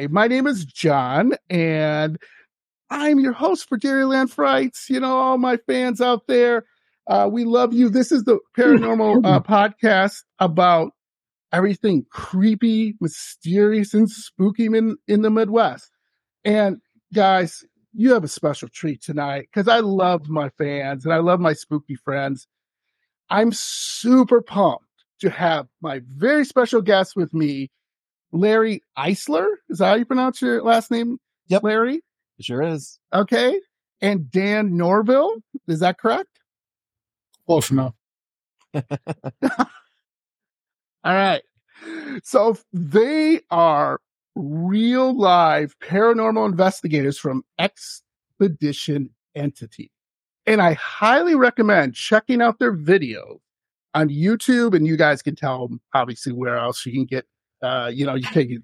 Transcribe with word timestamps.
Hi, 0.00 0.06
my 0.10 0.28
name 0.28 0.46
is 0.46 0.64
John, 0.64 1.34
and 1.50 2.18
I'm 2.88 3.20
your 3.20 3.34
host 3.34 3.68
for 3.68 3.78
Dairyland 3.78 4.30
Frights. 4.30 4.88
You 4.88 4.98
know, 4.98 5.18
all 5.18 5.36
my 5.36 5.58
fans 5.58 6.00
out 6.00 6.26
there, 6.26 6.64
uh, 7.06 7.28
we 7.30 7.44
love 7.44 7.74
you. 7.74 7.90
This 7.90 8.10
is 8.10 8.24
the 8.24 8.38
paranormal 8.56 9.26
uh, 9.26 9.40
podcast 9.40 10.22
about 10.38 10.92
everything 11.52 12.06
creepy, 12.08 12.94
mysterious, 12.98 13.92
and 13.92 14.10
spooky 14.10 14.66
in, 14.66 14.96
in 15.06 15.20
the 15.20 15.28
Midwest. 15.28 15.90
And 16.46 16.78
guys, 17.12 17.62
you 17.92 18.14
have 18.14 18.24
a 18.24 18.28
special 18.28 18.68
treat 18.68 19.02
tonight 19.02 19.48
because 19.52 19.68
I 19.68 19.80
love 19.80 20.30
my 20.30 20.48
fans 20.56 21.04
and 21.04 21.12
I 21.12 21.18
love 21.18 21.40
my 21.40 21.52
spooky 21.52 21.96
friends. 21.96 22.46
I'm 23.28 23.52
super 23.52 24.40
pumped 24.40 24.86
to 25.20 25.28
have 25.28 25.66
my 25.82 26.00
very 26.08 26.46
special 26.46 26.80
guest 26.80 27.16
with 27.16 27.34
me, 27.34 27.70
Larry 28.32 28.82
Eissler. 28.98 29.46
Is 29.68 29.78
that 29.78 29.86
how 29.86 29.94
you 29.94 30.04
pronounce 30.04 30.40
your 30.40 30.62
last 30.62 30.90
name? 30.90 31.18
Yep. 31.48 31.64
Larry? 31.64 32.02
It 32.38 32.44
sure 32.44 32.62
is. 32.62 32.98
Okay. 33.12 33.60
And 34.00 34.30
Dan 34.30 34.76
Norvell. 34.76 35.36
Is 35.68 35.80
that 35.80 35.98
correct? 35.98 36.40
Close 37.46 37.70
enough. 37.70 37.94
All 38.74 38.84
right. 41.04 41.42
So 42.22 42.56
they 42.72 43.40
are 43.50 44.00
real 44.34 45.16
live 45.16 45.76
paranormal 45.80 46.46
investigators 46.46 47.18
from 47.18 47.44
Expedition 47.58 49.10
Entity. 49.34 49.90
And 50.46 50.62
I 50.62 50.74
highly 50.74 51.34
recommend 51.34 51.94
checking 51.94 52.40
out 52.40 52.58
their 52.58 52.72
video 52.72 53.40
on 53.94 54.08
YouTube. 54.08 54.74
And 54.74 54.86
you 54.86 54.96
guys 54.96 55.22
can 55.22 55.34
tell 55.34 55.68
them 55.68 55.80
obviously 55.94 56.32
where 56.32 56.56
else 56.58 56.84
you 56.86 56.92
can 56.92 57.04
get, 57.04 57.26
uh, 57.62 57.90
you 57.92 58.06
know, 58.06 58.14
you 58.14 58.26
take 58.32 58.50
a 58.50 58.58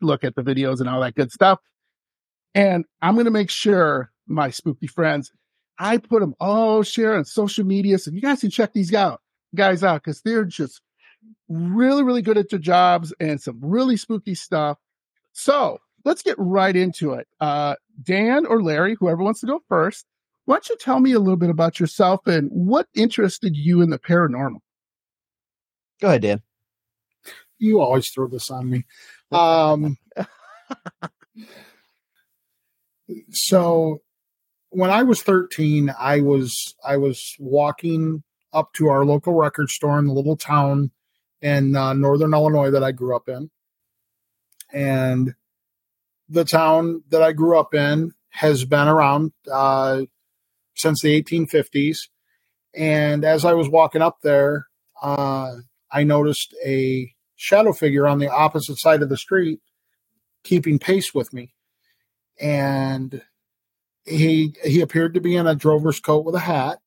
look 0.00 0.24
at 0.24 0.34
the 0.34 0.42
videos 0.42 0.80
and 0.80 0.88
all 0.88 1.00
that 1.00 1.14
good 1.14 1.32
stuff. 1.32 1.58
And 2.54 2.84
I'm 3.02 3.14
going 3.14 3.26
to 3.26 3.30
make 3.30 3.50
sure 3.50 4.10
my 4.26 4.50
spooky 4.50 4.86
friends, 4.86 5.32
I 5.78 5.98
put 5.98 6.20
them 6.20 6.34
all 6.40 6.82
share 6.82 7.16
on 7.16 7.24
social 7.24 7.64
media. 7.64 7.98
So 7.98 8.10
you 8.10 8.20
guys 8.20 8.40
can 8.40 8.50
check 8.50 8.72
these 8.72 8.92
out, 8.94 9.20
guys 9.54 9.84
out 9.84 10.02
because 10.02 10.20
they're 10.22 10.44
just 10.44 10.80
really, 11.48 12.02
really 12.02 12.22
good 12.22 12.38
at 12.38 12.50
their 12.50 12.58
jobs 12.58 13.12
and 13.20 13.40
some 13.40 13.58
really 13.62 13.96
spooky 13.96 14.34
stuff. 14.34 14.78
So 15.32 15.78
let's 16.04 16.22
get 16.22 16.36
right 16.38 16.74
into 16.74 17.12
it. 17.12 17.26
Uh, 17.40 17.76
Dan 18.02 18.46
or 18.46 18.62
Larry, 18.62 18.96
whoever 18.98 19.22
wants 19.22 19.40
to 19.40 19.46
go 19.46 19.60
first, 19.68 20.06
why 20.46 20.56
don't 20.56 20.68
you 20.68 20.76
tell 20.80 21.00
me 21.00 21.12
a 21.12 21.18
little 21.18 21.36
bit 21.36 21.50
about 21.50 21.78
yourself 21.78 22.26
and 22.26 22.50
what 22.50 22.86
interested 22.94 23.54
you 23.54 23.82
in 23.82 23.90
the 23.90 23.98
paranormal? 23.98 24.60
Go 26.00 26.08
ahead, 26.08 26.22
Dan. 26.22 26.42
You 27.58 27.80
always 27.80 28.10
throw 28.10 28.28
this 28.28 28.50
on 28.50 28.70
me. 28.70 28.84
Um, 29.30 29.98
so 33.30 34.00
when 34.70 34.90
I 34.90 35.02
was 35.02 35.22
13, 35.22 35.94
I 35.98 36.20
was 36.20 36.74
I 36.82 36.96
was 36.96 37.36
walking 37.38 38.22
up 38.54 38.72
to 38.74 38.88
our 38.88 39.04
local 39.04 39.34
record 39.34 39.68
store 39.68 39.98
in 39.98 40.06
the 40.06 40.14
little 40.14 40.38
town 40.38 40.92
in 41.42 41.76
uh, 41.76 41.92
northern 41.92 42.32
Illinois 42.32 42.70
that 42.70 42.82
I 42.82 42.92
grew 42.92 43.14
up 43.14 43.28
in, 43.28 43.50
and 44.72 45.34
the 46.28 46.46
town 46.46 47.02
that 47.10 47.22
I 47.22 47.32
grew 47.32 47.58
up 47.58 47.74
in 47.74 48.12
has 48.30 48.64
been 48.64 48.88
around 48.88 49.32
uh, 49.50 50.02
since 50.74 51.02
the 51.02 51.22
1850s. 51.22 51.98
And 52.74 53.24
as 53.24 53.44
I 53.44 53.54
was 53.54 53.68
walking 53.68 54.02
up 54.02 54.18
there, 54.22 54.66
uh, 55.02 55.56
I 55.90 56.04
noticed 56.04 56.54
a 56.64 57.12
shadow 57.38 57.72
figure 57.72 58.06
on 58.06 58.18
the 58.18 58.28
opposite 58.28 58.76
side 58.78 59.00
of 59.00 59.08
the 59.08 59.16
street 59.16 59.60
keeping 60.44 60.78
pace 60.78 61.14
with 61.14 61.32
me. 61.32 61.54
And 62.38 63.22
he 64.04 64.54
he 64.64 64.80
appeared 64.80 65.14
to 65.14 65.20
be 65.20 65.36
in 65.36 65.46
a 65.46 65.54
drover's 65.54 66.00
coat 66.00 66.24
with 66.24 66.34
a 66.34 66.40
hat. 66.40 66.78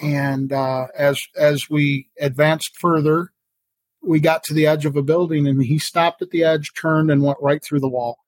And 0.00 0.52
uh, 0.52 0.86
as 0.96 1.22
as 1.36 1.70
we 1.70 2.08
advanced 2.18 2.76
further, 2.78 3.30
we 4.02 4.18
got 4.18 4.42
to 4.44 4.54
the 4.54 4.66
edge 4.66 4.84
of 4.86 4.96
a 4.96 5.02
building, 5.02 5.46
and 5.46 5.62
he 5.62 5.78
stopped 5.78 6.20
at 6.22 6.30
the 6.30 6.42
edge, 6.44 6.72
turned, 6.74 7.10
and 7.10 7.22
went 7.22 7.38
right 7.40 7.62
through 7.62 7.80
the 7.80 7.88
wall. 7.88 8.18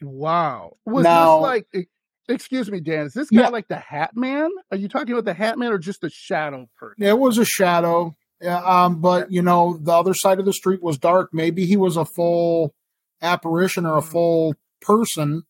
Wow. 0.00 0.76
Was 0.86 1.04
Now- 1.04 1.40
this 1.40 1.64
like, 1.74 1.88
excuse 2.28 2.70
me, 2.70 2.80
Dan, 2.80 3.06
is 3.06 3.14
this 3.14 3.30
guy 3.30 3.42
Yeah. 3.42 3.48
like 3.48 3.68
the 3.68 3.76
Hat 3.76 4.16
Man? 4.16 4.50
Are 4.70 4.76
you 4.76 4.88
talking 4.88 5.12
about 5.12 5.24
the 5.24 5.34
Hat 5.34 5.58
Man 5.58 5.72
or 5.72 5.78
just 5.78 6.00
the 6.00 6.10
shadow 6.10 6.68
person? 6.76 7.02
It 7.04 7.18
was 7.18 7.38
a 7.38 7.44
shadow, 7.44 8.16
um, 8.46 9.00
but 9.00 9.30
you 9.30 9.42
know 9.42 9.78
the 9.80 9.92
other 9.92 10.14
side 10.14 10.38
of 10.38 10.44
the 10.44 10.52
street 10.52 10.82
was 10.82 10.98
dark. 10.98 11.30
Maybe 11.32 11.66
he 11.66 11.76
was 11.76 11.96
a 11.96 12.04
full 12.04 12.74
apparition 13.20 13.86
or 13.86 13.96
a 13.98 14.02
full 14.02 14.54
person. 14.80 15.44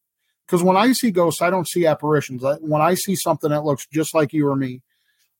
Because 0.46 0.62
when 0.62 0.78
I 0.78 0.92
see 0.92 1.10
ghosts, 1.10 1.42
I 1.42 1.50
don't 1.50 1.68
see 1.68 1.84
apparitions. 1.84 2.42
When 2.60 2.80
I 2.80 2.94
see 2.94 3.14
something 3.16 3.50
that 3.50 3.64
looks 3.64 3.86
just 3.92 4.14
like 4.14 4.32
you 4.32 4.48
or 4.48 4.56
me, 4.56 4.80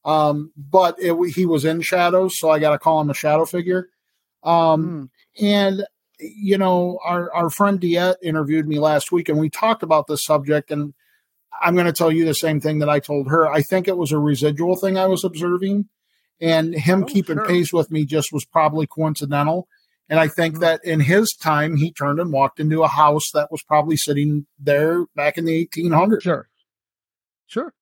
um, 0.05 0.53
but 0.57 0.97
it, 0.99 1.17
he 1.35 1.47
was 1.47 1.65
in 1.65 1.81
shadows, 1.81 2.39
so 2.39 2.51
I 2.51 2.59
got 2.59 2.73
to 2.73 2.79
call 2.79 3.01
him 3.01 3.09
a 3.09 3.15
shadow 3.15 3.47
figure. 3.47 3.89
Um, 4.43 5.11
Hmm. 5.39 5.45
and 5.45 5.85
you 6.21 6.59
know, 6.59 6.99
our 7.05 7.33
our 7.33 7.49
friend 7.49 7.81
Diet 7.81 8.19
interviewed 8.23 8.67
me 8.69 8.79
last 8.79 9.13
week, 9.13 9.29
and 9.29 9.39
we 9.39 9.49
talked 9.49 9.83
about 9.83 10.09
this 10.09 10.25
subject. 10.25 10.71
And 10.71 10.93
I'm 11.63 11.75
going 11.75 11.87
to 11.87 11.93
tell 11.93 12.13
you 12.13 12.25
the 12.25 12.35
same 12.35 12.61
thing 12.61 12.81
that 12.81 12.89
I 12.91 12.99
told 13.01 13.29
her. 13.29 13.49
I 13.49 13.63
think 13.63 13.89
it 13.89 13.97
was 13.97 14.13
a 14.13 14.19
residual 14.19 14.77
thing 14.77 14.99
I 14.99 15.07
was 15.07 15.25
observing, 15.25 15.89
and 16.41 16.75
him 16.75 17.03
Oh, 17.03 17.07
keeping 17.07 17.37
sure. 17.37 17.47
pace 17.47 17.73
with 17.73 17.91
me 17.91 18.05
just 18.05 18.33
was 18.33 18.45
probably 18.45 18.87
coincidental. 18.87 19.69
And 20.11 20.19
I 20.19 20.29
think 20.29 20.57
Mhm. 20.57 20.61
that 20.61 20.85
in 20.85 21.01
his 21.01 21.33
time, 21.33 21.77
he 21.77 21.93
turned 21.93 22.19
and 22.19 22.33
walked 22.33 22.61
into 22.61 22.83
a 22.83 22.89
house 22.89 23.31
that 23.33 23.51
was 23.53 23.63
probably 23.63 23.97
sitting 23.97 24.47
there 24.59 25.05
back 25.15 25.37
in 25.37 25.45
the 25.45 25.55
1800s. 25.55 26.23
Sure. 26.23 26.49
Sure. 27.47 27.75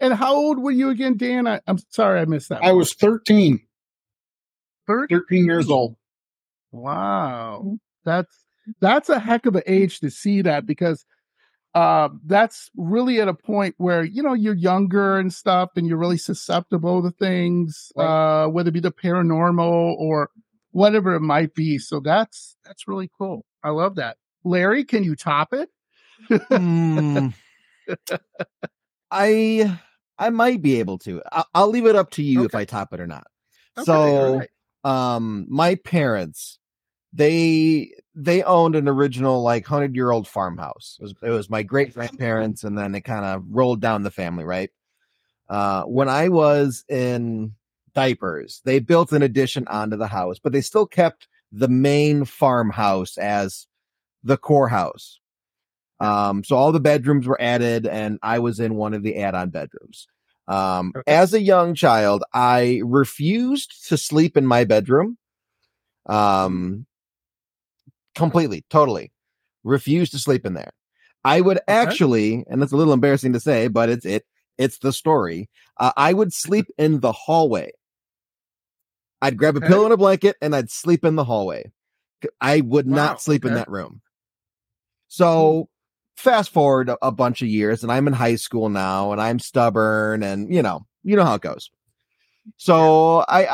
And 0.00 0.14
how 0.14 0.34
old 0.36 0.60
were 0.60 0.70
you 0.70 0.88
again, 0.90 1.16
Dan? 1.16 1.46
I, 1.48 1.60
I'm 1.66 1.78
sorry 1.90 2.20
I 2.20 2.24
missed 2.26 2.48
that. 2.50 2.62
I 2.62 2.70
was 2.72 2.94
13, 2.94 3.60
30? 4.86 5.14
13 5.14 5.44
years 5.46 5.68
old. 5.68 5.96
Wow. 6.70 7.78
That's 8.04 8.44
that's 8.80 9.08
a 9.08 9.18
heck 9.18 9.46
of 9.46 9.56
an 9.56 9.62
age 9.66 10.00
to 10.00 10.10
see 10.10 10.42
that 10.42 10.66
because 10.66 11.04
uh, 11.78 12.08
that's 12.24 12.70
really 12.76 13.20
at 13.20 13.28
a 13.28 13.34
point 13.34 13.74
where 13.78 14.02
you 14.04 14.22
know 14.22 14.32
you're 14.34 14.54
younger 14.54 15.18
and 15.18 15.32
stuff 15.32 15.70
and 15.76 15.86
you're 15.86 15.98
really 15.98 16.18
susceptible 16.18 17.02
to 17.02 17.10
things 17.10 17.92
uh, 17.96 18.46
whether 18.46 18.68
it 18.68 18.72
be 18.72 18.80
the 18.80 18.92
paranormal 18.92 19.94
or 19.98 20.30
whatever 20.72 21.14
it 21.14 21.20
might 21.20 21.54
be 21.54 21.78
so 21.78 22.00
that's 22.00 22.56
that's 22.64 22.88
really 22.88 23.10
cool 23.18 23.44
i 23.62 23.70
love 23.70 23.94
that 23.96 24.16
larry 24.44 24.84
can 24.84 25.04
you 25.04 25.14
top 25.14 25.52
it 25.52 25.70
Hmm. 26.50 27.28
I 29.10 29.78
I 30.18 30.30
might 30.30 30.62
be 30.62 30.80
able 30.80 30.98
to. 30.98 31.22
I, 31.30 31.44
I'll 31.54 31.68
leave 31.68 31.86
it 31.86 31.96
up 31.96 32.10
to 32.12 32.22
you 32.22 32.44
if 32.44 32.54
I 32.54 32.64
top 32.64 32.92
it 32.92 33.00
or 33.00 33.06
not. 33.06 33.26
Okay, 33.78 33.84
so, 33.84 33.94
all 33.94 34.38
right. 34.38 34.50
um, 34.84 35.46
my 35.48 35.76
parents, 35.76 36.57
they 37.12 37.92
they 38.14 38.42
owned 38.42 38.76
an 38.76 38.88
original 38.88 39.42
like 39.42 39.66
hundred 39.66 39.94
year 39.94 40.10
old 40.10 40.28
farmhouse. 40.28 40.98
It 41.00 41.02
was, 41.04 41.14
it 41.22 41.30
was 41.30 41.50
my 41.50 41.62
great 41.62 41.94
grandparents, 41.94 42.64
and 42.64 42.76
then 42.76 42.94
it 42.94 43.02
kind 43.02 43.24
of 43.24 43.44
rolled 43.48 43.80
down 43.80 44.02
the 44.02 44.10
family, 44.10 44.44
right? 44.44 44.70
Uh, 45.48 45.84
when 45.84 46.08
I 46.08 46.28
was 46.28 46.84
in 46.88 47.54
diapers, 47.94 48.60
they 48.64 48.80
built 48.80 49.12
an 49.12 49.22
addition 49.22 49.66
onto 49.68 49.96
the 49.96 50.06
house, 50.06 50.38
but 50.38 50.52
they 50.52 50.60
still 50.60 50.86
kept 50.86 51.28
the 51.50 51.68
main 51.68 52.24
farmhouse 52.24 53.16
as 53.16 53.66
the 54.22 54.36
core 54.36 54.68
house. 54.68 55.20
Um, 56.00 56.44
so 56.44 56.54
all 56.56 56.70
the 56.70 56.80
bedrooms 56.80 57.26
were 57.26 57.40
added, 57.40 57.86
and 57.86 58.18
I 58.22 58.38
was 58.38 58.60
in 58.60 58.74
one 58.74 58.94
of 58.94 59.02
the 59.02 59.16
add-on 59.16 59.50
bedrooms. 59.50 60.06
Um, 60.46 60.92
Okay. 60.96 61.12
as 61.12 61.34
a 61.34 61.42
young 61.42 61.74
child, 61.74 62.24
I 62.32 62.80
refused 62.84 63.88
to 63.88 63.96
sleep 63.96 64.36
in 64.36 64.46
my 64.46 64.64
bedroom. 64.64 65.18
Um, 66.06 66.86
completely, 68.18 68.64
totally 68.70 69.12
refused 69.64 70.12
to 70.12 70.18
sleep 70.18 70.44
in 70.46 70.54
there. 70.54 70.72
I 71.24 71.40
would 71.40 71.60
actually, 71.68 72.44
and 72.48 72.62
it's 72.62 72.72
a 72.72 72.76
little 72.76 72.92
embarrassing 72.92 73.32
to 73.32 73.40
say, 73.40 73.68
but 73.68 73.88
it's 73.88 74.06
it, 74.06 74.24
it's 74.56 74.78
the 74.78 74.92
story. 74.92 75.48
Uh, 75.78 75.92
I 75.96 76.12
would 76.12 76.32
sleep 76.32 76.66
in 76.78 77.00
the 77.00 77.12
hallway. 77.12 77.72
I'd 79.20 79.36
grab 79.36 79.56
a 79.56 79.60
Okay. 79.60 79.68
pillow 79.68 79.84
and 79.84 79.92
a 79.92 79.96
blanket 79.96 80.36
and 80.40 80.54
I'd 80.54 80.70
sleep 80.70 81.04
in 81.04 81.16
the 81.16 81.24
hallway. 81.24 81.70
I 82.40 82.60
would 82.60 82.86
Wow, 82.86 82.94
not 82.94 83.20
sleep 83.20 83.44
in 83.44 83.54
that 83.54 83.70
room. 83.70 84.00
So 85.08 85.68
fast 86.16 86.50
forward 86.52 86.88
a, 86.88 86.98
a 87.02 87.12
bunch 87.12 87.42
of 87.42 87.48
years 87.48 87.82
and 87.82 87.90
I'm 87.92 88.06
in 88.06 88.12
high 88.12 88.36
school 88.36 88.68
now 88.68 89.12
and 89.12 89.20
I'm 89.20 89.38
stubborn 89.38 90.22
and 90.22 90.52
you 90.52 90.62
know, 90.62 90.86
you 91.02 91.16
know 91.16 91.24
how 91.24 91.34
it 91.34 91.42
goes. 91.42 91.70
So 92.56 93.24
I 93.28 93.46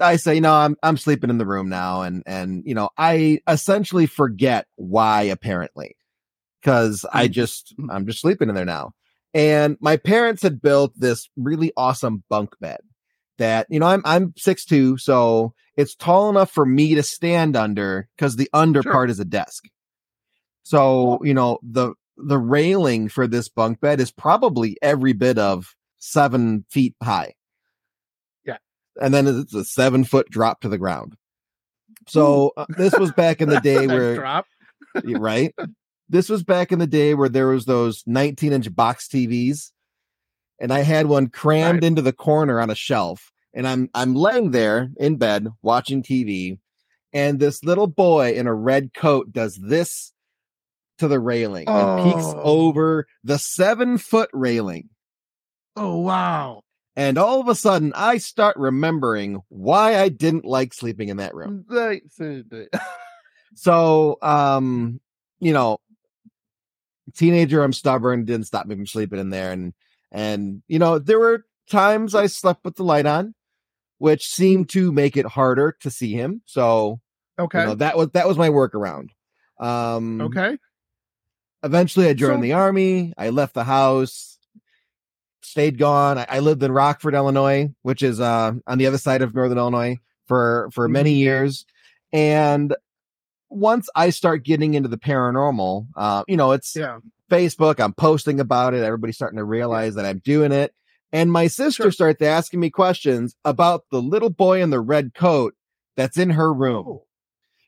I 0.00 0.12
I 0.12 0.16
say 0.16 0.40
no, 0.40 0.52
I'm 0.52 0.76
I'm 0.82 0.96
sleeping 0.96 1.30
in 1.30 1.38
the 1.38 1.46
room 1.46 1.68
now 1.68 2.02
and 2.02 2.22
and 2.26 2.62
you 2.66 2.74
know, 2.74 2.90
I 2.98 3.40
essentially 3.48 4.06
forget 4.06 4.66
why 4.76 5.22
apparently. 5.22 5.96
Cuz 6.62 7.04
I 7.12 7.28
mm. 7.28 7.30
just 7.32 7.74
mm. 7.78 7.88
I'm 7.90 8.06
just 8.06 8.20
sleeping 8.20 8.48
in 8.48 8.54
there 8.54 8.64
now. 8.64 8.92
And 9.34 9.76
my 9.80 9.96
parents 9.96 10.42
had 10.42 10.62
built 10.62 10.92
this 10.96 11.28
really 11.36 11.72
awesome 11.76 12.22
bunk 12.28 12.50
bed. 12.60 12.80
that 13.38 13.66
you 13.70 13.80
know 13.80 13.86
I'm 13.86 14.02
I'm 14.04 14.32
six 14.36 14.64
two, 14.64 14.96
so 14.98 15.54
it's 15.76 15.94
tall 15.96 16.30
enough 16.30 16.50
for 16.52 16.64
me 16.66 16.94
to 16.94 17.02
stand 17.02 17.56
under 17.56 18.08
because 18.16 18.36
the 18.36 18.48
under 18.52 18.82
Sure. 18.82 18.92
part 18.92 19.10
is 19.10 19.20
a 19.20 19.24
desk. 19.24 19.64
So 20.62 21.18
you 21.24 21.34
know 21.34 21.58
the 21.62 21.94
the 22.16 22.38
railing 22.38 23.08
for 23.08 23.26
this 23.26 23.48
bunk 23.48 23.80
bed 23.80 24.00
is 24.00 24.12
probably 24.12 24.76
every 24.82 25.12
bit 25.12 25.38
of 25.38 25.74
seven 25.98 26.64
feet 26.70 26.94
high. 27.02 27.34
And 29.00 29.12
then 29.12 29.26
it's 29.26 29.54
a 29.54 29.64
seven 29.64 30.04
foot 30.04 30.30
drop 30.30 30.60
to 30.60 30.68
the 30.68 30.78
ground. 30.78 31.16
So 32.08 32.52
uh, 32.56 32.66
this 32.68 32.96
was 32.98 33.12
back 33.12 33.40
in 33.40 33.48
the 33.48 33.60
day 33.62 33.86
where 33.86 34.14
drop. 34.16 34.46
Right? 35.04 35.54
This 36.08 36.28
was 36.28 36.42
back 36.44 36.70
in 36.70 36.78
the 36.78 36.86
day 36.86 37.14
where 37.14 37.28
there 37.30 37.48
was 37.48 37.64
those 37.64 38.02
19 38.06 38.52
inch 38.52 38.74
box 38.74 39.08
TVs, 39.08 39.70
and 40.60 40.72
I 40.72 40.80
had 40.80 41.06
one 41.06 41.28
crammed 41.28 41.76
Right. 41.82 41.84
into 41.84 42.02
the 42.02 42.12
corner 42.12 42.60
on 42.60 42.70
a 42.70 42.74
shelf, 42.74 43.32
and 43.54 43.66
I'm 43.66 43.88
I'm 43.94 44.14
laying 44.14 44.50
there 44.50 44.90
in 44.98 45.16
bed 45.16 45.48
watching 45.62 46.02
TV, 46.02 46.58
and 47.12 47.40
this 47.40 47.64
little 47.64 47.86
boy 47.86 48.34
in 48.34 48.46
a 48.46 48.54
red 48.54 48.92
coat 48.94 49.32
does 49.32 49.56
this 49.56 50.12
to 50.98 51.08
the 51.08 51.18
railing 51.18 51.66
and 51.68 52.04
peeks 52.04 52.26
Oh. 52.26 52.40
over 52.42 53.06
the 53.24 53.38
seven 53.38 53.98
foot 53.98 54.30
railing. 54.32 54.90
Oh 55.74 55.98
wow. 55.98 56.62
And 56.96 57.18
all 57.18 57.40
of 57.40 57.48
a 57.48 57.54
sudden, 57.56 57.92
I 57.96 58.18
start 58.18 58.56
remembering 58.56 59.42
why 59.48 59.98
I 60.00 60.08
didn't 60.08 60.44
like 60.44 60.72
sleeping 60.72 61.08
in 61.08 61.16
that 61.16 61.34
room. 61.34 61.64
So, 63.56 64.18
um, 64.22 65.00
you 65.40 65.52
know, 65.52 65.78
teenager, 67.14 67.62
I'm 67.62 67.72
stubborn, 67.72 68.24
didn't 68.24 68.46
stop 68.46 68.66
me 68.66 68.74
from 68.74 68.86
sleeping 68.86 69.18
in 69.18 69.30
there. 69.30 69.52
And, 69.52 69.74
and, 70.12 70.62
you 70.68 70.78
know, 70.78 70.98
there 70.98 71.18
were 71.18 71.44
times 71.70 72.14
I 72.14 72.26
slept 72.26 72.64
with 72.64 72.76
the 72.76 72.84
light 72.84 73.06
on, 73.06 73.34
which 73.98 74.28
seemed 74.28 74.68
to 74.70 74.92
make 74.92 75.16
it 75.16 75.26
harder 75.26 75.76
to 75.80 75.90
see 75.90 76.12
him. 76.12 76.42
So, 76.46 77.00
Okay. 77.38 77.60
you 77.60 77.66
know, 77.66 77.74
that 77.76 77.96
was, 77.96 78.10
that 78.10 78.28
was 78.28 78.38
my 78.38 78.48
workaround. 78.48 79.08
Um, 79.58 80.20
okay. 80.20 80.58
eventually 81.62 82.08
I 82.08 82.14
joined 82.14 82.38
So- 82.38 82.42
the 82.42 82.52
army. 82.52 83.12
I 83.16 83.30
left 83.30 83.54
the 83.54 83.64
house, 83.64 84.33
stayed 85.44 85.78
gone. 85.78 86.18
I, 86.18 86.26
I 86.28 86.38
lived 86.40 86.62
in 86.62 86.72
Rockford, 86.72 87.14
Illinois, 87.14 87.70
which 87.82 88.02
is, 88.02 88.20
uh, 88.20 88.52
on 88.66 88.78
the 88.78 88.86
other 88.86 88.98
side 88.98 89.22
of 89.22 89.34
Northern 89.34 89.58
Illinois 89.58 89.98
for, 90.26 90.68
for 90.72 90.88
many 90.88 91.10
Mm-hmm. 91.12 91.18
years. 91.18 91.66
And 92.12 92.74
once 93.50 93.88
I 93.94 94.10
start 94.10 94.44
getting 94.44 94.74
into 94.74 94.88
the 94.88 94.98
paranormal, 94.98 95.86
uh, 95.96 96.24
you 96.28 96.36
know, 96.36 96.52
it's 96.52 96.74
Yeah. 96.76 96.98
Facebook. 97.30 97.80
I'm 97.80 97.92
posting 97.94 98.40
about 98.40 98.74
it. 98.74 98.82
Everybody's 98.82 99.16
starting 99.16 99.38
to 99.38 99.44
realize 99.44 99.94
that 99.94 100.04
I'm 100.04 100.18
doing 100.18 100.52
it. 100.52 100.74
And 101.12 101.30
my 101.30 101.46
sister 101.46 101.84
Sure. 101.84 101.92
starts 101.92 102.22
asking 102.22 102.60
me 102.60 102.70
questions 102.70 103.36
about 103.44 103.84
the 103.90 104.02
little 104.02 104.30
boy 104.30 104.62
in 104.62 104.70
the 104.70 104.80
red 104.80 105.14
coat 105.14 105.54
that's 105.96 106.18
in 106.18 106.30
her 106.30 106.52
room 106.52 106.84
Oh, 106.88 107.06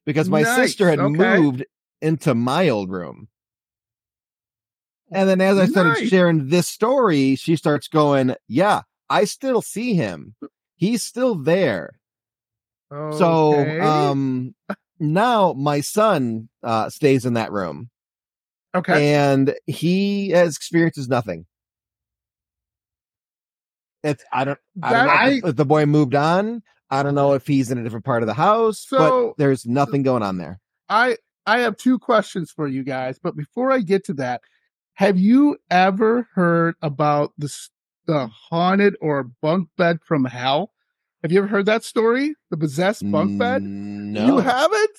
because 0.04 0.28
my 0.28 0.42
Nice, 0.42 0.56
sister 0.56 0.88
had 0.90 0.98
okay. 0.98 1.38
moved 1.38 1.64
into 2.02 2.34
my 2.34 2.68
old 2.68 2.90
room. 2.90 3.28
And 5.12 5.28
then 5.28 5.40
as 5.40 5.56
I 5.58 5.66
started 5.66 5.90
Nice. 5.90 6.08
sharing 6.08 6.48
this 6.48 6.66
story, 6.66 7.36
she 7.36 7.56
starts 7.56 7.88
going, 7.88 8.34
Yeah, 8.48 8.82
I 9.08 9.24
still 9.24 9.62
see 9.62 9.94
him. 9.94 10.34
He's 10.76 11.02
still 11.04 11.34
there. 11.36 11.98
So 12.90 13.52
um 13.82 14.54
now 14.98 15.52
my 15.52 15.80
son 15.80 16.48
uh 16.62 16.88
stays 16.90 17.26
in 17.26 17.34
that 17.34 17.52
room 17.52 17.90
okay. 18.74 19.12
and 19.18 19.54
he 19.66 20.30
has 20.30 20.56
experiences 20.56 21.08
nothing. 21.08 21.46
It's 24.02 24.24
I 24.32 24.44
don't 24.44 24.58
I 24.82 24.92
don't 24.92 25.06
know 25.06 25.36
if, 25.36 25.44
if 25.44 25.56
the 25.56 25.64
boy 25.64 25.86
moved 25.86 26.14
on. 26.14 26.62
I 26.90 27.02
don't 27.02 27.16
know 27.16 27.32
if 27.34 27.46
he's 27.46 27.70
in 27.72 27.78
a 27.78 27.82
different 27.82 28.04
part 28.04 28.22
of 28.22 28.28
the 28.28 28.34
house, 28.34 28.86
So- 28.88 29.30
but 29.30 29.38
there's 29.42 29.66
nothing 29.66 30.02
going 30.02 30.22
on 30.22 30.38
there. 30.38 30.60
I 30.88 31.16
I 31.46 31.60
have 31.60 31.76
two 31.76 31.98
questions 31.98 32.50
for 32.50 32.66
you 32.68 32.82
guys, 32.84 33.18
but 33.20 33.36
before 33.36 33.70
I 33.72 33.80
get 33.80 34.04
to 34.06 34.14
that, 34.14 34.42
have 34.96 35.18
you 35.18 35.56
ever 35.70 36.28
heard 36.34 36.74
about 36.82 37.32
the 37.38 37.52
the 38.06 38.26
haunted 38.28 38.96
or 39.00 39.24
bunk 39.42 39.68
bed 39.76 39.98
from 40.02 40.24
hell? 40.24 40.72
Have 41.22 41.32
you 41.32 41.38
ever 41.38 41.48
heard 41.48 41.66
that 41.66 41.82
story? 41.84 42.34
The 42.50 42.56
possessed 42.56 43.10
bunk 43.10 43.38
bed? 43.38 43.62
No. 43.62 44.26
You 44.26 44.38
haven't? 44.38 44.96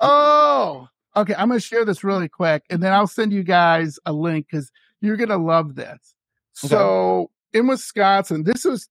Oh, 0.00 0.88
okay. 1.16 1.34
I'm 1.36 1.48
going 1.48 1.60
to 1.60 1.66
share 1.66 1.84
this 1.84 2.02
really 2.02 2.28
quick 2.28 2.62
and 2.70 2.82
then 2.82 2.92
I'll 2.92 3.06
send 3.06 3.32
you 3.32 3.42
guys 3.42 3.98
a 4.06 4.12
link 4.12 4.46
because 4.50 4.70
you're 5.00 5.16
going 5.16 5.28
to 5.28 5.36
love 5.36 5.74
this. 5.74 6.14
Okay. 6.64 6.68
So 6.68 7.30
in 7.52 7.66
Wisconsin, 7.66 8.44
this 8.44 8.64
was, 8.64 8.88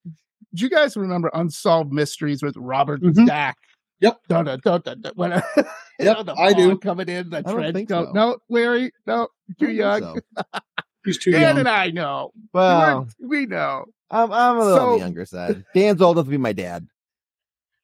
do 0.54 0.64
you 0.64 0.70
guys 0.70 0.96
remember 0.96 1.32
Unsolved 1.34 1.92
Mysteries 1.92 2.44
with 2.44 2.56
Robert 2.58 3.02
Mhm. 3.02 3.26
Stack? 3.26 3.58
Yep. 4.02 4.20
Dun, 4.30 4.46
dun, 4.46 4.60
dun, 4.64 4.82
dun, 4.82 5.02
dun, 5.02 5.44
Yep, 6.06 6.18
know, 6.18 6.24
the 6.24 6.34
I 6.34 6.54
do. 6.54 6.78
Coming 6.78 7.10
in, 7.10 7.30
the 7.30 7.42
don't 7.42 7.56
trench 7.56 7.74
think 7.74 7.90
coat. 7.90 8.08
so. 8.08 8.12
No, 8.14 8.38
Larry, 8.50 8.92
no, 9.08 9.30
too 9.60 9.72
young. 9.72 10.02
so. 10.38 10.44
He's 11.06 11.18
too 11.18 11.32
Dan 11.32 11.42
young. 11.42 11.60
and 11.60 11.68
I 11.70 11.90
know. 11.92 12.32
Well, 12.54 13.08
We're- 13.20 13.30
we 13.42 13.46
know. 13.48 13.86
I'm 14.12 14.32
I'm 14.32 14.58
a 14.58 14.64
little 14.66 14.80
on 14.80 14.92
the 14.94 15.00
younger 15.00 15.26
side. 15.26 15.64
Dan's 15.74 16.02
old 16.02 16.18
enough 16.18 16.26
to 16.28 16.32
be 16.32 16.38
my 16.38 16.54
dad. 16.54 16.88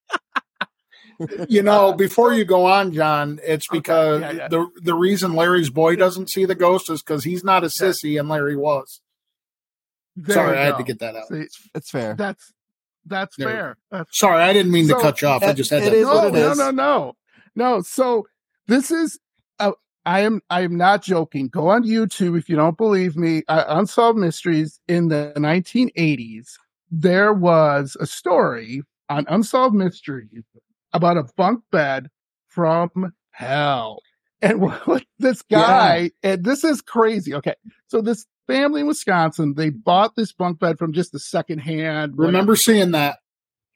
You 1.47 1.61
know, 1.61 1.93
before 1.93 2.33
you 2.33 2.43
go 2.43 2.65
on, 2.65 2.91
John, 2.91 3.39
it's 3.43 3.67
oh, 3.71 3.75
Okay, 3.75 3.79
because 3.79 4.21
yeah, 4.21 4.31
yeah. 4.31 4.47
the 4.47 4.67
the 4.81 4.93
reason 4.95 5.33
Larry's 5.33 5.69
boy 5.69 5.95
doesn't 5.95 6.29
see 6.29 6.43
the 6.45 6.55
ghost 6.55 6.89
is 6.89 7.01
because 7.03 7.23
he's 7.23 7.43
not 7.43 7.63
a 7.63 7.67
sissy 7.67 8.19
and 8.19 8.27
Larry 8.27 8.57
was. 8.57 8.99
There 10.15 10.33
Sorry, 10.35 10.57
I 10.57 10.65
had 10.65 10.77
to 10.77 10.83
get 10.83 10.99
that 10.99 11.15
out. 11.15 11.27
See, 11.27 11.45
It's 11.75 11.89
fair. 11.91 12.15
that's 12.15 12.51
that's 13.05 13.35
There 13.37 13.47
we 13.47 13.53
fair. 13.53 13.77
That's 13.91 14.17
Sorry, 14.19 14.41
I 14.41 14.53
didn't 14.53 14.71
mean 14.71 14.87
So- 14.87 14.95
to 14.95 15.01
cut 15.01 15.21
you 15.21 15.27
off. 15.27 15.43
I 15.43 15.53
just 15.53 15.69
had 15.69 15.83
it 15.83 15.91
to. 15.91 15.95
is 15.97 16.05
no, 16.07 16.13
what 16.15 16.27
it 16.27 16.33
no, 16.33 16.51
is. 16.51 16.57
no, 16.57 16.71
no, 16.71 16.71
no. 16.71 17.13
No, 17.55 17.81
so 17.81 18.25
this 18.67 18.91
is, 18.91 19.19
uh, 19.59 19.71
I 20.05 20.21
am, 20.21 20.41
I 20.49 20.61
am 20.61 20.77
not 20.77 21.03
joking. 21.03 21.47
Go 21.47 21.69
on 21.69 21.83
YouTube 21.83 22.37
if 22.37 22.49
you 22.49 22.55
don't 22.55 22.77
believe 22.77 23.15
me. 23.15 23.43
Uh, 23.47 23.63
Unsolved 23.67 24.17
Mysteries 24.17 24.79
in 24.87 25.09
the 25.09 25.33
1980s. 25.37 26.53
There 26.91 27.33
was 27.33 27.97
a 27.99 28.05
story 28.05 28.83
on 29.09 29.25
Unsolved 29.27 29.75
Mysteries 29.75 30.43
about 30.93 31.17
a 31.17 31.23
bunk 31.35 31.63
bed 31.71 32.09
from 32.47 33.13
hell. 33.31 33.99
And 34.41 34.61
what 34.85 35.05
this 35.19 35.41
guy, 35.43 36.11
and 36.21 36.43
this 36.43 36.63
is 36.63 36.81
crazy. 36.81 37.33
Okay. 37.33 37.55
So 37.87 38.01
this 38.01 38.25
family 38.47 38.81
in 38.81 38.87
Wisconsin, 38.87 39.53
they 39.55 39.69
bought 39.69 40.15
this 40.15 40.33
bunk 40.33 40.59
bed 40.59 40.77
from 40.77 40.93
just 40.93 41.15
a 41.15 41.19
hand. 41.59 42.13
Remember 42.17 42.55
seeing 42.55 42.91
that? 42.91 43.19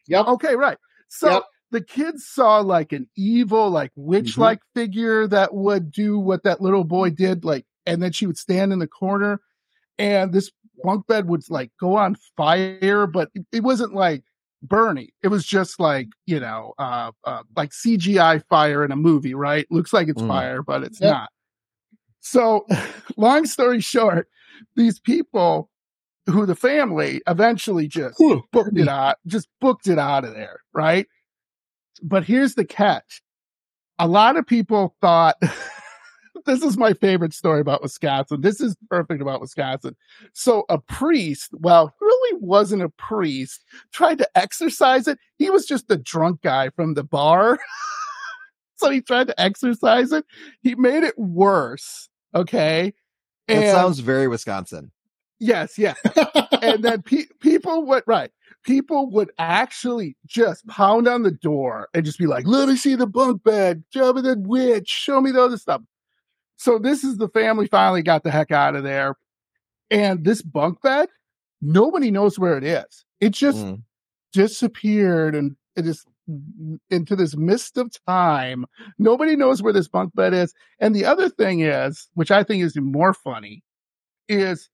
Yep. 0.08 0.28
Okay, 0.28 0.56
right. 0.56 0.78
So 1.10 1.30
Yep. 1.30 1.44
The 1.72 1.82
kids 1.82 2.26
saw 2.28 2.60
like 2.60 2.94
an 2.94 3.10
evil, 3.18 3.70
like 3.70 3.92
witch 3.96 4.38
like 4.38 4.60
figure 4.74 5.28
that 5.28 5.54
would 5.54 5.92
do 5.92 6.18
what 6.20 6.44
that 6.44 6.62
little 6.62 6.84
boy 6.84 7.10
did, 7.10 7.44
like, 7.44 7.66
and 7.86 8.02
then 8.02 8.12
she 8.12 8.26
would 8.28 8.38
stand 8.38 8.72
in 8.74 8.80
the 8.80 8.88
corner 8.88 9.42
and 10.00 10.34
this 10.34 10.52
bunk 10.84 11.08
bed 11.08 11.28
would 11.28 11.42
like 11.50 11.72
go 11.80 11.96
on 11.96 12.16
fire, 12.36 13.08
but 13.08 13.30
it, 13.34 13.46
it 13.52 13.64
wasn't 13.64 13.94
like 13.94 14.24
burning. 14.62 15.10
It 15.24 15.30
was 15.30 15.46
just 15.46 15.80
like, 15.80 16.08
you 16.26 16.40
know, 16.40 16.74
uh, 16.78 17.12
uh, 17.24 17.44
like 17.56 17.72
CGI 17.72 18.44
fire 18.50 18.84
in 18.86 18.92
a 18.92 18.96
movie, 18.96 19.34
right? 19.34 19.66
Looks 19.70 19.94
like 19.94 20.08
it's 20.08 20.22
Mm. 20.22 20.28
fire, 20.28 20.64
but 20.64 20.84
it's 20.84 21.02
Yep. 21.02 21.12
not. 21.12 21.30
So 22.20 22.66
long 23.18 23.46
story 23.46 23.82
short, 23.82 24.28
these 24.76 25.00
people 25.00 25.70
who 26.28 26.46
the 26.46 26.56
family 26.56 27.22
eventually 27.28 27.88
just 27.88 28.22
booked 28.52 28.78
it 28.78 28.88
out, 28.90 29.18
just 29.26 29.48
booked 29.62 29.88
it 29.88 29.98
out 29.98 30.26
of 30.26 30.34
there, 30.34 30.60
right? 30.74 31.08
But 32.02 32.24
here's 32.24 32.56
the 32.56 32.66
catch. 32.66 33.22
A 34.00 34.08
lot 34.08 34.38
of 34.38 34.46
people 34.46 34.96
thought 35.02 35.36
this 36.46 36.64
is 36.64 36.78
my 36.78 36.94
favorite 36.94 37.34
story 37.34 37.62
about 37.62 37.82
Wisconsin. 37.82 38.42
This 38.42 38.62
is 38.62 38.76
perfect 38.90 39.22
about 39.22 39.42
Wisconsin. 39.42 39.96
So 40.34 40.66
a 40.70 40.78
priest, 40.78 41.50
well, 41.54 41.94
really 42.00 42.40
wasn't 42.42 42.84
a 42.84 42.90
priest, 42.90 43.64
tried 43.92 44.18
to 44.20 44.30
exercise 44.36 45.08
it. 45.08 45.20
He 45.38 45.50
was 45.50 45.66
just 45.66 45.92
a 45.92 45.98
drunk 45.98 46.42
guy 46.42 46.70
from 46.70 46.94
the 46.94 47.04
bar. 47.04 47.60
so 48.78 48.90
he 48.90 49.02
tried 49.02 49.28
to 49.28 49.40
exercise 49.40 50.12
it. 50.12 50.26
He 50.62 50.76
made 50.76 51.04
it 51.04 51.18
worse. 51.18 52.10
Okay. 52.36 52.94
That 53.48 53.72
sounds 53.72 54.00
very 54.00 54.28
Wisconsin. 54.28 54.92
Yes, 55.40 55.78
yes 55.78 55.98
and 56.62 56.84
then 56.84 57.02
pe- 57.02 57.26
people 57.40 57.86
would 57.86 58.04
right 58.08 58.32
people 58.64 59.10
would 59.12 59.32
actually 59.38 60.18
just 60.26 60.66
pound 60.68 61.08
on 61.08 61.24
the 61.24 61.32
door 61.32 61.88
and 61.94 62.06
just 62.06 62.18
be 62.20 62.26
like 62.28 62.46
let 62.48 62.68
me 62.68 62.76
see 62.76 62.96
the 62.96 63.08
bunk 63.08 63.44
bed 63.44 63.84
show 63.94 64.12
me 64.14 64.22
the 64.22 64.36
witch 64.40 64.88
show 64.90 65.22
me 65.22 65.32
the 65.32 65.42
other 65.42 65.58
stuff 65.58 65.82
so 66.56 66.80
this 66.80 67.04
is 67.04 67.18
the 67.18 67.30
family 67.30 67.68
finally 67.68 68.02
got 68.02 68.24
the 68.24 68.32
heck 68.32 68.52
out 68.52 68.76
of 68.76 68.84
there 68.84 69.16
and 69.92 70.24
this 70.26 70.42
bunk 70.42 70.82
bed 70.82 71.08
nobody 71.62 72.10
knows 72.12 72.38
where 72.40 72.58
it 72.58 72.64
is 72.64 73.06
it 73.20 73.30
just 73.32 73.58
Mm. 73.66 73.84
disappeared 74.34 75.36
and 75.36 75.56
it 75.76 75.88
is 75.88 76.06
into 76.90 77.16
this 77.16 77.38
mist 77.38 77.78
of 77.78 77.90
time. 78.06 78.66
Nobody 79.00 79.36
knows 79.38 79.64
where 79.64 79.72
this 79.72 79.88
bunk 79.88 80.14
bed 80.14 80.34
is. 80.34 80.54
And 80.80 80.94
the 80.94 81.06
other 81.06 81.30
thing 81.30 81.62
is, 81.62 82.10
which 82.16 82.32
I 82.32 82.44
think 82.44 82.62
is 82.64 82.76
more 82.76 83.14
funny, 83.14 83.64
is 84.28 84.70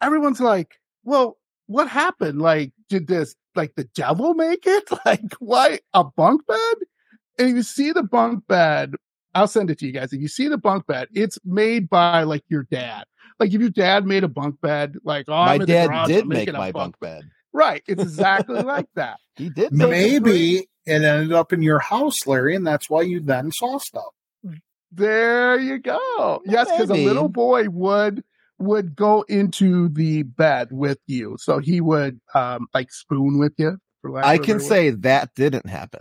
everyone's 0.00 0.40
like, 0.40 0.78
well, 1.04 1.38
what 1.66 1.88
happened? 1.88 2.40
Like, 2.40 2.72
did 2.88 3.06
this 3.06 3.34
like 3.54 3.74
the 3.76 3.84
devil 3.94 4.34
make 4.34 4.66
it? 4.66 4.88
Like, 5.04 5.22
why 5.38 5.80
a 5.94 6.04
bunk 6.04 6.46
bed? 6.46 6.74
And 7.38 7.56
you 7.56 7.62
see 7.62 7.92
the 7.92 8.02
bunk 8.02 8.46
bed. 8.46 8.94
I'll 9.34 9.46
send 9.46 9.70
it 9.70 9.78
to 9.78 9.86
you 9.86 9.92
guys. 9.92 10.12
If 10.12 10.20
you 10.20 10.28
see 10.28 10.48
the 10.48 10.58
bunk 10.58 10.86
bed, 10.86 11.08
it's 11.12 11.38
made 11.44 11.88
by 11.88 12.24
like 12.24 12.44
your 12.48 12.64
dad. 12.64 13.04
Like 13.38 13.52
if 13.54 13.60
your 13.60 13.70
dad 13.70 14.06
made 14.06 14.24
a 14.24 14.28
bunk 14.28 14.60
bed, 14.60 14.96
like 15.04 15.26
oh, 15.28 15.32
my 15.32 15.54
I'm 15.54 15.64
dad 15.64 15.86
garage, 15.88 16.08
did 16.08 16.22
I'm 16.22 16.28
make 16.28 16.52
my 16.52 16.72
bunk 16.72 16.98
bed. 17.00 17.22
Right. 17.52 17.82
It's 17.86 18.02
exactly 18.02 18.62
like 18.62 18.88
that. 18.96 19.18
He 19.36 19.48
did. 19.48 19.72
make 19.72 19.86
it. 19.86 19.90
Maybe 19.90 20.56
it 20.86 21.02
ended 21.02 21.32
up 21.32 21.52
in 21.52 21.62
your 21.62 21.78
house, 21.78 22.26
Larry, 22.26 22.56
and 22.56 22.66
that's 22.66 22.90
why 22.90 23.02
you 23.02 23.20
then 23.20 23.52
saw 23.52 23.78
stuff. 23.78 24.12
There 24.92 25.58
you 25.58 25.78
go. 25.78 26.42
Yes, 26.44 26.70
because 26.70 26.90
a 26.90 26.94
little 26.94 27.28
boy 27.28 27.68
would 27.68 28.24
would 28.60 28.94
go 28.94 29.22
into 29.22 29.88
the 29.88 30.22
bed 30.22 30.68
with 30.70 30.98
you. 31.06 31.36
So 31.38 31.58
he 31.58 31.80
would 31.80 32.20
um 32.34 32.66
like 32.74 32.92
spoon 32.92 33.38
with 33.38 33.54
you. 33.58 33.78
I 34.22 34.36
can 34.38 34.42
better 34.44 34.52
word. 34.54 34.62
say 34.62 34.90
that 34.90 35.34
didn't 35.34 35.66
happen. 35.68 36.00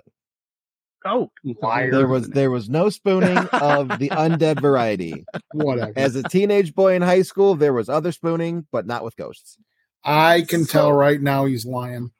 oh 1.05 1.31
Liar. 1.61 1.91
There 1.91 2.07
was 2.07 2.27
there 2.29 2.51
was 2.51 2.69
no 2.69 2.89
spooning 2.89 3.37
of 3.37 3.87
the 3.99 4.09
undead 4.09 4.61
variety. 4.61 5.25
Whatever. 5.53 5.93
As 5.95 6.15
a 6.15 6.23
teenage 6.23 6.75
boy 6.75 6.93
in 6.95 7.01
high 7.01 7.23
school, 7.23 7.55
there 7.55 7.73
was 7.73 7.89
other 7.89 8.11
spooning, 8.11 8.67
but 8.71 8.85
not 8.85 9.03
with 9.03 9.15
ghosts. 9.15 9.57
I 10.03 10.41
can 10.47 10.65
So- 10.65 10.71
tell 10.71 10.93
right 10.93 11.21
now 11.21 11.45
he's 11.45 11.65
lying. 11.65 12.11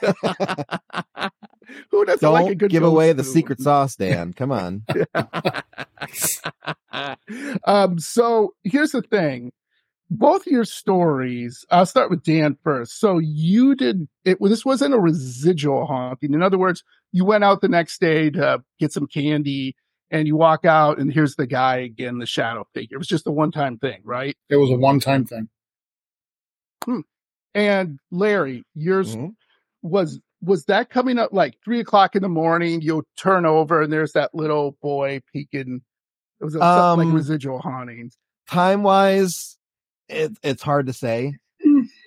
Who 1.90 2.04
doesn't 2.04 2.20
Don't 2.20 2.32
like 2.34 2.52
a 2.52 2.54
good 2.54 2.70
give 2.70 2.82
ghost 2.82 2.92
away 2.92 3.12
the 3.12 3.24
secret 3.24 3.60
sauce, 3.60 3.96
Dan. 3.96 4.32
Come 4.32 4.52
on. 4.52 4.84
um, 7.64 7.98
so 7.98 8.54
here's 8.62 8.90
the 8.92 9.02
thing. 9.02 9.52
Both 10.10 10.46
your 10.46 10.64
stories, 10.64 11.64
I'll 11.70 11.86
start 11.86 12.10
with 12.10 12.22
Dan 12.22 12.56
first. 12.62 13.00
So 13.00 13.18
you 13.18 13.74
did 13.74 14.06
it. 14.24 14.40
Well, 14.40 14.50
this 14.50 14.64
wasn't 14.64 14.94
a 14.94 14.98
residual 15.00 15.86
haunting. 15.86 16.34
In 16.34 16.42
other 16.42 16.58
words, 16.58 16.84
you 17.12 17.24
went 17.24 17.42
out 17.44 17.60
the 17.60 17.68
next 17.68 18.00
day 18.00 18.30
to 18.30 18.62
get 18.78 18.92
some 18.92 19.06
candy 19.06 19.74
and 20.10 20.26
you 20.28 20.36
walk 20.36 20.64
out 20.64 20.98
and 20.98 21.12
here's 21.12 21.36
the 21.36 21.46
guy 21.46 21.78
again, 21.78 22.18
the 22.18 22.26
shadow 22.26 22.66
figure. 22.74 22.96
It 22.96 22.98
was 22.98 23.08
just 23.08 23.26
a 23.26 23.32
one 23.32 23.50
time 23.50 23.78
thing, 23.78 24.02
right? 24.04 24.36
It 24.48 24.56
was 24.56 24.70
a 24.70 24.74
one 24.76 25.00
time 25.00 25.24
thing. 25.24 25.48
And 27.54 27.98
Larry, 28.10 28.64
yours 28.74 29.14
Mhm. 29.14 29.34
was, 29.82 30.20
was 30.42 30.64
that 30.66 30.90
coming 30.90 31.18
up 31.18 31.32
like 31.32 31.56
three 31.64 31.80
o'clock 31.80 32.14
in 32.14 32.22
the 32.22 32.28
morning? 32.28 32.82
You'll 32.82 33.06
turn 33.16 33.46
over 33.46 33.80
and 33.82 33.92
there's 33.92 34.12
that 34.12 34.34
little 34.34 34.72
boy 34.82 35.20
peeking. 35.32 35.82
It 36.40 36.44
was 36.44 36.54
something 36.54 36.98
like 36.98 37.08
Um, 37.08 37.14
residual 37.14 37.60
hauntings. 37.60 38.18
Time 38.50 38.82
wise, 38.82 39.56
it, 40.08 40.32
it's 40.42 40.62
hard 40.62 40.86
to 40.86 40.92
say. 40.92 41.34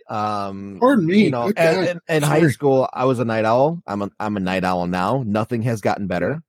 Um, 0.10 0.78
Pardon 0.80 1.06
me. 1.06 1.26
you 1.26 1.32
know, 1.32 1.48
in, 1.48 1.54
guy. 1.54 1.86
in, 1.92 2.00
in 2.08 2.24
high 2.24 2.48
school, 2.50 2.88
I 2.94 3.06
was 3.06 3.20
a 3.20 3.26
night 3.26 3.44
owl. 3.46 3.82
I'm 3.86 4.02
a 4.02 4.10
I'm 4.20 4.38
a 4.38 4.40
night 4.40 4.64
owl 4.64 4.88
now. 4.88 5.24
Nothing 5.26 5.64
has 5.64 5.82
gotten 5.82 6.08
better, 6.08 6.42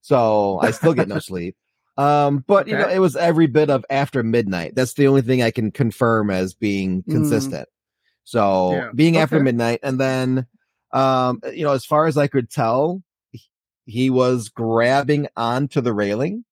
so 0.00 0.58
I 0.60 0.70
still 0.70 0.94
get 0.94 1.08
no 1.08 1.18
sleep. 1.20 1.56
Um, 1.96 2.44
but 2.46 2.68
you 2.68 2.76
know, 2.76 2.88
it 2.88 3.00
was 3.00 3.16
every 3.16 3.46
bit 3.48 3.68
of 3.68 3.84
after 3.90 4.22
midnight. 4.22 4.74
That's 4.76 4.94
the 4.94 5.08
only 5.08 5.22
thing 5.22 5.42
I 5.42 5.50
can 5.50 5.72
confirm 5.72 6.30
as 6.30 6.54
being 6.54 7.02
Mm. 7.02 7.10
consistent. 7.10 7.68
So 8.24 8.70
Yeah. 8.72 8.90
being 8.94 9.16
after 9.16 9.40
midnight, 9.40 9.80
and 9.82 9.98
then, 9.98 10.46
um, 10.92 11.40
you 11.52 11.64
know, 11.64 11.72
as 11.72 11.84
far 11.84 12.06
as 12.06 12.16
I 12.16 12.28
could 12.28 12.48
tell, 12.48 13.02
he- 13.86 14.10
was 14.10 14.50
grabbing 14.50 15.26
onto 15.36 15.80
the 15.80 15.92
railing, 15.92 16.44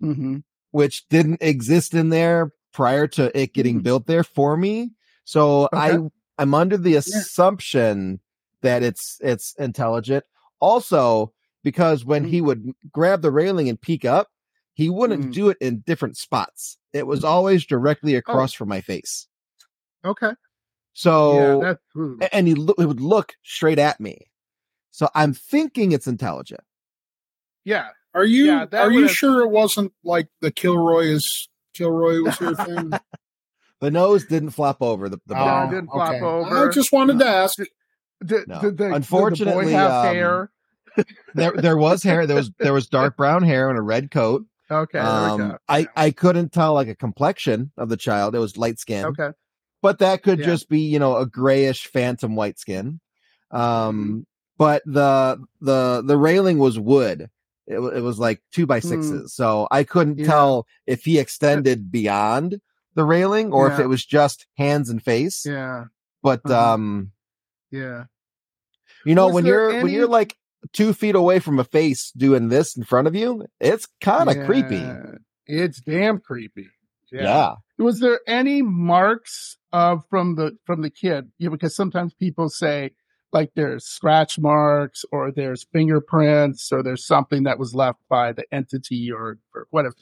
hmm 0.00 0.38
which 0.72 1.06
didn't 1.08 1.40
exist 1.40 1.94
in 1.94 2.08
there 2.08 2.50
prior 2.74 3.06
to 3.06 3.30
it 3.40 3.54
getting 3.54 3.80
Mm. 3.80 3.84
built 3.84 4.06
there 4.06 4.24
for 4.24 4.56
me. 4.58 4.92
So 5.24 5.68
I 5.72 5.92
Okay. 5.92 6.08
I'm 6.36 6.52
under 6.52 6.76
the 6.76 6.96
assumption 6.96 8.20
that 8.60 8.82
it's 8.82 9.18
it's 9.22 9.54
intelligent. 9.58 10.24
Also, 10.60 11.32
because 11.62 12.04
when 12.04 12.24
Mm. 12.26 12.28
he 12.28 12.40
would 12.42 12.72
grab 12.92 13.22
the 13.22 13.30
railing 13.30 13.68
and 13.70 13.80
peek 13.80 14.04
up, 14.04 14.28
he 14.74 14.90
wouldn't 14.90 15.26
Mm. 15.26 15.32
do 15.32 15.48
it 15.48 15.56
in 15.60 15.80
different 15.86 16.16
spots. 16.18 16.76
It 16.92 17.06
was 17.06 17.24
always 17.24 17.64
directly 17.64 18.14
across 18.16 18.54
Oh. 18.54 18.58
from 18.58 18.68
my 18.68 18.80
face. 18.82 19.28
Okay. 20.04 20.32
So 20.92 21.60
yeah, 21.62 21.74
that's 21.96 22.30
and 22.32 22.46
he 22.48 22.54
lo- 22.54 22.74
it 22.78 22.86
would 22.86 23.00
look 23.00 23.34
straight 23.42 23.78
at 23.78 23.98
me. 24.00 24.30
So 24.90 25.08
I'm 25.14 25.32
thinking 25.34 25.92
it's 25.92 26.06
intelligent. 26.06 26.60
yeah. 27.64 27.90
Are 28.14 28.24
you 28.24 28.44
Yeah, 28.46 28.66
are 28.74 28.92
you 28.92 29.08
sure 29.08 29.40
it 29.42 29.48
wasn't 29.50 29.92
like 30.04 30.28
the 30.40 30.52
Kilroy 30.52 31.06
is 31.06 31.48
Kilroy 31.74 32.20
was 32.22 32.40
your 32.40 32.54
thing? 32.64 32.92
The 33.80 33.90
nose 33.90 34.24
didn't 34.24 34.50
flop 34.50 34.78
over 34.80 35.08
the, 35.08 35.18
the 35.26 35.34
Oh, 35.34 35.44
Yeah, 35.44 35.60
bone. 35.64 35.68
it 35.72 35.74
didn't 35.76 35.90
flop 35.90 36.22
over. 36.22 36.68
I 36.68 36.72
just 36.72 36.92
wanted 36.92 37.18
to 37.18 37.26
ask. 37.26 37.56
Did, 38.24 38.48
No. 38.48 38.60
did 38.60 38.78
the, 38.78 38.84
did 38.88 38.94
Unfortunately, 38.94 39.66
the 39.66 39.70
boy 39.72 39.76
have 39.76 39.90
um, 40.06 40.14
hair? 40.14 40.50
There 41.34 41.52
there 41.52 41.76
was 41.76 42.02
hair. 42.04 42.26
There 42.26 42.36
was 42.36 42.50
there 42.58 42.72
was 42.72 42.86
dark 42.86 43.16
brown 43.18 43.42
hair 43.42 43.68
and 43.68 43.76
a 43.78 43.82
red 43.82 44.10
coat. 44.10 44.46
Okay, 44.70 44.98
um. 44.98 45.58
I 45.68 45.88
I 45.96 46.10
couldn't 46.12 46.52
tell 46.52 46.72
like 46.74 46.88
a 46.88 46.94
complexion 46.94 47.72
of 47.76 47.88
the 47.88 47.96
child. 47.96 48.34
It 48.34 48.38
was 48.38 48.56
light 48.56 48.78
skin. 48.78 49.04
okay. 49.06 49.30
but 49.82 49.98
that 49.98 50.22
could 50.22 50.38
Yeah. 50.38 50.46
just 50.46 50.68
be 50.68 50.80
you 50.80 50.98
know 51.00 51.16
a 51.16 51.26
grayish 51.26 51.86
phantom 51.88 52.36
white 52.36 52.58
skin 52.58 53.00
Mm-hmm. 53.52 53.60
um 53.60 54.26
but 54.56 54.82
the 54.86 55.38
the 55.60 56.02
the 56.06 56.16
railing 56.16 56.58
was 56.58 56.78
wood 56.78 57.28
it, 57.66 57.78
it 57.78 58.00
was 58.02 58.18
like 58.18 58.42
two 58.52 58.66
by 58.66 58.80
Hmm. 58.80 58.88
sixes 58.88 59.34
so 59.34 59.66
i 59.70 59.84
couldn't 59.84 60.18
Yeah. 60.18 60.26
tell 60.26 60.66
if 60.86 61.04
he 61.04 61.18
extended 61.18 61.90
beyond 61.90 62.60
the 62.94 63.04
railing 63.04 63.52
or 63.52 63.70
if 63.72 63.78
it 63.78 63.86
was 63.86 64.04
just 64.04 64.46
hands 64.56 64.88
and 64.90 65.02
face 65.02 65.44
Yeah, 65.46 65.84
but 66.22 66.40
Uh-huh. 66.44 66.74
um 66.74 67.12
yeah. 67.70 68.04
you 69.04 69.14
know 69.14 69.26
Was 69.26 69.34
when 69.34 69.46
you're 69.46 69.82
when 69.82 69.92
you're 69.92 70.06
like 70.06 70.36
two 70.72 70.92
feet 70.94 71.14
away 71.14 71.38
from 71.40 71.58
a 71.58 71.64
face 71.64 72.10
doing 72.16 72.48
this 72.48 72.76
in 72.76 72.84
front 72.84 73.06
of 73.08 73.14
you 73.14 73.46
it's 73.60 73.86
kind 74.00 74.28
of 74.30 74.46
creepy 74.46 74.82
It's 75.46 75.80
damn 75.80 76.18
creepy. 76.20 76.68
yeah. 77.12 77.54
Was 77.78 77.98
there 78.00 78.20
any 78.26 78.62
marks 78.62 79.58
uh, 79.72 79.96
from 80.08 80.36
the 80.36 80.56
from 80.64 80.80
the 80.82 80.90
kid? 80.90 81.30
Yeah, 81.38 81.48
because 81.50 81.74
sometimes 81.74 82.14
people 82.14 82.48
say 82.48 82.92
like 83.34 83.50
there's 83.54 83.84
scratch 83.84 84.38
marks 84.38 85.04
or 85.12 85.30
there's 85.30 85.66
fingerprints 85.72 86.72
or 86.72 86.82
there's 86.82 87.04
something 87.04 87.42
that 87.42 87.58
was 87.58 87.74
left 87.74 87.98
by 88.08 88.32
the 88.32 88.44
entity 88.52 89.10
or, 89.12 89.38
or 89.54 89.66
whatever 89.70 89.94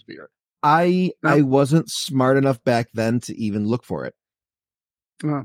i 0.62 1.10
No. 1.22 1.30
i 1.30 1.40
um, 1.40 1.48
wasn't 1.50 1.90
smart 1.90 2.36
enough 2.36 2.62
back 2.62 2.88
then 2.94 3.18
to 3.20 3.36
even 3.36 3.66
look 3.66 3.84
for 3.84 4.04
it 4.04 4.14
Oh, 5.24 5.44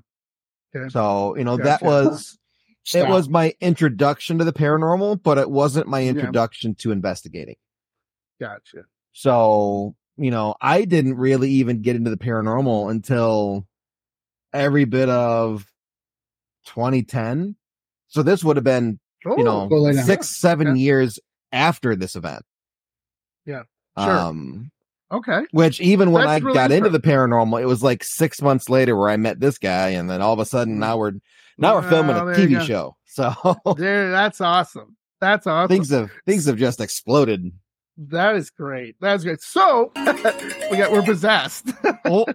okay. 0.76 0.90
so 0.90 1.36
you 1.38 1.44
know 1.44 1.58
that 1.58 1.82
was 1.84 2.38
Stop. 2.84 3.04
It 3.06 3.10
was 3.12 3.28
my 3.28 3.54
introduction 3.60 4.38
to 4.38 4.46
the 4.46 4.54
paranormal, 4.54 5.22
but 5.22 5.38
it 5.38 5.50
wasn't 5.52 5.90
my 5.90 6.00
Yeah. 6.00 6.12
introduction 6.12 6.74
to 6.76 6.92
investigating. 6.94 7.58
Gotcha. 8.40 8.86
So, 9.12 9.94
you 10.16 10.32
know, 10.32 10.56
I 10.62 10.86
didn't 10.86 11.18
really 11.18 11.50
even 11.50 11.82
get 11.82 11.98
into 11.98 12.10
the 12.12 12.16
paranormal 12.18 12.90
until 12.90 13.68
every 14.54 14.86
bit 14.86 15.10
of 15.10 15.70
2010. 16.68 17.58
So 18.10 18.24
this 18.24 18.44
would 18.44 18.56
have 18.58 18.64
been, 18.64 19.00
Oh, 19.26 19.38
you 19.38 19.44
know, 19.44 19.68
Well, 19.70 19.84
then, 19.84 19.96
six, 19.96 20.28
seven 20.40 20.68
Okay. 20.70 20.80
years 20.80 21.20
after 21.52 21.96
this 21.96 22.16
event. 22.16 22.44
Yeah, 23.46 23.64
sure. 23.98 24.20
Um, 24.20 24.72
okay. 25.12 25.42
which 25.52 25.80
even 25.82 26.12
when 26.12 26.26
That's 26.26 26.42
I 26.42 26.46
really 26.46 26.54
got 26.54 26.72
into 26.72 26.90
the 26.90 27.00
paranormal, 27.00 27.62
it 27.62 27.66
was 27.66 27.82
like 27.84 28.04
six 28.04 28.42
months 28.42 28.70
later 28.70 28.96
where 28.96 29.10
I 29.10 29.18
met 29.18 29.40
this 29.40 29.58
guy, 29.58 29.90
and 29.90 30.10
then 30.10 30.22
all 30.22 30.34
of 30.34 30.40
a 30.40 30.46
sudden 30.46 30.76
Mm. 30.76 30.80
now 30.80 30.98
we're 30.98 31.14
now 31.58 31.76
we're 31.76 31.90
filming 31.90 32.16
Well, 32.16 32.30
a 32.30 32.34
TV 32.34 32.60
show. 32.66 32.96
So 33.08 33.34
There, 33.78 34.12
that's 34.12 34.42
awesome. 34.42 34.96
That's 35.20 35.48
awesome. 35.48 35.70
things 35.76 35.90
have 35.90 36.12
things 36.28 36.46
have 36.46 36.58
just 36.58 36.80
exploded. 36.80 37.52
That 37.98 38.36
is 38.36 38.50
great. 38.52 38.96
That's 39.02 39.24
great. 39.24 39.42
So 39.42 39.92
we 39.96 40.78
got 40.78 40.92
we're 40.92 41.02
possessed. 41.04 41.72
well, 42.06 42.26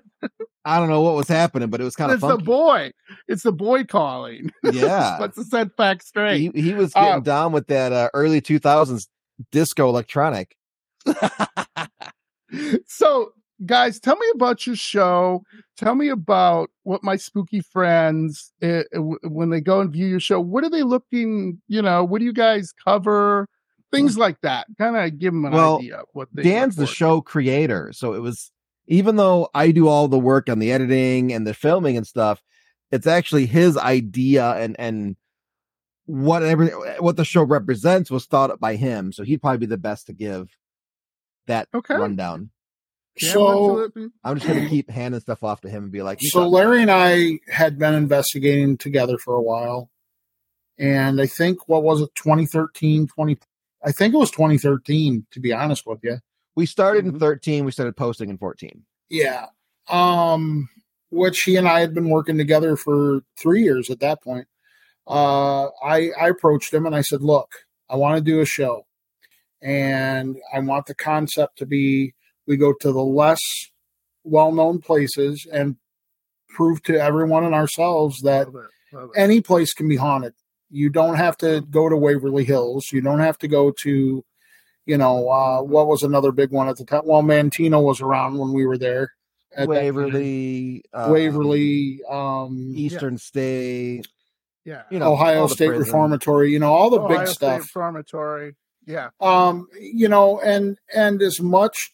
I 0.65 0.79
don't 0.79 0.89
know 0.89 1.01
what 1.03 1.15
was 1.15 1.29
happening, 1.29 1.71
but 1.71 1.81
it 1.81 1.85
was 1.85 1.95
kind 1.97 2.11
of 2.11 2.17
it's 2.23 2.27
the 2.27 2.37
boy. 2.43 2.91
It's 3.29 3.43
the 3.45 3.53
boy 3.53 3.85
calling. 3.85 4.51
yeah, 4.73 5.17
Let's 5.21 5.49
set 5.51 5.77
facts 5.77 6.09
straight. 6.09 6.53
he, 6.55 6.61
he 6.61 6.75
was 6.75 6.93
getting 6.93 7.15
Uh, 7.15 7.21
down 7.21 7.53
with 7.53 7.67
that 7.69 7.93
uh, 7.93 8.09
early 8.15 8.41
2000s 8.41 9.07
disco 9.51 9.89
electronic. 9.89 10.57
so, 12.87 13.33
guys, 13.67 13.99
tell 14.01 14.17
me 14.17 14.27
about 14.35 14.67
your 14.67 14.77
show. 14.77 15.43
Tell 15.77 15.95
me 15.95 16.09
about 16.09 16.71
what 16.83 17.03
my 17.03 17.17
spooky 17.17 17.61
friends, 17.61 18.53
uh, 18.63 18.83
w- 18.93 19.19
when 19.25 19.51
they 19.51 19.61
go 19.61 19.81
and 19.81 19.93
view 19.93 20.07
your 20.07 20.21
show, 20.21 20.41
what 20.41 20.65
are 20.65 20.71
they 20.71 20.83
looking? 20.83 21.61
You 21.69 21.83
know, 21.83 22.05
what 22.05 22.19
do 22.19 22.25
you 22.25 22.33
guys 22.33 22.73
cover? 22.85 23.49
Things 23.93 24.15
hmm. 24.15 24.21
like 24.21 24.41
that. 24.41 24.67
Kind 24.79 24.97
of 24.97 25.19
give 25.19 25.33
them 25.33 25.45
an 25.45 25.53
Well, 25.53 25.79
idea 25.79 25.99
of 25.99 26.07
what 26.13 26.29
they 26.33 26.43
Dan's 26.43 26.77
the 26.77 26.87
show 26.87 27.21
creator, 27.21 27.93
so 27.93 28.15
it 28.15 28.21
was 28.21 28.51
even 28.87 29.17
though 29.17 29.49
I 29.55 29.71
do 29.71 29.89
all 29.89 30.09
the 30.09 30.19
work 30.19 30.49
on 30.49 30.59
the 30.59 30.73
editing 30.73 31.33
and 31.33 31.47
the 31.47 31.55
filming 31.55 31.97
and 31.97 32.07
stuff, 32.07 32.43
it's 32.91 33.07
actually 33.07 33.47
his 33.47 33.77
idea 33.77 34.53
and 34.53 34.77
and 34.79 35.17
whatever 36.07 36.67
what 36.99 37.17
the 37.17 37.25
show 37.25 37.43
represents 37.43 38.11
was 38.11 38.27
thought 38.27 38.51
up 38.51 38.61
by 38.61 38.77
him. 38.77 39.13
So 39.13 39.23
he'd 39.23 39.41
probably 39.41 39.59
be 39.59 39.67
the 39.67 39.79
best 39.79 40.07
to 40.07 40.13
give 40.13 40.49
that 41.47 41.69
Okay. 41.75 41.95
rundown. 41.95 42.51
Cam 43.19 43.31
So- 43.31 43.45
wants 43.45 43.61
to 43.61 43.73
let 43.73 43.97
me- 43.97 44.13
I'm 44.25 44.39
just 44.39 44.47
gonna 44.47 44.69
keep 44.69 44.91
handing 44.91 45.21
stuff 45.21 45.43
off 45.43 45.61
to 45.63 45.71
him 45.71 45.85
and 45.85 45.93
be 45.93 46.03
like, 46.03 46.21
so. 46.23 46.49
Larry 46.49 46.83
and 46.83 46.91
I 46.91 47.41
had 47.49 47.79
been 47.79 47.95
investigating 47.95 48.79
together 48.79 49.19
for 49.19 49.35
a 49.35 49.43
while. 49.43 49.91
And 50.79 51.21
I 51.21 51.27
think 51.27 51.69
what 51.69 51.83
was 51.83 52.01
it 52.01 52.11
2013 52.15 53.07
20 53.07 53.39
I 53.85 53.93
think 53.93 54.15
it 54.15 54.19
was 54.19 54.31
2013 54.31 55.27
to 55.33 55.41
be 55.41 55.53
honest 55.53 55.87
with 55.87 56.01
you. 56.03 56.19
we 56.55 56.67
started 56.67 57.07
in 57.07 57.13
Mhm. 57.15 57.19
13. 57.21 57.65
We 57.65 57.73
started 57.73 57.97
posting 57.97 58.29
in 58.31 58.39
14. 58.39 58.85
Yeah. 59.09 59.47
Um 59.89 60.69
which 61.11 61.43
he 61.43 61.57
and 61.57 61.69
I 61.69 61.81
had 61.81 61.93
been 61.95 62.09
working 62.11 62.39
together 62.39 62.77
for 62.77 63.21
3 63.39 63.63
years 63.63 63.91
at 63.91 64.01
that 64.01 64.23
point. 64.23 64.47
Uh 65.07 65.67
I 65.85 66.11
I 66.21 66.29
approached 66.29 66.73
him 66.73 66.87
and 66.87 66.95
I 66.95 67.01
said, 67.03 67.23
"Look, 67.23 67.51
I 67.89 67.97
want 67.97 68.17
to 68.19 68.23
do 68.23 68.41
a 68.41 68.47
show. 68.47 68.87
And 69.63 70.37
I 70.53 70.59
want 70.61 70.87
the 70.87 70.95
concept 70.95 71.59
to 71.59 71.67
be 71.67 72.15
we 72.47 72.57
go 72.57 72.73
to 72.81 72.93
the 72.93 73.03
less 73.03 73.41
well-known 74.25 74.81
places 74.81 75.47
and 75.53 75.77
prove 76.49 76.83
to 76.85 77.01
everyone 77.01 77.45
and 77.45 77.55
ourselves 77.55 78.21
that 78.23 78.47
Love 78.53 78.65
it, 78.65 78.97
love 78.97 79.11
it. 79.15 79.19
any 79.21 79.41
place 79.41 79.73
can 79.73 79.89
be 79.89 79.97
haunted. 79.97 80.35
You 80.73 80.89
don't 80.89 81.17
have 81.17 81.37
to 81.39 81.61
go 81.71 81.89
to 81.89 81.97
Waverly 81.97 82.45
Hills. 82.45 82.91
You 82.91 83.03
don't 83.03 83.21
have 83.21 83.37
to 83.39 83.49
go 83.49 83.71
to, 83.83 84.25
you 84.87 84.99
know, 84.99 85.29
uh, 85.29 85.63
what 85.63 85.87
was 85.87 86.03
another 86.03 86.33
big 86.33 86.51
one 86.51 86.69
at 86.69 86.77
the 86.79 86.85
time? 86.85 87.03
Well, 87.05 87.23
Manteno 87.23 87.83
was 87.83 88.01
around 88.01 88.39
when 88.39 88.53
we 88.55 88.65
were 88.67 88.79
there. 88.79 89.13
at 89.55 89.69
Waverly, 89.69 90.83
time. 90.95 91.05
um, 91.05 91.11
Waverly, 91.13 92.01
um, 92.09 92.73
Eastern 92.75 93.19
State, 93.19 94.09
yeah. 94.65 94.85
you 94.91 94.99
know, 94.99 95.13
Ohio 95.13 95.47
State 95.47 95.69
prisons. 95.69 95.89
Reformatory. 95.89 96.53
You 96.53 96.59
know, 96.59 96.73
all 96.73 96.89
the 96.91 96.99
Ohio 97.01 97.19
big 97.19 97.29
State 97.29 97.35
stuff. 97.37 97.61
Reformatory. 97.61 98.57
Yeah. 98.85 99.11
um 99.21 99.69
you 99.81 100.09
know 100.09 100.41
and 100.41 100.77
and 100.93 101.23
as 101.23 101.41
much 101.41 101.93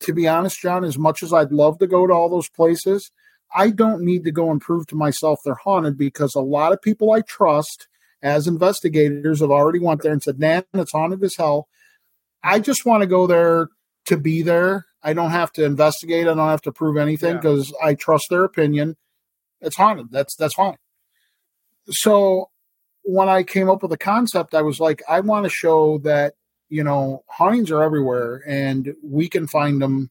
to 0.00 0.14
be 0.14 0.26
honest 0.26 0.58
john 0.58 0.84
as 0.84 0.96
much 0.96 1.22
as 1.22 1.34
i'd 1.34 1.52
love 1.52 1.78
to 1.80 1.86
go 1.86 2.06
to 2.06 2.14
all 2.14 2.30
those 2.30 2.48
places 2.48 3.10
i 3.54 3.68
don't 3.68 4.00
need 4.02 4.24
to 4.24 4.32
go 4.32 4.50
and 4.50 4.58
prove 4.58 4.86
to 4.86 4.94
myself 4.96 5.40
they're 5.44 5.52
haunted 5.52 5.98
because 5.98 6.34
a 6.34 6.40
lot 6.40 6.72
of 6.72 6.80
people 6.80 7.12
i 7.12 7.20
trust 7.20 7.88
as 8.22 8.46
investigators 8.46 9.40
have 9.40 9.50
already 9.50 9.78
went 9.78 10.02
there 10.02 10.12
and 10.12 10.22
said 10.22 10.38
nan 10.38 10.64
it's 10.74 10.92
haunted 10.92 11.22
as 11.22 11.36
hell 11.36 11.68
i 12.42 12.58
just 12.58 12.84
want 12.84 13.00
to 13.02 13.06
go 13.06 13.26
there 13.26 13.68
to 14.06 14.16
be 14.16 14.42
there 14.42 14.86
i 15.02 15.12
don't 15.12 15.30
have 15.30 15.52
to 15.52 15.64
investigate 15.64 16.26
i 16.26 16.34
don't 16.34 16.48
have 16.48 16.62
to 16.62 16.72
prove 16.72 16.96
anything 16.96 17.34
Yeah. 17.34 17.40
because 17.40 17.72
i 17.82 17.94
trust 17.94 18.26
their 18.30 18.44
opinion 18.44 18.96
it's 19.60 19.76
haunted 19.76 20.10
that's 20.10 20.34
that's 20.36 20.54
fine 20.54 20.76
so 21.88 22.50
when 23.02 23.28
I 23.28 23.42
came 23.42 23.68
up 23.68 23.82
with 23.82 23.90
the 23.90 23.98
concept, 23.98 24.54
I 24.54 24.62
was 24.62 24.80
like, 24.80 25.02
I 25.08 25.20
want 25.20 25.44
to 25.44 25.50
show 25.50 25.98
that, 25.98 26.34
you 26.68 26.84
know, 26.84 27.24
hauntings 27.28 27.70
are 27.70 27.82
everywhere 27.82 28.42
and 28.46 28.94
we 29.02 29.28
can 29.28 29.46
find 29.46 29.80
them 29.80 30.10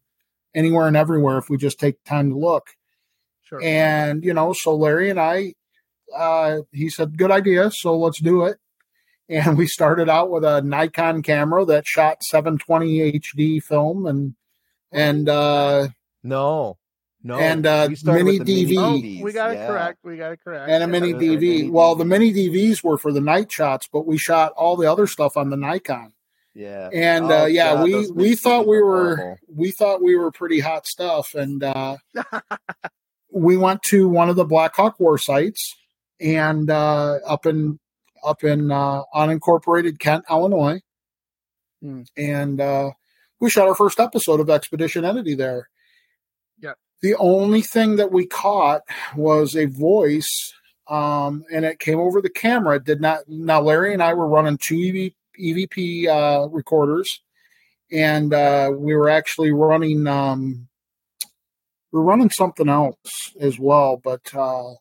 anywhere 0.56 0.88
and 0.88 0.98
everywhere 0.98 1.38
if 1.38 1.50
we 1.50 1.58
just 1.58 1.80
take 1.80 2.04
time 2.04 2.32
to 2.32 2.38
look. 2.38 2.68
Sure. 3.44 3.62
And, 3.64 4.24
you 4.24 4.34
know, 4.34 4.54
so 4.54 4.76
Larry 4.76 5.10
and 5.10 5.20
I, 5.20 5.54
uh, 6.18 6.60
he 6.72 6.90
said, 6.90 7.18
good 7.18 7.32
idea. 7.32 7.72
So 7.72 7.98
let's 7.98 8.20
do 8.22 8.46
it. 8.46 8.58
And 9.32 9.60
we 9.60 9.68
started 9.68 10.10
out 10.10 10.32
with 10.32 10.44
a 10.44 10.60
Nikon 10.64 11.22
camera 11.22 11.64
that 11.66 11.86
shot 11.86 12.24
720 12.24 13.12
HD 13.20 13.62
film 13.62 14.08
and, 14.08 14.34
and, 14.92 15.30
uh, 15.30 15.90
No, 16.24 16.80
no. 17.24 17.38
And, 17.38 17.64
uh, 17.68 17.86
we 17.90 17.96
started 17.96 18.26
mini 18.26 18.40
DV. 18.40 18.76
oh, 18.80 19.24
we 19.24 19.32
got 19.32 19.52
it 19.52 19.60
yeah. 19.60 19.68
correct. 19.68 20.00
We 20.04 20.18
got 20.18 20.32
it 20.32 20.40
correct. 20.44 20.72
and 20.72 20.78
a 20.84 20.88
Yeah. 20.88 21.00
mini 21.00 21.14
Uh, 21.14 21.18
DV. 21.20 21.40
mini 21.42 21.70
Well, 21.70 21.94
DV. 21.94 21.98
the 22.00 22.06
mini 22.06 22.34
DVs 22.34 22.84
were 22.84 22.98
for 22.98 23.12
the 23.14 23.22
night 23.22 23.52
shots, 23.52 23.88
but 23.94 24.08
we 24.08 24.18
shot 24.18 24.52
all 24.54 24.76
the 24.76 24.92
other 24.92 25.06
stuff 25.06 25.38
on 25.38 25.52
the 25.52 25.58
Nikon. 25.58 26.14
Yeah. 26.56 26.90
and 26.92 27.26
Oh, 27.32 27.44
uh, 27.44 27.46
yeah, 27.46 27.76
God, 27.76 27.84
we 27.84 28.10
we 28.10 28.36
thought 28.36 28.66
we 28.68 28.82
were 28.82 29.16
horrible. 29.18 29.38
we 29.56 29.70
thought 29.70 30.02
we 30.02 30.16
were 30.16 30.32
pretty 30.32 30.60
hot 30.60 30.88
stuff, 30.88 31.36
and 31.36 31.64
uh, 31.64 31.98
we 33.32 33.58
went 33.58 33.84
to 33.84 34.10
one 34.10 34.30
of 34.30 34.36
the 34.36 34.44
Black 34.46 34.76
Hawk 34.76 35.00
War 35.00 35.20
sites, 35.20 35.76
and 36.20 36.70
uh, 36.70 37.20
up 37.26 37.46
in 37.46 37.80
up 38.24 38.44
in 38.44 38.72
uh, 38.72 39.04
unincorporated 39.16 40.00
Kent, 40.00 40.26
Illinois, 40.30 40.82
Hmm. 41.82 42.02
and 42.18 42.60
uh, 42.60 42.92
we 43.40 43.50
shot 43.50 43.68
our 43.70 43.76
first 43.76 44.00
episode 44.02 44.42
of 44.42 44.50
Expedition 44.50 45.06
Entity 45.06 45.34
there. 45.34 45.70
Yeah. 46.60 46.74
The 47.02 47.16
only 47.16 47.62
thing 47.62 47.96
that 47.96 48.12
we 48.12 48.26
caught 48.26 48.82
was 49.16 49.56
a 49.56 49.66
voice, 49.66 50.54
um, 50.90 51.46
and 51.54 51.64
it 51.64 51.80
came 51.80 52.00
over 52.00 52.22
the 52.22 52.30
camera. 52.30 52.76
It 52.76 52.84
did 52.84 53.00
not. 53.00 53.22
Now 53.30 53.62
Larry 53.62 53.94
and 53.94 54.04
I 54.04 54.14
were 54.14 54.28
running 54.28 54.58
two 54.58 54.76
EV, 54.76 55.14
EVP 55.42 56.08
uh, 56.08 56.50
recorders, 56.50 57.22
and 57.92 58.34
uh, 58.34 58.72
we 58.76 58.94
were 58.94 59.10
actually 59.10 59.52
running. 59.52 60.06
Um, 60.06 60.68
we 61.94 62.00
we're 62.00 62.06
running 62.06 62.30
something 62.30 62.68
else 62.68 63.34
as 63.40 63.58
well, 63.58 64.02
but 64.04 64.36
uh, 64.36 64.74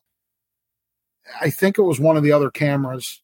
I 1.41 1.49
think 1.49 1.77
it 1.77 1.83
was 1.83 1.99
one 1.99 2.17
of 2.17 2.23
the 2.23 2.31
other 2.31 2.49
cameras. 2.49 3.21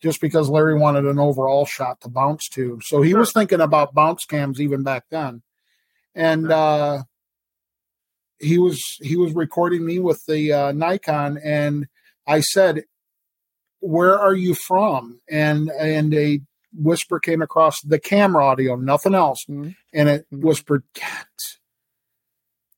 Just 0.00 0.20
because 0.20 0.48
Larry 0.48 0.78
wanted 0.78 1.06
an 1.06 1.18
overall 1.18 1.66
shot 1.66 2.00
to 2.02 2.08
bounce 2.08 2.48
to, 2.50 2.78
so 2.84 3.02
he 3.02 3.14
was 3.14 3.32
thinking 3.32 3.60
about 3.60 3.94
bounce 3.94 4.24
cams 4.24 4.60
even 4.60 4.84
back 4.84 5.06
then, 5.10 5.42
and 6.14 6.52
uh, 6.52 7.02
he 8.38 8.58
was 8.58 8.96
he 9.00 9.16
was 9.16 9.32
recording 9.32 9.84
me 9.84 9.98
with 9.98 10.24
the 10.26 10.52
uh, 10.52 10.70
Nikon, 10.72 11.36
and 11.42 11.88
I 12.28 12.38
said, 12.42 12.84
"Where 13.80 14.16
are 14.16 14.34
you 14.34 14.54
from?" 14.54 15.20
and 15.28 15.68
and 15.70 16.14
a 16.14 16.42
whisper 16.72 17.18
came 17.18 17.42
across 17.42 17.80
the 17.82 17.98
camera 17.98 18.44
audio, 18.46 18.76
nothing 18.76 19.16
else, 19.16 19.44
Mhm. 19.48 19.74
and 19.92 20.08
it 20.08 20.26
Mhm. 20.32 20.42
whispered 20.44 20.84
Kent. 20.94 21.58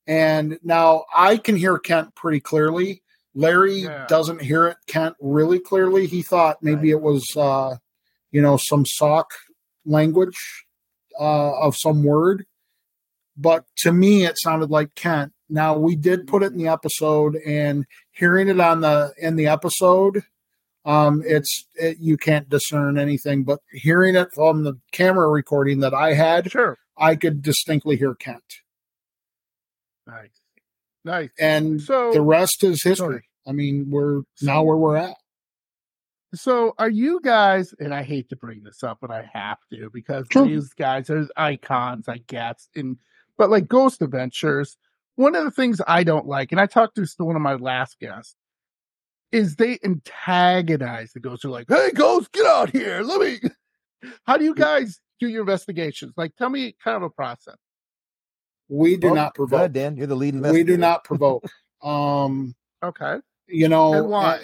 And 0.07 0.59
now 0.63 1.05
I 1.15 1.37
can 1.37 1.57
hear 1.57 1.79
Kent 1.79 2.15
pretty 2.15 2.41
clearly. 2.41 3.03
Larry 3.35 3.81
Yeah. 3.81 4.07
doesn't 4.09 4.41
hear 4.43 4.67
it 4.67 4.77
Kent 4.87 5.17
really 5.21 5.59
clearly. 5.61 6.07
He 6.07 6.23
thought 6.23 6.63
maybe 6.63 6.91
it 6.91 7.01
was 7.01 7.25
uh, 7.37 7.77
you 8.33 8.41
know, 8.43 8.57
some 8.57 8.85
Sauk 8.87 9.31
language 9.85 10.39
uh, 11.19 11.59
of 11.61 11.77
some 11.77 12.03
word. 12.05 12.47
But 13.37 13.65
to 13.79 13.93
me 13.93 14.25
it 14.25 14.39
sounded 14.39 14.71
like 14.71 14.95
Kent. 14.95 15.33
Now 15.49 15.77
we 15.77 15.97
did 15.97 16.27
put 16.29 16.43
it 16.43 16.53
in 16.53 16.59
the 16.59 16.69
episode 16.69 17.37
and 17.37 17.87
hearing 18.13 18.49
it 18.49 18.61
on 18.61 18.81
the 18.83 19.13
in 19.19 19.37
the 19.37 19.47
episode 19.47 20.23
um 20.87 21.23
it's 21.27 21.67
it, 21.75 21.99
you 21.99 22.17
can't 22.17 22.49
discern 22.49 22.99
anything 22.99 23.45
but 23.45 23.59
hearing 23.71 24.15
it 24.15 24.33
from 24.33 24.65
the 24.65 24.73
camera 24.93 25.29
recording 25.29 25.81
that 25.81 25.93
i 25.93 26.15
had 26.15 26.51
Sure. 26.51 26.79
i 26.97 27.15
could 27.15 27.43
distinctly 27.43 27.97
hear 27.97 28.15
kent 28.15 28.43
Nice. 30.07 30.40
Nice. 31.05 31.31
and 31.39 31.81
So 31.81 32.13
the 32.13 32.21
rest 32.23 32.63
is 32.65 32.83
history 32.83 32.95
Sorry. 33.07 33.23
i 33.47 33.53
mean 33.53 33.87
we're 33.91 34.23
now 34.43 34.63
where 34.63 34.77
we're 34.77 34.97
at 34.97 35.17
So 36.35 36.75
are 36.79 36.89
you 36.91 37.21
guys, 37.25 37.75
and 37.81 37.93
I 37.95 38.03
hate 38.05 38.29
to 38.29 38.37
bring 38.37 38.63
this 38.63 38.83
up, 38.85 38.99
but 39.01 39.11
I 39.11 39.29
have 39.33 39.59
to 39.73 39.91
because 39.93 40.27
Sure. 40.33 40.47
these 40.47 40.73
guys 40.75 41.11
are 41.11 41.27
icons, 41.37 42.07
I 42.09 42.19
guess. 42.29 42.69
In 42.75 42.99
but 43.37 43.51
like 43.51 43.67
Ghost 43.67 44.01
Adventures, 44.03 44.77
one 45.17 45.35
of 45.35 45.43
the 45.45 45.51
things 45.51 45.81
I 45.89 46.05
don't 46.05 46.27
like, 46.27 46.53
and 46.53 46.61
I 46.61 46.67
talked 46.67 46.95
to 46.97 47.07
one 47.25 47.35
of 47.37 47.43
my 47.43 47.55
last 47.55 47.99
guests, 47.99 48.37
is 49.33 49.57
they 49.57 49.79
antagonize 49.83 51.13
the 51.13 51.21
ghosts. 51.21 51.43
They're 51.43 51.51
like, 51.51 51.67
"Hey, 51.69 51.91
ghost, 51.95 52.31
get 52.33 52.47
out 52.47 52.71
here! 52.71 53.03
Let 53.03 53.21
me." 53.21 53.41
How 54.27 54.37
do 54.37 54.45
you 54.45 54.55
guys 54.55 55.01
do 55.19 55.27
your 55.29 55.41
investigations? 55.43 56.15
Like, 56.17 56.35
tell 56.37 56.49
me 56.51 56.75
kind 56.83 56.97
of 56.97 57.03
a 57.03 57.11
process. 57.11 57.57
We 58.71 58.97
do 58.97 59.09
Well, 59.09 59.17
not 59.17 59.35
provoke 59.35 59.59
ahead, 59.59 59.73
Dan. 59.75 59.97
You're 59.97 60.07
the 60.07 60.15
lead 60.15 60.41
we 60.41 60.63
do 60.65 60.79
not 60.79 61.05
provoke. 61.05 61.45
Um 61.83 62.55
Okay, 62.83 63.17
you 63.49 63.69
know 63.69 63.93
And 63.95 64.09
why? 64.09 64.37
uh, 64.37 64.39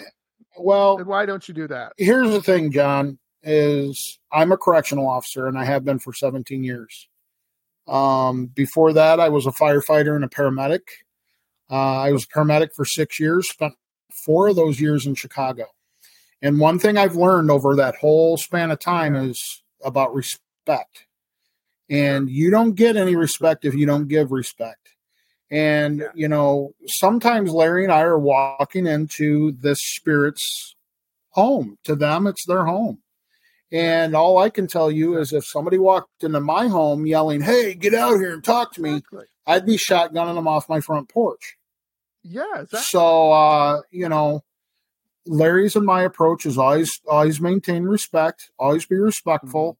well 0.59 0.97
and 0.97 1.07
why 1.07 1.25
don't 1.25 1.47
you 1.47 1.53
do 1.53 1.67
that? 1.67 1.93
here's 1.97 2.29
the 2.31 2.41
thing 2.41 2.71
john 2.71 3.17
is 3.43 4.19
i'm 4.31 4.51
a 4.51 4.57
correctional 4.57 5.07
officer 5.07 5.47
and 5.47 5.57
i 5.57 5.63
have 5.63 5.85
been 5.85 5.97
for 5.99 6.13
17 6.13 6.63
years. 6.63 7.07
Um 7.87 8.47
before 8.47 8.93
that 8.93 9.19
i 9.19 9.29
was 9.29 9.45
a 9.47 9.51
firefighter 9.51 10.15
and 10.15 10.25
a 10.25 10.27
paramedic. 10.27 10.81
Uh, 11.71 11.99
i 12.01 12.11
was 12.11 12.25
a 12.25 12.27
paramedic 12.27 12.73
for 12.75 12.85
six 12.85 13.19
years 13.19 13.49
spent 13.49 13.73
four 14.11 14.47
of 14.49 14.55
those 14.55 14.79
years 14.81 15.05
in 15.07 15.15
chicago. 15.15 15.65
And 16.41 16.59
one 16.59 16.77
thing 16.79 16.97
i've 16.97 17.15
learned 17.15 17.49
over 17.49 17.75
that 17.75 17.95
whole 17.95 18.35
span 18.37 18.71
of 18.71 18.79
time 18.79 19.15
is 19.15 19.63
about 19.83 20.13
respect 20.13 21.06
and 21.89 22.29
you 22.29 22.51
don't 22.51 22.73
get 22.73 22.95
any 22.97 23.15
respect 23.15 23.65
if 23.65 23.73
you 23.73 23.85
don't 23.85 24.07
give 24.07 24.31
respect 24.31 24.89
and 25.49 25.99
Yeah. 25.99 26.07
you 26.15 26.27
know 26.27 26.73
sometimes 26.85 27.51
larry 27.51 27.83
and 27.83 27.93
i 27.93 28.01
are 28.01 28.19
walking 28.19 28.85
into 28.85 29.53
this 29.53 29.81
spirit's 29.81 30.75
home. 31.37 31.77
To 31.83 31.95
them, 31.95 32.25
it's 32.25 32.45
their 32.45 32.65
home. 32.65 32.97
And 33.71 34.15
all 34.15 34.39
I 34.39 34.49
can 34.49 34.65
tell 34.65 34.89
you 34.89 35.19
is 35.19 35.33
if 35.33 35.45
somebody 35.45 35.77
walked 35.77 36.23
into 36.23 36.39
my 36.39 36.67
home 36.67 37.05
yelling, 37.05 37.41
Hey, 37.41 37.75
get 37.75 37.93
out 37.93 38.17
here 38.19 38.33
and 38.33 38.43
talk 38.43 38.73
to 38.73 38.81
me, 38.81 38.95
Exactly. 38.95 39.25
I'd 39.45 39.65
be 39.65 39.77
shotgunning 39.77 40.33
them 40.33 40.47
off 40.47 40.67
my 40.67 40.79
front 40.79 41.09
porch. 41.09 41.57
Yeah, 42.23 42.41
exactly. 42.61 42.79
So, 42.79 43.31
uh, 43.31 43.81
you 43.91 44.09
know, 44.09 44.43
Larry's 45.27 45.75
and 45.75 45.85
my 45.85 46.01
approach 46.01 46.45
is 46.47 46.57
always, 46.57 46.99
always 47.07 47.39
maintain 47.39 47.83
respect, 47.83 48.49
always 48.57 48.87
be 48.87 48.95
respectful. 48.95 49.77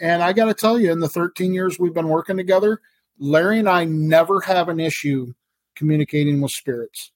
And 0.00 0.22
I 0.22 0.32
got 0.32 0.46
to 0.46 0.54
tell 0.54 0.78
you, 0.80 0.90
in 0.90 1.00
the 1.00 1.08
13 1.08 1.52
years 1.54 1.78
we've 1.78 1.94
been 1.94 2.08
working 2.08 2.36
together, 2.36 2.80
Larry 3.18 3.58
and 3.58 3.68
I 3.68 3.84
never 3.84 4.40
have 4.40 4.68
an 4.68 4.80
issue 4.80 5.32
communicating 5.76 6.40
with 6.40 6.50
spirits. 6.52 7.12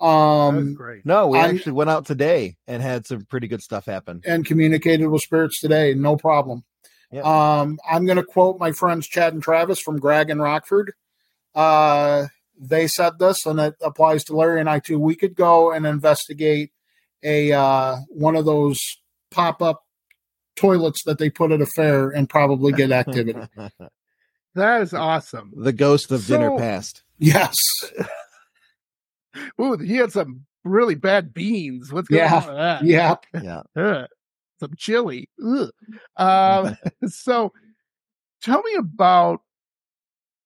Um, 0.00 0.74
great. 0.74 1.06
No, 1.06 1.28
we 1.28 1.38
I'm- 1.38 1.54
actually 1.56 1.72
went 1.72 1.90
out 1.90 2.04
today 2.06 2.56
and 2.66 2.82
had 2.82 3.06
some 3.06 3.24
pretty 3.24 3.48
good 3.48 3.62
stuff 3.62 3.86
happen. 3.86 4.20
and 4.26 4.44
communicated 4.44 5.08
with 5.08 5.22
spirits 5.22 5.60
today, 5.60 5.94
no 5.94 6.16
problem. 6.16 6.64
Yeah. 7.10 7.22
Um, 7.22 7.78
I'm 7.88 8.04
going 8.04 8.16
to 8.16 8.24
quote 8.24 8.58
my 8.58 8.72
friends 8.72 9.06
Chad 9.06 9.32
and 9.32 9.42
Travis 9.42 9.80
from 9.80 9.98
Greg 9.98 10.28
and 10.28 10.42
Rockford. 10.42 10.92
Uh, 11.54 12.26
they 12.58 12.88
said 12.88 13.18
this, 13.18 13.46
and 13.46 13.60
it 13.60 13.76
applies 13.80 14.24
to 14.24 14.36
Larry 14.36 14.60
and 14.60 14.68
I 14.68 14.80
too. 14.80 14.98
We 14.98 15.14
could 15.14 15.34
go 15.34 15.72
and 15.72 15.86
investigate 15.86 16.72
a 17.22 17.52
uh, 17.52 17.98
one 18.08 18.34
of 18.36 18.44
those 18.44 18.80
pop 19.30 19.62
up 19.62 19.85
toilets 20.56 21.02
that 21.04 21.18
they 21.18 21.30
put 21.30 21.52
at 21.52 21.60
a 21.60 21.66
fair 21.66 22.10
and 22.10 22.28
probably 22.28 22.72
get 22.72 22.90
activity. 22.92 23.38
That 24.54 24.80
is 24.80 24.94
awesome. 24.94 25.52
the 25.54 25.70
ghost 25.72 26.10
of 26.10 26.26
dinner 26.26 26.48
So- 26.48 26.56
past. 26.58 27.02
yes, 27.18 27.54
Ooh, 29.60 29.76
he 29.76 29.96
had 29.96 30.12
some 30.12 30.46
really 30.64 30.94
bad 30.94 31.34
beans. 31.34 31.92
What's 31.92 32.08
going 32.08 32.22
Yeah. 32.22 32.34
on 32.36 32.46
with 32.46 32.56
that? 32.56 32.84
yeah. 32.84 33.16
Yeah. 33.76 34.06
Some 34.58 34.72
chili. 34.78 35.28
Um, 36.16 36.78
so 37.06 37.52
tell 38.40 38.62
me 38.62 38.74
about 38.76 39.42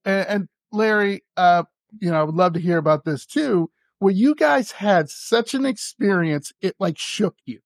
and, 0.05 0.27
and 0.29 0.49
Larry, 0.73 1.23
uh, 1.37 1.62
you 2.01 2.11
know, 2.11 2.18
I 2.20 2.25
would 2.25 2.35
love 2.35 2.55
to 2.55 2.61
hear 2.61 2.79
about 2.79 3.05
this 3.05 3.25
too. 3.25 3.70
Where 4.01 4.12
you 4.12 4.35
guys 4.35 4.73
had 4.73 5.09
such 5.09 5.55
an 5.55 5.64
experience, 5.66 6.53
it 6.61 6.75
like 6.81 6.99
shook 6.99 7.37
you. 7.44 7.61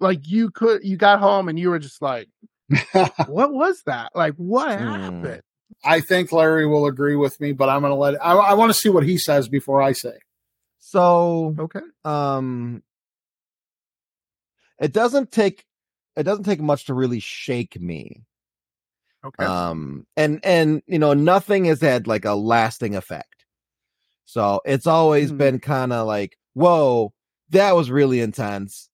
Like 0.00 0.26
you 0.28 0.50
could, 0.50 0.82
you 0.84 0.96
got 0.96 1.20
home 1.20 1.48
and 1.48 1.58
you 1.58 1.70
were 1.70 1.78
just 1.78 2.02
like, 2.02 2.28
"What 3.26 3.52
was 3.52 3.82
that? 3.86 4.12
Like, 4.14 4.34
what 4.36 4.70
Hmm. 4.76 4.90
happened?" 4.90 5.42
I 5.84 6.00
think 6.00 6.32
Larry 6.32 6.66
will 6.66 6.86
agree 6.86 7.16
with 7.16 7.40
me, 7.40 7.52
but 7.52 7.68
I'm 7.68 7.80
going 7.80 7.90
to 7.92 7.96
let. 7.96 8.24
I, 8.24 8.32
I 8.34 8.54
want 8.54 8.70
to 8.72 8.78
see 8.78 8.88
what 8.90 9.04
he 9.04 9.18
says 9.18 9.48
before 9.48 9.80
I 9.82 9.92
say. 9.92 10.18
So 10.78 11.54
Okay, 11.58 11.80
um 12.04 12.82
it 14.78 14.92
doesn't 14.92 15.30
take 15.30 15.64
it 16.16 16.24
doesn't 16.24 16.44
take 16.44 16.60
much 16.60 16.86
to 16.86 16.94
really 16.94 17.20
shake 17.20 17.80
me. 17.80 18.24
okay, 19.24 19.44
Um 19.44 20.06
and 20.16 20.40
and 20.44 20.82
you 20.86 20.98
know 20.98 21.14
nothing 21.14 21.64
has 21.66 21.80
had 21.80 22.06
like 22.06 22.24
a 22.24 22.34
lasting 22.34 22.94
effect. 22.96 23.44
So 24.26 24.60
it's 24.64 24.86
always 24.86 25.30
Hmm. 25.30 25.38
been 25.38 25.58
kind 25.60 25.92
of 25.92 26.06
like, 26.06 26.36
whoa, 26.54 27.12
that 27.50 27.74
was 27.74 27.90
really 27.90 28.20
intense. 28.20 28.89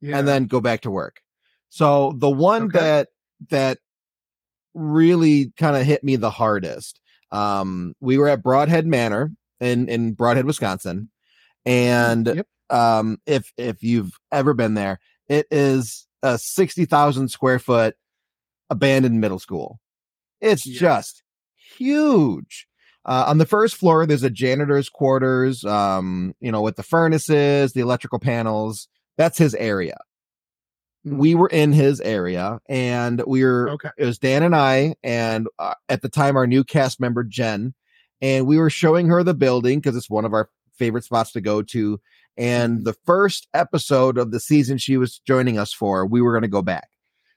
Yeah. 0.00 0.18
and 0.18 0.28
then 0.28 0.46
go 0.46 0.60
back 0.60 0.82
to 0.82 0.90
work. 0.90 1.20
So 1.68 2.12
the 2.16 2.30
one 2.30 2.64
Okay. 2.64 2.78
that 2.78 3.08
that 3.50 3.78
really 4.74 5.52
kind 5.56 5.76
of 5.76 5.84
hit 5.84 6.04
me 6.04 6.16
the 6.16 6.30
hardest. 6.30 7.00
Um, 7.30 7.94
we 8.00 8.18
were 8.18 8.28
at 8.28 8.42
Brodhead 8.42 8.86
Manor 8.86 9.32
in 9.60 9.88
in 9.88 10.14
Brodhead, 10.14 10.44
Wisconsin, 10.44 11.10
and 11.66 12.26
Yep. 12.26 12.46
um, 12.70 13.18
if 13.26 13.52
if 13.56 13.82
you've 13.82 14.12
ever 14.32 14.54
been 14.54 14.74
there, 14.74 14.98
it 15.28 15.46
is 15.50 16.06
a 16.22 16.38
sixty 16.38 16.84
thousand 16.84 17.28
square 17.28 17.58
foot 17.58 17.96
abandoned 18.70 19.20
middle 19.20 19.38
school. 19.38 19.80
It's 20.40 20.66
Yeah. 20.66 20.80
just 20.80 21.22
huge. 21.76 22.66
Uh, 23.04 23.24
on 23.28 23.38
the 23.38 23.46
first 23.46 23.76
floor, 23.76 24.04
there's 24.06 24.22
a 24.22 24.30
janitor's 24.30 24.88
quarters, 24.90 25.64
um, 25.64 26.34
you 26.40 26.52
know, 26.52 26.60
with 26.60 26.76
the 26.76 26.82
furnaces, 26.82 27.72
the 27.72 27.80
electrical 27.80 28.18
panels. 28.18 28.88
That's 29.18 29.36
his 29.36 29.54
area. 29.54 29.98
Mhm. 31.06 31.18
We 31.18 31.34
were 31.34 31.48
in 31.48 31.72
his 31.72 32.00
area 32.00 32.60
and 32.68 33.22
we 33.26 33.44
were, 33.44 33.70
Okay. 33.70 33.90
it 33.98 34.04
was 34.06 34.18
Dan 34.18 34.42
and 34.42 34.56
I, 34.56 34.94
and 35.02 35.46
uh, 35.58 35.74
at 35.88 36.00
the 36.02 36.08
time, 36.08 36.36
our 36.36 36.46
new 36.46 36.64
cast 36.64 37.00
member, 37.00 37.22
Jen, 37.24 37.74
and 38.22 38.46
we 38.46 38.56
were 38.58 38.70
showing 38.70 39.08
her 39.08 39.22
the 39.22 39.34
building 39.34 39.78
because 39.80 39.96
it's 39.96 40.08
one 40.10 40.24
of 40.24 40.32
our 40.32 40.48
favorite 40.76 41.04
spots 41.04 41.32
to 41.32 41.40
go 41.40 41.60
to. 41.62 42.00
And 42.36 42.84
the 42.84 42.94
first 43.04 43.48
episode 43.52 44.16
of 44.16 44.30
the 44.30 44.40
season 44.40 44.78
she 44.78 44.96
was 44.96 45.18
joining 45.20 45.58
us 45.58 45.72
for, 45.72 46.06
we 46.06 46.22
were 46.22 46.32
going 46.32 46.42
to 46.42 46.48
go 46.48 46.62
back. 46.62 46.88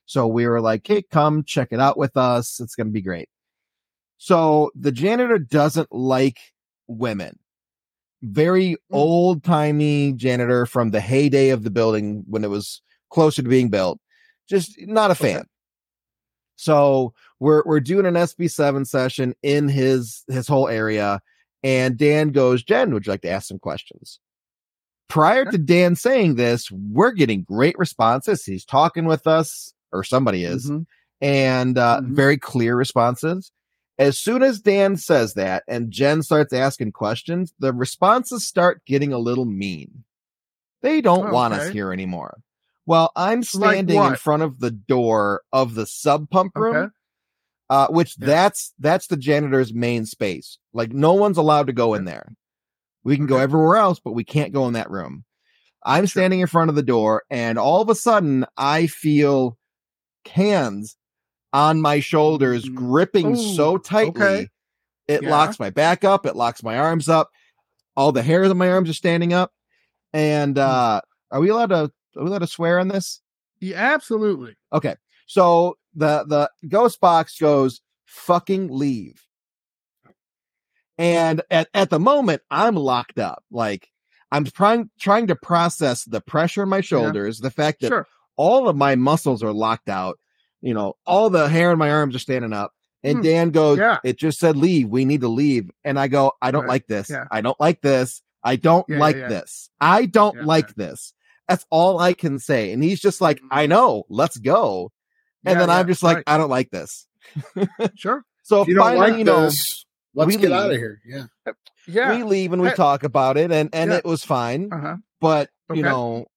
So 0.06 0.28
we 0.28 0.46
were 0.48 0.62
like, 0.62 0.86
hey, 0.86 1.02
come 1.04 1.44
check 1.44 1.70
it 1.72 1.80
out 1.80 1.98
with 1.98 2.16
us. 2.18 2.60
It's 2.60 2.76
going 2.76 2.88
to 2.88 2.94
be 2.94 3.02
great. 3.02 3.30
So 4.18 4.72
the 4.76 4.92
janitor 4.92 5.40
doesn't 5.40 5.92
like 5.92 6.38
women. 6.88 7.40
Very 8.24 8.78
old 8.92 9.44
timey 9.44 10.14
janitor 10.14 10.66
from 10.66 10.92
the 10.92 11.02
heyday 11.02 11.50
of 11.50 11.64
the 11.64 11.72
building 11.72 12.24
when 12.28 12.44
it 12.44 12.50
was 12.50 12.82
closer 13.10 13.42
to 13.42 13.50
being 13.50 13.70
built. 13.70 14.00
Just 14.50 14.76
not 14.82 15.12
a 15.12 15.16
fan. 15.16 15.38
Okay. 15.38 15.46
So 16.56 17.14
we're 17.40 17.64
we're 17.66 17.80
doing 17.80 18.06
an 18.06 18.14
SB7 18.14 18.86
session 18.88 19.34
in 19.42 19.68
his 19.68 20.24
his 20.28 20.48
whole 20.48 20.68
area, 20.68 21.20
and 21.64 21.98
Dan 21.98 22.30
goes, 22.30 22.64
Jen, 22.64 22.94
would 22.94 23.06
you 23.08 23.12
like 23.14 23.22
to 23.22 23.30
ask 23.32 23.48
some 23.48 23.60
questions? 23.60 24.20
Prior 25.10 25.44
to 25.46 25.58
Dan 25.58 25.96
saying 25.96 26.36
this, 26.36 26.70
we're 26.72 27.12
getting 27.12 27.44
great 27.44 27.78
responses. 27.78 28.46
He's 28.46 28.64
talking 28.64 29.06
with 29.06 29.26
us, 29.28 29.74
or 29.92 30.04
somebody 30.04 30.44
is, 30.46 30.70
Mhm. 30.70 30.86
and 31.20 31.78
uh, 31.78 32.02
Mhm. 32.02 32.12
very 32.16 32.38
clear 32.38 32.76
responses. 32.76 33.52
As 34.02 34.18
soon 34.18 34.42
as 34.42 34.60
Dan 34.60 34.98
says 34.98 35.36
that 35.36 35.62
and 35.68 35.92
Jen 35.92 36.24
starts 36.24 36.54
asking 36.54 36.92
questions, 36.92 37.54
the 37.60 37.72
responses 37.72 38.48
start 38.48 38.84
getting 38.88 39.14
a 39.14 39.20
little 39.20 39.46
mean. 39.46 40.04
They 40.82 41.02
don't 41.02 41.32
want 41.32 41.54
us 41.54 41.70
here 41.70 41.94
anymore. 41.94 42.40
Well, 42.88 43.12
I'm 43.16 43.42
Like 43.42 43.48
standing 43.48 44.04
in 44.04 44.16
front 44.16 44.42
of 44.42 44.60
the 44.60 44.72
door 44.72 45.44
of 45.54 45.76
the 45.76 45.86
sub 45.86 46.32
pump 46.32 46.54
room, 46.56 46.76
Okay. 46.76 46.92
uh, 47.70 47.88
which 47.90 48.16
Yeah. 48.18 48.26
that's 48.26 48.74
that's 48.80 49.06
the 49.06 49.18
janitor's 49.18 49.72
main 49.72 50.08
space. 50.08 50.58
Like 50.74 50.92
no 50.92 51.14
one's 51.14 51.38
allowed 51.38 51.68
to 51.68 51.74
go 51.74 51.94
in 51.94 52.06
there. 52.06 52.34
We 53.04 53.16
can 53.18 53.28
go 53.28 53.38
everywhere 53.38 53.78
else, 53.78 54.00
but 54.00 54.14
we 54.14 54.24
can't 54.24 54.52
go 54.52 54.66
in 54.68 54.74
that 54.74 54.90
room. 54.90 55.26
I'm 55.84 56.06
Sure. 56.08 56.22
standing 56.22 56.40
in 56.40 56.48
front 56.48 56.70
of 56.72 56.76
the 56.76 56.82
door, 56.82 57.24
and 57.30 57.60
all 57.60 57.82
of 57.84 57.90
a 57.90 57.96
sudden, 57.96 58.48
I 58.58 58.88
feel 58.88 59.60
hands 60.28 60.98
on 61.54 61.82
my 61.82 62.00
shoulders 62.00 62.66
Mm. 62.68 62.76
gripping 62.76 63.36
Ooh, 63.36 63.56
so 63.56 63.78
tightly. 63.78 64.22
okay. 64.22 64.48
It 65.08 65.24
Yeah. 65.24 65.30
locks 65.32 65.60
my 65.60 65.70
back 65.70 66.04
up. 66.04 66.26
It 66.26 66.36
locks 66.36 66.64
my 66.64 66.78
arms 66.78 67.10
up. 67.10 67.30
All 67.98 68.12
the 68.12 68.22
hairs 68.24 68.50
on 68.50 68.58
my 68.58 68.70
arms 68.72 68.90
are 68.90 68.94
standing 68.94 69.34
up. 69.34 69.52
And 70.14 70.56
Hmm. 70.58 70.62
uh, 70.64 71.02
are 71.32 71.40
we 71.40 71.50
allowed 71.50 71.70
to? 71.70 71.92
Are 72.18 72.24
we 72.24 72.28
allowed 72.28 72.40
to 72.40 72.48
swear 72.48 72.80
on 72.80 72.88
this? 72.90 73.22
Yeah, 73.60 73.78
absolutely. 73.78 74.56
Okay. 74.74 74.96
So 75.28 75.78
the 75.94 76.24
the 76.28 76.50
ghost 76.68 77.00
box 77.02 77.38
goes 77.38 77.82
fucking 78.06 78.70
leave. 78.70 79.26
And 80.98 81.42
at, 81.50 81.68
at 81.74 81.90
the 81.90 82.00
moment, 82.00 82.42
I'm 82.52 82.76
locked 82.76 83.18
up. 83.20 83.44
Like 83.52 83.90
I'm 84.32 84.46
trying 84.46 84.90
trying 85.00 85.28
to 85.28 85.36
process 85.36 86.04
the 86.04 86.22
pressure 86.22 86.64
in 86.64 86.70
my 86.70 86.82
shoulders, 86.82 87.40
the 87.40 87.52
fact 87.52 87.82
that 87.82 87.88
Sure. 87.90 88.08
all 88.36 88.68
of 88.70 88.76
my 88.76 88.96
muscles 88.96 89.44
are 89.44 89.54
locked 89.54 89.90
out. 89.90 90.20
You 90.62 90.74
know, 90.74 90.96
all 91.06 91.30
the 91.30 91.50
hair 91.50 91.72
in 91.72 91.78
my 91.78 91.92
arms 91.92 92.16
are 92.16 92.20
standing 92.20 92.54
up. 92.54 92.72
And 93.04 93.18
Hmm. 93.18 93.24
Dan 93.24 93.50
goes, 93.50 93.80
Yeah. 93.80 93.98
It 94.04 94.18
just 94.18 94.38
said 94.40 94.56
leave. 94.58 94.88
We 94.90 95.06
need 95.06 95.22
to 95.22 95.28
leave. 95.28 95.72
And 95.84 96.00
I 96.00 96.08
go, 96.08 96.34
I 96.42 96.52
don't 96.52 96.62
Right. 96.64 96.70
like 96.70 96.88
this. 96.88 97.10
Yeah. 97.10 97.26
I 97.32 97.42
don't 97.42 97.60
like 97.60 97.82
this. 97.82 98.22
I 98.44 98.56
don't 98.58 98.86
Yeah, 98.88 98.96
yeah, 98.96 99.00
like 99.02 99.16
yeah. 99.16 99.28
this. 99.28 99.70
I 99.80 100.06
don't 100.06 100.36
Yeah, 100.36 100.44
like 100.46 100.76
this. 100.76 101.14
That's 101.48 101.66
all 101.72 102.00
I 102.00 102.14
can 102.14 102.38
say. 102.40 102.72
And 102.72 102.84
he's 102.84 103.00
just 103.02 103.20
like, 103.22 103.40
Mhm. 103.42 103.48
I 103.52 103.66
know, 103.66 104.04
let's 104.10 104.38
go. 104.38 104.92
And 105.46 105.54
Yeah, 105.54 105.60
then 105.60 105.70
yeah, 105.70 105.76
I'm 105.78 105.88
just 105.88 106.04
like, 106.04 106.18
right. 106.18 106.24
I 106.28 106.38
don't 106.38 106.50
like 106.50 106.70
this. 106.70 107.08
Sure. 107.96 108.24
So 108.44 108.62
If 108.62 108.68
you 108.68 108.76
don't 108.76 108.84
finally, 108.84 109.10
like 109.12 109.18
you 109.20 109.24
know, 109.26 109.42
this, 109.42 109.86
let's 110.14 110.28
we 110.28 110.38
get 110.42 110.52
out 110.52 110.70
leave. 110.70 110.76
of 110.76 110.78
here. 110.80 111.02
Yeah. 111.06 111.26
Yeah. 111.88 112.16
we 112.16 112.24
leave 112.24 112.54
and 112.54 112.62
we 112.62 112.70
Hey. 112.70 112.76
talk 112.76 113.04
about 113.04 113.38
it 113.38 113.52
and, 113.52 113.70
and 113.74 113.90
Yeah. 113.92 113.98
it 113.98 114.06
was 114.06 114.24
fine. 114.24 114.70
uh 114.72 114.80
huh. 114.80 114.96
But, 115.20 115.50
Okay. 115.72 115.80
you 115.80 115.84
know, 115.84 116.28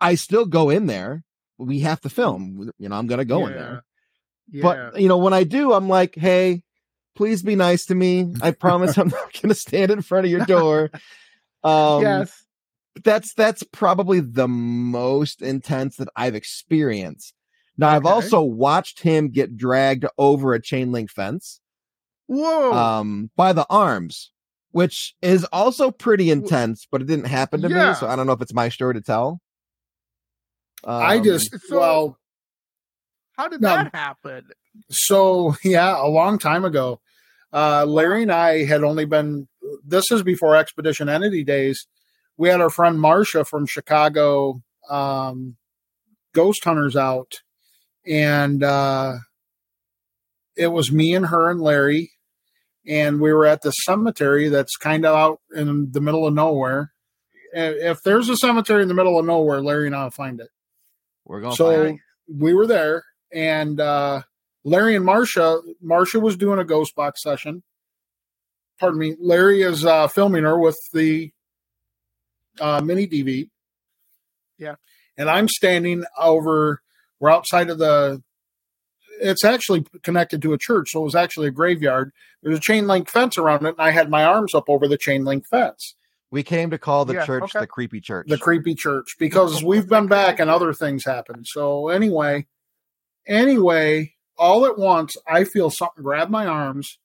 I 0.00 0.16
still 0.16 0.46
go 0.46 0.70
in 0.70 0.86
there. 0.86 1.22
We 1.58 1.80
have 1.80 2.00
to 2.02 2.08
film. 2.08 2.70
You 2.78 2.88
know, 2.88 2.96
I'm 2.96 3.08
to 3.08 3.24
go 3.24 3.46
in 3.46 3.52
there. 3.52 3.84
Yeah. 4.50 4.62
But, 4.62 5.00
you 5.00 5.08
know, 5.08 5.18
when 5.18 5.32
I 5.34 5.44
do, 5.44 5.72
I'm 5.72 5.88
like, 5.88 6.14
hey, 6.14 6.62
please 7.16 7.42
be 7.42 7.56
nice 7.56 7.86
to 7.86 7.94
me. 7.94 8.32
I 8.40 8.52
promise 8.52 8.96
I'm 8.96 9.08
not 9.08 9.32
going 9.32 9.48
to 9.50 9.54
stand 9.54 9.90
in 9.90 10.02
front 10.02 10.24
of 10.26 10.30
your 10.30 10.46
door. 10.46 10.90
Um, 11.64 12.02
yes. 12.02 12.44
that's 13.04 13.34
that's 13.34 13.64
probably 13.64 14.20
the 14.20 14.46
most 14.48 15.42
intense 15.42 15.96
that 15.96 16.08
I've 16.14 16.36
experienced. 16.36 17.34
Now 17.76 17.88
I've 17.88 18.06
also 18.06 18.42
watched 18.42 19.00
him 19.02 19.28
get 19.30 19.56
dragged 19.56 20.06
over 20.16 20.54
a 20.54 20.62
chain 20.62 20.92
link 20.92 21.10
fence 21.10 21.60
Whoa. 22.26 22.72
um 22.72 23.30
by 23.36 23.52
the 23.52 23.66
arms, 23.68 24.30
which 24.70 25.14
is 25.20 25.44
also 25.52 25.90
pretty 25.90 26.30
intense, 26.30 26.86
but 26.90 27.02
it 27.02 27.08
didn't 27.08 27.26
happen 27.26 27.60
to 27.62 27.68
Yeah. 27.68 27.88
me, 27.90 27.94
so 27.96 28.06
I 28.06 28.14
don't 28.16 28.26
know 28.26 28.32
if 28.34 28.40
it's 28.42 28.54
my 28.54 28.68
story 28.68 28.94
to 28.94 29.00
tell. 29.00 29.40
I 30.84 31.16
Um, 31.18 31.24
just, 31.24 31.50
so- 31.68 31.78
well, 31.80 32.18
How 33.32 33.48
did 33.48 33.60
no. 33.60 33.68
that 33.68 33.94
happen? 33.94 34.44
So 34.90 35.54
yeah, 35.64 36.00
a 36.00 36.06
long 36.08 36.38
time 36.38 36.64
ago, 36.64 37.00
uh, 37.52 37.84
Larry 37.86 38.22
and 38.22 38.32
I 38.32 38.64
had 38.64 38.82
only 38.84 39.04
been. 39.04 39.48
This 39.84 40.10
is 40.10 40.22
before 40.22 40.56
Expedition 40.56 41.08
Entity 41.08 41.44
days. 41.44 41.86
We 42.36 42.48
had 42.48 42.60
our 42.60 42.70
friend 42.70 43.00
Marcia 43.00 43.44
from 43.44 43.66
Chicago, 43.66 44.62
um, 44.88 45.56
Ghost 46.34 46.62
Hunters 46.64 46.94
out, 46.96 47.32
and 48.06 48.62
uh, 48.62 49.14
it 50.56 50.68
was 50.68 50.92
me 50.92 51.14
and 51.14 51.26
her 51.26 51.50
and 51.50 51.60
Larry, 51.60 52.12
and 52.86 53.20
we 53.20 53.32
were 53.32 53.46
at 53.46 53.62
the 53.62 53.72
cemetery 53.72 54.48
that's 54.48 54.76
kind 54.76 55.04
of 55.04 55.14
out 55.16 55.40
in 55.54 55.90
the 55.90 56.00
middle 56.00 56.26
of 56.26 56.34
nowhere. 56.34 56.92
If 57.52 58.02
there's 58.02 58.28
a 58.28 58.36
cemetery 58.36 58.82
in 58.82 58.88
the 58.88 58.94
middle 58.94 59.18
of 59.18 59.24
nowhere, 59.26 59.60
Larry 59.60 59.86
and 59.86 59.96
I'll 59.96 60.10
find 60.10 60.40
it. 60.40 60.50
We're 61.28 61.42
going. 61.42 61.54
So 61.54 61.70
find 61.70 62.00
we 62.26 62.54
were 62.54 62.66
there, 62.66 63.04
and 63.32 63.78
uh, 63.78 64.22
Larry 64.64 64.96
and 64.96 65.04
Marcia. 65.04 65.60
Marcia 65.80 66.18
was 66.18 66.36
doing 66.36 66.58
a 66.58 66.64
ghost 66.64 66.96
box 66.96 67.22
session. 67.22 67.62
Pardon 68.80 68.98
me. 68.98 69.14
Larry 69.20 69.62
is 69.62 69.84
uh, 69.84 70.08
filming 70.08 70.44
her 70.44 70.58
with 70.58 70.78
the 70.92 71.32
uh, 72.60 72.80
mini 72.80 73.06
DV. 73.06 73.50
Yeah. 74.58 74.76
And 75.16 75.28
I'm 75.28 75.48
standing 75.48 76.04
over. 76.16 76.82
We're 77.20 77.30
outside 77.30 77.70
of 77.70 77.78
the. 77.78 78.22
It's 79.20 79.44
actually 79.44 79.84
connected 80.02 80.40
to 80.42 80.52
a 80.52 80.58
church, 80.58 80.90
so 80.90 81.00
it 81.00 81.04
was 81.04 81.16
actually 81.16 81.48
a 81.48 81.52
graveyard. 81.52 82.12
There's 82.42 82.56
a 82.56 82.60
chain 82.60 82.86
link 82.86 83.10
fence 83.10 83.36
around 83.36 83.66
it, 83.66 83.70
and 83.70 83.80
I 83.80 83.90
had 83.90 84.08
my 84.08 84.24
arms 84.24 84.54
up 84.54 84.68
over 84.68 84.86
the 84.86 84.96
chain 84.96 85.24
link 85.24 85.44
fence. 85.46 85.94
We 86.30 86.42
came 86.42 86.70
to 86.70 86.78
call 86.78 87.04
the 87.06 87.14
Yeah, 87.14 87.24
church 87.26 87.44
okay. 87.44 87.60
the 87.60 87.66
creepy 87.66 88.00
church. 88.00 88.26
the 88.28 88.36
creepy 88.38 88.74
church 88.74 89.16
because 89.18 89.62
we've 89.64 89.88
been 89.88 90.06
back 90.08 90.38
and 90.40 90.50
other 90.50 90.72
things 90.74 91.04
happen. 91.04 91.44
So 91.44 91.88
anyway, 91.88 92.46
anyway, 93.26 94.14
all 94.36 94.66
at 94.66 94.78
once 94.78 95.16
I 95.26 95.44
feel 95.44 95.70
something 95.70 96.02
grab 96.02 96.28
my 96.30 96.46
arms 96.46 96.98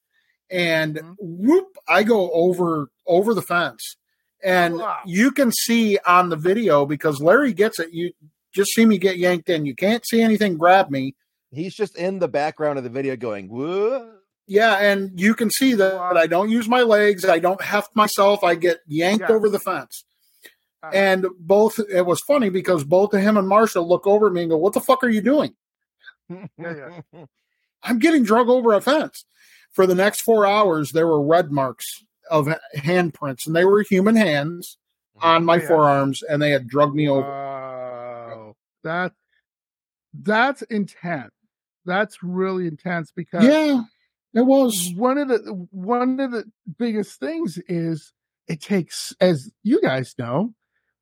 and 0.50 0.96
Mhm. 0.96 1.14
whoop, 1.18 1.76
I 1.88 2.02
go 2.02 2.30
over 2.32 2.90
over 3.06 3.34
the 3.34 3.42
fence. 3.42 3.96
And 4.42 4.76
Wow. 4.76 4.98
you 5.06 5.30
can 5.30 5.52
see 5.52 5.98
on 6.06 6.28
the 6.28 6.36
video 6.36 6.84
because 6.84 7.20
Larry 7.22 7.54
gets 7.54 7.78
it. 7.78 7.92
You 7.92 8.12
just 8.52 8.72
see 8.72 8.84
me 8.84 8.98
get 8.98 9.16
yanked 9.16 9.48
in. 9.48 9.64
You 9.64 9.74
can't 9.74 10.06
see 10.06 10.20
anything 10.20 10.58
grab 10.58 10.90
me. 10.90 11.14
He's 11.50 11.74
just 11.74 11.96
in 11.96 12.18
the 12.18 12.28
background 12.28 12.76
of 12.78 12.84
the 12.84 12.90
video 12.90 13.16
going, 13.16 13.48
"Whoa." 13.48 14.18
Yeah, 14.46 14.74
and 14.76 15.18
you 15.18 15.34
can 15.34 15.50
see 15.50 15.74
that 15.74 15.94
I 15.94 16.26
don't 16.26 16.50
use 16.50 16.68
my 16.68 16.82
legs. 16.82 17.24
I 17.24 17.38
don't 17.38 17.62
heft 17.62 17.96
myself. 17.96 18.44
I 18.44 18.54
get 18.56 18.80
yanked 18.86 19.26
Yeah. 19.28 19.34
over 19.34 19.48
the 19.48 19.58
fence. 19.58 20.04
Uh, 20.82 20.90
And 20.92 21.26
both, 21.38 21.78
it 21.78 22.04
was 22.04 22.20
funny 22.20 22.50
because 22.50 22.84
both 22.84 23.14
of 23.14 23.20
him 23.22 23.36
and 23.38 23.48
Marcia 23.48 23.80
look 23.80 24.06
over 24.06 24.26
at 24.26 24.32
me 24.34 24.42
and 24.42 24.50
go, 24.50 24.58
What 24.58 24.74
the 24.74 24.80
fuck 24.80 25.02
are 25.02 25.08
you 25.08 25.20
doing? 25.22 25.54
Yeah, 26.58 27.00
I'm 27.82 27.98
getting 27.98 28.22
drug 28.24 28.48
over 28.48 28.72
a 28.74 28.80
fence. 28.80 29.24
For 29.72 29.86
the 29.86 29.94
next 29.94 30.20
four 30.20 30.46
hours, 30.46 30.92
there 30.92 31.06
were 31.06 31.20
red 31.22 31.50
marks 31.50 32.04
of 32.30 32.48
handprints, 32.76 33.46
and 33.46 33.54
they 33.56 33.64
were 33.64 33.82
human 33.82 34.14
hands 34.16 34.78
on 35.20 35.44
my 35.44 35.56
Oh, 35.56 35.60
yeah. 35.62 35.68
forearms, 35.68 36.22
and 36.22 36.40
they 36.40 36.50
had 36.50 36.68
drugged 36.68 36.94
me 36.94 37.08
over. 37.08 37.22
Wow. 37.28 38.56
That 38.84 39.12
that's 40.14 40.62
intense. 40.62 41.32
That's 41.84 42.22
really 42.22 42.66
intense 42.66 43.10
because 43.10 43.44
yeah, 43.44 43.82
it 44.34 44.42
was. 44.46 44.92
one 44.96 45.18
of 45.18 45.28
the 45.28 45.66
one 45.70 46.20
of 46.20 46.30
the 46.32 46.44
biggest 46.78 47.18
things 47.20 47.58
is 47.68 48.12
it 48.48 48.60
takes, 48.60 49.14
as 49.20 49.50
you 49.62 49.80
guys 49.80 50.14
know, 50.18 50.54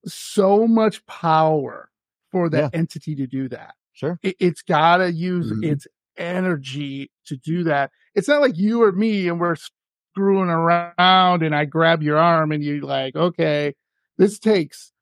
so 0.06 0.66
much 0.68 1.04
power 1.06 1.90
for 2.30 2.48
that 2.50 2.74
entity 2.74 3.14
to 3.16 3.26
do 3.26 3.48
that. 3.48 3.74
Sure. 3.92 4.18
It, 4.22 4.36
it's 4.40 4.62
got 4.62 4.98
to 4.98 5.12
use 5.12 5.52
Mhm. 5.52 5.64
its 5.72 5.86
energy 6.16 7.10
to 7.26 7.36
do 7.36 7.64
that. 7.64 7.90
It's 8.14 8.28
not 8.28 8.40
like 8.40 8.56
you 8.56 8.82
or 8.82 8.92
me 8.92 9.28
and 9.28 9.40
we're 9.40 9.56
screwing 9.56 10.48
around 10.50 11.42
and 11.42 11.54
I 11.54 11.64
grab 11.64 12.02
your 12.02 12.18
arm 12.18 12.52
and 12.52 12.62
you're 12.62 12.82
like, 12.82 13.16
okay, 13.16 13.74
this 14.18 14.38
takes 14.38 14.92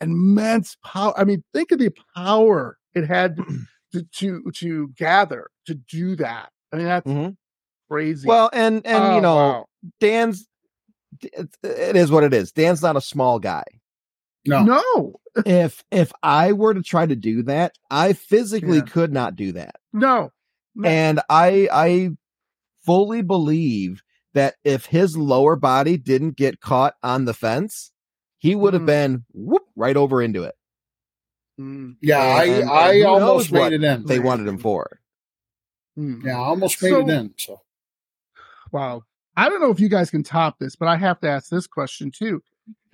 immense 0.00 0.76
power. 0.84 1.14
I 1.18 1.24
mean, 1.24 1.44
think 1.52 1.72
of 1.72 1.78
the 1.78 1.90
power 2.14 2.78
it 2.94 3.06
had 3.06 3.36
to 3.92 4.02
to, 4.02 4.50
to 4.56 4.88
gather 4.96 5.48
to 5.66 5.74
do 5.74 6.16
that. 6.16 6.50
I 6.72 6.76
mean, 6.76 6.86
that's 6.86 7.06
Mhm. 7.10 7.36
Crazy. 7.92 8.26
Well, 8.26 8.50
and 8.52 8.84
and 8.86 9.04
Oh, 9.04 9.14
you 9.16 9.20
know, 9.20 9.34
wow. 9.36 9.66
Dan's 10.00 10.46
it, 11.22 11.48
it 11.62 11.96
is 11.96 12.10
what 12.10 12.24
it 12.24 12.32
is. 12.32 12.52
Dan's 12.52 12.82
not 12.82 12.96
a 12.96 13.00
small 13.00 13.38
guy. 13.38 13.64
No. 14.46 14.64
no, 14.64 15.14
If 15.46 15.84
if 15.92 16.10
I 16.22 16.52
were 16.52 16.74
to 16.74 16.82
try 16.82 17.06
to 17.06 17.14
do 17.14 17.42
that, 17.44 17.76
I 17.90 18.12
physically 18.14 18.78
Yeah. 18.78 18.84
could 18.84 19.12
not 19.12 19.36
do 19.36 19.52
that. 19.52 19.76
no, 19.92 20.30
No. 20.74 20.88
And 20.88 21.20
I 21.28 21.68
I 21.70 22.10
fully 22.84 23.22
believe 23.22 24.02
that 24.34 24.54
if 24.64 24.86
his 24.86 25.16
lower 25.16 25.54
body 25.54 25.96
didn't 25.96 26.36
get 26.36 26.60
caught 26.60 26.94
on 27.02 27.26
the 27.26 27.34
fence, 27.34 27.92
he 28.38 28.54
would 28.56 28.72
have 28.72 28.82
Mm. 28.82 28.86
been 28.86 29.24
whoop 29.32 29.62
right 29.76 29.96
over 29.96 30.20
into 30.22 30.42
it. 30.44 30.54
Mm, 31.60 31.96
Yeah, 32.00 32.42
And- 32.42 32.50
and- 32.62 32.70
I, 32.70 33.00
I 33.00 33.02
almost 33.02 33.52
made 33.52 33.74
it 33.74 33.84
in. 33.84 34.06
They 34.06 34.18
wanted 34.18 34.48
him 34.48 34.58
for. 34.58 34.98
mm. 35.98 36.24
Yeah, 36.24 36.36
I 36.40 36.44
almost 36.44 36.82
made 36.82 36.88
So- 36.90 37.00
it 37.06 37.10
in. 37.10 37.34
So 37.38 37.60
Wow. 38.72 39.02
I 39.36 39.48
don't 39.48 39.60
know 39.60 39.70
if 39.70 39.80
you 39.80 39.88
guys 39.88 40.10
can 40.10 40.22
top 40.22 40.58
this, 40.58 40.76
but 40.76 40.88
I 40.88 40.96
have 40.96 41.20
to 41.20 41.28
ask 41.28 41.48
this 41.50 41.66
question 41.66 42.10
too. 42.10 42.42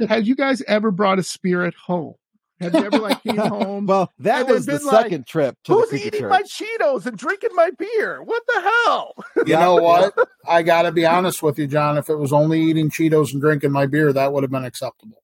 Have 0.08 0.26
you 0.26 0.36
guys 0.36 0.62
ever 0.68 0.90
brought 0.90 1.18
a 1.18 1.22
spirit 1.22 1.74
home? 1.74 2.14
Have 2.60 2.74
you 2.74 2.84
ever 2.84 2.98
like 2.98 3.22
came 3.22 3.36
home? 3.36 3.86
Well, 3.86 4.12
that 4.18 4.46
was 4.48 4.66
the 4.66 4.80
like, 4.80 5.04
second 5.04 5.26
trip 5.26 5.56
to 5.64 5.72
Who's 5.74 5.88
creepy 5.90 6.06
eating 6.08 6.20
church. 6.22 6.30
my 6.30 6.42
Cheetos 6.42 7.06
and 7.06 7.16
drinking 7.16 7.50
my 7.54 7.70
beer? 7.78 8.20
What 8.22 8.42
the 8.48 8.60
hell? 8.60 9.14
you 9.46 9.54
know 9.54 9.74
what? 9.82 10.12
I 10.46 10.62
got 10.62 10.82
to 10.82 10.92
be 10.92 11.06
honest 11.06 11.42
with 11.42 11.58
you, 11.58 11.66
John. 11.68 11.96
If 11.98 12.08
it 12.08 12.16
was 12.16 12.32
only 12.32 12.60
eating 12.60 12.90
Cheetos 12.90 13.32
and 13.32 13.40
drinking 13.40 13.70
my 13.72 13.86
beer, 13.86 14.12
that 14.12 14.32
would 14.32 14.42
have 14.42 14.50
been 14.50 14.64
acceptable. 14.64 15.22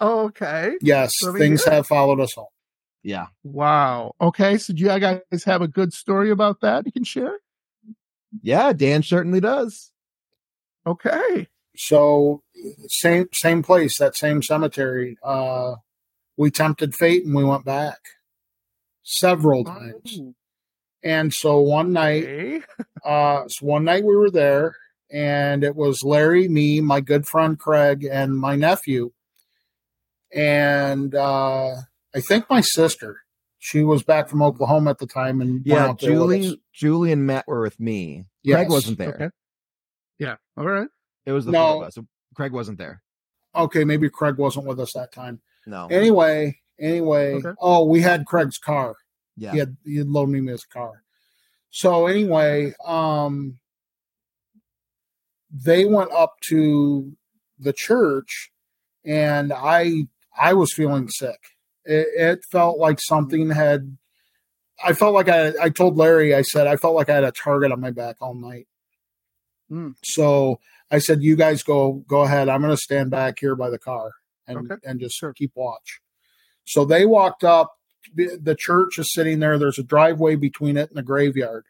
Okay. 0.00 0.72
Yes, 0.80 1.12
Let 1.22 1.36
things 1.38 1.64
have 1.64 1.86
followed 1.86 2.20
us 2.20 2.32
home. 2.34 2.46
yeah. 3.02 3.26
Wow. 3.44 4.14
Okay. 4.20 4.58
So 4.58 4.72
do 4.72 4.82
you 4.82 4.98
guys 4.98 5.44
have 5.44 5.62
a 5.62 5.68
good 5.68 5.92
story 5.92 6.30
about 6.30 6.60
that 6.62 6.84
you 6.86 6.92
can 6.92 7.04
share? 7.04 7.38
Yeah, 8.40 8.72
Dan 8.72 9.02
certainly 9.02 9.40
does. 9.40 9.92
Okay. 10.86 11.48
So 11.76 12.42
same 12.88 13.28
same 13.32 13.62
place, 13.62 13.98
that 13.98 14.16
same 14.16 14.42
cemetery. 14.42 15.16
Uh, 15.22 15.76
we 16.36 16.50
tempted 16.50 16.94
fate 16.94 17.24
and 17.24 17.34
we 17.34 17.44
went 17.44 17.64
back 17.64 17.98
several 19.02 19.64
times. 19.64 20.18
Oh, 20.20 20.34
And 21.02 21.32
so 21.32 21.60
one 21.60 21.92
night, 21.92 22.24
okay. 22.24 22.62
uh, 23.04 23.48
so 23.48 23.66
one 23.66 23.84
night 23.84 24.04
we 24.04 24.16
were 24.16 24.30
there, 24.30 24.76
and 25.10 25.64
it 25.64 25.76
was 25.76 26.02
Larry, 26.04 26.48
me, 26.48 26.80
my 26.80 27.00
good 27.00 27.26
friend 27.26 27.58
Craig, 27.58 28.06
and 28.10 28.36
my 28.36 28.56
nephew, 28.56 29.12
and 30.34 31.14
uh, 31.14 31.74
I 32.14 32.20
think 32.20 32.48
my 32.48 32.60
sister. 32.60 33.21
She 33.64 33.84
was 33.84 34.02
back 34.02 34.28
from 34.28 34.42
Oklahoma 34.42 34.90
at 34.90 34.98
the 34.98 35.06
time, 35.06 35.40
and 35.40 35.64
Yeah, 35.64 35.84
out 35.86 36.00
there 36.00 36.10
with 36.10 36.40
us. 36.40 36.46
Julie, 36.46 36.62
Julie 36.72 37.12
and 37.12 37.24
Matt 37.24 37.46
were 37.46 37.60
with 37.60 37.78
me. 37.78 38.26
Yes. 38.42 38.56
Craig 38.56 38.70
wasn't 38.70 38.98
there. 38.98 39.14
Okay. 39.14 39.30
Yeah. 40.18 40.34
All 40.56 40.66
right. 40.66 40.88
It 41.26 41.30
was 41.30 41.44
the 41.44 41.52
No. 41.52 41.74
four 41.74 41.82
of 41.84 41.88
us. 41.88 41.98
Craig 42.34 42.50
wasn't 42.50 42.78
there. 42.78 43.02
Okay, 43.54 43.84
maybe 43.84 44.10
Craig 44.10 44.36
wasn't 44.36 44.66
with 44.66 44.80
us 44.80 44.94
that 44.94 45.12
time. 45.12 45.40
No. 45.64 45.86
Anyway, 45.86 46.58
anyway, 46.80 47.34
Okay. 47.34 47.52
oh, 47.60 47.84
we 47.84 48.00
had 48.00 48.26
Craig's 48.26 48.58
car. 48.58 48.96
yeah. 49.36 49.52
He 49.52 49.58
had 49.58 49.76
he 49.84 49.96
had 49.98 50.08
loaned 50.08 50.32
me 50.32 50.44
his 50.50 50.64
car. 50.64 51.04
So 51.70 52.06
anyway, 52.08 52.74
um, 52.84 53.60
they 55.52 55.84
went 55.84 56.10
up 56.10 56.40
to 56.48 57.16
the 57.60 57.72
church, 57.72 58.50
and 59.04 59.52
I 59.52 60.08
I 60.36 60.54
was 60.54 60.72
feeling 60.72 61.08
sick. 61.08 61.38
It, 61.84 62.08
it 62.16 62.44
felt 62.50 62.78
like 62.78 63.00
something 63.00 63.50
had. 63.50 63.96
I 64.84 64.94
felt 64.94 65.14
like 65.14 65.28
I 65.28 65.52
I 65.60 65.68
told 65.68 65.96
Larry 65.96 66.34
I 66.34 66.42
said 66.42 66.66
I 66.66 66.76
felt 66.76 66.94
like 66.94 67.08
I 67.08 67.14
had 67.14 67.24
a 67.24 67.32
target 67.32 67.72
on 67.72 67.80
my 67.80 67.90
back 67.90 68.16
all 68.20 68.34
night. 68.34 68.66
Mm. 69.70 69.94
So 70.04 70.58
I 70.90 70.98
said, 70.98 71.22
"You 71.22 71.36
guys 71.36 71.62
go 71.62 72.04
go 72.06 72.22
ahead. 72.22 72.48
I'm 72.48 72.60
going 72.60 72.74
to 72.74 72.82
stand 72.82 73.10
back 73.10 73.38
here 73.40 73.56
by 73.56 73.70
the 73.70 73.78
car 73.78 74.12
and 74.46 74.70
Okay. 74.70 74.80
and 74.84 75.00
just 75.00 75.22
keep 75.36 75.52
watch." 75.54 76.00
So 76.64 76.84
they 76.84 77.06
walked 77.06 77.44
up. 77.44 77.72
The 78.14 78.38
the 78.40 78.54
church 78.54 78.98
is 78.98 79.12
sitting 79.12 79.38
there. 79.40 79.58
There's 79.58 79.78
a 79.78 79.84
driveway 79.84 80.36
between 80.36 80.76
it 80.76 80.88
and 80.88 80.98
the 80.98 81.02
graveyard, 81.02 81.64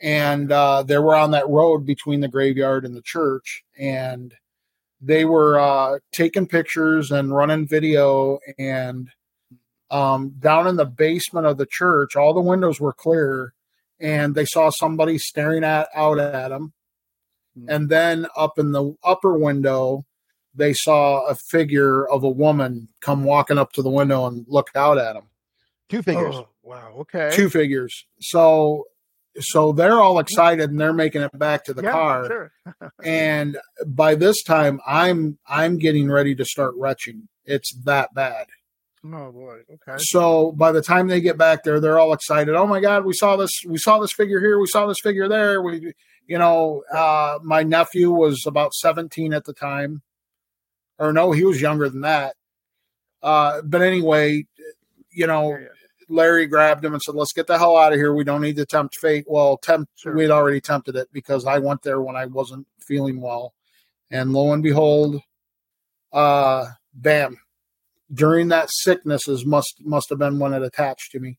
and 0.00 0.50
uh, 0.50 0.82
they 0.82 0.98
were 0.98 1.14
on 1.14 1.30
that 1.32 1.48
road 1.48 1.84
between 1.86 2.20
the 2.20 2.28
graveyard 2.28 2.84
and 2.84 2.96
the 2.96 3.02
church, 3.02 3.62
and 3.78 4.34
they 5.00 5.24
were 5.24 5.58
uh, 5.58 5.98
taking 6.12 6.46
pictures 6.46 7.10
and 7.10 7.34
running 7.34 7.66
video. 7.68 8.38
And 8.58 9.10
um, 9.90 10.34
down 10.38 10.66
in 10.66 10.76
the 10.76 10.84
basement 10.86 11.46
of 11.46 11.58
the 11.58 11.66
church, 11.68 12.16
all 12.16 12.32
the 12.34 12.40
windows 12.40 12.80
were 12.80 12.92
clear, 12.92 13.54
and 13.98 14.34
they 14.34 14.44
saw 14.44 14.70
somebody 14.70 15.18
staring 15.18 15.64
at 15.64 15.88
out 15.94 16.18
at 16.18 16.48
them. 16.48 16.72
And 17.68 17.88
then 17.90 18.26
up 18.36 18.58
in 18.58 18.72
the 18.72 18.94
upper 19.04 19.36
window, 19.36 20.06
they 20.54 20.72
saw 20.72 21.26
a 21.26 21.34
figure 21.34 22.08
of 22.08 22.24
a 22.24 22.30
woman 22.30 22.88
come 23.00 23.24
walking 23.24 23.58
up 23.58 23.72
to 23.72 23.82
the 23.82 23.90
window 23.90 24.26
and 24.26 24.46
look 24.48 24.70
out 24.74 24.96
at 24.98 25.12
them. 25.14 25.24
Two 25.88 26.02
figures. 26.02 26.36
Oh, 26.36 26.48
wow. 26.62 26.94
Okay. 27.00 27.30
Two 27.32 27.50
figures. 27.50 28.06
So 28.20 28.84
so 29.38 29.72
they're 29.72 30.00
all 30.00 30.18
excited 30.18 30.70
and 30.70 30.80
they're 30.80 30.92
making 30.92 31.22
it 31.22 31.38
back 31.38 31.64
to 31.64 31.74
the 31.74 31.82
Yeah, 31.82 31.92
car. 31.92 32.26
Sure. 32.26 32.52
And 33.04 33.58
by 33.86 34.14
this 34.14 34.42
time 34.42 34.80
I'm 34.86 35.38
I'm 35.46 35.78
getting 35.78 36.10
ready 36.10 36.34
to 36.36 36.44
start 36.44 36.74
retching. 36.76 37.28
It's 37.44 37.74
that 37.84 38.14
bad. 38.14 38.46
Oh 39.04 39.32
boy. 39.32 39.60
Okay. 39.72 39.96
So 39.98 40.52
by 40.52 40.72
the 40.72 40.82
time 40.82 41.08
they 41.08 41.20
get 41.20 41.38
back 41.38 41.64
there, 41.64 41.80
they're 41.80 41.98
all 41.98 42.12
excited. 42.12 42.54
Oh 42.54 42.66
my 42.66 42.80
God, 42.80 43.04
we 43.04 43.14
saw 43.14 43.36
this, 43.36 43.62
we 43.66 43.78
saw 43.78 43.98
this 43.98 44.12
figure 44.12 44.40
here, 44.40 44.58
we 44.58 44.66
saw 44.66 44.86
this 44.86 45.00
figure 45.00 45.28
there. 45.28 45.62
We 45.62 45.94
you 46.26 46.38
know, 46.38 46.82
uh, 46.92 47.38
my 47.42 47.62
nephew 47.62 48.10
was 48.10 48.44
about 48.46 48.74
17 48.74 49.32
at 49.32 49.44
the 49.44 49.52
time, 49.52 50.02
or 50.98 51.12
no, 51.12 51.32
he 51.32 51.44
was 51.44 51.60
younger 51.60 51.88
than 51.88 52.02
that. 52.02 52.36
Uh, 53.22 53.62
but 53.64 53.82
anyway, 53.82 54.46
you 55.10 55.26
know. 55.26 55.58
Larry 56.12 56.48
grabbed 56.48 56.84
him 56.84 56.92
and 56.92 57.00
said, 57.00 57.14
"Let's 57.14 57.32
get 57.32 57.46
the 57.46 57.56
hell 57.56 57.76
out 57.76 57.92
of 57.92 57.98
here. 58.00 58.12
We 58.12 58.24
don't 58.24 58.40
need 58.40 58.56
to 58.56 58.66
tempt 58.66 58.96
fate." 58.96 59.26
Well, 59.28 59.56
tempt 59.58 59.92
Sure. 59.94 60.12
we'd 60.12 60.32
already 60.32 60.60
tempted 60.60 60.96
it 60.96 61.08
because 61.12 61.46
I 61.46 61.60
went 61.60 61.82
there 61.82 62.00
when 62.00 62.16
I 62.16 62.26
wasn't 62.26 62.66
feeling 62.80 63.20
well, 63.20 63.54
and 64.10 64.32
lo 64.32 64.52
and 64.52 64.60
behold, 64.60 65.22
uh, 66.12 66.66
bam! 66.94 67.38
During 68.12 68.48
that 68.48 68.70
sickness 68.70 69.28
is 69.28 69.44
must 69.46 69.74
must 69.84 70.08
have 70.10 70.18
been 70.18 70.38
when 70.38 70.52
it 70.52 70.62
attached 70.62 71.12
to 71.12 71.20
me. 71.20 71.38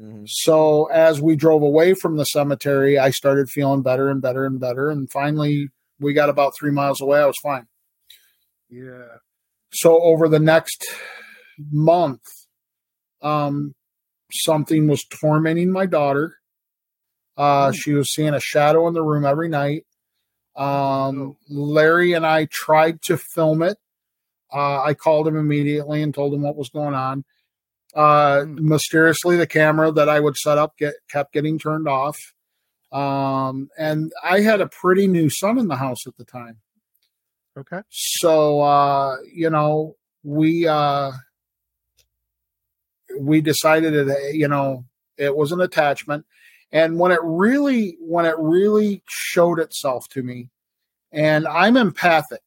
Mhm. 0.00 0.28
So 0.28 0.86
as 0.86 1.20
we 1.20 1.36
drove 1.36 1.62
away 1.62 1.94
from 1.94 2.16
the 2.16 2.24
cemetery, 2.24 2.98
I 2.98 3.10
started 3.10 3.50
feeling 3.50 3.82
better 3.82 4.08
and 4.08 4.20
better 4.22 4.44
and 4.44 4.60
better, 4.60 4.90
and 4.90 5.10
finally 5.10 5.68
we 6.00 6.12
got 6.12 6.28
about 6.28 6.54
three 6.58 6.72
miles 6.72 7.00
away. 7.00 7.20
I 7.20 7.26
was 7.26 7.38
fine. 7.38 7.66
Yeah. 8.68 9.18
So 9.72 10.00
over 10.02 10.28
the 10.28 10.40
next 10.40 10.84
month, 11.70 12.22
um, 13.22 13.74
something 14.32 14.86
was 14.88 15.04
tormenting 15.04 15.70
my 15.70 15.86
daughter. 15.86 16.36
Uh, 17.36 17.72
she 17.72 17.92
was 17.92 18.12
seeing 18.14 18.34
a 18.34 18.40
shadow 18.40 18.86
in 18.86 18.94
the 18.94 19.02
room 19.02 19.24
every 19.24 19.48
night. 19.48 19.86
Um, 20.56 21.36
Larry 21.48 22.12
and 22.12 22.24
I 22.24 22.44
tried 22.46 23.02
to 23.02 23.16
film 23.16 23.62
it. 23.62 23.78
Uh, 24.54 24.82
I 24.82 24.94
called 24.94 25.26
him 25.26 25.36
immediately 25.36 26.02
and 26.02 26.14
told 26.14 26.32
him 26.32 26.42
what 26.42 26.56
was 26.56 26.68
going 26.70 26.94
on. 26.94 27.24
Uh, 27.94 28.42
Hmm. 28.44 28.68
mysteriously, 28.68 29.36
the 29.36 29.46
camera 29.46 29.90
that 29.92 30.08
I 30.08 30.20
would 30.20 30.36
set 30.36 30.58
up 30.58 30.76
get 30.78 30.94
kept 31.10 31.32
getting 31.32 31.58
turned 31.58 31.88
off. 31.88 32.18
Um, 32.92 33.68
and 33.76 34.12
I 34.22 34.40
had 34.40 34.60
a 34.60 34.68
pretty 34.68 35.06
new 35.08 35.28
son 35.28 35.58
in 35.58 35.68
the 35.68 35.76
house 35.76 36.06
at 36.06 36.16
the 36.16 36.24
time. 36.24 36.60
Okay. 37.56 37.80
So 37.90 38.60
uh, 38.62 39.16
you 39.32 39.50
know, 39.50 39.96
we 40.22 40.66
uh 40.66 41.12
we 43.18 43.40
decided 43.40 43.94
that 44.08 44.34
you 44.34 44.48
know 44.48 44.84
it 45.16 45.36
was 45.36 45.52
an 45.52 45.60
attachment. 45.60 46.26
And 46.72 46.98
when 46.98 47.12
it 47.12 47.20
really 47.22 47.96
when 48.00 48.26
it 48.26 48.34
really 48.38 49.02
showed 49.08 49.60
itself 49.60 50.08
to 50.10 50.22
me, 50.22 50.50
and 51.12 51.46
I'm 51.46 51.76
empathic. 51.76 52.42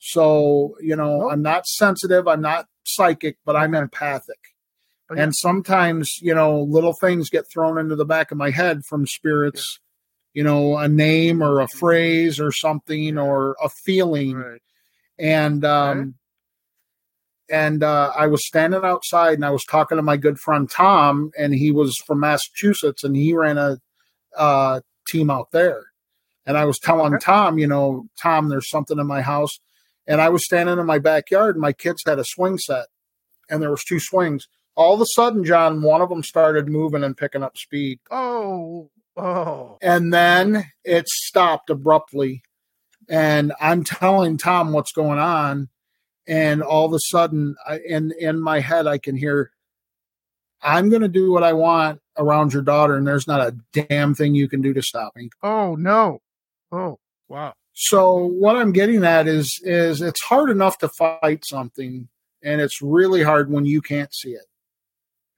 So, 0.00 0.76
you 0.80 0.96
know, 0.96 1.20
Nope. 1.20 1.32
I'm 1.32 1.42
not 1.42 1.66
sensitive, 1.66 2.26
I'm 2.26 2.40
not 2.40 2.66
psychic, 2.84 3.36
but 3.44 3.54
I'm 3.54 3.74
empathic. 3.74 4.38
Okay. 5.12 5.20
And 5.22 5.34
sometimes, 5.36 6.18
you 6.22 6.34
know, 6.34 6.62
little 6.62 6.94
things 6.94 7.30
get 7.30 7.44
thrown 7.52 7.78
into 7.78 7.96
the 7.96 8.04
back 8.04 8.30
of 8.30 8.38
my 8.38 8.50
head 8.50 8.82
from 8.88 9.06
spirits, 9.06 9.78
you 10.32 10.42
know, 10.42 10.78
a 10.78 10.88
name 10.88 11.42
or 11.42 11.60
a 11.60 11.68
phrase 11.68 12.40
or 12.40 12.50
something 12.52 13.18
or 13.18 13.56
a 13.62 13.68
feeling 13.68 14.36
Right. 14.36 14.62
and 15.18 15.64
um 15.64 16.14
and 17.50 17.82
uh 17.82 18.12
I 18.16 18.26
was 18.28 18.46
standing 18.46 18.84
outside 18.84 19.34
and 19.34 19.44
I 19.44 19.50
was 19.50 19.64
talking 19.64 19.96
to 19.96 20.02
my 20.02 20.16
good 20.16 20.38
friend 20.38 20.70
Tom 20.70 21.30
and 21.36 21.52
he 21.54 21.70
was 21.72 21.96
from 22.06 22.20
Massachusetts 22.20 23.04
and 23.04 23.16
he 23.16 23.34
ran 23.34 23.58
a 23.58 23.78
uh 24.36 24.80
team 25.08 25.28
out 25.30 25.50
there. 25.50 25.86
And 26.46 26.56
I 26.56 26.64
was 26.64 26.78
telling 26.78 27.14
Okay. 27.14 27.24
Tom, 27.24 27.58
you 27.58 27.66
know, 27.66 28.06
Tom, 28.20 28.48
there's 28.48 28.70
something 28.70 28.98
in 28.98 29.06
my 29.06 29.20
house. 29.22 29.58
And 30.10 30.20
I 30.20 30.28
was 30.28 30.44
standing 30.44 30.78
in 30.78 30.86
my 30.86 30.98
backyard 30.98 31.54
and 31.54 31.62
my 31.62 31.72
kids 31.72 32.02
had 32.04 32.18
a 32.18 32.24
swing 32.24 32.58
set 32.58 32.86
and 33.48 33.62
there 33.62 33.70
was 33.70 33.84
two 33.84 34.00
swings. 34.00 34.46
All 34.74 34.94
of 34.94 35.00
a 35.00 35.06
sudden, 35.06 35.44
John, 35.44 35.82
one 35.82 36.00
of 36.02 36.08
them 36.08 36.22
started 36.22 36.68
moving 36.68 37.04
and 37.04 37.16
picking 37.16 37.42
up 37.42 37.56
speed 37.56 38.00
Oh. 38.10 38.90
Oh. 39.16 39.78
and 39.82 40.12
then 40.14 40.64
it 40.84 41.06
stopped 41.08 41.68
abruptly 41.68 42.42
and 43.08 43.52
i'm 43.60 43.82
telling 43.84 44.38
tom 44.38 44.72
what's 44.72 44.92
going 44.92 45.18
on 45.18 45.68
and 46.28 46.62
all 46.62 46.86
of 46.86 46.92
a 46.94 47.00
sudden 47.00 47.56
I, 47.66 47.80
in 47.86 48.12
in 48.18 48.40
my 48.40 48.60
head 48.60 48.86
i 48.86 48.98
can 48.98 49.16
hear 49.16 49.50
i'm 50.62 50.88
going 50.90 51.02
to 51.02 51.08
do 51.08 51.32
what 51.32 51.42
i 51.42 51.52
want 51.52 52.00
around 52.16 52.52
your 52.54 52.62
daughter 52.62 52.94
and 52.96 53.06
there's 53.06 53.26
not 53.26 53.40
a 53.40 53.56
damn 53.88 54.14
thing 54.14 54.34
you 54.36 54.48
can 54.48 54.62
do 54.62 54.72
to 54.72 54.80
stop 54.80 55.14
me 55.16 55.28
Oh 55.42 55.74
no. 55.74 56.20
Oh. 56.72 56.98
Wow. 57.28 57.54
So 57.82 58.26
what 58.26 58.56
i'm 58.56 58.72
getting 58.72 59.04
at 59.04 59.26
is 59.26 59.58
is 59.64 60.02
it's 60.02 60.22
hard 60.22 60.50
enough 60.50 60.76
to 60.78 60.88
fight 60.88 61.44
something 61.44 62.08
and 62.42 62.60
it's 62.60 62.82
really 62.82 63.22
hard 63.22 63.50
when 63.50 63.64
you 63.64 63.80
can't 63.80 64.14
see 64.14 64.32
it 64.32 64.46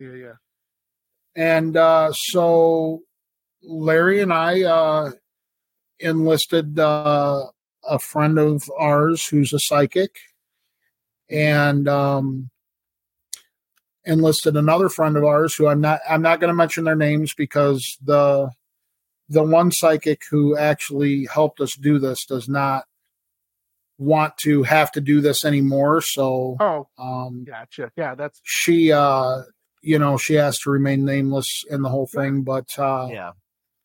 Yeah. 0.00 0.14
Yeah. 0.14 0.32
and 1.36 1.76
uh, 1.76 2.12
so 2.12 3.02
Larry 3.62 4.20
and 4.20 4.32
I 4.32 4.62
uh, 4.62 5.12
enlisted 6.00 6.78
uh, 6.78 7.44
a 7.88 7.98
friend 7.98 8.38
of 8.38 8.68
ours 8.76 9.26
who's 9.26 9.52
a 9.52 9.58
psychic, 9.60 10.16
and 11.30 11.88
um, 11.88 12.50
enlisted 14.04 14.56
another 14.56 14.88
friend 14.88 15.16
of 15.16 15.24
ours 15.24 15.54
who 15.54 15.68
I'm 15.68 15.80
not 15.80 16.00
I'm 16.08 16.22
not 16.22 16.40
going 16.40 16.48
to 16.48 16.54
mention 16.54 16.84
their 16.84 16.96
names 16.96 17.34
because 17.34 17.96
the 18.02 18.50
the 19.32 19.42
one 19.42 19.70
psychic 19.72 20.22
who 20.30 20.56
actually 20.56 21.26
helped 21.32 21.60
us 21.60 21.74
do 21.74 21.98
this 21.98 22.24
does 22.26 22.48
not 22.48 22.84
want 23.98 24.36
to 24.38 24.62
have 24.64 24.90
to 24.92 25.00
do 25.00 25.20
this 25.20 25.44
anymore. 25.44 26.00
So 26.02 26.56
Oh. 26.60 26.88
um, 26.98 27.44
Gotcha. 27.44 27.92
Yeah. 27.96 28.14
That's 28.14 28.40
she 28.42 28.92
uh 28.92 29.42
you 29.82 29.98
know 29.98 30.16
she 30.16 30.34
has 30.34 30.58
to 30.60 30.70
remain 30.70 31.04
nameless 31.04 31.64
in 31.70 31.82
the 31.82 31.88
whole 31.88 32.06
thing 32.06 32.42
but 32.42 32.68
uh 32.78 33.08
Yeah. 33.10 33.32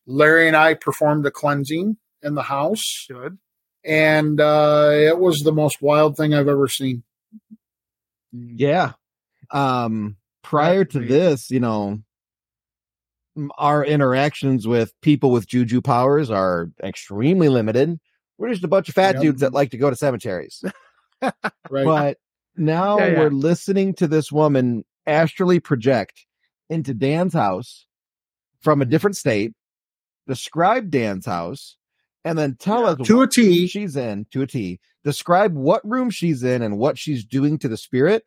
larry 0.06 0.48
and 0.48 0.56
i 0.56 0.76
performed 0.76 1.26
a 1.26 1.32
cleansing 1.32 1.98
in 2.22 2.36
the 2.36 2.44
house 2.44 3.08
good. 3.10 3.40
and 3.84 4.40
uh 4.40 4.90
it 4.94 5.18
was 5.18 5.38
the 5.40 5.52
most 5.52 5.82
wild 5.82 6.16
thing 6.16 6.36
i've 6.36 6.48
ever 6.48 6.68
seen 6.68 7.02
Yeah. 8.32 8.92
Um, 9.52 10.18
prior 10.44 10.86
to 10.86 11.00
this, 11.00 11.50
you 11.50 11.60
know, 11.62 11.88
m- 11.90 12.06
our 13.58 13.84
interactions 13.86 14.68
with 14.68 14.94
people 15.02 15.32
with 15.32 15.48
juju 15.48 15.82
powers 15.82 16.30
are 16.30 16.70
extremely 16.84 17.50
limited. 17.50 18.00
We're 18.38 18.50
just 18.50 18.64
a 18.64 18.68
bunch 18.68 18.90
of 18.90 18.96
fat 18.96 19.16
Yep. 19.16 19.22
dudes 19.22 19.42
that 19.42 19.54
like 19.54 19.72
to 19.72 19.78
go 19.78 19.90
to 19.90 19.96
cemeteries. 19.96 20.64
right 21.22 21.34
But 21.70 22.18
now 22.56 22.98
Yeah, 23.00 23.08
yeah. 23.08 23.20
we're 23.20 23.30
listening 23.32 23.94
to 23.96 24.08
this 24.08 24.32
woman 24.32 24.86
astrally 25.06 25.60
project 25.60 26.26
into 26.70 26.94
Dan's 26.94 27.34
house 27.34 27.86
from 28.62 28.82
a 28.82 28.86
different 28.86 29.16
state, 29.18 29.54
describe 30.28 30.90
Dan's 30.90 31.26
house, 31.26 31.78
and 32.26 32.38
then 32.38 32.56
tell 32.56 32.82
Yeah. 32.82 32.88
us 32.90 32.98
to 33.08 33.16
a 33.16 33.18
what 33.20 33.38
room 33.38 33.68
she's 33.68 33.96
in 33.96 34.26
to 34.32 34.42
a 34.42 34.48
T. 34.48 34.80
Describe 35.04 35.56
what 35.56 35.88
room 35.88 36.10
she's 36.10 36.44
in 36.44 36.62
and 36.62 36.78
what 36.78 36.98
she's 36.98 37.24
doing 37.24 37.58
to 37.60 37.68
the 37.68 37.78
spirit 37.78 38.26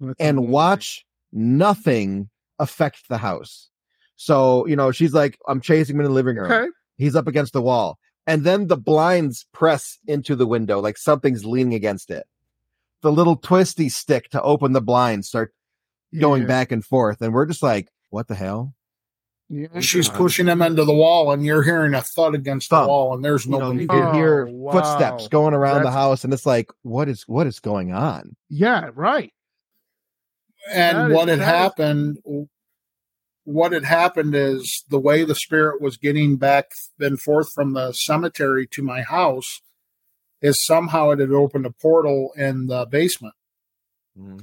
That's 0.00 0.14
and 0.18 0.38
amazing. 0.38 0.50
watch 0.52 1.06
nothing 1.32 2.30
affect 2.58 3.08
the 3.08 3.18
house. 3.18 3.68
So, 4.16 4.66
you 4.66 4.76
know, 4.76 4.90
she's 4.92 5.12
like, 5.12 5.38
I'm 5.46 5.60
chasing 5.60 5.94
him 5.96 6.00
in 6.00 6.06
the 6.06 6.12
living 6.12 6.36
room. 6.36 6.50
Okay. 6.50 6.68
He's 6.96 7.14
up 7.16 7.26
against 7.26 7.52
the 7.52 7.62
wall. 7.62 7.98
And 8.26 8.42
then 8.44 8.66
the 8.66 8.76
blinds 8.76 9.46
press 9.52 9.98
into 10.06 10.34
the 10.34 10.46
window 10.46 10.80
like 10.80 10.96
something's 10.98 11.44
leaning 11.44 11.74
against 11.74 12.10
it. 12.10 12.26
The 13.02 13.12
little 13.12 13.36
twisty 13.36 13.88
stick 13.88 14.30
to 14.30 14.42
open 14.42 14.72
the 14.72 14.80
blinds 14.80 15.28
start 15.28 15.52
going 16.18 16.42
Yeah. 16.42 16.48
back 16.48 16.72
and 16.72 16.84
forth. 16.84 17.20
And 17.20 17.32
we're 17.34 17.46
just 17.46 17.62
like, 17.62 17.88
what 18.10 18.26
the 18.26 18.34
hell? 18.34 18.72
Yeah. 19.48 19.68
Oh, 19.76 19.80
she's 19.80 20.08
pushing 20.08 20.46
him 20.48 20.60
into 20.60 20.84
the 20.84 20.94
wall 20.94 21.30
and 21.30 21.44
you're 21.44 21.62
hearing 21.62 21.94
a 21.94 22.00
thud 22.02 22.34
against 22.34 22.70
the 22.70 22.84
wall 22.84 23.14
and 23.14 23.24
there's 23.24 23.44
You 23.44 23.52
know, 23.52 23.58
nobody 23.72 23.82
you 23.82 23.88
can 23.88 24.14
hear 24.14 24.48
Oh, 24.48 24.52
wow. 24.52 24.72
footsteps 24.72 25.28
going 25.28 25.54
around 25.54 25.84
the 25.84 25.90
house. 25.92 26.24
And 26.24 26.32
it's 26.32 26.46
like, 26.46 26.68
what 26.82 27.08
is, 27.08 27.22
what 27.28 27.46
is 27.46 27.60
going 27.60 27.92
on? 27.92 28.34
Yeah. 28.48 28.90
Right. 28.94 29.32
and 30.72 30.96
That 30.98 31.10
is- 31.10 31.14
what 31.14 31.28
had 31.28 31.38
that 31.38 31.42
is- 31.42 31.46
happened 31.48 32.18
what 33.46 33.72
had 33.72 33.84
happened 33.84 34.34
is 34.34 34.84
the 34.90 34.98
way 34.98 35.24
the 35.24 35.34
spirit 35.34 35.80
was 35.80 35.96
getting 35.96 36.36
back 36.36 36.72
and 37.00 37.18
forth 37.20 37.50
from 37.52 37.72
the 37.74 37.92
cemetery 37.92 38.66
to 38.72 38.82
my 38.82 39.02
house 39.02 39.60
is 40.42 40.64
somehow 40.66 41.10
it 41.10 41.20
had 41.20 41.30
opened 41.30 41.64
a 41.64 41.70
portal 41.70 42.32
in 42.36 42.66
the 42.66 42.84
basement. 42.86 43.34
Mm-hmm. 44.18 44.40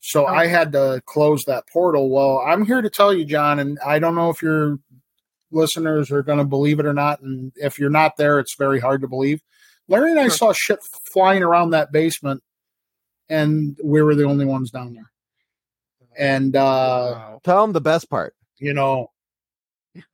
So 0.00 0.24
Oh. 0.24 0.28
i 0.28 0.46
had 0.46 0.72
to 0.72 1.02
close 1.04 1.44
that 1.44 1.64
portal. 1.68 2.08
Well 2.10 2.38
i'm 2.46 2.64
here 2.64 2.80
to 2.80 2.88
tell 2.88 3.12
you 3.12 3.24
john 3.24 3.58
and 3.58 3.78
i 3.84 3.98
don't 3.98 4.14
know 4.14 4.30
if 4.30 4.40
your 4.40 4.78
listeners 5.50 6.10
are 6.12 6.22
going 6.22 6.38
to 6.38 6.44
believe 6.44 6.78
it 6.78 6.86
or 6.86 6.94
not 6.94 7.20
and 7.20 7.52
if 7.56 7.78
you're 7.78 7.90
not 7.90 8.16
there 8.16 8.38
it's 8.38 8.54
very 8.54 8.78
hard 8.80 9.00
to 9.02 9.08
believe. 9.08 9.40
Larry 9.88 10.10
and 10.12 10.20
i 10.20 10.24
Sure. 10.24 10.30
saw 10.30 10.52
shit 10.52 10.78
flying 11.12 11.42
around 11.42 11.70
that 11.70 11.90
basement 11.92 12.42
and 13.28 13.76
we 13.82 14.00
were 14.02 14.14
the 14.14 14.24
only 14.24 14.44
ones 14.46 14.70
down 14.70 14.94
there 14.94 15.10
and 16.18 16.54
uh 16.56 16.60
wow. 17.14 17.40
Tell 17.44 17.62
them 17.62 17.72
the 17.72 17.80
best 17.80 18.10
part. 18.10 18.34
you 18.58 18.74
know 18.74 19.10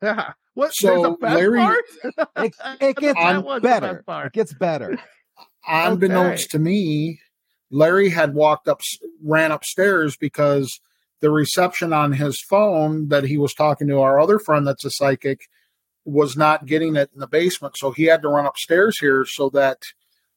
Yeah. 0.03 0.33
What? 0.55 0.73
So, 0.73 1.03
there's 1.03 1.17
best 1.21 1.35
Larry- 1.35 1.59
part? 1.59 1.85
It, 2.05 2.15
it 2.37 2.55
thought 2.55 2.97
gets 2.97 3.19
that 3.19 3.45
was 3.45 3.61
the 3.63 3.69
better. 3.69 3.95
best 3.95 4.07
part. 4.07 4.27
It 4.29 4.33
gets 4.35 4.53
better. 4.55 4.99
unbeknownst 5.67 6.51
to 6.51 6.59
me 6.59 7.19
larry 7.71 8.09
had 8.11 8.35
walked 8.35 8.69
up 8.69 8.81
ran 9.23 9.51
upstairs 9.51 10.17
because 10.17 10.79
the 11.21 11.31
reception 11.31 11.93
on 11.93 12.13
his 12.13 12.41
phone 12.41 13.09
that 13.09 13.25
he 13.25 13.39
was 13.39 13.55
talking 13.55 13.89
to 13.89 13.99
our 14.01 14.21
other 14.21 14.39
friend 14.39 14.67
that's 14.67 14.85
a 14.85 14.91
psychic 14.91 15.41
was 16.05 16.37
not 16.37 16.67
getting 16.67 16.97
it 16.97 17.09
in 17.15 17.21
the 17.21 17.27
basement, 17.27 17.79
so 17.79 17.91
he 17.91 18.05
had 18.05 18.21
to 18.21 18.29
run 18.29 18.45
upstairs 18.45 18.99
here 18.99 19.25
so 19.27 19.49
that 19.49 19.79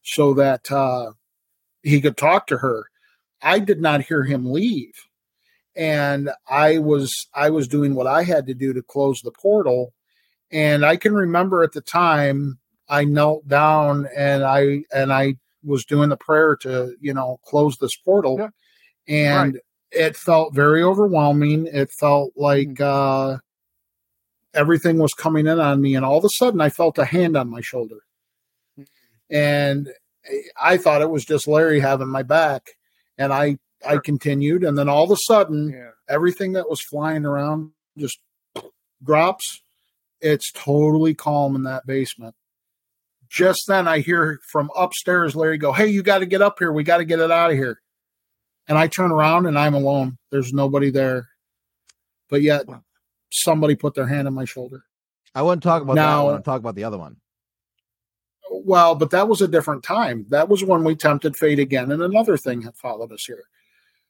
so 0.02 0.34
that 0.34 0.72
uh, 0.72 1.12
he 1.84 2.00
could 2.00 2.16
talk 2.16 2.48
to 2.48 2.60
her. 2.60 2.86
I 3.42 3.60
did 3.60 3.82
not 3.82 4.04
hear 4.04 4.24
him 4.24 4.50
leave, 4.50 4.94
and 5.78 6.32
I 6.50 6.80
was 6.80 7.28
I 7.36 7.52
was 7.52 7.68
doing 7.68 7.94
what 7.96 8.08
I 8.08 8.24
had 8.24 8.48
to 8.48 8.54
do 8.56 8.74
to 8.74 8.82
close 8.82 9.22
the 9.22 9.32
portal, 9.32 9.94
and 10.52 10.84
I 10.84 10.98
can 10.98 11.14
remember 11.14 11.64
at 11.64 11.74
the 11.74 11.82
time 11.82 12.60
I 12.90 13.06
knelt 13.06 13.48
down 13.48 14.08
and 14.16 14.44
I 14.44 14.84
and 14.94 15.14
I 15.14 15.36
was 15.64 15.86
doing 15.86 16.10
the 16.10 16.18
prayer 16.18 16.56
to 16.58 16.96
you 17.00 17.14
know 17.14 17.40
close 17.46 17.78
this 17.78 17.96
portal, 17.96 18.38
Yeah. 18.40 18.50
and 19.08 19.54
Right. 19.54 19.64
it 19.92 20.18
felt 20.18 20.54
very 20.56 20.82
overwhelming. 20.84 21.68
It 21.68 21.92
felt 21.92 22.34
like 22.36 22.70
Mm-hmm. 22.70 23.36
uh, 23.36 23.38
everything 24.54 24.98
was 24.98 25.14
coming 25.14 25.46
in 25.46 25.60
on 25.60 25.80
me, 25.82 25.96
and 25.96 26.04
all 26.04 26.18
of 26.18 26.26
a 26.26 26.30
sudden 26.30 26.60
I 26.60 26.70
felt 26.70 26.98
a 26.98 27.06
hand 27.06 27.38
on 27.38 27.50
my 27.50 27.62
shoulder, 27.62 28.00
Mm-hmm. 28.80 29.36
and 29.36 29.90
I 30.60 30.78
thought 30.78 31.02
it 31.04 31.10
was 31.12 31.24
just 31.24 31.48
Larry 31.48 31.80
having 31.80 32.08
my 32.10 32.24
back, 32.24 32.72
and 33.18 33.32
I 33.32 33.60
I 33.86 33.98
continued, 33.98 34.64
and 34.64 34.78
then 34.78 34.90
all 34.90 35.04
of 35.04 35.12
a 35.12 35.18
sudden 35.18 35.70
Yeah. 35.70 35.92
everything 36.10 36.54
that 36.54 36.70
was 36.70 36.82
flying 36.82 37.26
around 37.26 37.72
just 37.98 38.20
drops. 39.04 39.62
It's 40.22 40.52
totally 40.52 41.14
calm 41.14 41.56
in 41.56 41.64
that 41.64 41.86
basement. 41.86 42.36
Just 43.30 43.64
then, 43.68 43.88
I 43.88 44.00
hear 44.00 44.40
from 44.50 44.72
upstairs 44.76 45.36
Larry 45.36 45.58
go, 45.58 45.74
Hey, 45.74 45.88
you 45.88 46.02
got 46.02 46.20
to 46.20 46.26
get 46.26 46.42
up 46.42 46.58
here. 46.60 46.72
We 46.72 46.84
got 46.84 46.98
to 46.98 47.06
get 47.06 47.20
it 47.20 47.30
out 47.30 47.52
of 47.52 47.58
here. 47.58 47.82
And 48.68 48.78
I 48.78 48.88
turn 48.88 49.12
around 49.12 49.46
and 49.46 49.60
I'm 49.60 49.74
alone. 49.76 50.18
There's 50.32 50.54
nobody 50.54 50.90
there. 50.90 51.30
But 52.30 52.42
yet, 52.42 52.66
somebody 53.32 53.76
put 53.76 53.94
their 53.96 54.08
hand 54.08 54.28
on 54.28 54.34
my 54.34 54.46
shoulder. 54.46 54.84
I 55.36 55.42
wouldn't 55.44 55.62
talk 55.64 55.82
about 55.84 55.96
that 55.96 56.02
Now- 56.02 56.26
one. 56.26 56.34
I'll 56.36 56.42
talk 56.42 56.60
about 56.60 56.76
the 56.76 56.84
other 56.86 56.98
one. 56.98 57.18
Well, 58.50 58.96
but 58.96 59.12
that 59.12 59.28
was 59.28 59.42
a 59.42 59.48
different 59.48 59.84
time. 59.84 60.26
That 60.30 60.50
was 60.50 60.64
when 60.64 60.84
we 60.84 60.96
tempted 60.96 61.36
fate 61.38 61.60
again, 61.60 61.92
and 61.92 62.02
another 62.02 62.38
thing 62.38 62.62
had 62.64 62.76
followed 62.76 63.12
us 63.12 63.24
here. 63.26 63.44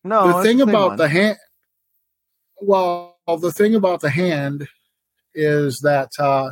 No, 0.07 0.27
the 0.27 0.43
thing 0.43 0.59
same 0.59 0.69
about 0.69 0.89
one. 0.89 0.97
the 0.97 1.07
hand 1.07 1.37
well 2.61 3.17
the 3.27 3.51
thing 3.51 3.75
about 3.75 4.01
the 4.01 4.09
hand 4.09 4.67
is 5.33 5.79
that 5.81 6.09
uh 6.19 6.49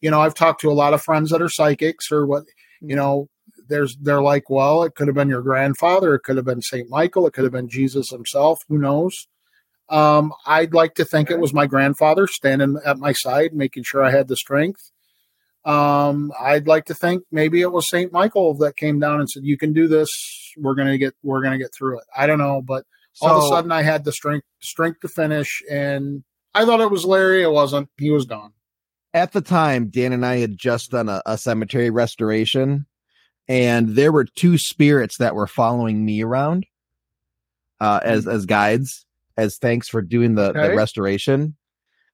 you 0.00 0.10
know 0.10 0.20
i've 0.20 0.34
talked 0.34 0.60
to 0.60 0.70
a 0.70 0.72
lot 0.72 0.94
of 0.94 1.02
friends 1.02 1.30
that 1.30 1.42
are 1.42 1.48
psychics 1.48 2.12
or 2.12 2.26
what 2.26 2.44
you 2.80 2.94
know 2.94 3.28
there's 3.68 3.96
they're 4.02 4.22
like 4.22 4.48
well 4.48 4.82
it 4.82 4.94
could 4.94 5.08
have 5.08 5.16
been 5.16 5.28
your 5.28 5.42
grandfather 5.42 6.14
it 6.14 6.22
could 6.22 6.36
have 6.36 6.44
been 6.44 6.62
saint 6.62 6.88
michael 6.88 7.26
it 7.26 7.32
could 7.32 7.44
have 7.44 7.52
been 7.52 7.68
jesus 7.68 8.10
himself 8.10 8.60
who 8.68 8.78
knows? 8.78 9.26
Um 9.88 10.32
i'd 10.46 10.74
like 10.74 10.94
to 10.94 11.04
think 11.04 11.30
it 11.30 11.40
was 11.40 11.52
my 11.52 11.66
grandfather 11.66 12.26
standing 12.26 12.78
at 12.84 12.98
my 12.98 13.12
side 13.12 13.52
making 13.54 13.82
sure 13.84 14.04
i 14.04 14.10
had 14.10 14.28
the 14.28 14.36
strength. 14.36 14.92
Um 15.64 16.32
i'd 16.40 16.68
like 16.68 16.84
to 16.86 16.94
think 16.94 17.24
maybe 17.32 17.62
it 17.62 17.72
was 17.72 17.88
saint 17.88 18.12
michael 18.12 18.54
that 18.58 18.76
came 18.76 19.00
down 19.00 19.20
and 19.20 19.28
said 19.28 19.44
you 19.44 19.56
can 19.58 19.72
do 19.72 19.88
this. 19.88 20.08
We're 20.56 20.74
gonna 20.74 20.98
get 20.98 21.14
we're 21.22 21.42
gonna 21.42 21.58
get 21.58 21.74
through 21.76 21.98
it. 21.98 22.04
I 22.16 22.26
don't 22.26 22.38
know 22.38 22.62
but 22.62 22.84
all 23.20 23.36
of 23.38 23.44
a 23.44 23.48
sudden 23.48 23.72
I 23.72 23.82
had 23.82 24.04
the 24.04 24.12
strength 24.12 24.46
strength 24.60 25.00
to 25.00 25.08
finish 25.08 25.62
and 25.70 26.22
I 26.54 26.64
thought 26.64 26.80
it 26.80 26.90
was 26.90 27.04
Larry. 27.04 27.42
It 27.42 27.50
wasn't. 27.50 27.88
He 27.98 28.10
was 28.10 28.24
gone. 28.24 28.52
at 29.14 29.32
the 29.32 29.40
time, 29.40 29.88
Dan 29.90 30.12
and 30.12 30.24
I 30.24 30.36
had 30.38 30.56
just 30.58 30.90
done 30.90 31.08
a, 31.08 31.22
a 31.26 31.38
cemetery 31.38 31.90
restoration, 31.90 32.86
and 33.46 33.90
there 33.90 34.12
were 34.12 34.24
two 34.24 34.58
spirits 34.58 35.18
that 35.18 35.34
were 35.34 35.46
following 35.46 36.04
me 36.04 36.22
around 36.22 36.66
uh, 37.80 38.00
as 38.02 38.26
as 38.26 38.46
guides, 38.46 39.06
as 39.36 39.56
thanks 39.58 39.88
for 39.88 40.02
doing 40.02 40.34
the, 40.34 40.52
the 40.52 40.74
restoration. 40.76 41.56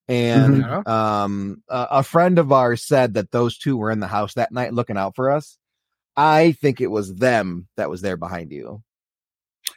And 0.08 0.64
Mhm. 0.64 0.86
um, 0.86 1.62
a, 1.68 1.86
a 1.92 2.02
friend 2.02 2.38
of 2.38 2.52
ours 2.52 2.86
said 2.86 3.14
that 3.14 3.30
those 3.30 3.56
two 3.56 3.76
were 3.76 3.90
in 3.90 4.00
the 4.00 4.06
house 4.06 4.34
that 4.34 4.52
night 4.52 4.74
looking 4.74 4.98
out 4.98 5.16
for 5.16 5.30
us. 5.30 5.56
I 6.16 6.52
think 6.52 6.80
it 6.82 6.90
was 6.90 7.14
them 7.14 7.68
that 7.76 7.88
was 7.88 8.02
there 8.02 8.18
behind 8.18 8.52
you. 8.52 8.82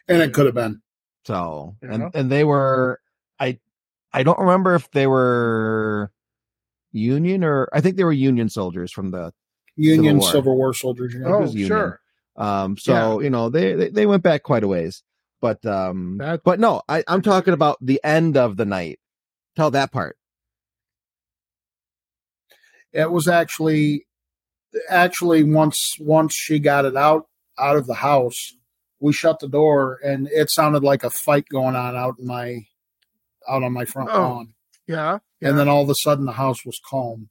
And 0.09 0.21
it 0.21 0.33
could 0.33 0.45
have 0.45 0.55
been. 0.55 0.81
So 1.27 1.75
Yeah. 1.83 1.93
and 1.93 2.15
and 2.15 2.31
they 2.31 2.43
were 2.45 3.01
I 3.39 3.59
I 4.13 4.23
don't 4.23 4.39
remember 4.39 4.75
if 4.75 4.89
they 4.91 5.07
were 5.07 6.11
Union 6.93 7.43
or 7.43 7.67
I 7.73 7.81
think 7.81 7.97
they 7.97 8.05
were 8.05 8.13
Union 8.13 8.47
soldiers 8.49 8.91
from 8.93 9.11
the 9.11 9.33
Union 9.75 10.17
War. 10.19 10.31
Civil 10.31 10.55
War 10.55 10.73
soldiers. 10.73 11.13
You 11.13 11.19
know? 11.19 11.35
Oh, 11.35 11.41
Union. 11.45 11.67
sure. 11.67 11.99
um 12.37 12.77
so 12.77 13.19
you 13.19 13.29
know 13.29 13.49
they, 13.49 13.73
they 13.73 13.89
they 13.89 14.05
went 14.05 14.23
back 14.23 14.41
quite 14.43 14.63
a 14.63 14.67
ways. 14.69 15.03
But 15.41 15.63
um 15.65 16.17
That- 16.19 16.43
but 16.45 16.59
no, 16.61 16.81
I, 16.87 17.03
I'm 17.07 17.21
talking 17.21 17.53
about 17.53 17.77
the 17.81 17.99
end 18.03 18.37
of 18.37 18.55
the 18.55 18.65
night. 18.65 18.99
Tell 19.57 19.69
that 19.71 19.91
part. 19.91 20.17
It 22.93 23.11
was 23.11 23.27
actually 23.27 24.07
actually 24.89 25.43
once 25.43 25.95
once 25.99 26.33
she 26.33 26.59
got 26.59 26.85
it 26.85 26.95
out 26.95 27.27
out 27.59 27.75
of 27.75 27.85
the 27.85 27.95
house, 27.95 28.53
we 28.99 29.13
shut 29.13 29.39
the 29.39 29.47
door 29.47 29.99
and 30.03 30.27
it 30.29 30.49
sounded 30.49 30.83
like 30.83 31.03
a 31.03 31.09
fight 31.09 31.45
going 31.49 31.75
on 31.75 31.95
out 31.95 32.15
in 32.19 32.25
my 32.27 32.65
out 33.47 33.63
on 33.63 33.71
my 33.73 33.85
front 33.85 34.09
Oh. 34.11 34.19
lawn. 34.21 34.53
Yeah. 34.87 35.19
and 35.41 35.57
then 35.59 35.67
all 35.69 35.83
of 35.83 35.89
a 35.89 35.95
sudden 35.95 36.25
the 36.25 36.31
house 36.31 36.65
was 36.65 36.79
calm. 36.89 37.29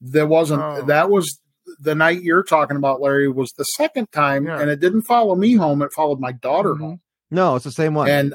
There 0.00 0.26
wasn't 0.26 0.62
Oh. 0.62 0.82
that 0.86 1.10
was 1.10 1.40
the 1.80 1.94
night 1.94 2.22
you're 2.22 2.42
talking 2.44 2.76
about, 2.76 3.00
Larry, 3.00 3.28
was 3.28 3.52
the 3.52 3.64
second 3.64 4.10
time, 4.12 4.46
Yeah. 4.46 4.60
and 4.60 4.70
it 4.70 4.78
didn't 4.80 5.02
follow 5.02 5.34
me 5.34 5.54
home. 5.56 5.82
It 5.82 5.92
followed 5.92 6.20
my 6.20 6.32
daughter 6.32 6.74
Mhm. 6.74 6.80
home. 6.80 7.00
No, 7.30 7.56
it's 7.56 7.64
the 7.64 7.72
same 7.72 7.94
one. 7.94 8.08
And 8.08 8.34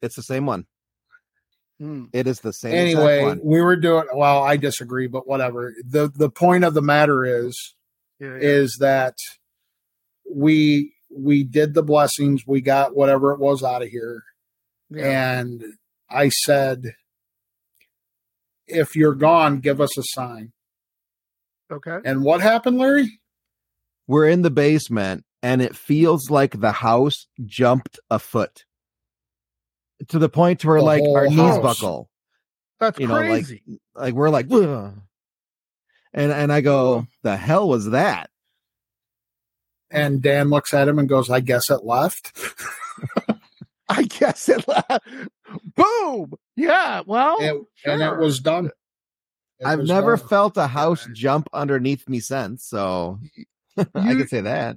it's 0.00 0.16
the 0.16 0.22
same 0.22 0.46
one. 0.46 0.66
Mm. 1.80 2.08
It 2.12 2.26
is 2.26 2.40
the 2.40 2.52
same 2.52 2.74
anyway, 2.74 3.36
we 3.42 3.60
were 3.60 3.76
doing 3.76 4.06
well. 4.14 4.42
I 4.42 4.56
disagree, 4.56 5.06
but 5.06 5.26
whatever. 5.28 5.74
the 5.84 6.08
The 6.08 6.30
point 6.30 6.64
of 6.64 6.74
the 6.74 6.82
matter 6.82 7.24
is, 7.24 7.74
Yeah, 8.20 8.28
yeah. 8.28 8.38
is 8.40 8.76
that 8.80 9.16
we 10.32 10.94
we 11.14 11.44
did 11.44 11.74
the 11.74 11.82
blessings. 11.82 12.42
We 12.46 12.60
got 12.60 12.96
whatever 12.96 13.32
it 13.32 13.40
was 13.40 13.62
out 13.62 13.82
of 13.82 13.88
here, 13.88 14.22
yeah. 14.90 15.40
and 15.40 15.62
I 16.10 16.28
said, 16.30 16.94
"If 18.66 18.96
you're 18.96 19.14
gone, 19.14 19.60
give 19.60 19.80
us 19.80 19.96
a 19.98 20.02
sign." 20.04 20.52
okay. 21.70 21.98
And 22.04 22.22
what 22.22 22.40
happened, 22.42 22.78
Larry? 22.78 23.18
We're 24.06 24.28
in 24.28 24.42
the 24.42 24.50
basement 24.50 25.24
and 25.42 25.62
it 25.62 25.74
feels 25.76 26.28
like 26.30 26.60
the 26.60 26.72
house 26.72 27.26
jumped 27.46 27.98
a 28.10 28.18
foot. 28.18 28.64
To 30.08 30.18
the 30.18 30.28
point 30.28 30.64
where 30.64 30.80
The 30.80 30.84
like 30.84 31.02
our 31.02 31.26
whole 31.26 31.30
knees 31.30 31.38
house. 31.38 31.62
buckle. 31.62 32.10
That's 32.80 32.98
you 32.98 33.06
know, 33.06 33.14
like- 33.14 33.28
crazy. 33.28 33.62
like 33.94 34.14
we're 34.14 34.28
like 34.30 34.50
"Ugh." 34.50 34.94
and 36.12 36.32
and 36.32 36.52
I 36.52 36.60
go, 36.60 37.06
the 37.22 37.36
hell 37.36 37.68
was 37.68 37.90
that? 37.90 38.28
And 39.92 40.22
Dan 40.22 40.48
looks 40.50 40.72
at 40.74 40.88
him 40.88 40.98
and 40.98 41.08
goes, 41.08 41.28
I 41.30 41.40
guess 41.40 41.68
it 41.70 41.84
left. 41.84 42.32
I 43.88 44.04
guess 44.04 44.48
it. 44.48 44.66
Left. 44.66 44.90
Boom. 45.76 46.32
Yeah. 46.56 47.02
Well. 47.06 47.36
It- 47.40 47.62
And 47.90 48.00
it 48.02 48.16
was 48.18 48.40
done. 48.40 48.66
It 49.60 49.66
I've 49.66 49.80
was 49.80 49.88
never 49.88 50.16
done. 50.16 50.28
felt 50.28 50.56
a 50.56 50.66
house 50.66 51.06
jump 51.12 51.48
underneath 51.52 52.08
me 52.08 52.18
since, 52.20 52.64
so 52.64 53.20
I 53.76 53.84
can 54.14 54.26
say 54.26 54.40
that. 54.40 54.76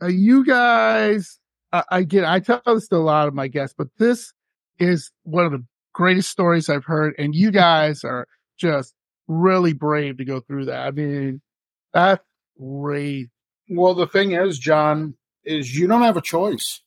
uh, 0.00 0.06
you 0.06 0.42
guys, 0.46 1.38
uh, 1.72 1.82
again, 1.90 2.24
I 2.24 2.40
tell 2.40 2.62
this 2.64 2.88
to 2.88 2.96
a 2.96 2.98
lot 2.98 3.28
of 3.28 3.34
my 3.34 3.48
guests, 3.48 3.74
but 3.76 3.88
this 3.98 4.32
is 4.78 5.10
one 5.24 5.44
of 5.44 5.52
the 5.52 5.62
greatest 5.92 6.30
stories 6.30 6.70
I've 6.70 6.84
heard, 6.86 7.14
and 7.18 7.34
you 7.34 7.50
guys 7.50 8.04
are 8.04 8.26
just 8.56 8.94
really 9.28 9.74
brave 9.74 10.16
to 10.18 10.24
go 10.24 10.40
through 10.40 10.66
that. 10.66 10.86
I 10.86 10.90
mean, 10.92 11.42
that's 11.92 12.24
great. 12.58 13.28
Well, 13.68 13.94
the 13.94 14.06
thing 14.06 14.32
is, 14.32 14.58
John, 14.58 15.14
is 15.44 15.76
you 15.76 15.86
don't 15.86 16.02
have 16.02 16.16
a 16.16 16.22
choice. 16.22 16.82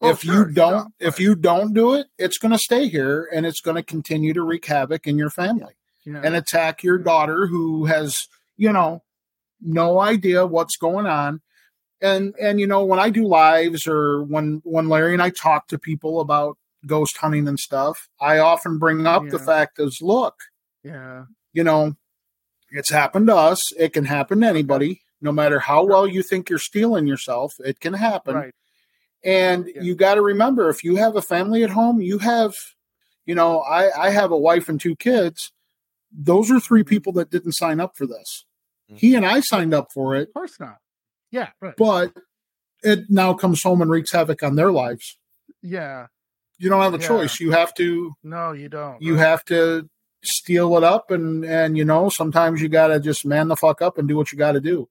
Oh, 0.00 0.10
if 0.10 0.22
sure, 0.22 0.48
you 0.48 0.54
don't, 0.54 0.92
yeah, 0.98 1.08
if 1.08 1.20
you 1.20 1.34
don't 1.34 1.72
do 1.74 1.94
it, 1.94 2.08
it's 2.18 2.38
going 2.38 2.52
to 2.52 2.58
stay 2.58 2.88
here 2.88 3.28
and 3.32 3.46
it's 3.46 3.60
going 3.60 3.76
to 3.76 3.82
continue 3.84 4.34
to 4.34 4.42
wreak 4.42 4.66
havoc 4.66 5.06
in 5.06 5.16
your 5.16 5.30
family 5.30 5.74
Yeah. 6.04 6.22
and 6.24 6.34
attack 6.34 6.82
your 6.82 6.98
daughter 6.98 7.46
who 7.46 7.86
has, 7.86 8.26
you 8.56 8.72
know, 8.72 9.02
no 9.60 10.00
idea 10.00 10.44
what's 10.44 10.76
going 10.76 11.06
on. 11.06 11.40
And 12.00 12.34
and 12.40 12.58
you 12.58 12.66
know, 12.66 12.84
when 12.84 12.98
I 12.98 13.10
do 13.10 13.24
lives 13.24 13.86
or 13.86 14.24
when 14.24 14.60
when 14.64 14.88
Larry 14.88 15.12
and 15.12 15.22
I 15.22 15.30
talk 15.30 15.68
to 15.68 15.78
people 15.78 16.20
about 16.20 16.58
ghost 16.84 17.16
hunting 17.18 17.46
and 17.46 17.60
stuff, 17.60 18.08
I 18.20 18.38
often 18.38 18.78
bring 18.78 19.06
up 19.06 19.28
the 19.28 19.38
fact 19.38 19.78
is, 19.78 20.00
look, 20.02 20.34
yeah. 20.82 21.26
you 21.52 21.62
know, 21.62 21.94
it's 22.72 22.90
happened 22.90 23.28
to 23.28 23.36
us. 23.36 23.70
It 23.78 23.92
can 23.92 24.06
happen 24.06 24.40
to 24.40 24.48
anybody, 24.48 25.02
no 25.22 25.32
matter 25.32 25.58
how 25.58 25.84
well 25.84 26.06
you 26.06 26.22
think 26.22 26.48
you're 26.50 26.58
steeling 26.58 27.06
yourself. 27.06 27.54
It 27.60 27.80
can 27.80 27.92
happen. 27.94 28.34
Right. 28.34 28.54
And 29.24 29.68
Yeah. 29.74 29.82
you 29.82 29.94
got 29.94 30.16
to 30.16 30.22
remember, 30.22 30.68
if 30.68 30.82
you 30.82 30.96
have 30.96 31.16
a 31.16 31.22
family 31.22 31.62
at 31.62 31.70
home, 31.70 32.00
you 32.00 32.18
have, 32.18 32.54
you 33.24 33.34
know, 33.34 33.60
I, 33.60 34.06
I 34.06 34.10
have 34.10 34.32
a 34.32 34.36
wife 34.38 34.68
and 34.68 34.80
two 34.80 34.96
kids. 34.96 35.52
Those 36.10 36.50
are 36.50 36.58
three 36.60 36.82
mm-hmm. 36.82 36.88
people 36.88 37.12
that 37.14 37.30
didn't 37.30 37.52
sign 37.52 37.80
up 37.80 37.96
for 37.96 38.06
this. 38.06 38.44
He 38.88 39.08
mm-hmm. 39.10 39.16
and 39.18 39.26
I 39.26 39.40
signed 39.40 39.72
up 39.72 39.92
for 39.92 40.14
it, 40.16 40.28
Of 40.28 40.34
course 40.34 40.58
not. 40.60 40.78
Yeah. 41.30 41.50
Right. 41.60 41.74
but 41.76 42.12
it 42.82 43.08
now 43.08 43.32
comes 43.34 43.62
home 43.62 43.80
and 43.80 43.90
wreaks 43.90 44.12
havoc 44.12 44.42
on 44.42 44.56
their 44.56 44.72
lives. 44.72 45.18
yeah. 45.62 46.06
You 46.58 46.68
don't 46.68 46.82
have 46.82 46.94
a 46.94 46.98
Yeah. 46.98 47.08
choice. 47.08 47.40
You 47.40 47.50
have 47.52 47.74
to, 47.74 48.12
No, 48.22 48.52
you 48.52 48.68
don't. 48.68 49.02
you 49.02 49.14
Right. 49.16 49.26
have 49.26 49.44
to 49.46 49.88
steal 50.24 50.76
it 50.76 50.84
up 50.84 51.10
and 51.10 51.44
and 51.44 51.76
you 51.76 51.84
know 51.84 52.08
sometimes 52.08 52.60
you 52.62 52.68
got 52.68 52.86
to 52.88 53.00
just 53.00 53.26
man 53.26 53.48
the 53.48 53.56
fuck 53.56 53.82
up 53.82 53.98
and 53.98 54.06
do 54.06 54.16
what 54.16 54.30
you 54.30 54.38
got 54.38 54.52
to 54.52 54.60
do 54.60 54.88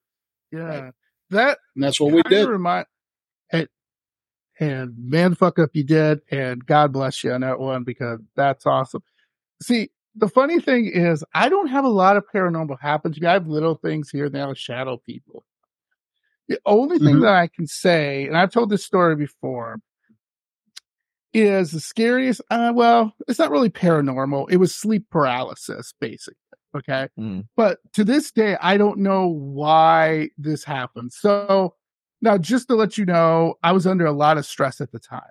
yeah 0.51 0.61
right? 0.61 0.93
that 1.29 1.57
and 1.75 1.83
that's 1.83 1.99
what 1.99 2.11
we 2.11 2.21
did 2.23 2.47
remind 2.47 2.85
and, 3.51 3.67
and 4.59 4.93
man 4.97 5.35
fuck 5.35 5.59
up 5.59 5.69
you 5.73 5.83
did 5.83 6.21
and 6.31 6.65
god 6.65 6.91
bless 6.91 7.23
you 7.23 7.31
on 7.31 7.41
that 7.41 7.59
one 7.59 7.83
because 7.83 8.19
that's 8.35 8.65
awesome 8.65 9.03
see 9.61 9.89
the 10.15 10.27
funny 10.27 10.59
thing 10.59 10.85
is 10.87 11.23
i 11.33 11.49
don't 11.49 11.67
have 11.67 11.85
a 11.85 11.89
lot 11.89 12.17
of 12.17 12.23
paranormal 12.33 12.79
happen 12.79 13.13
to 13.13 13.21
me 13.21 13.27
i 13.27 13.33
have 13.33 13.47
little 13.47 13.75
things 13.75 14.09
here 14.09 14.25
and 14.25 14.35
there 14.35 14.53
shadow 14.55 14.97
people 14.97 15.43
the 16.47 16.59
only 16.65 16.99
thing 16.99 17.15
mm-hmm. 17.15 17.21
that 17.21 17.35
i 17.35 17.47
can 17.47 17.67
say 17.67 18.25
and 18.27 18.37
i've 18.37 18.51
told 18.51 18.69
this 18.69 18.85
story 18.85 19.15
before 19.15 19.79
is 21.33 21.71
the 21.71 21.79
scariest. 21.79 22.41
Uh, 22.49 22.71
well, 22.75 23.13
it's 23.27 23.39
not 23.39 23.51
really 23.51 23.69
paranormal. 23.69 24.49
It 24.49 24.57
was 24.57 24.75
sleep 24.75 25.09
paralysis, 25.09 25.93
basically. 25.99 26.35
Okay. 26.75 27.07
Mm. 27.19 27.45
But 27.55 27.79
to 27.93 28.03
this 28.03 28.31
day, 28.31 28.57
I 28.61 28.77
don't 28.77 28.99
know 28.99 29.27
why 29.27 30.29
this 30.37 30.63
happened. 30.63 31.11
So 31.11 31.75
now, 32.21 32.37
just 32.37 32.67
to 32.67 32.75
let 32.75 32.97
you 32.97 33.05
know, 33.05 33.55
I 33.63 33.71
was 33.71 33.87
under 33.87 34.05
a 34.05 34.11
lot 34.11 34.37
of 34.37 34.45
stress 34.45 34.79
at 34.79 34.91
the 34.91 34.99
time. 34.99 35.21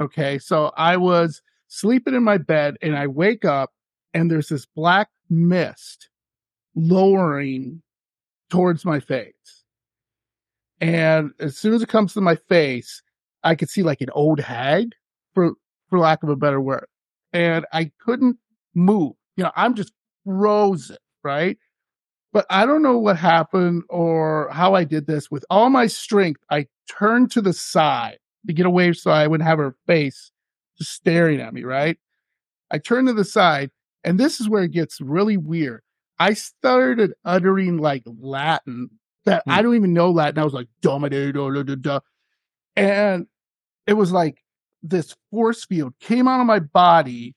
Okay. 0.00 0.38
So 0.38 0.72
I 0.76 0.96
was 0.96 1.42
sleeping 1.68 2.14
in 2.14 2.22
my 2.22 2.36
bed 2.36 2.76
and 2.82 2.96
I 2.96 3.06
wake 3.06 3.44
up 3.44 3.72
and 4.12 4.30
there's 4.30 4.48
this 4.48 4.66
black 4.66 5.08
mist 5.30 6.10
lowering 6.74 7.82
towards 8.50 8.84
my 8.84 9.00
face. 9.00 9.32
And 10.80 11.30
as 11.38 11.56
soon 11.56 11.74
as 11.74 11.82
it 11.82 11.88
comes 11.88 12.12
to 12.14 12.20
my 12.20 12.34
face, 12.34 13.02
I 13.44 13.54
could 13.54 13.70
see 13.70 13.82
like 13.82 14.00
an 14.00 14.10
old 14.10 14.40
hag 14.40 14.90
for 15.34 15.52
for 15.88 15.98
lack 15.98 16.22
of 16.22 16.28
a 16.28 16.36
better 16.36 16.60
word. 16.60 16.86
And 17.32 17.64
I 17.72 17.92
couldn't 18.00 18.36
move. 18.74 19.12
You 19.36 19.44
know, 19.44 19.52
I'm 19.56 19.74
just 19.74 19.92
frozen, 20.24 20.96
right? 21.22 21.58
But 22.32 22.46
I 22.48 22.64
don't 22.64 22.82
know 22.82 22.98
what 22.98 23.16
happened 23.18 23.82
or 23.88 24.48
how 24.50 24.74
I 24.74 24.84
did 24.84 25.06
this. 25.06 25.30
With 25.30 25.44
all 25.50 25.68
my 25.70 25.86
strength, 25.86 26.40
I 26.50 26.66
turned 26.88 27.30
to 27.32 27.42
the 27.42 27.52
side 27.52 28.18
to 28.46 28.52
get 28.52 28.66
away 28.66 28.92
so 28.92 29.10
I 29.10 29.26
wouldn't 29.26 29.48
have 29.48 29.58
her 29.58 29.76
face 29.86 30.32
just 30.78 30.92
staring 30.92 31.40
at 31.40 31.52
me, 31.52 31.64
right? 31.64 31.98
I 32.70 32.78
turned 32.78 33.08
to 33.08 33.14
the 33.14 33.24
side, 33.24 33.70
and 34.02 34.18
this 34.18 34.40
is 34.40 34.48
where 34.48 34.62
it 34.62 34.72
gets 34.72 35.00
really 35.00 35.36
weird. 35.36 35.82
I 36.18 36.34
started 36.34 37.12
uttering 37.24 37.78
like 37.78 38.02
Latin 38.06 38.88
that 39.24 39.42
hmm. 39.44 39.50
I 39.50 39.62
don't 39.62 39.76
even 39.76 39.92
know 39.92 40.10
Latin. 40.10 40.38
I 40.38 40.44
was 40.44 40.54
like, 40.54 40.68
and 42.76 43.26
it 43.86 43.92
was 43.92 44.12
like 44.12 44.38
this 44.82 45.14
force 45.30 45.64
field 45.64 45.94
came 46.00 46.26
out 46.26 46.40
of 46.40 46.46
my 46.46 46.60
body 46.60 47.34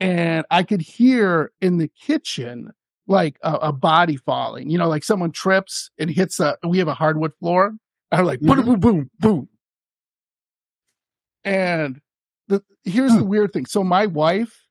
and 0.00 0.46
I 0.50 0.62
could 0.62 0.80
hear 0.80 1.52
in 1.60 1.76
the 1.76 1.88
kitchen 1.88 2.72
like 3.06 3.38
a, 3.42 3.54
a, 3.54 3.72
body 3.72 4.16
falling, 4.16 4.70
you 4.70 4.78
know, 4.78 4.88
like 4.88 5.04
someone 5.04 5.32
trips 5.32 5.90
and 5.98 6.08
hits 6.08 6.40
a, 6.40 6.56
we 6.66 6.78
have 6.78 6.88
a 6.88 6.94
hardwood 6.94 7.34
floor. 7.38 7.72
I'm 8.10 8.24
like, 8.24 8.40
boom, 8.40 8.64
boom, 8.64 8.80
boom, 8.80 9.10
boom. 9.18 9.48
And 11.44 12.00
the, 12.48 12.62
here's 12.84 13.14
the 13.14 13.24
weird 13.24 13.52
thing. 13.52 13.66
So 13.66 13.84
my 13.84 14.06
wife, 14.06 14.64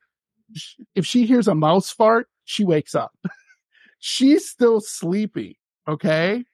if 0.96 1.06
she 1.06 1.26
hears 1.26 1.48
a 1.48 1.56
mouse 1.56 1.92
fart, 1.92 2.28
she 2.46 2.64
wakes 2.64 2.96
up. 2.96 3.12
She's 4.00 4.50
still 4.50 4.82
sleepy. 4.82 5.60
Okay. 5.88 6.46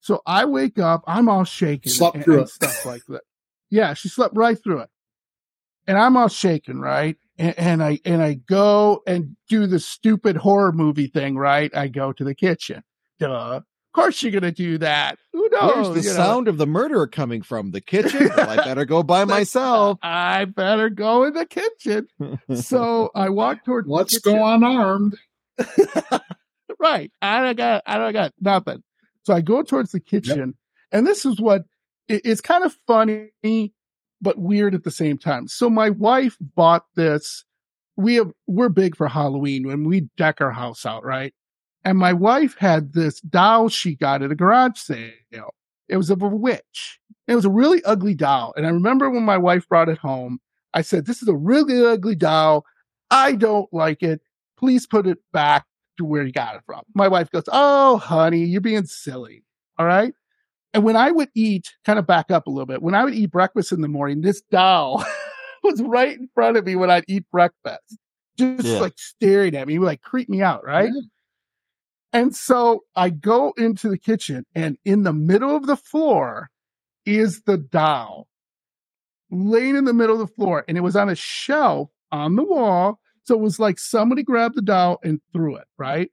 So 0.00 0.22
I 0.26 0.44
wake 0.44 0.78
up, 0.78 1.02
I'm 1.06 1.28
all 1.28 1.44
shaking 1.44 1.92
and, 2.14 2.26
and 2.26 2.48
stuff 2.48 2.84
like 2.84 3.02
that. 3.08 3.22
Yeah, 3.70 3.94
she 3.94 4.08
slept 4.08 4.36
right 4.36 4.60
through 4.62 4.80
it 4.80 4.90
and 5.86 5.98
I'm 5.98 6.16
all 6.16 6.28
shaken, 6.28 6.80
right? 6.80 7.16
And, 7.38 7.58
and, 7.58 7.82
I 7.82 8.00
and 8.04 8.22
I 8.22 8.34
go 8.34 9.02
and 9.06 9.36
do 9.48 9.66
the 9.66 9.78
stupid 9.78 10.36
horror 10.36 10.72
movie 10.72 11.06
thing, 11.06 11.38
right? 11.38 11.74
I 11.74 11.88
go 11.88 12.12
to 12.12 12.24
the 12.24 12.34
kitchen. 12.34 12.82
Duh. 13.20 13.60
Of 13.60 13.92
course 13.92 14.22
you're 14.22 14.32
gonna 14.32 14.52
do 14.52 14.78
that. 14.78 15.18
Who 15.32 15.48
knows? 15.50 15.88
Where's 15.88 16.04
the 16.04 16.10
sound 16.10 16.44
know? 16.44 16.50
of 16.50 16.58
the 16.58 16.66
murderer 16.66 17.06
coming 17.06 17.42
from? 17.42 17.70
The 17.70 17.80
kitchen? 17.80 18.28
well, 18.36 18.50
I 18.50 18.56
better 18.56 18.84
go 18.84 19.02
by 19.02 19.24
myself. 19.24 19.98
I 20.02 20.44
better 20.44 20.90
go 20.90 21.24
in 21.24 21.34
the 21.34 21.46
kitchen. 21.46 22.08
so 22.54 23.10
I 23.14 23.30
walk 23.30 23.64
towards 23.64 23.88
Let's 23.88 24.18
go 24.18 24.44
unarmed. 24.44 25.16
right. 26.78 27.10
I 27.22 27.42
don't 27.42 27.56
got 27.56 27.82
I 27.86 27.98
don't 27.98 28.12
got 28.12 28.34
nothing. 28.40 28.82
So 29.24 29.34
I 29.34 29.40
go 29.40 29.62
towards 29.62 29.92
the 29.92 30.00
kitchen, 30.00 30.38
yep. 30.38 30.48
and 30.92 31.06
this 31.06 31.24
is 31.24 31.40
what 31.40 31.62
it, 32.08 32.22
it's 32.24 32.40
kind 32.40 32.64
of 32.64 32.76
funny 32.86 33.30
but 34.20 34.38
weird 34.38 34.74
at 34.74 34.84
the 34.84 34.90
same 34.90 35.18
time. 35.18 35.48
So 35.48 35.70
my 35.70 35.90
wife 35.90 36.36
bought 36.40 36.84
this. 36.96 37.44
We 37.96 38.16
have, 38.16 38.32
we're 38.46 38.68
big 38.68 38.96
for 38.96 39.08
Halloween 39.08 39.66
when 39.66 39.84
we 39.84 40.08
deck 40.16 40.40
our 40.40 40.52
house 40.52 40.86
out, 40.86 41.04
right? 41.04 41.34
And 41.84 41.98
my 41.98 42.12
wife 42.12 42.56
had 42.58 42.92
this 42.92 43.20
doll 43.20 43.68
she 43.68 43.94
got 43.94 44.22
at 44.22 44.32
a 44.32 44.34
garage 44.34 44.78
sale. 44.78 45.54
It 45.88 45.96
was 45.96 46.10
of 46.10 46.22
a 46.22 46.28
witch. 46.28 47.00
It 47.26 47.34
was 47.34 47.44
a 47.44 47.50
really 47.50 47.82
ugly 47.84 48.14
doll. 48.14 48.52
And 48.56 48.66
I 48.66 48.70
remember 48.70 49.10
when 49.10 49.24
my 49.24 49.38
wife 49.38 49.68
brought 49.68 49.88
it 49.88 49.98
home, 49.98 50.38
I 50.74 50.82
said, 50.82 51.06
this 51.06 51.22
is 51.22 51.28
a 51.28 51.34
really 51.34 51.84
ugly 51.84 52.14
doll. 52.14 52.64
I 53.10 53.34
don't 53.34 53.72
like 53.72 54.02
it. 54.02 54.20
Please 54.58 54.86
put 54.86 55.06
it 55.06 55.18
back 55.32 55.64
to 55.98 56.04
where 56.04 56.24
you 56.24 56.32
got 56.32 56.56
it 56.56 56.62
from. 56.66 56.82
My 56.94 57.08
wife 57.08 57.30
goes, 57.30 57.44
Oh, 57.48 57.98
honey, 57.98 58.44
you're 58.44 58.60
being 58.60 58.86
silly. 58.86 59.44
All 59.78 59.86
right. 59.86 60.12
And 60.74 60.84
when 60.84 60.96
I 60.96 61.10
would 61.10 61.30
eat, 61.34 61.72
kind 61.84 61.98
of 61.98 62.06
back 62.06 62.30
up 62.30 62.46
a 62.46 62.50
little 62.50 62.66
bit, 62.66 62.82
when 62.82 62.94
I 62.94 63.04
would 63.04 63.14
eat 63.14 63.30
breakfast 63.30 63.72
in 63.72 63.80
the 63.80 63.88
morning, 63.88 64.20
this 64.20 64.42
doll 64.50 65.04
was 65.62 65.82
right 65.82 66.16
in 66.16 66.28
front 66.34 66.56
of 66.56 66.66
me 66.66 66.76
when 66.76 66.90
I'd 66.90 67.04
eat 67.08 67.24
breakfast, 67.30 67.98
just 68.38 68.66
yeah. 68.66 68.80
like 68.80 68.98
staring 68.98 69.56
at 69.56 69.66
me, 69.66 69.78
like 69.78 70.02
creep 70.02 70.28
me 70.28 70.42
out, 70.42 70.64
right? 70.64 70.90
Yeah. 70.94 71.02
And 72.12 72.34
so 72.34 72.84
I 72.96 73.10
go 73.10 73.52
into 73.56 73.88
the 73.88 73.98
kitchen, 73.98 74.46
and 74.54 74.78
in 74.84 75.02
the 75.02 75.12
middle 75.12 75.54
of 75.54 75.66
the 75.66 75.76
floor 75.76 76.50
is 77.04 77.42
the 77.42 77.58
doll 77.58 78.28
laying 79.30 79.76
in 79.76 79.84
the 79.84 79.92
middle 79.92 80.20
of 80.20 80.26
the 80.26 80.34
floor, 80.34 80.64
and 80.68 80.76
it 80.76 80.82
was 80.82 80.96
on 80.96 81.08
a 81.08 81.14
shelf 81.14 81.90
on 82.12 82.36
the 82.36 82.44
wall. 82.44 82.98
So 83.24 83.34
it 83.34 83.40
was 83.40 83.58
like 83.58 83.78
somebody 83.78 84.22
grabbed 84.22 84.54
the 84.54 84.62
doll 84.62 84.98
and 85.04 85.20
threw 85.32 85.56
it, 85.56 85.66
right? 85.76 86.10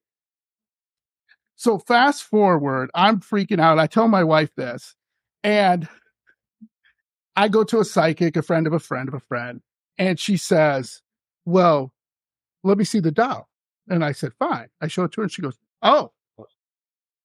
So 1.56 1.78
fast 1.80 2.24
forward, 2.24 2.92
I'm 2.94 3.20
freaking 3.22 3.62
out. 3.62 3.80
I 3.80 3.88
tell 3.88 4.08
my 4.08 4.24
wife 4.24 4.54
this, 4.56 4.96
and 5.44 5.88
I 7.36 7.48
go 7.48 7.64
to 7.66 7.80
a 7.80 7.86
psychic, 7.86 8.36
a 8.36 8.42
friend 8.42 8.68
of 8.68 8.74
a 8.74 8.80
friend 8.80 9.08
of 9.08 9.14
a 9.14 9.20
friend, 9.20 9.62
and 9.98 10.20
she 10.20 10.38
says, 10.38 11.02
Well, 11.46 11.94
let 12.64 12.78
me 12.78 12.84
see 12.84 13.00
the 13.00 13.12
doll. 13.12 13.48
And 13.88 14.04
I 14.04 14.12
said, 14.12 14.34
Fine. 14.38 14.68
I 14.82 14.88
show 14.88 15.04
it 15.04 15.12
to 15.14 15.22
her, 15.22 15.24
and 15.24 15.32
she 15.32 15.42
goes, 15.42 15.58
Oh, 15.82 16.12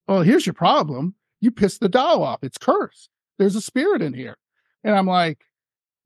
well, 0.06 0.22
here's 0.22 0.46
your 0.46 0.54
problem. 0.54 1.14
You 1.40 1.50
pissed 1.50 1.80
the 1.80 1.88
doll 1.88 2.22
off. 2.22 2.42
It's 2.42 2.58
cursed. 2.58 3.08
There's 3.38 3.56
a 3.56 3.60
spirit 3.60 4.02
in 4.02 4.12
here. 4.12 4.36
And 4.84 4.94
I'm 4.94 5.06
like, 5.06 5.44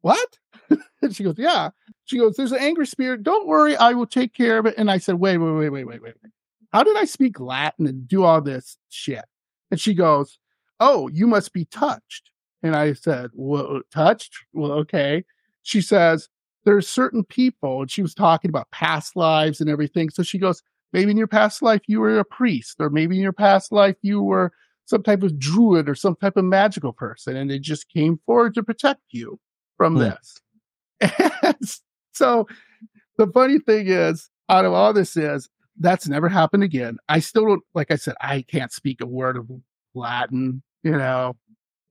What? 0.00 0.38
and 1.02 1.14
she 1.16 1.24
goes, 1.24 1.36
Yeah. 1.38 1.70
She 2.04 2.18
goes, 2.18 2.36
There's 2.36 2.52
an 2.52 2.60
angry 2.60 2.86
spirit. 2.86 3.22
Don't 3.22 3.46
worry. 3.46 3.76
I 3.76 3.92
will 3.92 4.06
take 4.06 4.34
care 4.34 4.58
of 4.58 4.66
it. 4.66 4.74
And 4.78 4.90
I 4.90 4.98
said, 4.98 5.16
Wait, 5.16 5.38
wait, 5.38 5.52
wait, 5.52 5.70
wait, 5.70 5.84
wait, 5.84 6.02
wait. 6.02 6.14
How 6.74 6.82
did 6.82 6.96
I 6.96 7.04
speak 7.04 7.38
Latin 7.38 7.86
and 7.86 8.08
do 8.08 8.24
all 8.24 8.40
this 8.42 8.76
shit? 8.88 9.24
And 9.70 9.78
she 9.78 9.94
goes, 9.94 10.40
Oh, 10.80 11.06
you 11.06 11.28
must 11.28 11.52
be 11.52 11.66
touched. 11.66 12.32
And 12.64 12.74
I 12.74 12.94
said, 12.94 13.30
Well, 13.32 13.82
touched? 13.92 14.34
Well, 14.52 14.72
okay. 14.72 15.24
She 15.62 15.80
says, 15.80 16.28
There's 16.64 16.88
certain 16.88 17.22
people, 17.22 17.82
and 17.82 17.90
she 17.90 18.02
was 18.02 18.12
talking 18.12 18.48
about 18.48 18.72
past 18.72 19.14
lives 19.14 19.60
and 19.60 19.70
everything. 19.70 20.10
So 20.10 20.24
she 20.24 20.36
goes, 20.36 20.64
Maybe 20.92 21.12
in 21.12 21.16
your 21.16 21.28
past 21.28 21.62
life 21.62 21.82
you 21.86 22.00
were 22.00 22.18
a 22.18 22.24
priest, 22.24 22.74
or 22.80 22.90
maybe 22.90 23.14
in 23.14 23.22
your 23.22 23.32
past 23.32 23.70
life 23.70 23.96
you 24.02 24.20
were 24.20 24.52
some 24.84 25.04
type 25.04 25.22
of 25.22 25.38
druid 25.38 25.88
or 25.88 25.94
some 25.94 26.16
type 26.16 26.36
of 26.36 26.44
magical 26.44 26.92
person, 26.92 27.36
and 27.36 27.48
they 27.48 27.60
just 27.60 27.88
came 27.88 28.18
forward 28.26 28.52
to 28.54 28.64
protect 28.64 29.00
you 29.10 29.38
from 29.76 29.94
hmm. 29.94 30.00
this. 30.00 30.40
And 31.44 31.56
so 32.12 32.48
the 33.16 33.28
funny 33.28 33.60
thing 33.60 33.86
is, 33.86 34.28
out 34.48 34.64
of 34.64 34.72
all 34.72 34.92
this 34.92 35.16
is 35.16 35.48
that's 35.78 36.08
never 36.08 36.28
happened 36.28 36.62
again. 36.62 36.98
I 37.08 37.18
still 37.20 37.46
don't, 37.46 37.62
like 37.74 37.90
I 37.90 37.96
said, 37.96 38.14
I 38.20 38.42
can't 38.42 38.72
speak 38.72 39.00
a 39.00 39.06
word 39.06 39.36
of 39.36 39.50
Latin, 39.94 40.62
you 40.82 40.92
know. 40.92 41.36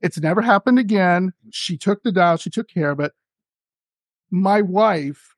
It's 0.02 0.20
never 0.20 0.42
happened 0.42 0.80
again. 0.80 1.34
She 1.52 1.78
took 1.78 2.04
the 2.04 2.12
dial, 2.12 2.38
she 2.38 2.50
took 2.50 2.68
care 2.68 2.92
of 2.92 3.00
it. 3.00 3.14
My 4.30 4.62
wife 4.62 5.36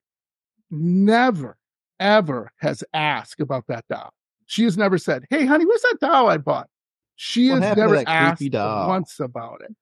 never, 0.72 1.58
ever 2.00 2.52
has 2.58 2.84
asked 2.94 3.40
about 3.40 3.68
that 3.68 3.86
doll. 3.90 4.12
She 4.48 4.64
has 4.64 4.78
never 4.78 4.98
said, 4.98 5.26
Hey, 5.30 5.46
honey, 5.46 5.66
where's 5.66 5.82
that 5.82 5.98
doll 6.02 6.30
I 6.30 6.38
bought? 6.38 6.70
She 7.16 7.50
what 7.52 7.62
has 7.62 7.78
never 7.78 8.04
asked 8.08 8.42
once 8.52 9.20
about 9.20 9.62
it. 9.62 9.76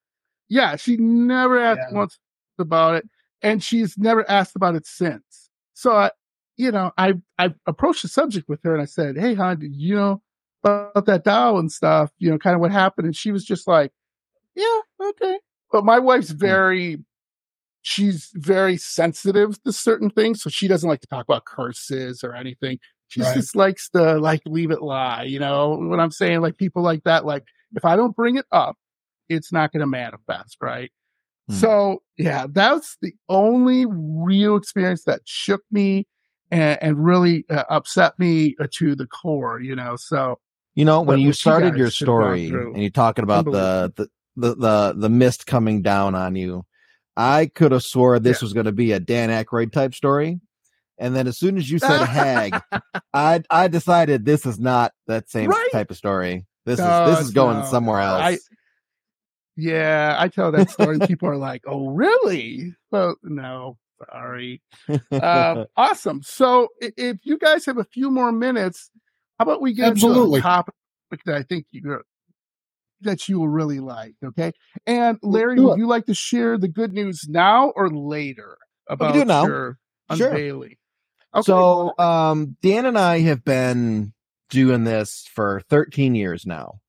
Yeah, 0.49 0.75
she 0.75 0.97
never 0.97 1.59
asked 1.59 1.81
yeah. 1.91 1.97
once 1.97 2.19
about 2.59 2.95
it, 2.95 3.09
and 3.41 3.63
she's 3.63 3.97
never 3.97 4.29
asked 4.29 4.55
about 4.55 4.75
it 4.75 4.85
since. 4.85 5.49
So 5.73 5.95
I, 5.95 6.11
you 6.57 6.71
know, 6.71 6.91
I 6.97 7.13
I 7.37 7.53
approached 7.65 8.03
the 8.03 8.07
subject 8.07 8.47
with 8.49 8.61
her 8.63 8.73
and 8.73 8.81
I 8.81 8.85
said, 8.85 9.17
"Hey, 9.17 9.33
hon, 9.33 9.59
did 9.59 9.75
you 9.75 9.95
know 9.95 10.21
about 10.63 11.05
that 11.05 11.23
doll 11.23 11.59
and 11.59 11.71
stuff? 11.71 12.11
You 12.19 12.31
know, 12.31 12.37
kind 12.37 12.55
of 12.55 12.61
what 12.61 12.71
happened?" 12.71 13.05
And 13.05 13.15
she 13.15 13.31
was 13.31 13.43
just 13.45 13.67
like, 13.67 13.91
"Yeah, 14.55 14.79
okay." 15.01 15.39
But 15.71 15.85
my 15.85 15.99
wife's 15.99 16.31
hmm. 16.31 16.37
very, 16.37 17.03
she's 17.81 18.29
very 18.35 18.77
sensitive 18.77 19.61
to 19.63 19.73
certain 19.73 20.09
things, 20.09 20.41
so 20.41 20.49
she 20.49 20.67
doesn't 20.67 20.87
like 20.87 21.01
to 21.01 21.07
talk 21.07 21.25
about 21.25 21.45
curses 21.45 22.23
or 22.23 22.35
anything. 22.35 22.79
she 23.07 23.21
Right. 23.21 23.35
just 23.35 23.55
likes 23.55 23.89
to 23.91 24.17
like 24.19 24.41
leave 24.45 24.71
it 24.71 24.81
lie. 24.81 25.23
You 25.23 25.39
know 25.39 25.75
what 25.75 25.99
I'm 25.99 26.11
saying? 26.11 26.41
Like 26.41 26.57
people 26.57 26.81
like 26.83 27.03
that. 27.03 27.25
Like 27.25 27.43
if 27.75 27.85
I 27.85 27.95
don't 27.95 28.15
bring 28.15 28.37
it 28.37 28.45
up, 28.51 28.77
it's 29.29 29.51
not 29.51 29.71
going 29.71 29.81
to 29.81 29.87
manifest, 29.87 30.57
right? 30.61 30.91
Hmm. 31.49 31.55
So 31.55 32.03
yeah, 32.17 32.47
that's 32.49 32.97
the 33.01 33.13
only 33.29 33.85
real 33.87 34.55
experience 34.55 35.03
that 35.05 35.21
shook 35.25 35.61
me 35.71 36.07
and, 36.53 36.81
and 36.83 37.05
really 37.05 37.45
uh, 37.49 37.63
upset 37.69 38.17
me 38.19 38.55
uh, 38.59 38.67
to 38.73 38.95
the 38.95 39.07
core. 39.07 39.59
You 39.59 39.75
know, 39.75 39.95
so 39.95 40.39
You 40.75 40.85
know, 40.85 41.01
when 41.01 41.19
you 41.19 41.25
what 41.25 41.27
you 41.27 41.33
started 41.33 41.77
your 41.77 41.89
story 41.89 42.47
and 42.47 42.81
you're 42.81 42.89
talking 42.89 43.23
about 43.23 43.45
the, 43.45 43.91
the 43.95 44.09
the 44.35 44.55
the 44.55 44.93
the 44.97 45.09
mist 45.09 45.45
coming 45.45 45.81
down 45.81 46.15
on 46.15 46.35
you, 46.35 46.65
I 47.17 47.47
could 47.47 47.71
have 47.71 47.83
swore 47.83 48.19
this 48.19 48.41
was 48.41 48.53
going 48.53 48.65
to 48.65 48.71
be 48.71 48.91
a 48.91 48.99
Dan 48.99 49.29
Aykroyd 49.29 49.71
type 49.71 49.93
story. 49.93 50.39
And 50.99 51.15
then 51.15 51.27
as 51.27 51.37
soon 51.37 51.57
as 51.57 51.69
you 51.69 51.79
said 51.79 52.01
hag, 52.05 52.61
I 53.13 53.41
I 53.49 53.67
decided 53.67 54.25
this 54.25 54.45
is 54.45 54.59
not 54.59 54.93
that 55.07 55.29
same 55.29 55.49
Right? 55.49 55.69
type 55.71 55.89
of 55.91 55.97
story. 55.97 56.45
This 56.65 56.79
No, 56.79 57.05
is 57.05 57.17
this 57.17 57.25
is 57.27 57.31
going 57.33 57.57
not. 57.57 57.67
somewhere 57.69 57.99
else. 57.99 58.21
I- 58.21 58.37
Yeah, 59.55 60.15
I 60.17 60.29
tell 60.29 60.51
that 60.51 60.69
story. 60.71 60.99
people 60.99 61.29
are 61.29 61.37
like, 61.37 61.63
"Oh, 61.67 61.89
really?" 61.89 62.73
Well, 62.91 63.15
no, 63.23 63.77
sorry. 64.11 64.61
Um, 65.11 65.65
awesome. 65.77 66.21
So, 66.23 66.69
if 66.79 67.17
you 67.23 67.37
guys 67.37 67.65
have 67.65 67.77
a 67.77 67.83
few 67.83 68.11
more 68.11 68.31
minutes, 68.31 68.89
how 69.39 69.43
about 69.43 69.61
we 69.61 69.73
get 69.73 69.91
Absolutely. 69.91 70.37
into 70.37 70.47
a 70.47 70.51
topic 70.51 70.75
that 71.25 71.35
I 71.35 71.43
think 71.43 71.65
you 71.71 72.01
that 73.01 73.27
you 73.27 73.39
will 73.39 73.49
really 73.49 73.79
like? 73.79 74.15
Okay. 74.23 74.53
And 74.85 75.17
Larry, 75.21 75.59
would 75.59 75.77
you 75.77 75.87
like 75.87 76.05
to 76.05 76.13
share 76.13 76.57
the 76.57 76.67
good 76.67 76.93
news 76.93 77.25
now 77.27 77.69
or 77.75 77.89
later 77.89 78.57
about 78.87 79.13
do 79.13 79.25
now. 79.25 79.45
your 79.45 79.77
Sure. 80.15 80.27
unveiling? 80.27 80.75
Okay. 81.35 81.45
So, 81.45 81.97
um, 81.97 82.57
Dan 82.61 82.85
and 82.85 82.97
I 82.97 83.19
have 83.21 83.43
been 83.43 84.13
doing 84.49 84.83
this 84.83 85.25
for 85.33 85.61
13 85.69 86.15
years 86.15 86.45
now. 86.45 86.79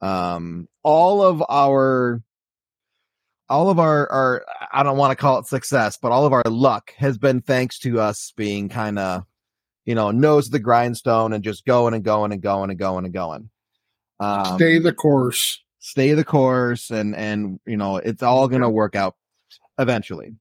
Um, 0.00 0.68
all 0.82 1.22
of 1.22 1.42
our, 1.48 2.22
all 3.48 3.70
of 3.70 3.78
our, 3.78 4.10
our, 4.10 4.44
I 4.72 4.82
don't 4.82 4.98
want 4.98 5.10
to 5.12 5.16
call 5.16 5.38
it 5.38 5.46
success, 5.46 5.98
but 6.00 6.12
all 6.12 6.26
of 6.26 6.32
our 6.32 6.42
luck 6.46 6.94
has 6.96 7.18
been 7.18 7.40
thanks 7.40 7.78
to 7.80 8.00
us 8.00 8.32
being 8.36 8.68
kind 8.68 8.98
of, 8.98 9.24
you 9.84 9.94
know, 9.94 10.10
nose 10.10 10.46
to 10.46 10.50
the 10.52 10.58
grindstone 10.58 11.32
and 11.32 11.42
just 11.42 11.64
going 11.64 11.94
and 11.94 12.04
going 12.04 12.32
and 12.32 12.42
going 12.42 12.70
and 12.70 12.78
going 12.78 13.04
and 13.04 13.14
going. 13.14 13.50
Um, 14.20 14.56
Stay 14.56 14.78
the 14.78 14.92
course. 14.92 15.62
stay 15.78 16.12
the 16.12 16.24
course 16.24 16.90
and 16.90 17.14
and 17.14 17.60
you 17.64 17.76
know 17.76 17.96
it's 17.96 18.22
all 18.22 18.48
going 18.48 18.62
to 18.62 18.68
work 18.68 18.96
out 18.96 19.14
eventually 19.78 20.34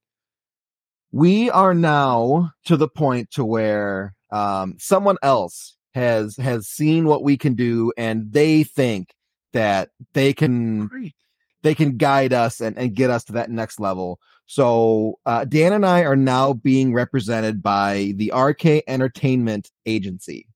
we 1.11 1.49
are 1.51 1.73
now 1.73 2.51
to 2.65 2.75
the 2.75 2.87
point 2.87 3.29
to 3.31 3.45
where 3.45 4.15
um 4.31 4.75
someone 4.79 5.15
else 5.21 5.77
has 5.93 6.35
has 6.37 6.67
seen 6.67 7.05
what 7.05 7.23
we 7.23 7.37
can 7.37 7.53
do 7.53 7.93
and 7.97 8.33
they 8.33 8.63
think 8.63 9.13
that 9.53 9.89
they 10.13 10.33
can 10.33 10.87
Great. 10.87 11.15
They 11.63 11.75
can 11.75 11.97
guide 11.97 12.33
us 12.33 12.61
and, 12.61 12.77
and 12.77 12.95
get 12.95 13.09
us 13.09 13.23
to 13.25 13.33
that 13.33 13.49
next 13.49 13.79
level 13.79 14.19
so 14.45 15.19
uh, 15.25 15.43
dan 15.43 15.73
and 15.73 15.85
i 15.85 16.03
are 16.03 16.15
now 16.15 16.53
being 16.53 16.93
represented 16.93 17.61
by 17.61 18.13
the 18.15 18.31
rk 18.33 18.81
entertainment 18.87 19.69
agency 19.85 20.47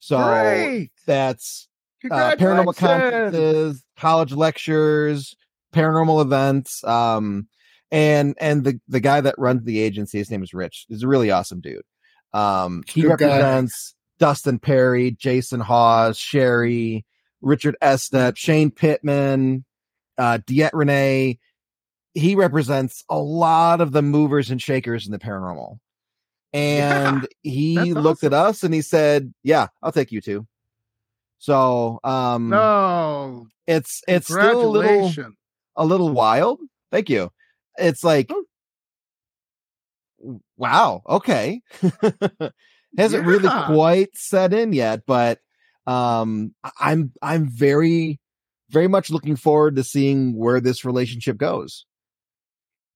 so 0.00 0.22
Great. 0.24 0.90
that's 1.06 1.68
uh, 2.10 2.34
paranormal 2.36 2.76
conferences, 2.76 3.84
college 3.96 4.32
lectures, 4.32 5.36
paranormal 5.74 6.22
events. 6.22 6.82
Um, 6.84 7.48
and 7.90 8.34
and 8.40 8.64
the 8.64 8.80
the 8.88 9.00
guy 9.00 9.20
that 9.20 9.38
runs 9.38 9.64
the 9.64 9.80
agency, 9.80 10.18
his 10.18 10.30
name 10.30 10.42
is 10.42 10.54
Rich. 10.54 10.86
He's 10.88 11.02
a 11.02 11.08
really 11.08 11.30
awesome 11.30 11.60
dude. 11.60 11.82
Um, 12.32 12.82
he 12.88 13.02
Good 13.02 13.18
guy. 13.18 13.26
represents 13.26 13.94
Dustin 14.18 14.58
Pari, 14.58 15.10
Jason 15.12 15.60
Hawes, 15.60 16.16
Sherry, 16.16 17.04
Richard 17.42 17.76
Estep, 17.82 18.36
Shane 18.36 18.70
Pittman, 18.70 19.64
uh, 20.18 20.38
Diet 20.46 20.72
Renee. 20.74 21.38
He 22.14 22.34
represents 22.34 23.04
a 23.08 23.18
lot 23.18 23.80
of 23.80 23.92
the 23.92 24.02
movers 24.02 24.50
and 24.50 24.60
shakers 24.60 25.06
in 25.06 25.12
the 25.12 25.18
paranormal. 25.18 25.78
And 26.52 27.28
he 27.42 27.76
that's 27.76 27.90
looked 27.90 28.24
at 28.24 28.32
us 28.32 28.64
and 28.64 28.74
he 28.74 28.82
said, 28.82 29.32
"Yeah, 29.44 29.68
I'll 29.82 29.92
take 29.92 30.10
you 30.10 30.20
too." 30.20 30.46
So, 31.38 32.00
um, 32.02 32.48
No. 32.48 33.46
it's 33.66 34.02
it's 34.08 34.26
still 34.26 34.66
a 34.66 34.68
little 34.68 35.12
a 35.76 35.84
little 35.86 36.10
wild. 36.10 36.60
Thank 36.90 37.08
you. 37.08 37.30
It's 37.78 38.02
like, 38.02 38.30
Oh. 40.24 40.40
wow, 40.56 41.02
okay, 41.08 41.62
hasn't 42.98 43.24
really 43.26 43.48
quite 43.66 44.10
set 44.16 44.52
in 44.52 44.72
yet, 44.72 45.02
but 45.06 45.38
um, 45.90 46.54
I- 46.64 46.70
I'm 46.80 47.12
I'm 47.22 47.48
very 47.48 48.18
very 48.70 48.86
much 48.88 49.10
looking 49.10 49.34
forward 49.36 49.76
to 49.76 49.84
seeing 49.84 50.36
where 50.36 50.60
this 50.60 50.84
relationship 50.84 51.36
goes. 51.36 51.86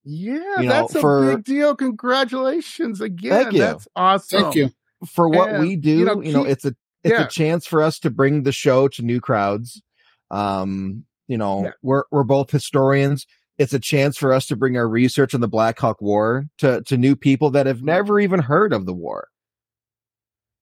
Yeah, 0.04 0.34
you 0.60 0.66
know, 0.66 0.68
that's 0.68 0.94
a 0.94 1.00
for- 1.00 1.36
big 1.36 1.44
deal. 1.44 1.74
Congratulations 1.74 3.00
again. 3.00 3.30
Thank 3.32 3.52
you. 3.54 3.58
That's 3.60 3.88
awesome. 3.96 4.42
Thank 4.42 4.54
you. 4.54 4.70
For 5.06 5.28
what 5.28 5.50
And, 5.50 5.62
we 5.62 5.76
do, 5.76 5.90
you 5.90 5.98
you 5.98 6.04
know, 6.32 6.42
know, 6.42 6.44
it's 6.44 6.64
a 6.64 6.74
it's 7.02 7.12
yeah. 7.12 7.24
a 7.24 7.28
chance 7.28 7.66
for 7.66 7.82
us 7.82 7.98
to 8.00 8.10
bring 8.10 8.42
the 8.44 8.52
show 8.52 8.88
to 8.88 9.02
new 9.02 9.20
crowds. 9.20 9.82
Um, 10.30 11.04
you 11.28 11.36
know, 11.38 11.64
Yeah. 11.64 11.70
we're 11.82 12.04
we're 12.10 12.22
both 12.24 12.50
historians. 12.50 13.26
It's 13.58 13.72
a 13.72 13.78
chance 13.78 14.16
for 14.16 14.32
us 14.32 14.46
to 14.46 14.56
bring 14.56 14.76
our 14.76 14.88
research 14.88 15.34
on 15.34 15.40
the 15.40 15.48
Black 15.48 15.78
Hawk 15.78 16.00
War 16.00 16.46
to 16.58 16.82
to 16.82 16.96
new 16.96 17.16
people 17.16 17.50
that 17.50 17.66
have 17.66 17.82
never 17.82 18.18
even 18.20 18.40
heard 18.40 18.72
of 18.72 18.86
the 18.86 18.94
war. 18.94 19.28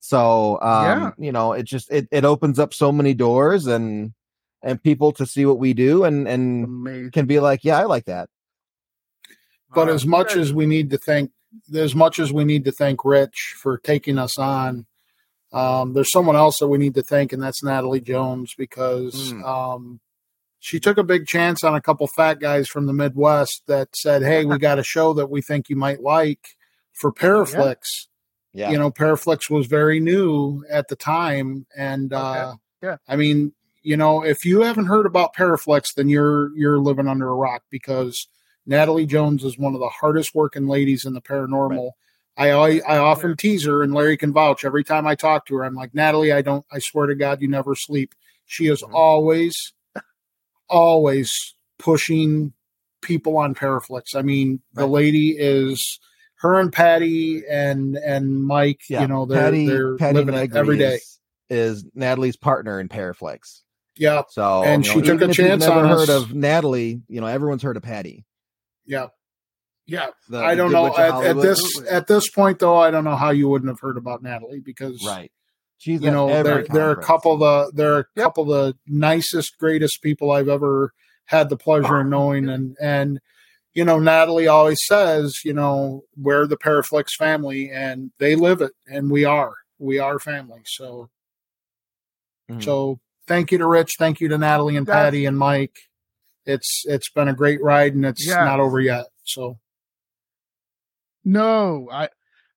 So, 0.05 0.61
um, 0.61 0.85
Yeah. 0.85 1.11
you 1.17 1.31
know, 1.31 1.53
it 1.53 1.63
just 1.63 1.89
it 1.93 2.09
it 2.11 2.25
opens 2.25 2.59
up 2.59 2.75
so 2.75 2.91
many 2.91 3.15
doors 3.15 3.69
and 3.69 4.13
and 4.61 4.83
people 4.83 5.13
to 5.13 5.25
see 5.25 5.47
what 5.47 5.61
we 5.61 5.75
do 5.75 6.03
and 6.03 6.27
and 6.27 6.65
Amazing. 6.65 7.11
can 7.13 7.27
be 7.27 7.39
like, 7.39 7.63
yeah, 7.63 7.79
I 7.79 7.85
like 7.85 8.07
that. 8.07 8.29
But 9.73 9.89
Uh, 9.89 9.93
as 9.93 10.05
much 10.05 10.37
as 10.37 10.53
we 10.53 10.67
need 10.67 10.91
to 10.91 10.99
thank, 10.99 11.31
as 11.73 11.95
much 11.95 12.19
as 12.19 12.33
we 12.33 12.45
need 12.45 12.65
to 12.65 12.73
thank 12.73 13.05
Rich 13.05 13.55
for 13.57 13.79
taking 13.79 14.19
us 14.19 14.39
on, 14.39 14.87
um, 15.53 15.93
there's 15.93 16.11
someone 16.11 16.35
else 16.37 16.59
that 16.59 16.67
we 16.69 16.79
need 16.79 16.95
to 16.97 17.03
thank, 17.03 17.33
and 17.33 17.41
that's 17.41 17.63
Natalie 17.63 18.01
Jones 18.01 18.55
because 18.59 19.33
Mm. 19.33 19.45
um, 19.45 20.01
she 20.59 20.81
took 20.81 20.99
a 20.99 21.05
big 21.05 21.27
chance 21.29 21.63
on 21.63 21.77
a 21.77 21.81
couple 21.81 22.09
fat 22.09 22.41
guys 22.41 22.67
from 22.69 22.87
the 22.87 22.93
Midwest 22.93 23.63
that 23.69 23.95
said, 23.95 24.23
"Hey, 24.23 24.45
we 24.45 24.59
got 24.69 24.81
a 24.81 24.83
show 24.85 25.13
that 25.15 25.31
we 25.31 25.43
think 25.43 25.69
you 25.69 25.77
might 25.77 26.03
like 26.03 26.57
for 26.93 27.13
Paraflix." 27.13 27.79
Yeah. 27.85 28.09
You 28.71 28.79
know, 28.79 28.91
Paraflix 28.91 29.49
was 29.51 29.67
very 29.67 29.99
new 30.01 30.65
at 30.71 30.89
the 30.89 30.97
time, 30.97 31.67
and 31.77 32.13
uh, 32.13 32.17
Yeah. 32.83 32.97
I 33.09 33.17
mean, 33.17 33.53
you 33.83 33.97
know, 33.97 34.23
if 34.23 34.45
you 34.45 34.61
haven't 34.63 34.87
heard 34.87 35.07
about 35.07 35.35
Paraflix, 35.35 35.95
then 35.95 36.09
you're 36.09 36.55
you're 36.57 36.79
living 36.79 37.09
under 37.09 37.29
a 37.29 37.35
rock 37.35 37.63
because 37.71 38.29
Natalie 38.67 39.07
Jones 39.07 39.43
is 39.45 39.59
one 39.59 39.75
of 39.75 39.81
the 39.81 39.89
hardest 39.89 40.35
working 40.35 40.69
ladies 40.69 41.05
in 41.05 41.15
the 41.15 41.21
paranormal. 41.23 41.93
I 42.37 42.51
always, 42.51 42.83
I 42.85 42.97
often 42.99 43.37
tease 43.37 43.65
her, 43.65 43.83
and 43.83 43.93
Larry 43.93 44.17
can 44.17 44.33
vouch. 44.33 44.65
Every 44.65 44.85
time 44.85 45.07
I 45.07 45.15
talk 45.15 45.47
to 45.47 45.57
her, 45.57 45.65
I'm 45.65 45.75
like, 45.75 45.95
Natalie, 45.95 46.33
I 46.33 46.43
don't. 46.43 46.65
I 46.73 46.79
swear 46.79 47.07
to 47.07 47.15
God, 47.15 47.43
you 47.43 47.49
never 47.49 47.75
sleep. 47.75 48.15
She 48.47 48.69
is 48.69 48.83
Mhm. 48.83 48.95
always, 48.95 49.73
always 50.69 51.55
pushing 51.79 52.53
people 53.01 53.37
on 53.37 53.55
Paraflix. 53.55 54.15
I 54.15 54.23
mean, 54.23 54.63
the 54.75 54.87
lady 54.87 55.37
is 55.39 55.99
her 56.43 56.61
and 56.61 56.73
Patty 56.73 57.43
and 57.49 57.97
and 57.97 58.45
Mike. 58.45 58.83
Yeah. 58.91 59.03
You 59.03 59.09
know, 59.09 59.27
they're 59.27 59.41
Patty, 59.43 59.67
they're 59.67 59.97
Patty 59.97 60.19
living 60.19 60.35
it 60.35 60.55
every 60.55 60.77
day. 60.79 60.95
Is, 60.97 61.19
is 61.51 61.85
Natalie's 61.95 62.37
partner 62.37 62.79
in 62.81 62.89
Paraflix. 62.89 63.63
Yeah, 63.97 64.23
So 64.31 64.63
And 64.63 64.85
she 64.87 64.97
know, 65.01 65.19
took 65.19 65.31
a 65.31 65.33
chance 65.33 65.61
never 65.67 65.81
on 65.81 65.89
heard 65.89 66.09
us. 66.09 66.23
of 66.25 66.35
Natalie. 66.35 67.03
You 67.09 67.21
know, 67.21 67.27
everyone's 67.27 67.63
heard 67.63 67.77
of 67.77 67.83
Patty. 67.83 68.25
yeah, 68.87 69.09
yeah. 69.87 70.07
The- 70.31 70.39
I 70.43 70.55
don't 70.55 70.73
know 70.73 70.87
at, 70.87 70.99
at 70.99 71.11
Hollywood. 71.13 71.45
this 71.45 71.83
at 71.91 72.07
this 72.07 72.31
point 72.31 72.59
though. 72.59 72.77
I 72.79 72.91
don't 72.91 73.05
know 73.05 73.17
how 73.17 73.31
you 73.31 73.49
wouldn't 73.49 73.69
have 73.71 73.81
heard 73.81 73.97
about 73.99 74.23
Natalie 74.23 74.61
because 74.61 75.05
right. 75.07 75.31
She's 75.79 76.01
you 76.01 76.09
at 76.09 76.13
know 76.15 76.29
every 76.29 76.53
there 76.53 76.65
there 76.71 76.89
are 76.89 76.93
a 76.93 77.03
couple 77.03 77.33
of 77.35 77.41
the 77.41 77.73
there 77.77 77.93
are 77.95 77.99
a 78.01 78.05
Yep. 78.17 78.25
couple 78.25 78.43
of 78.45 78.49
the 78.49 78.79
nicest 78.87 79.59
greatest 79.59 80.01
people 80.03 80.31
I've 80.31 80.49
ever 80.49 80.93
had 81.27 81.49
the 81.51 81.57
pleasure 81.57 81.99
of 82.01 82.07
knowing 82.15 82.49
and 82.49 82.77
and 82.81 83.21
you 83.75 83.85
know 83.85 83.99
Natalie 83.99 84.47
always 84.49 84.79
says 84.87 85.41
you 85.45 85.53
know 85.55 86.05
we're 86.17 86.47
the 86.47 86.57
Paraflix 86.57 87.11
family 87.19 87.71
and 87.71 88.11
they 88.19 88.35
live 88.37 88.61
it 88.61 88.73
and 88.87 89.11
we 89.11 89.25
are 89.25 89.55
we 89.79 89.99
are 89.99 90.19
family 90.19 90.63
so 90.65 91.09
Mhm. 92.51 92.63
so 92.63 93.01
thank 93.27 93.53
you 93.53 93.59
to 93.59 93.67
Rich 93.67 93.95
thank 93.99 94.21
you 94.21 94.29
to 94.29 94.39
Natalie 94.39 94.77
and 94.77 94.87
That's- 94.87 95.07
Patty 95.07 95.27
and 95.27 95.39
Mike 95.39 95.77
it's 96.45 96.83
it's 96.87 97.09
been 97.11 97.29
a 97.29 97.35
great 97.35 97.63
ride 97.63 97.95
and 97.95 98.05
it's 98.05 98.27
Yeah. 98.27 98.45
not 98.45 98.61
over 98.61 98.81
yet 98.81 99.07
so 99.25 99.59
No, 101.25 101.89
I 101.93 102.09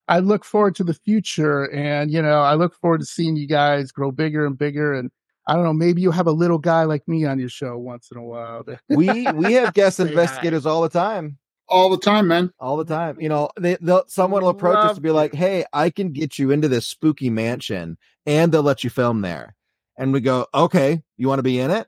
I 0.07 0.19
look 0.19 0.43
forward 0.45 0.75
to 0.75 0.83
the 0.83 0.93
future, 0.93 1.71
and 1.71 2.11
you 2.11 2.21
know, 2.21 2.41
I 2.41 2.53
look 2.55 2.75
forward 2.75 2.99
to 3.01 3.05
seeing 3.05 3.35
you 3.35 3.47
guys 3.47 3.91
grow 3.91 4.11
bigger 4.11 4.45
and 4.45 4.57
bigger. 4.57 4.93
And 4.93 5.11
I 5.47 5.53
don't 5.53 5.63
know, 5.63 5.73
maybe 5.73 6.01
you'll 6.01 6.11
have 6.13 6.27
a 6.27 6.31
little 6.31 6.57
guy 6.57 6.83
like 6.85 7.07
me 7.07 7.25
on 7.25 7.39
your 7.39 7.49
show 7.49 7.77
once 7.77 8.09
in 8.11 8.17
a 8.17 8.23
while. 8.23 8.63
we 8.89 9.27
we 9.33 9.53
have 9.53 9.73
guest 9.73 9.97
Say 9.97 10.03
hi. 10.05 10.09
investigators 10.09 10.65
all 10.65 10.81
the 10.81 10.89
time. 10.89 11.37
all 11.69 11.89
the 11.89 11.97
time, 11.99 12.27
man. 12.27 12.51
all 12.59 12.77
the 12.77 12.85
time. 12.85 13.19
You 13.19 13.29
know, 13.29 13.49
they 13.59 13.77
they'll 13.81 14.03
someone 14.07 14.41
will 14.43 14.49
approach 14.49 14.77
us 14.77 14.95
to 14.95 15.01
be 15.01 15.11
like, 15.11 15.33
"Hey, 15.33 15.65
I 15.73 15.89
can 15.91 16.11
get 16.11 16.39
you 16.39 16.51
into 16.51 16.67
this 16.67 16.87
spooky 16.87 17.29
mansion, 17.29 17.97
and 18.25 18.51
they'll 18.51 18.63
let 18.63 18.83
you 18.83 18.89
film 18.89 19.21
there." 19.21 19.55
And 19.97 20.11
we 20.13 20.19
go, 20.21 20.47
"Okay, 20.53 21.01
you 21.17 21.27
want 21.27 21.39
to 21.39 21.43
be 21.43 21.59
in 21.59 21.71
it? 21.71 21.87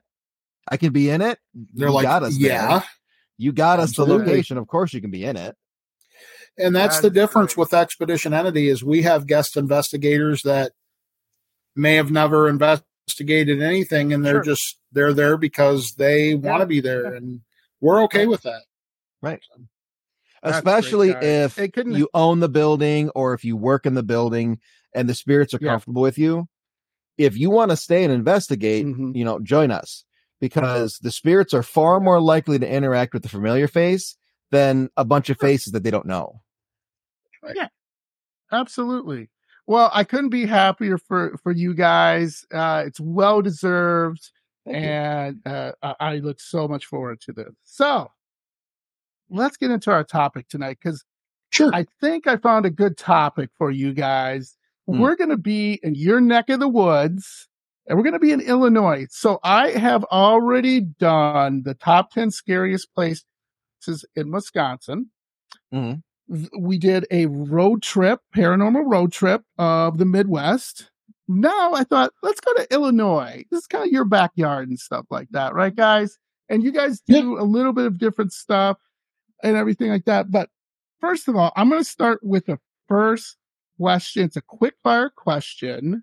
I 0.68 0.76
can 0.76 0.92
be 0.92 1.10
in 1.10 1.20
it. 1.22 1.38
They're 1.74 1.88
You 1.88 1.94
like, 1.94 2.04
got 2.04 2.22
us 2.22 2.38
there. 2.38 2.48
yeah. 2.50 2.82
You 3.38 3.52
got 3.52 3.78
us 3.80 3.90
Absolutely. 3.90 4.24
the 4.24 4.30
location. 4.30 4.58
Of 4.58 4.66
course, 4.68 4.92
you 4.94 5.00
can 5.00 5.10
be 5.10 5.24
in 5.24 5.36
it." 5.36 5.56
And 6.58 6.74
that's 6.74 6.96
That 6.96 7.02
the 7.02 7.10
difference 7.10 7.54
great. 7.54 7.62
with 7.62 7.74
Expedition 7.74 8.34
Entity 8.34 8.68
is 8.68 8.82
we 8.84 9.02
have 9.02 9.26
guest 9.28 9.56
investigators 9.56 10.42
that 10.42 10.72
may 11.76 11.94
have 11.94 12.10
never 12.10 12.48
investigated 13.08 13.62
anything 13.62 14.12
and 14.12 14.24
they're 14.24 14.44
Sure. 14.44 14.54
just 14.54 14.76
they're 14.92 15.14
there 15.14 15.36
because 15.38 15.94
they 15.94 16.34
want 16.34 16.60
to 16.60 16.66
be 16.66 16.80
there 16.80 17.14
and 17.14 17.40
we're 17.80 18.02
okay 18.04 18.26
with 18.26 18.42
that. 18.42 18.62
Right. 19.22 19.40
That's 20.42 20.58
Especially 20.58 21.10
if 21.10 21.56
couldn't- 21.56 21.94
you 21.94 22.08
own 22.14 22.40
the 22.40 22.48
building 22.48 23.08
or 23.10 23.32
if 23.34 23.44
you 23.44 23.56
work 23.56 23.86
in 23.86 23.94
the 23.94 24.02
building 24.02 24.60
and 24.94 25.08
the 25.08 25.14
spirits 25.14 25.54
are 25.54 25.58
Yeah. 25.60 25.70
comfortable 25.70 26.02
with 26.02 26.18
you. 26.18 26.48
If 27.16 27.36
you 27.36 27.50
want 27.50 27.70
to 27.70 27.76
stay 27.76 28.04
and 28.04 28.12
investigate, 28.12 28.86
Mhm. 28.86 29.16
you 29.16 29.24
know, 29.24 29.40
join 29.40 29.70
us 29.70 30.04
because 30.40 30.98
the 31.02 31.10
spirits 31.10 31.52
are 31.54 31.62
far 31.64 31.98
more 31.98 32.20
likely 32.20 32.58
to 32.58 32.68
interact 32.68 33.12
with 33.14 33.22
the 33.22 33.28
familiar 33.28 33.66
face 33.68 34.16
than 34.50 34.90
a 34.96 35.04
bunch 35.04 35.28
of 35.30 35.38
faces 35.38 35.72
that 35.72 35.82
they 35.82 35.90
don't 35.90 36.06
know. 36.06 36.42
Yeah. 37.54 37.68
Absolutely. 38.52 39.30
Well, 39.68 39.90
I 39.92 40.02
couldn't 40.04 40.30
be 40.30 40.46
happier 40.46 40.96
for 40.96 41.36
for 41.42 41.52
you 41.52 41.74
guys. 41.74 42.46
Uh, 42.52 42.84
it's 42.86 42.98
well 42.98 43.42
deserved, 43.42 44.30
Thank 44.64 44.78
and 44.78 45.40
uh, 45.46 45.72
I, 46.00 46.16
look 46.16 46.40
so 46.40 46.66
much 46.66 46.86
forward 46.86 47.20
to 47.26 47.34
this. 47.34 47.52
So, 47.64 48.10
let's 49.28 49.58
get 49.58 49.70
into 49.70 49.90
our 49.90 50.04
topic 50.04 50.48
tonight 50.48 50.78
because 50.82 51.04
Sure. 51.50 51.70
I 51.74 51.84
think 52.00 52.26
I 52.26 52.38
found 52.38 52.64
a 52.66 52.70
good 52.70 52.96
topic 52.96 53.50
for 53.58 53.70
you 53.70 53.92
guys. 53.92 54.56
Hmm. 54.86 55.00
We're 55.00 55.16
going 55.16 55.30
to 55.30 55.36
be 55.36 55.78
in 55.82 55.94
your 55.94 56.20
neck 56.20 56.48
of 56.48 56.60
the 56.60 56.68
woods, 56.68 57.46
and 57.86 57.98
we're 57.98 58.04
going 58.04 58.14
to 58.14 58.18
be 58.18 58.32
in 58.32 58.40
Illinois. 58.40 59.06
So 59.10 59.38
I 59.44 59.68
have 59.72 60.02
already 60.04 60.80
done 60.80 61.62
the 61.64 61.74
top 61.74 62.10
ten 62.12 62.30
scariest 62.30 62.94
places 62.94 63.24
in 64.16 64.30
Wisconsin 64.32 65.10
Mhm. 65.74 66.02
We 66.58 66.78
did 66.78 67.06
a 67.10 67.26
road 67.26 67.82
trip, 67.82 68.20
paranormal 68.34 68.84
road 68.86 69.12
trip 69.12 69.42
of 69.58 69.98
the 69.98 70.04
Midwest. 70.04 70.90
Now 71.26 71.74
I 71.74 71.84
thought, 71.84 72.12
let's 72.22 72.40
go 72.40 72.52
to 72.54 72.72
Illinois. 72.72 73.44
This 73.50 73.60
is 73.60 73.66
kind 73.66 73.84
of 73.84 73.92
your 73.92 74.04
backyard 74.04 74.68
and 74.68 74.78
stuff 74.78 75.06
like 75.10 75.28
that, 75.30 75.54
right, 75.54 75.74
guys? 75.74 76.18
And 76.48 76.62
you 76.62 76.72
guys 76.72 77.00
do 77.00 77.38
a 77.38 77.44
little 77.44 77.72
bit 77.72 77.86
of 77.86 77.98
different 77.98 78.32
stuff 78.32 78.78
and 79.42 79.56
everything 79.56 79.90
like 79.90 80.06
that. 80.06 80.30
But 80.30 80.48
first 81.00 81.28
of 81.28 81.36
all, 81.36 81.52
I'm 81.56 81.68
going 81.68 81.82
to 81.82 81.88
start 81.88 82.20
with 82.22 82.46
the 82.46 82.58
first 82.88 83.36
question. 83.78 84.24
It's 84.24 84.36
a 84.36 84.42
quick 84.42 84.74
fire 84.82 85.10
question. 85.14 86.02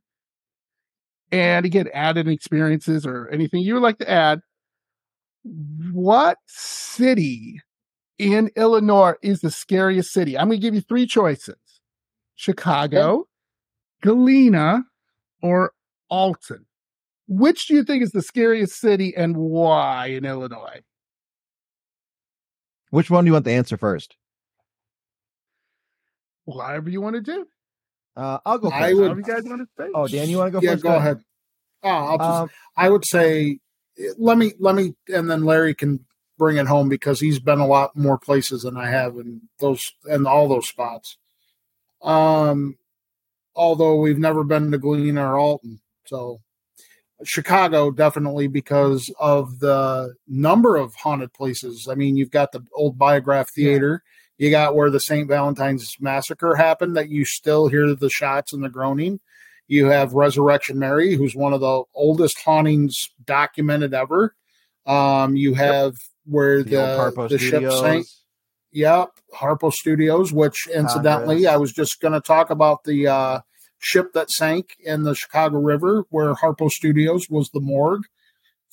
And 1.31 1.65
again, 1.65 1.87
add 1.87 2.17
added 2.17 2.27
experiences 2.27 3.05
or 3.05 3.27
anything 3.29 3.61
you 3.61 3.73
would 3.73 3.83
like 3.83 3.97
to 3.97 4.09
add. 4.09 4.41
What 5.91 6.37
city 6.47 7.59
in 8.17 8.49
Illinois 8.55 9.13
is 9.21 9.39
the 9.39 9.51
scariest 9.51 10.11
city? 10.11 10.37
I'm 10.37 10.47
going 10.47 10.59
to 10.59 10.65
give 10.65 10.75
you 10.75 10.81
three 10.81 11.05
choices 11.05 11.55
Chicago, 12.35 13.27
Galena, 14.01 14.83
or 15.41 15.71
Alton. 16.09 16.65
Which 17.27 17.67
do 17.67 17.73
you 17.75 17.83
think 17.83 18.03
is 18.03 18.11
the 18.11 18.21
scariest 18.21 18.73
city 18.79 19.13
and 19.15 19.35
why 19.35 20.07
in 20.07 20.25
Illinois? 20.25 20.81
Which 22.91 23.09
one 23.09 23.25
do 23.25 23.29
you 23.29 23.33
want 23.33 23.45
the 23.45 23.51
answer 23.51 23.77
first? 23.77 24.15
Whatever 26.45 26.89
you 26.89 27.01
want 27.01 27.15
to 27.15 27.21
do. 27.21 27.47
Uh, 28.15 28.37
I'll 28.45 28.59
go 28.59 28.69
first. 28.69 28.81
I 28.81 28.93
would- 28.93 29.17
you 29.17 29.23
guys 29.23 29.43
want 29.43 29.61
to 29.61 29.67
say. 29.77 29.89
oh, 29.93 30.07
Dan, 30.07 30.29
you 30.29 30.37
want 30.37 30.53
to 30.53 30.59
go 30.59 30.63
yeah, 30.63 30.71
first? 30.73 30.83
go 30.83 30.95
ahead. 30.95 31.19
Oh, 31.83 31.89
I'll 31.89 32.17
just, 32.17 32.29
Um, 32.29 32.49
I 32.77 32.89
would 32.89 33.05
say 33.05 33.59
let 34.17 34.37
me 34.37 34.53
let 34.59 34.75
me 34.75 34.93
and 35.07 35.29
then 35.29 35.43
Larry 35.43 35.73
can 35.73 36.05
bring 36.37 36.57
it 36.57 36.67
home 36.67 36.89
because 36.89 37.19
he's 37.19 37.39
been 37.39 37.59
a 37.59 37.67
lot 37.67 37.95
more 37.95 38.17
places 38.17 38.63
than 38.63 38.77
I 38.77 38.89
have 38.89 39.17
in 39.17 39.41
those 39.59 39.93
and 40.05 40.27
all 40.27 40.47
those 40.47 40.67
spots. 40.67 41.17
Um 42.01 42.77
although 43.55 43.95
we've 43.95 44.19
never 44.19 44.43
been 44.43 44.71
to 44.71 44.77
Galena 44.77 45.31
or 45.31 45.37
Alton. 45.37 45.79
So 46.05 46.41
Chicago 47.23 47.91
definitely 47.91 48.47
because 48.47 49.13
of 49.19 49.59
the 49.59 50.15
number 50.27 50.75
of 50.75 50.93
haunted 50.95 51.33
places. 51.33 51.87
I 51.89 51.95
mean, 51.95 52.17
you've 52.17 52.31
got 52.31 52.51
the 52.51 52.65
old 52.73 52.97
Biograph 52.97 53.49
Theater. 53.49 54.03
You 54.37 54.49
got 54.49 54.75
where 54.75 54.89
the 54.89 54.99
St. 54.99 55.27
Valentine's 55.27 55.95
Massacre 56.01 56.55
happened 56.55 56.97
that 56.97 57.09
you 57.09 57.23
still 57.23 57.67
hear 57.67 57.95
the 57.95 58.09
shots 58.09 58.51
and 58.51 58.63
the 58.63 58.69
groaning. 58.69 59.21
You 59.67 59.87
have 59.87 60.13
Resurrection 60.13 60.77
Mary, 60.77 61.15
who's 61.15 61.35
one 61.35 61.53
of 61.53 61.61
the 61.61 61.83
oldest 61.93 62.39
hauntings 62.41 63.09
documented 63.25 63.93
ever. 63.93 64.35
Um, 64.85 65.35
you 65.35 65.53
have 65.53 65.95
where 66.25 66.63
the 66.63 66.71
the, 66.71 66.75
Harpo 66.77 67.29
the 67.29 67.37
ship 67.37 67.71
sank. 67.71 68.05
Yep, 68.71 69.09
Harpo 69.33 69.71
Studios, 69.71 70.33
which 70.33 70.67
incidentally, 70.67 71.35
Congress. 71.43 71.53
I 71.53 71.57
was 71.57 71.71
just 71.71 72.01
going 72.01 72.13
to 72.13 72.19
talk 72.19 72.49
about 72.49 72.83
the 72.83 73.07
uh, 73.07 73.39
ship 73.79 74.11
that 74.13 74.29
sank 74.29 74.75
in 74.79 75.03
the 75.03 75.15
Chicago 75.15 75.59
River, 75.59 76.03
where 76.09 76.33
Harpo 76.33 76.69
Studios 76.69 77.29
was 77.29 77.49
the 77.51 77.61
morgue 77.61 78.03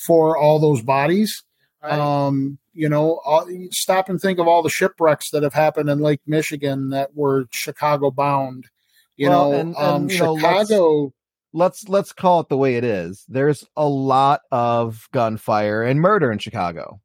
for 0.05 0.37
all 0.37 0.59
those 0.59 0.83
bodies. 0.83 1.45
Um, 1.83 2.59
you 2.73 2.89
know, 2.89 3.21
all, 3.25 3.47
stop 3.71 4.09
and 4.09 4.21
think 4.21 4.39
of 4.39 4.47
all 4.49 4.63
the 4.63 4.71
shipwrecks 4.71 5.31
that 5.31 5.43
have 5.43 5.55
happened 5.55 5.89
in 5.91 6.01
Lake 6.01 6.21
Michigan 6.27 6.91
that 6.91 7.15
were 7.15 7.47
Chicago 7.53 8.11
bound. 8.11 8.69
You 9.17 9.29
Well, 9.29 9.51
know, 9.53 9.59
and- 9.59 9.77
and, 9.77 9.85
um, 9.85 10.09
you 10.11 10.19
know, 10.19 10.35
let's- 10.35 10.69
Chicago. 10.69 11.13
Let's 11.55 11.87
let's 11.87 12.13
call 12.15 12.41
it 12.41 12.49
the 12.49 12.57
way 12.57 12.77
it 12.77 12.85
is. 12.85 13.27
There's 13.29 13.63
a 13.77 13.87
lot 13.87 14.41
of 14.51 15.07
gunfire 15.13 15.83
and 15.83 16.01
murder 16.01 16.33
in 16.33 16.39
Chicago. 16.39 17.01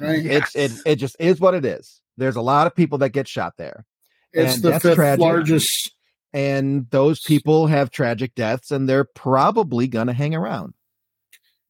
Right? 0.00 0.22
Yes. 0.22 0.52
It's 0.54 0.78
it 0.78 0.82
it 0.92 0.96
just 0.96 1.16
is 1.20 1.40
what 1.40 1.54
it 1.54 1.64
is. 1.64 2.00
There's 2.16 2.36
a 2.36 2.40
lot 2.42 2.66
of 2.66 2.74
people 2.74 2.98
that 2.98 3.10
get 3.10 3.28
shot 3.28 3.54
there, 3.58 3.84
It's 4.32 4.54
and 4.56 4.62
the 4.64 4.80
fifth 4.80 4.94
tragic. 4.96 5.20
largest. 5.20 5.92
and 6.32 6.86
those 6.90 7.20
people 7.20 7.66
have 7.68 7.90
tragic 7.90 8.34
deaths, 8.34 8.70
and 8.70 8.88
they're 8.88 9.04
probably 9.14 9.86
gonna 9.88 10.12
hang 10.12 10.34
around. 10.34 10.74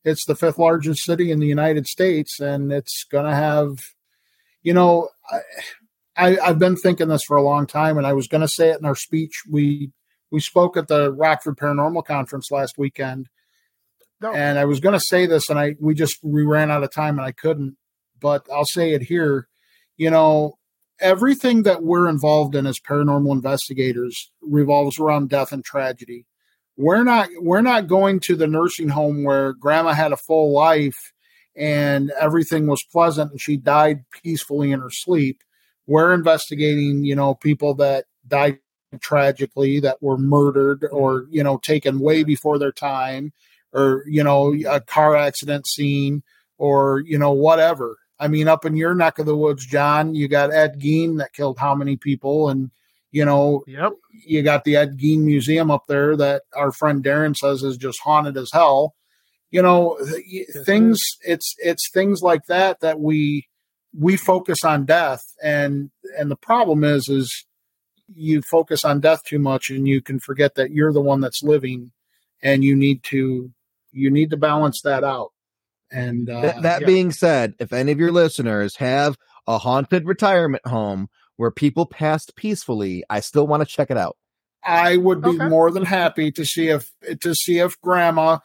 It's 0.04 0.24
the 0.24 0.34
fifth 0.34 0.58
largest 0.58 1.04
city 1.04 1.30
in 1.30 1.40
the 1.40 1.46
United 1.46 1.86
States, 1.86 2.40
and 2.40 2.72
it's 2.72 3.04
going 3.12 3.26
to 3.26 3.34
have, 3.34 3.68
you 4.62 4.72
know, 4.72 5.10
I, 5.30 5.40
I, 6.16 6.38
I've 6.38 6.58
been 6.58 6.74
thinking 6.76 7.08
this 7.08 7.22
for 7.22 7.36
a 7.36 7.42
long 7.42 7.66
time, 7.66 7.98
and 7.98 8.06
I 8.06 8.14
was 8.14 8.26
going 8.26 8.40
to 8.40 8.48
say 8.48 8.70
it 8.70 8.78
in 8.80 8.86
our 8.86 8.94
speech. 8.94 9.42
We 9.50 9.92
we 10.30 10.40
spoke 10.40 10.78
at 10.78 10.88
the 10.88 11.12
Rockford 11.12 11.58
Paranormal 11.58 12.06
Conference 12.06 12.50
last 12.50 12.78
weekend, 12.78 13.28
No. 14.22 14.32
and 14.32 14.58
I 14.58 14.64
was 14.64 14.80
going 14.80 14.94
to 14.94 15.04
say 15.04 15.26
this, 15.26 15.50
and 15.50 15.58
I 15.58 15.76
we 15.78 15.92
just 15.94 16.16
we 16.22 16.44
ran 16.44 16.70
out 16.70 16.82
of 16.82 16.90
time, 16.90 17.18
and 17.18 17.26
I 17.26 17.32
couldn't. 17.32 17.76
But 18.20 18.46
I'll 18.52 18.64
say 18.64 18.92
it 18.92 19.02
here. 19.02 19.48
You 19.96 20.10
know, 20.10 20.58
everything 21.00 21.62
that 21.64 21.82
we're 21.82 22.08
involved 22.08 22.54
in 22.54 22.66
as 22.66 22.78
paranormal 22.78 23.32
investigators 23.32 24.30
revolves 24.40 24.98
around 24.98 25.30
death 25.30 25.52
and 25.52 25.64
tragedy. 25.64 26.26
We're 26.76 27.04
not 27.04 27.28
we're 27.40 27.60
not 27.60 27.88
going 27.88 28.20
to 28.20 28.36
the 28.36 28.46
nursing 28.46 28.88
home 28.88 29.24
where 29.24 29.52
grandma 29.52 29.92
had 29.92 30.12
a 30.12 30.16
full 30.16 30.52
life 30.52 30.96
and 31.56 32.10
everything 32.18 32.66
was 32.66 32.82
pleasant 32.90 33.32
and 33.32 33.40
she 33.40 33.56
died 33.56 34.04
peacefully 34.22 34.72
in 34.72 34.80
her 34.80 34.90
sleep. 34.90 35.42
We're 35.86 36.14
investigating, 36.14 37.04
you 37.04 37.16
know, 37.16 37.34
people 37.34 37.74
that 37.76 38.06
died 38.26 38.60
tragically 39.00 39.80
that 39.80 40.02
were 40.02 40.18
murdered 40.18 40.86
or, 40.90 41.26
you 41.30 41.42
know, 41.42 41.58
taken 41.58 42.00
way 42.00 42.24
before 42.24 42.58
their 42.58 42.72
time 42.72 43.32
or, 43.72 44.04
you 44.06 44.24
know, 44.24 44.54
a 44.68 44.80
car 44.80 45.16
accident 45.16 45.66
scene 45.66 46.22
or, 46.58 47.02
you 47.04 47.18
know, 47.18 47.32
whatever. 47.32 47.96
I 48.20 48.28
mean, 48.28 48.46
up 48.46 48.64
in 48.66 48.76
your 48.76 48.94
neck 48.94 49.18
of 49.18 49.26
the 49.26 49.36
woods, 49.36 49.66
John, 49.66 50.14
you 50.14 50.28
got 50.28 50.52
Ed 50.52 50.78
Gein 50.78 51.18
that 51.18 51.32
killed 51.32 51.58
how 51.58 51.74
many 51.74 51.96
people 51.96 52.50
and 52.50 52.70
you 53.12 53.24
know, 53.24 53.64
Yep. 53.66 53.92
you 54.24 54.42
got 54.42 54.64
the 54.64 54.76
Ed 54.76 54.98
Gein 54.98 55.20
Museum 55.24 55.70
up 55.70 55.84
there 55.88 56.16
that 56.16 56.42
our 56.54 56.70
friend 56.70 57.02
Darren 57.02 57.36
says 57.36 57.62
is 57.62 57.76
just 57.76 58.00
haunted 58.00 58.36
as 58.36 58.50
hell. 58.52 58.94
You 59.50 59.62
know, 59.62 59.98
Yes, 60.24 60.64
things. 60.64 61.00
It's 61.22 61.56
it's 61.58 61.90
things 61.92 62.22
like 62.22 62.42
that 62.46 62.80
that 62.80 63.00
we 63.00 63.48
we 63.98 64.16
focus 64.16 64.64
on 64.64 64.84
death, 64.84 65.22
and 65.42 65.90
and 66.16 66.30
the 66.30 66.36
problem 66.36 66.84
is 66.84 67.08
is 67.08 67.46
you 68.14 68.42
focus 68.42 68.84
on 68.84 69.00
death 69.00 69.24
too 69.24 69.40
much, 69.40 69.70
and 69.70 69.88
you 69.88 70.00
can 70.00 70.20
forget 70.20 70.54
that 70.54 70.70
you're 70.70 70.92
the 70.92 71.00
one 71.00 71.20
that's 71.20 71.42
living, 71.42 71.90
and 72.42 72.62
you 72.62 72.76
need 72.76 73.02
to 73.04 73.50
you 73.90 74.10
need 74.10 74.30
to 74.30 74.36
balance 74.36 74.80
that 74.82 75.02
out. 75.02 75.32
And 75.92 76.28
uh, 76.30 76.40
Th- 76.42 76.62
that 76.62 76.80
yeah. 76.82 76.86
being 76.86 77.10
said, 77.12 77.54
if 77.58 77.72
any 77.72 77.92
of 77.92 77.98
your 77.98 78.12
listeners 78.12 78.76
have 78.76 79.16
a 79.46 79.58
haunted 79.58 80.06
retirement 80.06 80.66
home 80.66 81.08
where 81.36 81.50
people 81.50 81.86
passed 81.86 82.36
peacefully, 82.36 83.02
I 83.10 83.20
still 83.20 83.46
want 83.46 83.62
to 83.62 83.66
check 83.66 83.90
it 83.90 83.96
out. 83.96 84.16
I 84.64 84.98
would 84.98 85.22
be 85.22 85.30
Okay. 85.30 85.48
more 85.48 85.70
than 85.70 85.84
happy 85.86 86.30
to 86.32 86.44
see 86.44 86.68
if 86.68 86.90
to 87.22 87.34
see 87.34 87.58
if 87.58 87.80
Grandma 87.80 88.38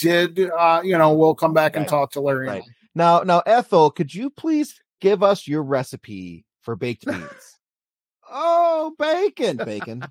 did. 0.00 0.40
Uh, 0.40 0.80
you 0.84 0.98
know, 0.98 1.14
we'll 1.14 1.36
come 1.36 1.54
back 1.54 1.76
and 1.76 1.86
talk 1.86 2.10
to 2.12 2.20
Larry. 2.20 2.48
Right. 2.48 2.62
Now, 2.94 3.20
now, 3.20 3.40
Ethel, 3.46 3.90
could 3.92 4.12
you 4.12 4.30
please 4.30 4.74
give 5.00 5.22
us 5.22 5.46
your 5.46 5.62
recipe 5.62 6.44
for 6.60 6.74
baked 6.74 7.06
beans. 7.06 7.58
oh, 8.30 8.94
bacon, 8.98 9.56
bacon. 9.58 10.02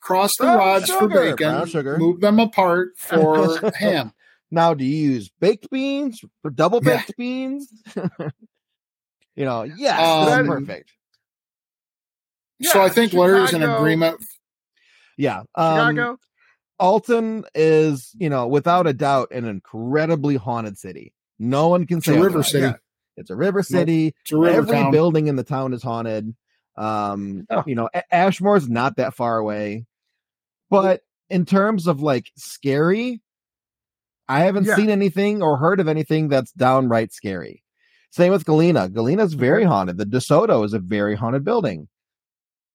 Cross 0.00 0.32
the 0.38 0.44
Brown 0.44 0.58
rods 0.58 0.90
for 0.90 1.08
bacon. 1.08 1.66
sugar. 1.66 1.96
Move 1.96 2.20
them 2.20 2.38
apart 2.40 2.90
for 2.98 3.70
ham. 3.76 4.12
Now, 4.54 4.72
do 4.74 4.84
you 4.84 5.10
use 5.12 5.30
baked 5.40 5.68
beans 5.70 6.20
or 6.42 6.50
double 6.50 6.80
Yeah. 6.82 6.96
baked 6.98 7.16
beans? 7.16 7.68
you 9.36 9.44
know, 9.44 9.62
yes, 9.64 10.00
Um, 10.00 10.46
perfect. 10.46 10.92
so 12.62 12.78
Yeah, 12.80 12.84
I 12.86 12.88
think 12.88 13.12
Larry's 13.12 13.52
in 13.52 13.62
agreement. 13.62 14.24
Yeah. 15.18 15.40
Um, 15.54 15.96
Chicago. 15.96 16.18
Alton 16.80 17.44
is, 17.54 18.10
you 18.18 18.28
know, 18.28 18.46
without 18.48 18.86
a 18.86 18.92
doubt, 18.92 19.28
an 19.32 19.44
incredibly 19.44 20.36
haunted 20.36 20.76
city. 20.78 21.12
No 21.38 21.68
one 21.68 21.86
can 21.86 21.98
It's 21.98 22.06
say 22.06 22.16
a 22.16 22.22
river 22.22 22.42
city. 22.42 22.66
Yeah. 22.66 22.76
It's 23.16 23.30
a 23.30 23.36
river 23.36 23.62
city. 23.62 24.14
It's 24.22 24.32
a 24.32 24.36
river 24.38 24.56
Every 24.58 24.72
town. 24.76 24.90
building 24.92 25.26
in 25.28 25.36
the 25.36 25.44
town 25.44 25.72
is 25.72 25.82
haunted. 25.82 26.34
Um, 26.76 27.46
Oh. 27.50 27.62
you 27.66 27.74
know, 27.76 27.88
Ashmore's 28.10 28.68
not 28.68 28.96
that 28.96 29.14
far 29.14 29.38
away. 29.38 29.86
But 30.70 31.02
in 31.30 31.44
terms 31.44 31.86
of 31.86 32.00
like 32.02 32.30
scary, 32.36 33.20
I 34.28 34.40
haven't 34.40 34.64
Yeah. 34.64 34.76
seen 34.76 34.90
anything 34.90 35.42
or 35.42 35.58
heard 35.58 35.80
of 35.80 35.88
anything 35.88 36.28
that's 36.28 36.52
downright 36.52 37.12
scary. 37.12 37.62
Same 38.10 38.32
with 38.32 38.44
Galena. 38.44 38.88
Galena's 38.88 39.34
very 39.34 39.64
haunted. 39.64 39.98
The 39.98 40.06
DeSoto 40.06 40.64
is 40.64 40.72
a 40.72 40.78
very 40.78 41.16
haunted 41.16 41.44
building. 41.44 41.88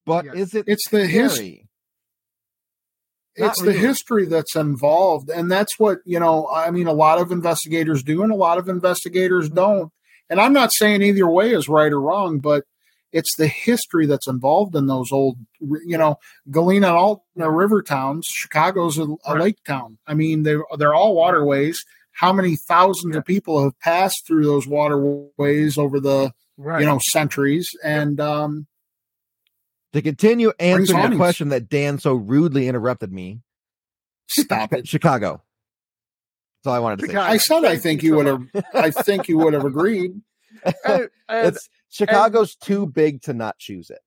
But 0.05 0.25
is 0.35 0.53
it 0.53 0.65
It's 0.67 0.89
the 0.89 1.07
his, 1.07 1.33
scary? 1.33 1.65
Not 3.37 3.51
it's 3.51 3.61
the 3.61 3.73
history 3.73 4.25
that's 4.25 4.55
involved 4.55 5.29
and 5.29 5.49
that's 5.49 5.79
what 5.79 5.99
you 6.03 6.19
know 6.19 6.49
i 6.53 6.69
mean 6.71 6.87
a 6.87 6.91
lot 6.93 7.21
of 7.21 7.31
investigators 7.31 8.03
do 8.03 8.21
and 8.21 8.33
a 8.33 8.35
lot 8.35 8.57
of 8.57 8.67
investigators 8.67 9.49
don't 9.49 9.93
and 10.29 10.41
i'm 10.41 10.51
not 10.51 10.73
saying 10.73 11.01
either 11.01 11.29
way 11.29 11.53
is 11.53 11.69
right 11.69 11.93
or 11.93 12.01
wrong 12.01 12.39
but 12.39 12.65
it's 13.11 13.35
the 13.37 13.47
history 13.47 14.05
that's 14.05 14.27
involved 14.27 14.75
in 14.75 14.85
those 14.87 15.11
old 15.11 15.37
you 15.59 15.97
know 15.97 16.17
galena 16.51 16.87
and 16.87 16.95
alton 16.95 17.41
are 17.41 17.51
river 17.51 17.81
towns 17.81 18.25
chicago's 18.27 18.97
a, 18.97 19.03
a 19.03 19.07
Right. 19.33 19.41
lake 19.41 19.63
town. 19.65 19.97
I 20.07 20.13
mean 20.13 20.43
they, 20.43 20.55
they're 20.77 20.93
all 20.93 21.15
waterways. 21.15 21.83
How 22.11 22.33
many 22.33 22.55
thousands 22.55 23.15
of 23.15 23.25
people 23.25 23.63
have 23.63 23.79
passed 23.79 24.27
through 24.27 24.43
those 24.45 24.67
waterways 24.67 25.77
over 25.77 25.99
the 25.99 26.31
Right. 26.57 26.81
you 26.81 26.85
know 26.85 26.99
centuries? 27.01 27.69
And 27.83 28.19
um 28.19 28.67
To 29.93 30.01
continue 30.01 30.51
answering 30.59 31.11
the 31.11 31.15
question 31.15 31.49
that 31.49 31.69
Dan 31.69 31.97
so 31.99 32.13
rudely 32.13 32.67
interrupted 32.67 33.11
me, 33.11 33.41
stop 34.27 34.73
it. 34.73 34.87
Chicago. 34.87 35.41
That's 36.63 36.67
all 36.71 36.73
I 36.73 36.79
wanted 36.79 36.99
to 36.99 37.07
say. 37.07 37.15
I 37.15 37.37
said 37.37 37.63
i 37.65 37.77
think 37.77 38.03
you 38.03 38.09
you 38.11 38.15
would 38.17 38.25
have 38.27 38.43
i 38.73 38.91
think 38.91 39.27
you 39.29 39.37
would 39.37 39.53
have 39.53 39.65
agreed. 39.65 40.11
And- 40.85 41.09
and 41.29 41.47
It's 41.47 41.69
Chicago's 41.89 42.55
too 42.55 42.85
big 42.87 43.21
to 43.23 43.33
not 43.33 43.57
choose 43.57 43.89
it. 43.89 43.99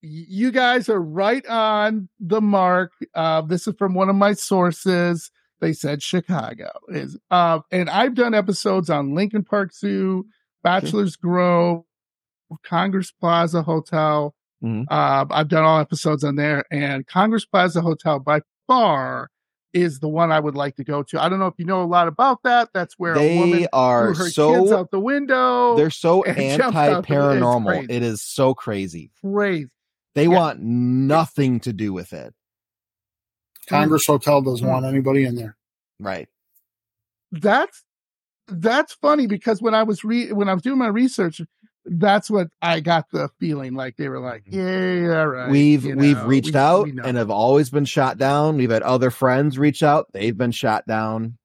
you 0.00 0.52
guys 0.52 0.88
are 0.88 1.00
right 1.02 1.44
on 1.48 2.08
the 2.20 2.40
mark. 2.40 2.92
Uh, 3.14 3.40
this 3.42 3.66
is 3.66 3.74
from 3.76 3.94
one 3.94 4.08
of 4.08 4.14
my 4.16 4.32
sources. 4.32 5.30
They 5.60 5.72
said 5.72 6.02
Chicago 6.04 6.70
is, 6.88 7.18
uh, 7.32 7.60
and 7.72 7.90
I've 7.90 8.14
done 8.14 8.32
episodes 8.32 8.90
on 8.90 9.14
Lincoln 9.16 9.42
Park 9.42 9.72
Zoo, 9.74 10.24
Bachelor's 10.62 11.16
Grove, 11.16 11.82
Congress 12.62 13.10
Plaza 13.10 13.62
Hotel. 13.62 14.34
Mhm. 14.62 14.86
Uh, 14.88 15.24
I've 15.30 15.48
done 15.48 15.64
all 15.64 15.80
episodes 15.80 16.22
on 16.22 16.36
there, 16.36 16.64
and 16.70 17.04
Congress 17.06 17.44
Plaza 17.44 17.80
Hotel 17.80 18.20
by 18.20 18.40
far 18.68 19.30
is 19.74 20.00
the 20.00 20.08
one 20.08 20.32
I 20.32 20.40
would 20.40 20.54
like 20.54 20.76
to 20.76 20.84
go 20.84 21.02
to. 21.04 21.22
I 21.22 21.28
don't 21.28 21.38
know 21.38 21.46
if 21.46 21.54
you 21.58 21.64
know 21.64 21.82
a 21.82 21.84
lot 21.84 22.08
about 22.08 22.42
that. 22.44 22.70
That's 22.72 22.94
where 22.98 23.14
a 23.14 23.36
woman 23.38 23.50
They 23.60 23.68
are 23.72 24.14
threw 24.14 24.14
her 24.14 24.24
kids 24.24 24.34
so 24.34 24.76
out 24.78 24.90
the 24.90 25.00
window. 25.00 25.76
they're 25.76 25.90
so 25.90 26.22
and 26.24 26.36
jumped 26.60 26.76
out 26.76 26.84
the- 26.92 26.98
it's 26.98 27.10
anti-paranormal. 27.10 27.66
crazy. 27.66 27.92
It 27.92 28.02
is 28.02 28.22
so 28.22 28.54
crazy. 28.54 29.10
crazy. 29.22 29.68
They 30.14 30.24
Yeah. 30.24 30.28
want 30.36 30.60
nothing 30.60 31.60
to 31.60 31.72
do 31.72 31.92
with 31.92 32.12
it. 32.12 32.34
Congress 33.68 34.06
Hotel 34.06 34.40
doesn't 34.40 34.64
Hmm. 34.66 34.72
want 34.72 34.86
anybody 34.86 35.24
in 35.24 35.34
there. 35.36 35.56
Right. 36.00 36.28
that's 37.30 37.84
that's 38.50 38.94
funny 38.94 39.26
because 39.26 39.60
when 39.60 39.74
I 39.74 39.82
was 39.82 40.02
re 40.02 40.32
when 40.32 40.48
I 40.48 40.54
was 40.54 40.62
doing 40.62 40.78
my 40.78 40.86
research, 40.88 41.42
that's 41.90 42.30
what 42.30 42.48
I 42.62 42.80
got 42.80 43.10
the 43.10 43.28
feeling 43.40 43.74
like 43.74 43.96
they 43.96 44.08
were 44.08 44.20
like, 44.20 44.44
yeah, 44.46 44.92
yeah, 44.92 45.20
all 45.20 45.26
right. 45.28 45.42
Mm-hmm. 45.44 45.52
we've 45.52 45.84
you 45.84 45.96
we've 45.96 46.22
reached 46.24 46.54
we- 46.54 46.58
out 46.60 46.84
we 46.84 46.98
and 47.02 47.16
have 47.16 47.30
always 47.30 47.70
been 47.70 47.84
shot 47.84 48.18
down. 48.18 48.56
We've 48.56 48.70
had 48.70 48.82
other 48.82 49.10
friends 49.10 49.58
reach 49.58 49.82
out. 49.82 50.06
They've 50.12 50.36
been 50.36 50.52
shot 50.52 50.86
down. 50.86 51.38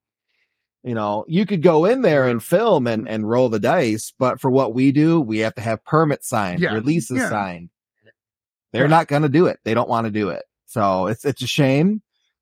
You 0.83 0.95
know, 0.95 1.23
you 1.29 1.45
could 1.45 1.61
go 1.61 1.85
in 1.85 2.01
there 2.01 2.27
and 2.27 2.43
film 2.43 2.87
and, 2.87 3.07
and 3.07 3.27
roll 3.29 3.47
the 3.47 3.59
dice, 3.59 4.11
but 4.19 4.41
for 4.41 4.51
what 4.51 4.73
we 4.73 4.91
do, 4.91 5.21
we 5.21 5.39
have 5.39 5.55
to 5.55 5.61
have 5.61 5.83
permits 5.85 6.27
signed, 6.27 6.59
Yeah, 6.59 6.73
releases 6.73 7.17
yeah. 7.19 7.29
signed. 7.29 7.69
They're 8.73 8.83
Right. 8.83 8.89
not 8.89 9.07
going 9.07 9.21
to 9.21 9.29
do 9.29 9.45
it. 9.45 9.59
They 9.63 9.73
don't 9.73 9.87
want 9.87 10.05
to 10.07 10.11
do 10.11 10.27
it. 10.29 10.43
So 10.65 11.07
it's 11.07 11.23
it's 11.23 11.41
a 11.41 11.47
shame, 11.47 12.01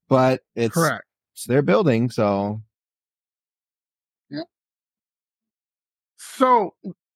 but 0.10 0.42
it's, 0.56 0.74
correct. 0.74 1.04
it's 1.34 1.46
their 1.46 1.62
building. 1.62 2.10
So 2.10 2.62
So 6.18 6.74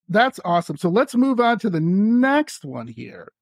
that's 0.08 0.40
awesome. 0.44 0.76
So 0.76 0.88
let's 0.88 1.14
move 1.14 1.40
on 1.40 1.58
to 1.60 1.70
the 1.70 1.80
next 1.80 2.64
one 2.64 2.86
here. 2.86 3.32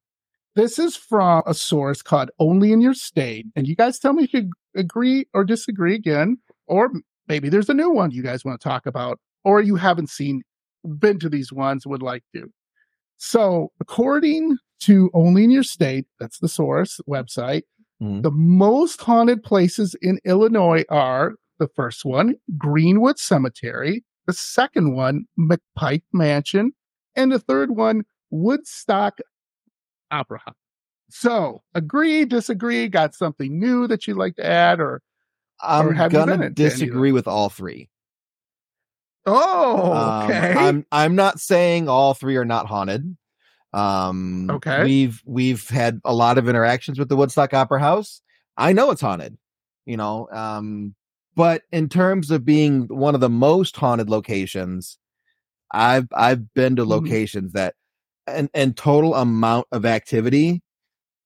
This 0.57 0.79
is 0.79 0.97
from 0.97 1.43
a 1.47 1.55
source 1.55 2.01
called 2.01 2.31
Only 2.39 2.73
in 2.73 2.81
Your 2.81 2.95
State. 2.95 3.47
And 3.57 3.67
you 3.67 3.75
guys 3.75 3.99
tell 3.99 4.13
me 4.13 4.25
if 4.25 4.33
you 4.33 4.51
agree 4.77 5.27
or 5.35 5.45
disagree 5.45 5.95
again, 5.95 6.39
or 6.67 6.93
maybe 7.29 7.49
there's 7.49 7.69
a 7.69 7.75
new 7.75 7.91
one 7.91 8.13
you 8.13 8.23
guys 8.23 8.45
want 8.45 8.61
to 8.61 8.69
talk 8.69 8.87
about, 8.87 9.19
or 9.45 9.61
you 9.61 9.77
haven't 9.77 10.11
seen, 10.11 10.43
been 10.99 11.19
to 11.19 11.29
these 11.29 11.53
ones, 11.53 11.87
would 11.87 12.03
like 12.03 12.23
to. 12.35 12.49
So, 13.17 13.73
according 13.81 14.59
to 14.81 15.11
Only 15.15 15.45
in 15.45 15.51
Your 15.51 15.63
State, 15.63 16.07
that's 16.21 16.39
the 16.39 16.49
source 16.49 17.01
website, 17.09 17.63
Mhm. 18.03 18.23
the 18.23 18.31
most 18.31 19.01
haunted 19.01 19.43
places 19.43 19.97
in 20.03 20.19
Illinois 20.25 20.85
are 20.89 21.35
the 21.59 21.69
first 21.69 22.05
one, 22.05 22.35
Greenwood 22.59 23.19
Cemetery, 23.19 24.05
the 24.27 24.33
second 24.33 24.95
one, 24.95 25.27
McPike 25.39 26.03
Mansion, 26.13 26.73
and 27.17 27.31
the 27.33 27.39
third 27.39 27.71
one, 27.77 28.05
Woodstock 28.31 29.19
Opera 30.11 30.41
House. 30.45 30.55
So, 31.11 31.63
agree, 31.75 32.25
disagree, 32.25 32.89
got 32.89 33.15
something 33.15 33.59
new 33.59 33.87
that 33.87 34.07
you'd 34.07 34.17
like 34.17 34.37
to 34.37 34.45
add, 34.47 34.81
or 34.81 35.03
I'm 35.61 35.95
have 35.95 36.11
gonna 36.11 36.33
into 36.33 36.45
any 36.45 36.47
of 36.49 36.55
disagree 36.55 37.13
with 37.13 37.29
all 37.29 37.49
three. 37.49 37.89
oh, 39.27 39.93
Um, 39.93 40.25
okay, 40.31 40.55
I'm 40.55 40.87
I'm 40.91 41.15
not 41.15 41.41
saying 41.41 41.89
all 41.89 42.15
three 42.15 42.37
are 42.37 42.45
not 42.45 42.67
haunted. 42.67 43.17
Um, 43.73 44.49
Okay. 44.51 44.85
We've 44.85 45.23
we've 45.25 45.69
had 45.69 46.01
a 46.05 46.15
lot 46.15 46.39
of 46.39 46.49
interactions 46.49 46.99
with 46.99 47.09
the 47.09 47.17
Woodstock 47.17 47.53
Opera 47.55 47.81
House. 47.81 48.21
I 48.57 48.73
know 48.73 48.91
it's 48.91 49.01
haunted, 49.01 49.37
you 49.87 49.97
know. 49.97 50.29
Um, 50.31 50.95
but 51.35 51.63
in 51.73 51.89
terms 51.89 52.31
of 52.31 52.45
being 52.45 52.87
one 52.89 53.15
of 53.15 53.21
the 53.21 53.29
most 53.31 53.77
haunted 53.77 54.09
locations, 54.11 54.99
I've 55.73 56.09
I've 56.15 56.53
been 56.55 56.77
to 56.77 56.85
Mhm. 56.85 56.89
locations 56.89 57.53
that 57.53 57.75
and 58.27 58.49
and 58.55 58.77
total 58.77 59.15
amount 59.15 59.67
of 59.73 59.85
activity 59.85 60.63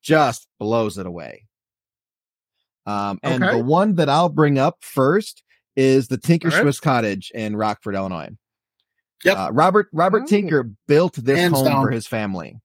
just 0.02 0.46
blows 0.58 0.98
it 0.98 1.06
away. 1.06 1.44
Um, 2.86 3.18
and 3.22 3.42
Okay. 3.44 3.58
the 3.58 3.64
one 3.64 3.96
that 3.96 4.08
I'll 4.08 4.28
bring 4.30 4.58
up 4.58 4.78
first 4.82 5.42
is 5.76 6.08
the 6.08 6.16
Tinker 6.18 6.48
right. 6.48 6.62
Swiss 6.62 6.80
Cottage 6.80 7.30
in 7.34 7.54
Rockford, 7.56 7.94
Illinois. 7.94 8.30
Yep. 9.24 9.36
Uh, 9.36 9.50
Robert 9.52 9.88
Robert 9.92 10.22
Oh. 10.22 10.26
Tinker 10.26 10.70
built 10.86 11.14
this 11.16 11.38
Hands 11.38 11.54
home 11.54 11.64
down. 11.66 11.84
for 11.84 11.90
his 11.90 12.06
family, 12.06 12.58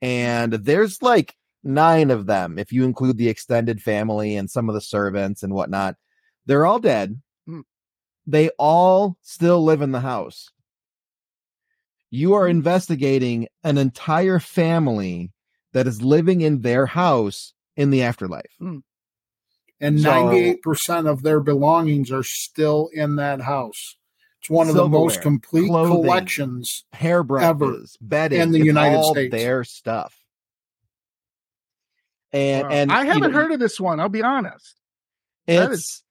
and 0.00 0.52
there's 0.54 1.00
like 1.02 1.36
nine 1.62 2.10
of 2.10 2.26
them 2.26 2.58
if 2.58 2.72
you 2.72 2.84
include 2.84 3.16
the 3.18 3.28
extended 3.28 3.80
family 3.80 4.34
and 4.36 4.50
some 4.50 4.68
of 4.68 4.74
the 4.74 4.80
servants 4.80 5.42
and 5.42 5.54
whatnot. 5.54 5.94
They're 6.46 6.66
all 6.66 6.78
dead. 6.78 7.20
Hmm. 7.46 7.60
They 8.26 8.50
all 8.58 9.16
still 9.22 9.62
live 9.64 9.82
in 9.82 9.92
the 9.92 10.00
house. 10.00 10.48
You 12.10 12.34
are 12.34 12.44
Hmm. 12.46 12.50
investigating 12.56 13.48
an 13.64 13.78
entire 13.78 14.38
family 14.38 15.32
that 15.72 15.86
is 15.86 16.02
living 16.02 16.40
in 16.42 16.60
their 16.62 16.86
house 16.86 17.54
in 17.76 17.90
the 17.90 18.02
afterlife. 18.02 18.54
And 19.80 20.00
So- 20.00 20.10
98% 20.10 21.06
of 21.08 21.22
their 21.22 21.40
belongings 21.40 22.12
are 22.12 22.22
still 22.22 22.88
in 22.92 23.16
that 23.16 23.40
house. 23.40 23.96
It's 24.40 24.50
one 24.50 24.68
of 24.68 24.74
the 24.74 24.88
most 24.88 25.22
complete 25.22 25.68
clothing, 25.68 26.02
collections. 26.02 26.84
hairbrushes, 26.92 27.96
bedding, 28.00 28.40
in 28.40 28.50
the 28.50 28.58
it's 28.58 28.66
United 28.66 28.96
all 28.96 29.14
States. 29.14 29.30
their 29.32 29.62
stuff. 29.64 30.18
And 32.32 32.66
Wow. 32.66 32.72
and 32.72 32.92
I 32.92 33.04
haven't 33.04 33.32
know, 33.32 33.38
heard 33.38 33.52
of 33.52 33.60
this 33.60 33.78
one. 33.80 34.00
I'll 34.00 34.08
be 34.08 34.22
honest. 34.22 34.76
that 35.46 35.72
it's 35.72 36.02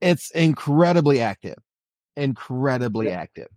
it's 0.00 0.30
incredibly 0.32 1.20
active, 1.20 1.58
incredibly 2.16 3.08
Yeah. 3.08 3.20
active. 3.20 3.48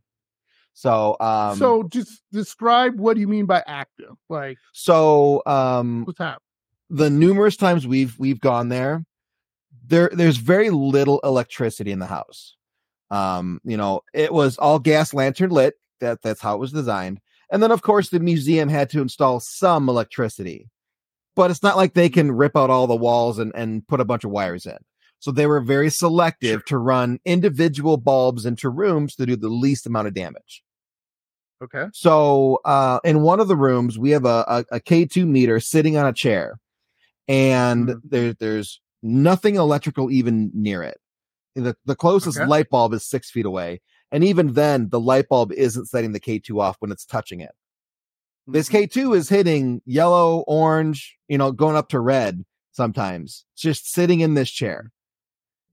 So 0.73 1.17
um 1.19 1.57
so, 1.57 1.83
just 1.83 2.21
describe 2.31 2.99
what 2.99 3.15
do 3.15 3.21
you 3.21 3.27
mean 3.27 3.45
by 3.45 3.63
active? 3.67 4.15
Like, 4.29 4.57
so 4.71 5.41
um 5.45 6.05
what's 6.05 6.19
happening? 6.19 6.39
the 6.89 7.09
numerous 7.09 7.55
times 7.57 7.85
we've 7.85 8.17
we've 8.17 8.39
gone 8.39 8.69
there 8.69 9.05
there 9.85 10.09
there's 10.13 10.37
very 10.37 10.69
little 10.69 11.19
electricity 11.23 11.91
in 11.91 11.99
the 11.99 12.05
house 12.05 12.55
um 13.11 13.59
you 13.63 13.77
know 13.77 14.01
it 14.13 14.33
was 14.33 14.57
all 14.57 14.79
gas 14.79 15.13
lantern 15.13 15.51
lit 15.51 15.75
that 15.99 16.21
that's 16.21 16.41
how 16.41 16.55
it 16.55 16.59
was 16.59 16.71
designed. 16.71 17.19
And 17.51 17.61
then 17.61 17.71
of 17.71 17.81
course 17.81 18.09
the 18.09 18.19
museum 18.19 18.69
had 18.69 18.89
to 18.91 19.01
install 19.01 19.39
some 19.39 19.89
electricity. 19.89 20.69
But 21.35 21.51
it's 21.51 21.63
not 21.63 21.77
like 21.77 21.93
they 21.93 22.09
can 22.09 22.31
rip 22.31 22.57
out 22.57 22.69
all 22.69 22.87
the 22.87 22.95
walls 22.95 23.39
and, 23.39 23.51
and 23.55 23.87
put 23.87 24.01
a 24.01 24.05
bunch 24.05 24.23
of 24.23 24.31
wires 24.31 24.65
in. 24.65 24.77
So 25.19 25.31
they 25.31 25.47
were 25.47 25.59
very 25.59 25.89
selective 25.89 26.63
to 26.65 26.77
run 26.77 27.19
individual 27.25 27.97
bulbs 27.97 28.45
into 28.45 28.69
rooms 28.69 29.15
to 29.15 29.25
do 29.25 29.35
the 29.35 29.49
least 29.49 29.85
amount 29.85 30.07
of 30.07 30.13
damage. 30.13 30.63
Okay. 31.61 31.87
So 31.91 32.59
uh, 32.63 32.99
in 33.03 33.21
one 33.21 33.41
of 33.41 33.49
the 33.49 33.57
rooms, 33.57 33.99
we 33.99 34.11
have 34.11 34.23
a, 34.25 34.45
a, 34.47 34.75
a 34.75 34.79
K2 34.79 35.27
meter 35.27 35.59
sitting 35.59 35.97
on 35.97 36.05
a 36.05 36.13
chair, 36.13 36.57
and 37.27 37.89
Mhm. 37.89 38.01
there, 38.05 38.33
there's 38.33 38.79
nothing 39.03 39.55
electrical 39.55 40.09
even 40.09 40.51
near 40.53 40.83
it. 40.83 40.99
The, 41.55 41.75
the 41.85 41.95
closest 41.95 42.37
Okay. 42.37 42.47
light 42.47 42.69
bulb 42.69 42.93
is 42.93 43.05
six 43.05 43.29
feet 43.29 43.45
away. 43.45 43.81
And 44.11 44.23
even 44.23 44.53
then, 44.53 44.89
the 44.89 44.99
light 44.99 45.27
bulb 45.27 45.51
isn't 45.51 45.87
setting 45.87 46.13
the 46.13 46.19
K2 46.19 46.61
off 46.61 46.77
when 46.79 46.91
it's 46.91 47.05
touching 47.05 47.41
it. 47.41 47.51
This 48.47 48.69
K2 48.69 49.15
is 49.15 49.29
hitting 49.29 49.81
yellow, 49.85 50.39
orange, 50.47 51.17
you 51.27 51.37
know, 51.37 51.51
going 51.51 51.75
up 51.75 51.89
to 51.89 51.99
red 51.99 52.45
sometimes, 52.71 53.45
it's 53.53 53.61
just 53.61 53.91
sitting 53.91 54.21
in 54.21 54.33
this 54.33 54.49
chair. 54.49 54.91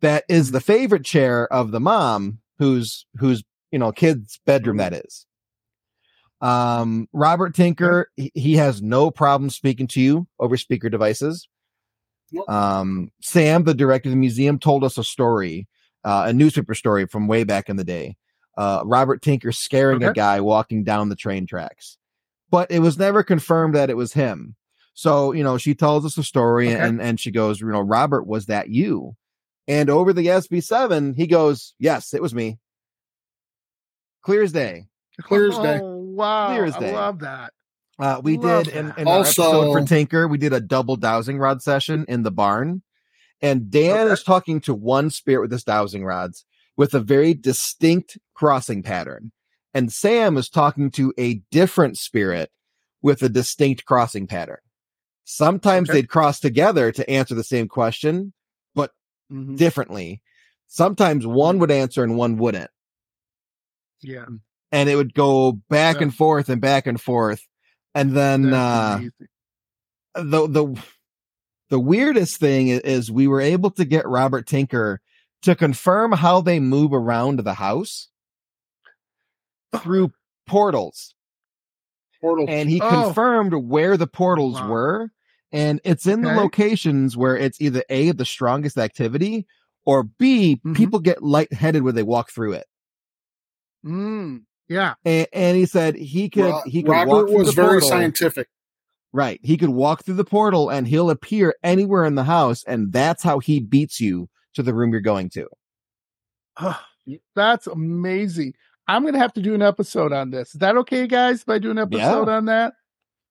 That 0.01 0.25
is 0.29 0.51
the 0.51 0.61
favorite 0.61 1.05
chair 1.05 1.51
of 1.53 1.71
the 1.71 1.81
mom 1.81 2.41
whose, 2.59 3.07
whose, 3.17 3.43
you 3.71 3.79
know, 3.79 3.93
kid's 3.93 4.39
bedroom 4.45 4.77
that 4.79 4.93
is. 4.93 5.27
Um, 6.41 7.09
Robert 7.13 7.55
Tinker, 7.55 8.11
he, 8.17 8.31
he 8.35 8.55
has 8.57 8.83
no 8.83 9.11
problem 9.11 9.49
speaking 9.51 9.87
to 9.89 10.01
you 10.01 10.27
over 10.39 10.57
speaker 10.57 10.91
devices. 10.91 11.49
Um, 12.47 13.11
Sam, 13.23 13.65
the 13.65 13.73
director 13.75 14.09
of 14.09 14.13
the 14.13 14.17
museum, 14.19 14.59
told 14.59 14.85
us 14.85 14.99
a 14.99 15.05
story, 15.05 15.67
uh, 16.05 16.25
a 16.27 16.33
newspaper 16.33 16.75
story 16.75 17.07
from 17.07 17.27
way 17.27 17.45
back 17.45 17.69
in 17.69 17.77
the 17.77 17.85
day. 17.85 18.17
Uh, 18.57 18.83
Robert 18.85 19.23
Tinker 19.23 19.53
scaring 19.53 20.03
a 20.03 20.13
guy 20.13 20.41
walking 20.41 20.85
down 20.85 21.09
the 21.09 21.17
train 21.17 21.47
tracks, 21.47 21.99
but 22.51 22.71
it 22.71 22.81
was 22.81 22.99
never 22.99 23.23
confirmed 23.23 23.75
that 23.75 23.91
it 23.91 23.97
was 23.97 24.13
him. 24.13 24.57
So, 24.95 25.33
you 25.33 25.45
know, 25.45 25.59
she 25.59 25.75
tells 25.75 26.05
us 26.07 26.17
a 26.17 26.23
story 26.23 26.69
Okay. 26.69 26.79
and, 26.79 27.01
and 27.03 27.21
she 27.21 27.31
goes, 27.31 27.61
you 27.61 27.69
know, 27.69 27.81
Robert, 27.81 28.27
was 28.27 28.47
that 28.47 28.71
you? 28.71 29.15
And 29.69 29.91
over 29.91 30.13
the 30.13 30.27
SB7, 30.27 31.17
he 31.17 31.27
goes, 31.27 31.75
yes, 31.79 32.15
it 32.15 32.23
was 32.23 32.35
me. 32.35 32.59
Clear 34.23 34.43
as 34.43 34.53
day. 34.53 34.87
Clear 35.23 35.49
as 35.49 35.59
day. 35.59 35.81
Oh, 35.83 35.97
wow. 35.97 36.49
Clear 36.49 36.65
as 36.67 36.77
I 36.77 36.91
love 36.93 37.21
that. 37.21 37.53
Uh, 37.99 38.21
we 38.23 38.37
Love 38.37 38.65
did 38.67 38.75
in, 38.75 38.87
that. 38.89 38.99
in 38.99 39.09
our 39.09 39.19
Also- 39.19 39.43
episode 39.43 39.73
for 39.73 39.87
Tinker, 39.87 40.29
we 40.29 40.37
did 40.39 40.53
a 40.53 40.61
double 40.61 40.97
dowsing 40.97 41.39
rod 41.39 41.63
session 41.63 42.05
in 42.09 42.23
the 42.23 42.31
barn. 42.31 42.83
And 43.41 43.71
Dan 43.71 44.01
Okay. 44.07 44.13
is 44.13 44.23
talking 44.23 44.61
to 44.63 44.75
one 44.75 45.11
spirit 45.11 45.43
with 45.43 45.53
his 45.53 45.65
dowsing 45.65 46.05
rods 46.05 46.45
with 46.77 46.93
a 46.95 47.01
very 47.01 47.33
distinct 47.35 48.19
crossing 48.35 48.83
pattern. 48.83 49.33
And 49.73 49.93
Sam 49.93 50.37
is 50.37 50.49
talking 50.49 50.91
to 50.93 51.13
a 51.19 51.43
different 51.51 51.97
spirit 51.99 52.51
with 53.03 53.23
a 53.23 53.29
distinct 53.29 53.85
crossing 53.85 54.27
pattern. 54.27 54.59
Sometimes 55.25 55.89
Okay. 55.91 56.01
they'd 56.01 56.09
cross 56.09 56.39
together 56.41 56.93
to 56.93 57.09
answer 57.11 57.35
the 57.35 57.45
same 57.45 57.69
question 57.69 58.33
Mhm. 59.33 59.57
differently. 59.57 60.23
Sometimes 60.69 61.27
one 61.27 61.59
would 61.59 61.71
answer 61.71 62.03
and 62.03 62.17
one 62.17 62.37
wouldn't. 62.39 62.71
Yeah. 64.03 64.27
And 64.73 64.89
it 64.89 64.97
would 64.97 65.15
go 65.15 65.53
back 65.71 65.97
Yeah. 65.97 66.03
and 66.05 66.15
forth 66.15 66.49
and 66.49 66.61
back 66.61 66.87
and 66.87 67.01
forth. 67.01 67.43
And 67.95 68.13
then, 68.17 68.53
uh, 68.53 69.01
the 70.15 70.47
the 70.49 70.83
the 71.71 71.81
weirdest 71.81 72.39
thing 72.39 72.69
is 72.69 73.11
we 73.11 73.27
were 73.27 73.41
able 73.41 73.71
to 73.73 73.85
get 73.85 74.07
Robert 74.07 74.47
Tinker 74.47 75.01
to 75.43 75.55
confirm 75.55 76.13
how 76.13 76.41
they 76.41 76.61
move 76.61 76.93
around 76.93 77.41
the 77.41 77.55
house 77.55 78.09
through 79.83 80.13
portals, 80.47 81.15
Portal. 82.21 82.47
and 82.49 82.69
he 82.71 82.81
Oh. 82.81 82.89
confirmed 82.89 83.55
where 83.55 83.97
the 83.97 84.07
portals 84.07 84.55
Wow. 84.61 84.69
were, 84.69 85.11
and 85.53 85.81
it's 85.85 86.07
in 86.07 86.23
the 86.23 86.33
locations 86.33 87.17
where 87.17 87.37
it's 87.37 87.61
either 87.61 87.83
a 87.89 88.11
the 88.13 88.25
strongest 88.25 88.77
activity 88.79 89.47
or 89.85 90.03
b 90.03 90.61
Mhm. 90.65 90.77
people 90.77 90.99
get 91.01 91.23
lightheaded 91.23 91.83
when 91.83 91.95
they 91.95 92.03
walk 92.03 92.31
through 92.31 92.53
it. 92.55 92.67
Mm, 93.85 94.43
yeah. 94.69 94.95
And, 95.05 95.27
and 95.33 95.57
he 95.57 95.67
said 95.67 95.95
he 95.95 96.29
could 96.29 96.45
Ro- 96.45 96.63
he 96.67 96.83
could 96.83 96.91
walk 96.91 97.07
Robert 97.07 97.31
was 97.31 97.47
the 97.49 97.53
very 97.53 97.81
portal. 97.81 97.89
scientific. 97.89 98.49
Right. 99.13 99.41
He 99.43 99.57
could 99.57 99.69
walk 99.71 100.05
through 100.05 100.17
the 100.17 100.25
portal 100.25 100.69
and 100.69 100.87
he'll 100.89 101.09
appear 101.11 101.55
anywhere 101.63 102.05
in 102.05 102.17
the 102.17 102.25
house. 102.25 102.65
And 102.67 102.93
that's 102.93 103.23
how 103.23 103.39
he 103.39 103.61
beats 103.61 104.01
you 104.01 104.29
to 104.55 104.63
the 104.63 104.75
room 104.75 104.91
you're 104.93 105.01
going 105.01 105.31
to. 105.31 105.47
That's 107.35 107.67
amazing. 107.67 108.55
I'm 108.89 109.03
going 109.03 109.15
to 109.15 109.21
have 109.21 109.33
to 109.35 109.43
do 109.43 109.55
an 109.55 109.63
episode 109.63 110.13
on 110.13 110.31
this. 110.31 110.55
Is 110.55 110.61
that 110.61 110.77
okay, 110.79 111.07
guys, 111.07 111.43
if 111.43 111.49
I 111.49 111.59
do 111.59 111.71
an 111.71 111.79
episode 111.79 112.29
on 112.29 112.47
that? 112.47 112.75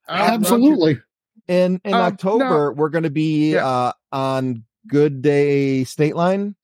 I 0.08 0.32
would. 0.32 0.42
Absolutely. 0.42 1.00
In, 1.48 1.80
in 1.86 1.94
Um, 1.94 2.02
October, 2.02 2.74
we're 2.74 2.90
going 2.90 3.04
to 3.04 3.10
be, 3.10 3.54
Yeah. 3.54 3.68
uh, 3.68 3.92
on 4.12 4.64
Good 4.88 5.22
Day 5.22 5.84
Stateline. 5.84 6.56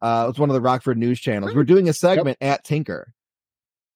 Uh, 0.00 0.26
it's 0.30 0.38
one 0.38 0.50
of 0.50 0.54
the 0.54 0.60
Rockford 0.60 0.98
news 0.98 1.18
channels. 1.20 1.54
We're 1.54 1.64
doing 1.64 1.88
a 1.88 1.92
segment 1.92 2.38
at 2.40 2.64
Tinker. 2.64 3.12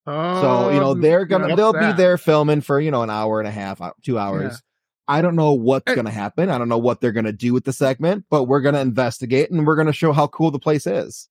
Oh, 0.06 0.40
So, 0.40 0.70
you 0.70 0.80
know, 0.80 0.94
they're 0.94 1.26
going 1.26 1.42
to, 1.42 1.48
yeah, 1.50 1.54
they'll 1.54 1.72
that. 1.74 1.96
be 1.96 2.02
there 2.02 2.18
filming 2.18 2.60
for, 2.60 2.80
you 2.80 2.90
know, 2.90 3.02
an 3.02 3.10
hour 3.10 3.38
and 3.38 3.46
a 3.46 3.52
half, 3.52 3.80
uh, 3.80 3.92
two 4.02 4.18
hours. 4.18 4.60
I 5.06 5.20
don't 5.22 5.36
know 5.36 5.52
what's 5.52 5.90
Hey. 5.90 5.94
going 5.94 6.06
to 6.06 6.10
happen. 6.12 6.48
I 6.50 6.58
don't 6.58 6.68
know 6.68 6.78
what 6.78 7.00
they're 7.00 7.12
going 7.12 7.26
to 7.26 7.32
do 7.32 7.52
with 7.52 7.64
the 7.64 7.72
segment, 7.72 8.24
but 8.30 8.44
we're 8.44 8.60
going 8.62 8.74
to 8.74 8.80
investigate 8.80 9.50
and 9.50 9.66
we're 9.66 9.74
going 9.76 9.86
to 9.86 9.92
show 9.92 10.12
how 10.12 10.26
cool 10.28 10.50
the 10.50 10.58
place 10.58 10.86
is. 10.86 11.28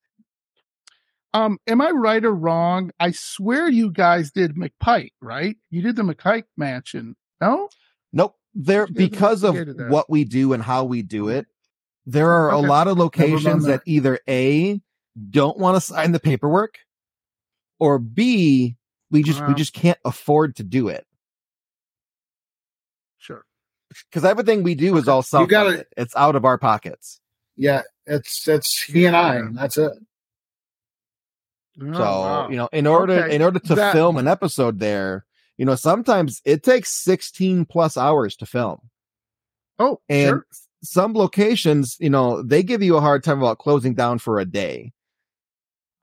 Um, 1.33 1.57
am 1.67 1.81
I 1.81 1.89
right 1.91 2.23
or 2.23 2.33
wrong? 2.33 2.91
I 2.99 3.11
swear 3.11 3.69
you 3.69 3.91
guys 3.91 4.31
did 4.31 4.55
McPike, 4.55 5.13
right? 5.21 5.57
You 5.69 5.81
did 5.81 5.95
the 5.95 6.03
McPike 6.03 6.43
mansion. 6.57 7.15
No? 7.39 7.69
Nope. 8.13 8.35
There 8.53 8.85
because 8.87 9.43
of 9.43 9.55
what 9.89 10.09
we 10.09 10.25
do 10.25 10.53
and 10.53 10.61
how 10.61 10.83
we 10.83 11.01
do 11.01 11.29
it, 11.29 11.47
there 12.05 12.27
mm-hmm. 12.27 12.31
are 12.31 12.49
a 12.51 12.59
lot 12.59 12.87
of 12.87 12.97
locations 12.97 13.65
that. 13.65 13.71
that 13.71 13.81
either 13.85 14.19
A 14.27 14.81
don't 15.29 15.57
want 15.57 15.75
to 15.75 15.81
sign 15.81 16.11
the 16.11 16.19
paperwork 16.19 16.79
or 17.79 17.99
B 17.99 18.77
we 19.11 19.23
just 19.23 19.45
we 19.45 19.53
just 19.53 19.73
can't 19.73 19.99
afford 20.05 20.55
to 20.55 20.63
do 20.63 20.87
it. 20.87 21.05
Sure. 23.17 23.45
Because 24.09 24.23
everything 24.23 24.63
we 24.63 24.73
do 24.73 24.95
is 24.97 25.07
all 25.07 25.21
self 25.21 25.49
gotta- 25.49 25.85
It's 25.97 26.15
out 26.15 26.35
of 26.35 26.45
our 26.45 26.57
pockets. 26.57 27.19
Yeah, 27.57 27.81
it's 28.05 28.47
it's 28.47 28.83
he 28.83 29.05
and 29.05 29.15
I. 29.15 29.35
And 29.35 29.57
That's 29.57 29.77
it. 29.77 29.91
Oh, 31.81 31.93
So, 31.93 31.99
wow. 31.99 32.49
you 32.49 32.55
know, 32.55 32.69
in 32.71 32.87
order 32.87 33.25
Okay. 33.25 33.35
in 33.35 33.41
order 33.41 33.59
to 33.59 33.75
That- 33.75 33.93
film 33.93 34.17
an 34.17 34.27
episode 34.27 34.79
there, 34.79 35.25
you 35.61 35.65
know, 35.67 35.75
sometimes 35.75 36.41
it 36.43 36.63
takes 36.63 36.89
16 37.03 37.65
plus 37.65 37.95
hours 37.95 38.35
to 38.37 38.47
film. 38.47 38.79
oh, 39.77 40.01
And 40.09 40.29
sure. 40.29 40.45
some 40.83 41.13
locations, 41.13 41.97
you 41.99 42.09
know, 42.09 42.41
they 42.41 42.63
give 42.63 42.81
you 42.81 42.97
a 42.97 42.99
hard 43.01 43.23
time 43.23 43.37
about 43.37 43.59
closing 43.59 43.93
down 43.93 44.17
for 44.17 44.39
a 44.39 44.45
day. 44.45 44.91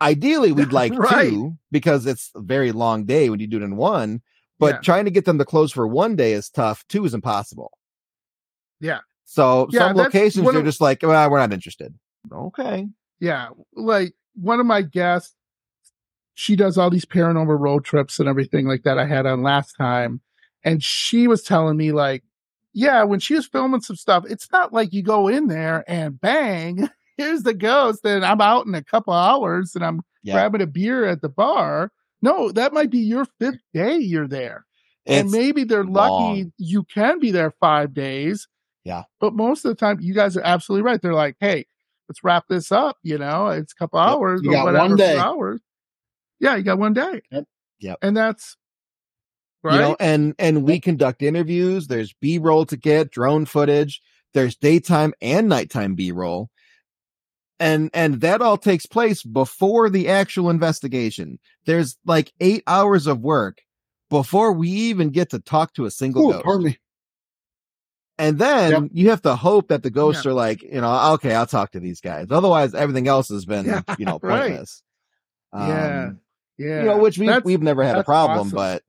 Ideally, 0.00 0.52
we'd 0.52 0.72
like 0.82 0.92
Right. 0.96 1.30
two 1.30 1.56
because 1.72 2.06
it's 2.06 2.30
a 2.36 2.40
very 2.40 2.70
long 2.70 3.04
day 3.04 3.30
when 3.30 3.40
you 3.40 3.48
do 3.48 3.56
it 3.56 3.64
in 3.64 3.74
one. 3.76 4.22
But 4.60 4.76
Yeah. 4.76 4.80
trying 4.82 5.04
to 5.06 5.10
get 5.10 5.24
them 5.24 5.38
to 5.38 5.44
close 5.44 5.72
for 5.72 5.88
one 5.88 6.14
day 6.14 6.34
is 6.34 6.50
tough. 6.50 6.84
Two 6.88 7.04
is 7.04 7.12
impossible. 7.14 7.72
Yeah. 8.80 9.00
So 9.24 9.66
Yeah, 9.72 9.88
some 9.88 9.96
locations 9.96 10.46
they're 10.46 10.60
of- 10.60 10.64
just 10.66 10.80
like, 10.80 11.02
well, 11.02 11.28
we're 11.30 11.38
not 11.40 11.52
interested. 11.52 11.98
Okay. 12.32 12.86
Yeah. 13.18 13.48
Like 13.74 14.14
one 14.36 14.60
of 14.60 14.66
my 14.66 14.82
guests, 14.82 15.34
she 16.38 16.54
does 16.54 16.78
all 16.78 16.88
these 16.88 17.04
paranormal 17.04 17.58
road 17.58 17.84
trips 17.84 18.20
and 18.20 18.28
everything 18.28 18.64
like 18.68 18.84
that 18.84 18.96
I 18.96 19.06
had 19.06 19.26
on 19.26 19.42
last 19.42 19.72
time. 19.72 20.20
And 20.62 20.80
she 20.84 21.26
was 21.26 21.42
telling 21.42 21.76
me 21.76 21.90
like, 21.90 22.22
yeah, 22.72 23.02
when 23.02 23.18
she 23.18 23.34
was 23.34 23.48
filming 23.48 23.80
some 23.80 23.96
stuff, 23.96 24.24
it's 24.30 24.46
not 24.52 24.72
like 24.72 24.92
you 24.92 25.02
go 25.02 25.26
in 25.26 25.48
there 25.48 25.82
and 25.88 26.20
bang, 26.20 26.88
here's 27.16 27.42
the 27.42 27.54
ghost 27.54 28.04
and 28.04 28.24
I'm 28.24 28.40
out 28.40 28.66
in 28.66 28.74
a 28.76 28.84
couple 28.84 29.12
hours 29.14 29.74
and 29.74 29.84
I'm 29.84 30.02
Yeah. 30.22 30.34
grabbing 30.34 30.60
a 30.62 30.66
beer 30.68 31.06
at 31.06 31.22
the 31.22 31.28
bar. 31.28 31.90
No, 32.22 32.52
that 32.52 32.72
might 32.72 32.90
be 32.90 32.98
your 33.00 33.26
fifth 33.40 33.58
day 33.74 33.98
you're 33.98 34.28
there. 34.28 34.64
and 35.06 35.30
maybe 35.32 35.64
they're 35.64 35.82
lucky 35.84 36.52
you 36.56 36.84
can 36.84 37.18
be 37.18 37.32
there 37.32 37.50
five 37.58 37.94
days. 37.94 38.46
Yeah. 38.84 39.04
But 39.18 39.34
most 39.34 39.64
of 39.64 39.70
the 39.70 39.74
time, 39.74 39.98
you 40.00 40.14
guys 40.14 40.36
are 40.36 40.42
absolutely 40.44 40.82
right. 40.84 41.02
They're 41.02 41.14
like, 41.14 41.34
hey, 41.40 41.66
let's 42.08 42.22
wrap 42.22 42.44
this 42.48 42.70
up. 42.70 42.96
You 43.02 43.18
know, 43.18 43.48
it's 43.48 43.72
a 43.72 43.76
couple 43.76 43.98
hours 43.98 44.40
You 44.44 44.52
got 44.52 44.72
one 44.72 44.94
day. 44.96 45.18
Hours. 45.18 45.60
Yeah, 46.40 46.56
you 46.56 46.62
got 46.62 46.78
one 46.78 46.92
day. 46.92 47.22
Yep. 47.30 47.44
Yep. 47.80 47.98
And 48.02 48.16
that's 48.16 48.56
right. 49.62 49.74
you 49.74 49.80
know, 49.80 49.96
and 50.00 50.34
and 50.38 50.62
we 50.64 50.80
conduct 50.80 51.22
interviews. 51.22 51.86
There's 51.86 52.14
B 52.20 52.38
roll 52.38 52.66
to 52.66 52.76
get, 52.76 53.10
drone 53.10 53.44
footage. 53.44 54.00
There's 54.34 54.56
daytime 54.56 55.14
and 55.20 55.48
nighttime 55.48 55.94
B 55.94 56.12
roll, 56.12 56.50
and 57.58 57.90
and 57.94 58.20
that 58.20 58.42
all 58.42 58.58
takes 58.58 58.86
place 58.86 59.22
before 59.22 59.88
the 59.90 60.08
actual 60.08 60.50
investigation. 60.50 61.38
There's 61.66 61.96
like 62.04 62.32
eight 62.40 62.62
hours 62.66 63.06
of 63.06 63.20
work 63.20 63.58
before 64.10 64.52
we 64.52 64.68
even 64.68 65.10
get 65.10 65.30
to 65.30 65.38
talk 65.38 65.74
to 65.74 65.84
a 65.86 65.90
single 65.90 66.28
Ooh, 66.28 66.32
ghost. 66.32 66.44
pardon 66.44 66.66
me. 66.66 66.78
And 68.20 68.38
then 68.38 68.70
Yep. 68.72 68.82
you 68.92 69.10
have 69.10 69.22
to 69.22 69.36
hope 69.36 69.68
that 69.68 69.82
the 69.84 69.90
ghosts 69.90 70.26
are 70.26 70.32
like, 70.32 70.60
you 70.62 70.80
know, 70.80 71.12
okay, 71.14 71.34
I'll 71.34 71.46
talk 71.46 71.70
to 71.72 71.80
these 71.80 72.00
guys. 72.00 72.26
Otherwise, 72.30 72.74
everything 72.74 73.06
else 73.06 73.28
has 73.28 73.44
been, 73.44 73.64
Yeah, 73.66 73.82
you 73.96 74.04
know, 74.06 74.18
right. 74.22 74.48
pointless. 74.48 74.82
Yeah. 75.54 76.06
Um, 76.06 76.20
Yeah. 76.58 76.80
you 76.80 76.86
know, 76.86 76.98
which 76.98 77.18
we 77.18 77.26
That's- 77.26 77.44
we've 77.44 77.62
never 77.62 77.82
had 77.84 77.96
a 77.96 78.04
problem, 78.04 78.38
awesome. 78.48 78.50
but 78.56 78.82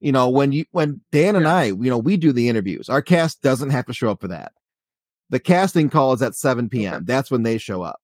you 0.00 0.12
know, 0.12 0.28
when 0.28 0.52
you 0.52 0.64
when 0.70 1.00
Dan 1.10 1.34
and 1.36 1.44
Yeah. 1.44 1.54
I, 1.56 1.64
you 1.64 1.76
know, 1.90 1.98
we 1.98 2.16
do 2.16 2.32
the 2.32 2.48
interviews. 2.48 2.88
Our 2.88 3.02
cast 3.02 3.42
doesn't 3.42 3.70
have 3.70 3.86
to 3.86 3.92
show 3.94 4.10
up 4.10 4.20
for 4.20 4.28
that. 4.28 4.52
The 5.30 5.40
casting 5.40 5.90
call 5.90 6.12
is 6.12 6.22
at 6.22 6.34
7 6.34 6.68
p.m. 6.68 6.94
Okay. 6.94 7.04
That's 7.04 7.30
when 7.30 7.42
they 7.42 7.58
show 7.58 7.82
up. 7.82 8.00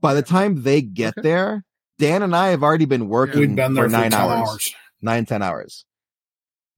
By 0.00 0.14
the 0.14 0.22
time 0.22 0.62
they 0.62 0.82
get 0.82 1.16
Okay. 1.18 1.20
there, 1.28 1.64
Dan 1.98 2.22
and 2.22 2.34
I 2.34 2.48
have 2.48 2.62
already 2.62 2.84
been 2.84 3.08
working 3.08 3.40
We've 3.40 3.54
been 3.56 3.74
there 3.74 3.84
for 3.84 3.90
for, 3.90 3.96
nine 3.96 4.10
10 4.10 4.20
hours, 4.20 4.48
hours. 4.48 4.74
nine, 5.02 5.24
10 5.26 5.42
hours. 5.42 5.84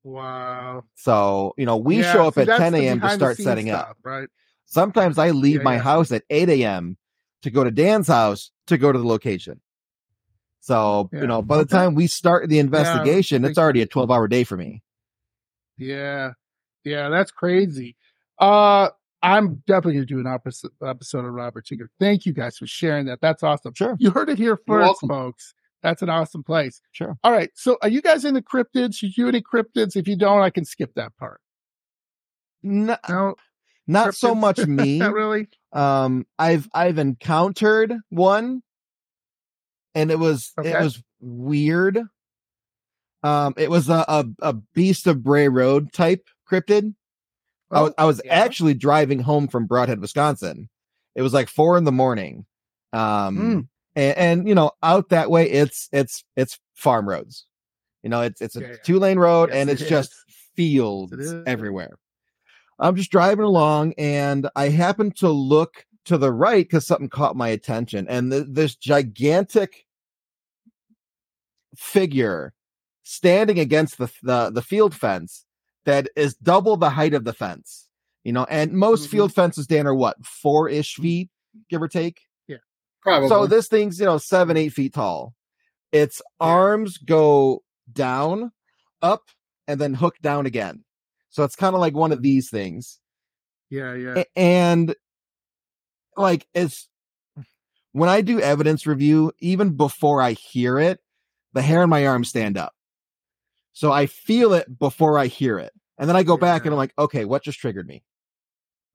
Wow. 0.05 0.85
So, 0.95 1.55
you 1.57 1.67
know, 1.67 1.77
we 1.77 1.99
Yeah, 2.01 2.13
show 2.13 2.27
up 2.29 2.35
see, 2.35 2.43
at 2.43 2.59
10 2.59 2.75
a.m. 2.75 3.01
to 3.01 3.11
start 3.11 3.37
scenes 3.37 3.45
setting 3.47 3.71
up. 3.71 3.97
Right. 4.03 4.29
Sometimes 4.67 5.19
I 5.19 5.31
leave 5.31 5.57
Yeah, 5.59 5.63
my 5.65 5.75
yeah. 5.77 5.83
house 5.83 6.13
at 6.13 6.23
8 6.31 6.49
a.m. 6.49 6.97
to 7.43 7.51
go 7.51 7.65
to 7.65 7.71
Dan's 7.71 8.09
house 8.09 8.51
to 8.67 8.79
go 8.79 8.93
to 8.93 8.99
the 8.99 9.07
location. 9.07 9.61
So, 10.61 11.09
Yeah. 11.13 11.21
you 11.23 11.27
know, 11.27 11.43
by 11.43 11.57
the 11.57 11.63
Okay. 11.63 11.71
time 11.77 11.95
we 11.95 12.07
start 12.07 12.49
the 12.49 12.59
investigation, 12.59 13.43
big 13.43 13.51
it's 13.51 13.59
already 13.59 13.83
a 13.83 13.87
12 13.87 14.11
hour 14.11 14.29
day 14.29 14.45
for 14.45 14.57
me. 14.57 14.83
Yeah. 15.77 16.33
Yeah, 16.85 17.09
that's 17.09 17.31
crazy. 17.31 17.97
Uh 18.39 18.91
I'm 19.23 19.57
definitely 19.67 19.95
gonna 19.95 20.07
do 20.07 20.21
an 20.21 20.27
episode 20.27 20.71
episode 20.85 21.25
of 21.25 21.33
Robert 21.33 21.67
Tinker. 21.67 21.91
Thank 21.99 22.25
you 22.27 22.33
guys 22.33 22.57
for 22.57 22.67
sharing 22.67 23.07
that. 23.07 23.21
That's 23.21 23.43
awesome. 23.43 23.75
Sure. 23.75 23.97
You 23.99 24.11
heard 24.11 24.29
it 24.31 24.39
here 24.39 24.59
first, 24.67 25.01
folks. 25.09 25.55
That's 25.83 26.03
an 26.03 26.09
awesome 26.09 26.43
place. 26.43 26.81
Sure. 26.93 27.17
All 27.25 27.33
right. 27.33 27.51
So 27.55 27.79
are 27.83 27.89
you 27.89 28.03
guys 28.03 28.25
into 28.25 28.41
cryptids? 28.43 28.97
Should 28.97 29.17
you 29.17 29.29
any 29.29 29.41
cryptids? 29.41 29.97
If 29.97 30.07
you 30.09 30.17
don't, 30.17 30.41
I 30.43 30.51
can 30.51 30.65
skip 30.65 30.95
that 30.95 31.17
part. 31.19 31.41
Not, 32.63 33.01
No, 33.09 33.35
not 33.87 34.15
so 34.15 34.35
much 34.35 34.59
me. 34.67 34.99
not 34.99 35.13
really. 35.13 35.49
Um, 35.73 36.27
I've 36.39 36.69
I've 36.75 36.99
encountered 36.99 37.95
one, 38.11 38.63
and 39.99 40.11
it 40.11 40.19
was 40.19 40.53
it 40.65 40.81
was 40.83 41.03
weird. 41.21 42.01
Um, 43.23 43.55
it 43.57 43.71
was 43.71 43.89
a 43.89 44.05
a, 44.09 44.25
a 44.41 44.53
Beast 44.53 45.07
of 45.07 45.23
Bray 45.23 45.49
Road 45.49 45.93
type 45.93 46.27
cryptid. 46.51 46.95
I 47.71 47.83
was 47.83 47.93
I 47.99 48.05
was 48.05 48.21
Oh, 48.21 48.23
yeah. 48.25 48.35
actually 48.35 48.75
driving 48.75 49.21
home 49.21 49.49
from 49.49 49.67
Brodhead, 49.69 50.01
Wisconsin. 50.01 50.69
It 51.15 51.23
was 51.23 51.35
like 51.35 51.49
four 51.49 51.77
in 51.77 51.85
the 51.85 51.93
morning. 51.93 52.47
Um, 52.93 53.37
Mm. 53.37 53.69
and, 53.97 54.17
and 54.19 54.49
you 54.49 54.55
know, 54.55 54.71
out 54.83 55.09
that 55.11 55.31
way, 55.31 55.51
it's 55.51 55.89
it's 55.93 56.25
it's 56.37 56.59
farm 56.75 57.09
roads. 57.09 57.47
You 58.03 58.11
know, 58.11 58.23
it's 58.23 58.41
it's 58.41 58.57
a 58.57 58.61
Yeah, 58.61 58.69
yeah. 58.69 58.77
two 58.85 58.99
lane 58.99 59.19
road, 59.19 59.51
Yes, 59.51 59.57
and 59.59 59.71
it 59.71 59.81
it's 59.81 59.89
just 59.91 60.11
is. 60.13 60.35
fields 60.55 61.13
It 61.13 61.43
everywhere. 61.47 61.99
I'm 62.79 62.95
just 62.95 63.11
driving 63.11 63.45
along, 63.45 63.95
and 63.99 64.49
I 64.55 64.69
happen 64.69 65.11
to 65.19 65.29
look 65.29 65.85
to 66.05 66.17
the 66.17 66.33
right 66.33 66.65
because 66.65 66.87
something 66.87 67.09
caught 67.11 67.37
my 67.37 67.49
attention, 67.49 68.07
and 68.09 68.31
th- 68.31 68.47
this 68.49 68.77
gigantic 68.77 69.85
figure 71.77 72.53
standing 73.03 73.59
against 73.59 73.99
the, 73.99 74.11
the 74.23 74.51
the 74.51 74.63
field 74.63 74.95
fence 74.95 75.45
that 75.85 76.09
is 76.17 76.35
double 76.35 76.77
the 76.77 76.91
height 76.91 77.15
of 77.15 77.25
the 77.25 77.33
fence. 77.33 77.89
You 78.25 78.33
know, 78.33 78.45
and 78.51 78.73
most 78.73 79.07
Mhm. 79.07 79.11
field 79.11 79.35
fences, 79.35 79.67
Dan, 79.67 79.87
are 79.87 79.95
what 79.95 80.25
four 80.27 80.69
ish 80.69 80.95
feet, 80.97 81.31
give 81.71 81.81
or 81.81 81.89
take. 81.89 82.21
Yeah, 82.47 82.59
probably. 83.01 83.29
So 83.29 83.47
this 83.47 83.69
thing's, 83.69 83.99
you 83.99 84.07
know, 84.07 84.19
seven, 84.19 84.57
eight 84.57 84.71
feet 84.75 84.93
tall. 84.95 85.35
Its 85.93 86.21
arms 86.39 86.99
go 86.99 87.63
down, 87.91 88.53
up, 89.01 89.23
and 89.67 89.81
then 89.81 89.95
hook 89.95 90.17
down 90.21 90.45
again. 90.45 90.85
So 91.31 91.45
it's 91.45 91.55
kind 91.57 91.75
of 91.75 91.81
like 91.81 91.95
one 91.95 92.13
of 92.13 92.21
these 92.23 92.51
things. 92.51 93.01
Yeah, 93.71 93.95
yeah. 93.95 94.19
A- 94.19 94.39
And 94.39 94.95
like 96.17 96.47
it's 96.53 96.89
when 97.93 98.09
I 98.11 98.21
do 98.21 98.41
evidence 98.41 98.87
review, 98.87 99.33
even 99.39 99.77
before 99.77 100.21
I 100.21 100.33
hear 100.33 100.79
it, 100.79 101.01
the 101.59 101.63
hair 101.63 101.83
on 101.83 101.89
my 101.91 102.07
arm 102.07 102.25
stand 102.25 102.57
up. 102.57 102.73
So 103.73 103.91
I 103.93 104.07
feel 104.07 104.53
it 104.55 104.79
before 104.79 105.19
I 105.19 105.27
hear 105.27 105.59
it. 105.59 105.73
And 105.99 106.09
then 106.09 106.15
I 106.17 106.23
go 106.23 106.37
back 106.37 106.65
and 106.65 106.73
I'm 106.73 106.79
like, 106.79 106.93
okay, 106.97 107.25
what 107.25 107.43
just 107.43 107.59
triggered 107.59 107.87
me? 107.89 108.05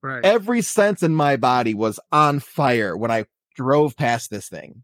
Right. 0.01 0.23
Every 0.23 0.61
sense 0.61 1.03
in 1.03 1.13
my 1.13 1.35
body 1.35 1.73
was 1.73 1.99
on 2.11 2.39
fire 2.39 2.95
when 2.95 3.11
I 3.11 3.25
drove 3.55 3.95
past 3.97 4.29
this 4.29 4.47
thing. 4.47 4.83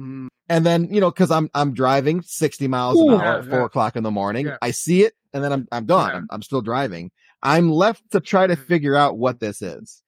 Mm, 0.00 0.28
And 0.48 0.66
then, 0.66 0.92
you 0.92 1.00
know, 1.00 1.10
cause 1.12 1.30
I'm, 1.30 1.48
I'm 1.54 1.72
driving 1.74 2.22
60 2.22 2.66
miles 2.68 2.98
Ooh. 2.98 3.14
an 3.14 3.20
hour 3.20 3.24
Yeah, 3.24 3.38
at 3.38 3.44
four 3.44 3.58
yeah. 3.60 3.64
o'clock 3.66 3.96
in 3.96 4.02
the 4.02 4.10
morning. 4.10 4.46
Yeah. 4.46 4.56
I 4.60 4.72
see 4.72 5.02
it 5.04 5.14
and 5.32 5.42
then 5.44 5.52
I'm, 5.52 5.68
I'm 5.70 5.86
gone. 5.86 6.10
Yeah. 6.10 6.16
I'm, 6.16 6.26
I'm 6.30 6.42
still 6.42 6.60
driving. 6.62 7.10
I'm 7.42 7.70
left 7.70 8.02
to 8.12 8.20
try 8.20 8.46
to 8.48 8.56
Mhm. 8.56 8.66
figure 8.66 8.96
out 8.96 9.16
what 9.18 9.38
this 9.40 9.62
is. 9.62 10.02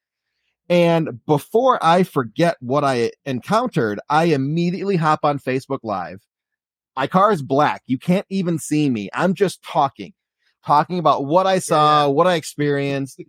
And 0.68 1.24
before 1.26 1.78
I 1.84 2.04
forget 2.04 2.56
what 2.60 2.84
I 2.84 3.10
encountered, 3.24 3.98
I 4.08 4.24
immediately 4.26 4.96
hop 4.96 5.20
on 5.24 5.38
Facebook 5.40 5.80
Live. 5.82 6.20
My 6.96 7.06
car 7.06 7.32
is 7.32 7.42
black. 7.42 7.82
You 7.86 7.98
can't 7.98 8.26
even 8.28 8.58
see 8.58 8.90
me. 8.90 9.08
I'm 9.14 9.34
just 9.34 9.62
talking, 9.62 10.12
talking 10.66 10.98
about 10.98 11.24
what 11.26 11.46
I 11.46 11.58
saw, 11.58 12.08
what 12.08 12.26
I 12.26 12.34
experienced. 12.34 13.22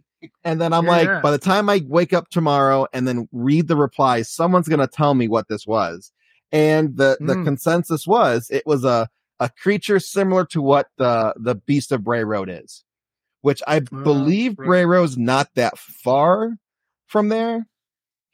And 0.43 0.59
then 0.59 0.74
I'm 0.74 0.86
Yeah, 0.86 0.91
like, 0.91 1.07
yeah. 1.07 1.22
by 1.22 1.32
the 1.32 1.38
time 1.38 1.70
I 1.70 1.82
wake 1.88 2.14
up 2.14 2.30
tomorrow 2.30 2.88
and 2.93 3.07
then 3.07 3.28
read 3.32 3.68
the 3.68 3.76
replies, 3.76 4.30
someone's 4.30 4.68
going 4.68 4.80
to 4.80 4.88
tell 4.88 5.14
me 5.14 5.28
what 5.28 5.47
this 5.47 5.66
was. 5.66 6.12
And 6.51 6.97
the, 6.97 7.18
the 7.22 7.36
Mm. 7.36 7.43
consensus 7.45 8.05
was 8.05 8.47
it 8.51 8.66
was 8.66 8.84
a, 8.84 9.07
a 9.39 9.49
creature 9.49 9.99
similar 9.99 10.45
to 10.47 10.62
what 10.62 10.88
the, 10.97 11.34
the 11.38 11.55
beast 11.55 11.91
of 11.91 12.03
Bray 12.03 12.24
Road 12.24 12.49
is, 12.49 12.84
which 13.41 13.64
I 13.68 13.78
Oh, 13.91 14.03
believe 14.03 14.59
right. 14.59 14.66
Bray 14.66 14.86
Road's 14.86 15.18
not 15.18 15.49
that 15.55 15.78
far 15.78 16.57
from 17.07 17.30
there. 17.30 17.66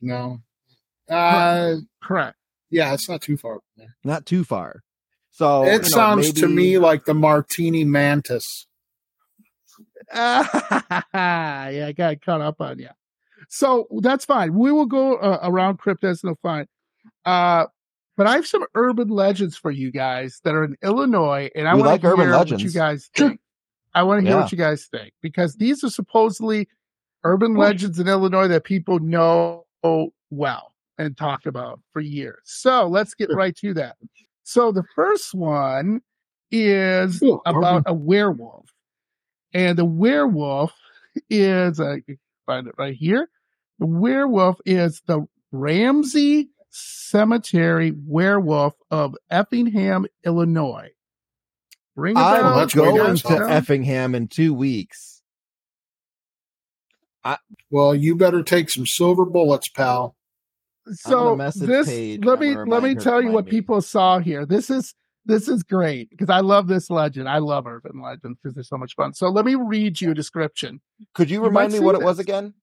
no. 0.02 0.42
Uh, 1.10 1.76
correct. 2.04 2.36
yeah, 2.70 2.94
it's 2.94 3.08
not 3.08 3.22
too 3.22 3.38
far. 3.38 3.54
from 3.56 3.62
there. 3.78 3.96
Not 4.04 4.26
too 4.26 4.44
far. 4.44 4.84
So 5.38 5.66
it 5.66 5.72
you 5.72 5.78
know, 5.80 5.84
sounds 5.84 6.34
to 6.34 6.48
me 6.48 6.80
like 6.80 7.06
the 7.06 7.14
martini 7.14 7.84
mantis. 7.84 8.66
yeah, 10.14 11.04
I 11.14 11.94
got 11.96 12.22
caught 12.22 12.42
up 12.42 12.60
on 12.60 12.80
you. 12.80 12.90
So 13.48 13.88
that's 14.02 14.26
fine. 14.26 14.56
We 14.56 14.72
will 14.72 14.88
go 14.88 15.18
uh, 15.18 15.40
around 15.44 15.80
cryptids. 15.80 16.24
No 16.24 16.34
fine. 16.42 16.66
Uh, 17.24 17.68
but 18.16 18.26
I 18.26 18.34
have 18.34 18.48
some 18.48 18.66
urban 18.74 19.10
legends 19.10 19.56
for 19.56 19.70
you 19.70 19.92
guys 19.92 20.42
that 20.44 20.56
are 20.56 20.64
in 20.64 20.76
Illinois, 20.82 21.52
and 21.54 21.68
I 21.68 21.76
want 21.76 21.86
like 21.86 22.02
to 22.02 22.08
urban 22.08 22.28
hear 22.30 22.38
what 22.38 22.60
you 22.60 22.72
guys 22.72 23.10
think. 23.16 23.40
I 23.94 24.02
want 24.04 24.22
to 24.22 24.26
hear 24.28 24.38
Yeah. 24.38 24.42
what 24.42 24.52
you 24.52 24.58
guys 24.58 24.88
think 24.92 25.14
because 25.22 25.56
these 25.58 25.84
are 25.84 25.92
supposedly 25.92 26.68
urban 27.24 27.54
Cool. 27.54 27.64
legends 27.64 28.00
in 28.00 28.08
Illinois 28.08 28.48
that 28.48 28.64
people 28.64 28.98
know 29.00 29.66
well 30.32 30.74
and 30.98 31.16
talk 31.16 31.46
about 31.46 31.80
for 31.94 32.02
years. 32.02 32.40
So 32.46 32.88
let's 32.88 33.14
get 33.14 33.30
right 33.32 33.56
to 33.58 33.76
that. 33.76 33.98
So 34.48 34.72
the 34.72 34.86
first 34.95 35.34
one 35.34 36.02
is 36.52 37.20
Cool. 37.20 37.41
about 37.45 37.84
a 37.86 37.93
werewolf, 37.93 38.69
and 39.53 39.78
the 39.78 39.84
werewolf 39.84 40.72
is 41.30 41.82
I 41.82 41.99
can 41.99 42.18
find 42.45 42.65
it 42.65 42.76
right 42.78 42.95
here. 42.95 43.30
The 43.80 43.88
werewolf 43.88 44.57
is 44.65 45.02
the 45.06 45.28
Ramsey 45.52 46.49
Cemetery 46.69 47.94
werewolf 48.06 48.74
of 48.90 49.18
Effingham, 49.30 50.06
Illinois. 50.26 50.91
Ring 51.98 52.15
a 52.15 52.19
I'm 52.22 52.41
bell? 52.44 52.56
that's 52.56 52.74
way 52.74 52.86
going 52.86 53.15
to 53.15 53.18
south. 53.18 53.52
Effingham 53.52 54.15
in 54.15 54.30
two 54.30 54.53
weeks. 54.53 55.22
Well, 57.69 57.94
you 57.94 58.15
better 58.15 58.44
take 58.44 58.69
some 58.69 58.86
silver 58.86 59.26
bullets, 59.26 59.68
pal. 59.68 60.15
So 60.91 61.35
this 61.55 61.88
let 62.23 62.39
me 62.39 62.55
let 62.55 62.84
me 62.84 62.95
tell 62.95 63.22
you 63.22 63.31
what 63.31 63.45
me. 63.45 63.51
people 63.51 63.81
saw 63.81 64.19
here. 64.19 64.45
This 64.45 64.69
is 64.69 64.93
this 65.26 65.47
is 65.49 65.61
great 65.64 66.09
because 66.09 66.30
i 66.30 66.39
love 66.39 66.68
this 66.68 66.89
legend. 66.89 67.27
I 67.27 67.39
love 67.39 67.68
urban 67.68 68.01
legends 68.01 68.39
because 68.41 68.55
they're 68.55 68.64
so 68.64 68.77
much 68.77 68.95
fun. 68.95 69.14
So 69.14 69.30
let 69.30 69.45
me 69.45 69.55
read 69.55 69.99
you 69.99 70.11
a 70.11 70.14
description. 70.14 70.81
Could 71.14 71.30
you 71.30 71.43
remind 71.43 71.73
me 71.73 71.80
what 71.80 71.95
see 71.95 72.01
it 72.01 72.05
was 72.05 72.19
again? 72.19 72.43
What 72.45 72.53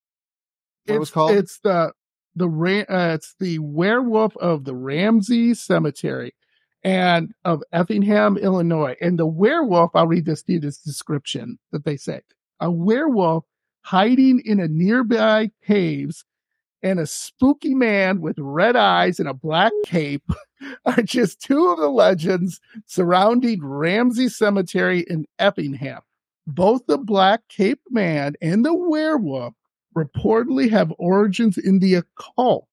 it's, 0.86 0.96
it 0.96 0.98
was 0.98 1.10
called? 1.10 1.30
it's 1.32 1.60
the 1.60 1.92
the 2.36 2.48
uh, 2.88 3.14
it's 3.14 3.34
the 3.38 3.59
werewolf 3.60 4.36
of 4.38 4.64
the 4.64 4.74
ramsey 4.74 5.55
cemetery 5.55 6.34
and 6.82 7.32
of 7.44 7.62
effingham 7.72 8.36
illinois. 8.36 8.96
And 9.01 9.18
the 9.18 9.26
werewolf 9.26 9.90
i'll 9.94 10.06
read 10.06 10.24
this 10.24 10.42
to 10.44 10.55
you 10.55 10.60
this 10.60 10.78
description 10.78 11.59
that 11.72 11.84
they 11.84 11.96
say. 11.96 12.20
A 12.60 12.70
werewolf 12.70 13.44
hiding 13.82 14.40
in 14.44 14.60
a 14.60 14.68
nearby 14.68 15.51
caves 15.66 16.24
and 16.85 17.01
a 17.01 17.06
spooky 17.06 17.74
man 17.74 18.20
with 18.20 18.39
red 18.39 18.77
eyes 18.77 19.19
and 19.19 19.28
a 19.28 19.35
black 19.35 19.73
cape 19.86 20.31
are 20.85 21.02
just 21.02 21.40
two 21.40 21.69
of 21.69 21.78
the 21.78 21.89
legends 21.89 22.61
surrounding 22.86 23.65
Ramsey 23.65 24.28
Cemetery 24.28 25.05
in 25.09 25.24
Effingham. 25.39 26.02
Both 26.47 26.82
the 26.86 26.98
black 26.98 27.40
cape 27.48 27.81
man 27.90 28.35
and 28.43 28.66
the 28.66 28.74
werewolf 28.74 29.55
reportedly 29.97 30.70
have 30.70 30.93
origins 30.98 31.56
in 31.56 31.78
the 31.78 31.94
occult 31.94 32.69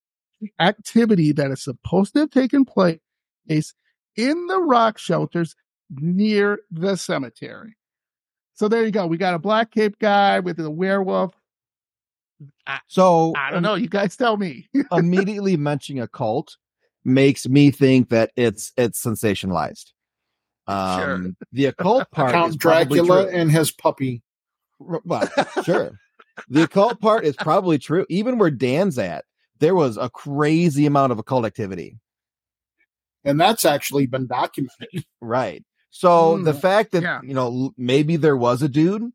activity 0.59 1.31
that 1.31 1.49
is 1.49 1.63
supposed 1.63 2.13
to 2.13 2.19
have 2.21 2.31
taken 2.31 2.65
place 2.65 2.99
in 3.47 4.47
the 4.47 4.59
rock 4.59 4.97
shelters 4.97 5.55
near 5.89 6.59
the 6.69 6.97
cemetery. 6.97 7.77
So 8.55 8.67
there 8.67 8.83
you 8.83 8.91
go. 8.91 9.07
We 9.07 9.17
got 9.17 9.35
a 9.35 9.39
black 9.39 9.71
cape 9.71 9.97
guy 9.99 10.41
with 10.41 10.59
a 10.59 10.69
werewolf. 10.69 11.33
So 12.87 13.33
I 13.35 13.51
don't 13.51 13.63
know. 13.63 13.75
You 13.75 13.89
guys 13.89 14.15
tell 14.15 14.37
me. 14.37 14.67
immediately 14.91 15.57
mentioning 15.57 16.01
a 16.01 16.07
cult. 16.07 16.57
makes 17.03 17.47
me 17.47 17.71
think 17.71 18.09
that 18.09 18.31
it's 18.35 18.71
it's 18.77 19.03
sensationalized. 19.03 19.91
Um, 20.67 20.99
Sure. 20.99 21.31
the 21.51 21.65
occult 21.65 22.09
part 22.11 22.31
Count 22.31 22.49
is 22.51 22.55
Dracula 22.55 23.23
true. 23.25 23.31
and 23.35 23.51
his 23.51 23.71
puppy. 23.71 24.21
Well, 24.79 25.27
sure. 25.63 25.99
The 26.49 26.63
occult 26.63 26.99
part 27.01 27.25
is 27.25 27.35
probably 27.35 27.77
true. 27.77 28.05
Even 28.09 28.37
where 28.37 28.49
Dan's 28.51 28.97
at, 28.97 29.25
there 29.59 29.75
was 29.75 29.97
a 29.97 30.09
crazy 30.09 30.85
amount 30.85 31.11
of 31.11 31.19
occult 31.19 31.45
activity. 31.45 31.97
And 33.23 33.39
that's 33.39 33.65
actually 33.65 34.07
been 34.07 34.25
documented. 34.27 35.05
Right. 35.19 35.63
So 35.91 36.37
Mm, 36.37 36.45
the 36.45 36.53
fact 36.53 36.93
that 36.93 37.03
yeah. 37.03 37.19
you 37.23 37.33
know 37.33 37.73
maybe 37.77 38.15
there 38.15 38.37
was 38.37 38.61
a 38.61 38.69
dude 38.69 39.11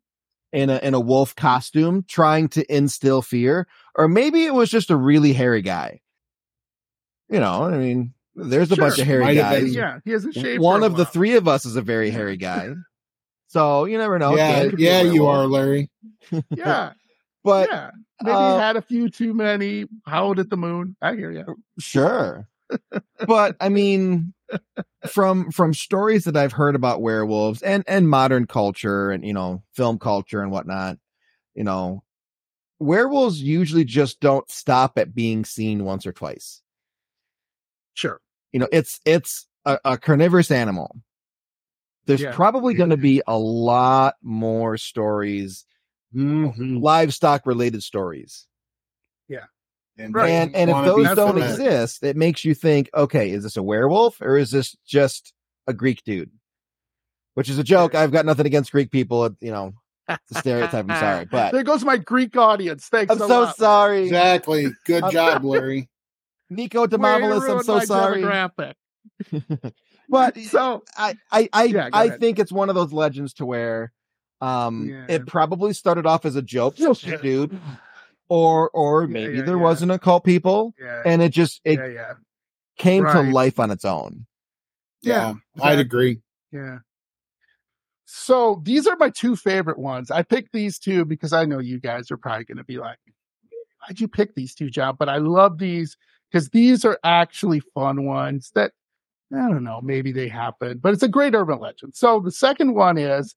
in 0.56 0.70
a 0.70 0.78
in 0.78 0.94
a 0.94 1.00
wolf 1.00 1.36
costume 1.36 2.02
trying 2.08 2.48
to 2.48 2.74
instill 2.74 3.20
fear, 3.20 3.66
or 3.94 4.08
maybe 4.08 4.46
it 4.46 4.54
was 4.54 4.70
just 4.70 4.90
a 4.90 4.96
really 4.96 5.34
hairy 5.34 5.60
guy. 5.60 6.00
You 7.28 7.40
know, 7.40 7.64
I 7.64 7.76
mean, 7.76 8.14
there's 8.34 8.72
a 8.72 8.76
bunch 8.76 8.98
of 8.98 9.06
hairy 9.06 9.24
Might 9.24 9.34
guys. 9.34 9.64
been. 9.64 9.72
Yeah, 9.74 9.98
he 10.04 10.12
hasn't 10.12 10.32
shaved. 10.32 10.62
One 10.62 10.82
a 10.82 10.86
of 10.86 10.96
the 10.96 11.04
three 11.04 11.36
of 11.36 11.46
us 11.46 11.66
is 11.66 11.76
a 11.76 11.82
very 11.82 12.10
hairy 12.10 12.36
guy. 12.36 12.70
So 13.48 13.84
you 13.84 13.96
never 13.96 14.18
know. 14.18 14.36
yeah, 14.36 14.56
Dan 14.60 14.70
could 14.70 14.76
be 14.78 14.88
a 14.88 15.04
yeah, 15.04 15.12
you 15.12 15.26
are, 15.26 15.46
Larry. 15.46 15.88
Yeah, 16.50 16.92
But 17.44 17.70
yeah. 17.70 17.90
Maybe 18.20 18.34
uh, 18.34 18.54
he 18.56 18.60
had 18.60 18.76
a 18.76 18.82
few 18.82 19.08
too 19.08 19.32
many. 19.34 19.86
Howled 20.04 20.40
at 20.40 20.50
the 20.50 20.56
moon. 20.56 20.96
I 21.00 21.14
hear 21.14 21.30
you. 21.30 21.56
Sure. 21.78 22.48
but 23.26 23.56
I 23.60 23.68
mean 23.68 24.34
from 25.08 25.50
from 25.50 25.72
stories 25.74 26.24
that 26.24 26.36
I've 26.36 26.52
heard 26.52 26.74
about 26.74 27.02
werewolves 27.02 27.62
and 27.62 27.84
and 27.86 28.08
modern 28.08 28.46
culture 28.46 29.10
and 29.10 29.24
you 29.24 29.32
know 29.32 29.62
film 29.74 29.98
culture 29.98 30.42
and 30.42 30.50
whatnot, 30.50 30.98
you 31.54 31.64
know, 31.64 32.02
werewolves 32.78 33.40
usually 33.40 33.84
just 33.84 34.20
don't 34.20 34.50
stop 34.50 34.98
at 34.98 35.14
being 35.14 35.44
seen 35.44 35.84
once 35.84 36.06
or 36.06 36.12
twice. 36.12 36.62
Sure. 37.94 38.20
You 38.52 38.60
know, 38.60 38.68
it's 38.72 39.00
it's 39.04 39.46
a, 39.64 39.78
a 39.84 39.98
carnivorous 39.98 40.50
animal. 40.50 40.96
There's 42.06 42.22
Yeah. 42.22 42.32
probably 42.32 42.74
going 42.74 42.90
to 42.90 42.96
be 42.96 43.22
a 43.26 43.38
lot 43.38 44.14
more 44.22 44.76
stories, 44.76 45.64
Mm-hmm. 46.14 46.78
livestock 46.78 47.44
related 47.46 47.82
stories. 47.82 48.46
And, 49.98 50.14
Right. 50.14 50.28
And 50.30 50.54
and 50.54 50.70
if 50.70 50.84
those 50.84 51.16
don't 51.16 51.38
fed. 51.38 51.50
exist, 51.50 52.02
it 52.02 52.16
makes 52.16 52.44
you 52.44 52.54
think, 52.54 52.90
okay, 52.94 53.30
is 53.30 53.42
this 53.44 53.56
a 53.56 53.62
werewolf 53.62 54.20
or 54.20 54.36
is 54.36 54.50
this 54.50 54.76
just 54.86 55.32
a 55.66 55.72
Greek 55.72 56.02
dude? 56.04 56.30
Which 57.34 57.48
is 57.48 57.58
a 57.58 57.64
joke. 57.64 57.94
I've 57.94 58.12
got 58.12 58.26
nothing 58.26 58.46
against 58.46 58.72
Greek 58.72 58.90
people. 58.90 59.28
You 59.40 59.52
know, 59.52 59.72
it's 60.08 60.36
a 60.36 60.38
stereotype. 60.40 60.86
I'm 60.88 61.00
sorry, 61.00 61.24
but 61.30 61.52
there 61.52 61.62
goes 61.62 61.84
my 61.84 61.96
Greek 61.96 62.36
audience. 62.36 62.86
Thanks. 62.88 63.10
I'm 63.14 63.20
a 63.22 63.26
so 63.26 63.40
lot. 63.42 63.56
sorry, 63.56 64.04
Exactly. 64.04 64.68
Good 64.84 65.04
job, 65.10 65.44
Larry. 65.44 65.88
Nico 66.50 66.82
Way 66.82 66.86
to 66.88 66.96
Demopolis. 66.98 67.50
I'm 67.50 67.62
so 67.64 67.80
sorry. 67.80 68.22
demographic. 68.22 68.74
but 70.08 70.36
So 70.42 70.82
I, 70.96 71.16
I, 71.32 71.48
I, 71.52 71.64
Yeah, 71.64 71.88
I 71.92 72.04
ahead. 72.06 72.20
think 72.20 72.38
it's 72.38 72.52
one 72.52 72.68
of 72.68 72.74
those 72.74 72.92
legends 72.92 73.34
to 73.34 73.46
where, 73.46 73.92
um, 74.40 74.88
Yeah. 74.88 75.06
it 75.08 75.26
probably 75.26 75.72
started 75.72 76.06
off 76.06 76.24
as 76.24 76.36
a 76.36 76.42
joke, 76.42 76.76
dude, 76.76 77.58
or 78.28 78.70
or 78.70 79.06
maybe 79.06 79.38
yeah, 79.38 79.42
there 79.42 79.56
yeah. 79.56 79.62
wasn't 79.62 79.92
occult 79.92 80.24
people, 80.24 80.74
yeah, 80.80 81.02
and 81.04 81.22
it 81.22 81.30
just 81.30 81.60
it 81.64 81.78
yeah, 81.78 81.86
yeah, 81.86 82.12
came 82.78 83.04
to 83.04 83.22
life 83.22 83.58
on 83.60 83.70
its 83.70 83.84
own. 83.84 84.26
Yeah, 85.02 85.34
Yeah, 85.56 85.64
I'd 85.64 85.78
agree. 85.78 86.20
yeah. 86.52 86.78
So 88.04 88.60
these 88.62 88.86
are 88.86 88.96
my 88.96 89.10
two 89.10 89.36
favorite 89.36 89.78
ones. 89.78 90.10
I 90.10 90.22
picked 90.22 90.52
these 90.52 90.78
two 90.78 91.04
because 91.04 91.32
I 91.32 91.44
know 91.44 91.58
you 91.58 91.80
guys 91.80 92.10
are 92.10 92.16
probably 92.16 92.44
going 92.44 92.58
to 92.58 92.64
be 92.64 92.78
like, 92.78 92.98
"Why'd 93.80 94.00
you 94.00 94.08
pick 94.08 94.34
these 94.34 94.54
two, 94.54 94.70
John?" 94.70 94.96
But 94.98 95.08
I 95.08 95.18
love 95.18 95.58
these 95.58 95.96
because 96.30 96.48
these 96.50 96.84
are 96.84 96.98
actually 97.04 97.60
fun 97.74 98.04
ones 98.04 98.52
that 98.54 98.72
I 99.32 99.48
don't 99.48 99.64
know, 99.64 99.80
maybe 99.82 100.12
they 100.12 100.28
happen, 100.28 100.78
but 100.78 100.92
it's 100.92 101.02
a 101.02 101.08
great 101.08 101.34
urban 101.34 101.58
legend. 101.58 101.96
So 101.96 102.20
the 102.20 102.30
second 102.30 102.74
one 102.74 102.96
is 102.96 103.34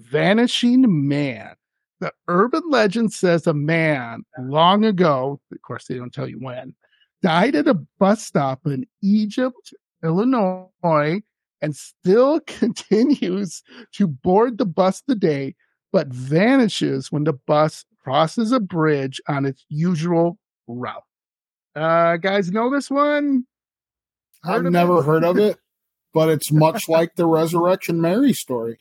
Vanishing 0.00 1.08
Man. 1.08 1.54
The 2.00 2.12
urban 2.28 2.62
legend 2.68 3.12
says 3.12 3.46
a 3.46 3.54
man 3.54 4.24
long 4.38 4.84
ago, 4.84 5.40
of 5.50 5.62
course, 5.62 5.86
they 5.86 5.94
don't 5.94 6.12
tell 6.12 6.28
you 6.28 6.38
when, 6.38 6.74
died 7.22 7.56
at 7.56 7.68
a 7.68 7.74
bus 7.98 8.22
stop 8.24 8.66
in 8.66 8.86
Egypt, 9.02 9.72
Illinois, 10.04 11.22
and 11.62 11.74
still 11.74 12.40
continues 12.46 13.62
to 13.92 14.06
board 14.06 14.58
the 14.58 14.66
bus 14.66 15.02
today, 15.02 15.54
but 15.92 16.08
vanishes 16.08 17.10
when 17.10 17.24
the 17.24 17.32
bus 17.32 17.84
crosses 18.02 18.52
a 18.52 18.60
bridge 18.60 19.20
on 19.28 19.46
its 19.46 19.64
usual 19.68 20.38
route. 20.68 21.02
Uh, 21.74 22.16
guys, 22.16 22.50
know 22.50 22.70
this 22.70 22.90
one? 22.90 23.44
I've 24.44 24.64
never 24.64 25.00
it? 25.00 25.04
heard 25.04 25.24
of 25.24 25.38
it, 25.38 25.58
but 26.14 26.28
it's 26.28 26.52
much 26.52 26.88
like 26.88 27.16
the 27.16 27.26
Resurrection 27.26 28.00
Mary 28.00 28.32
story. 28.32 28.78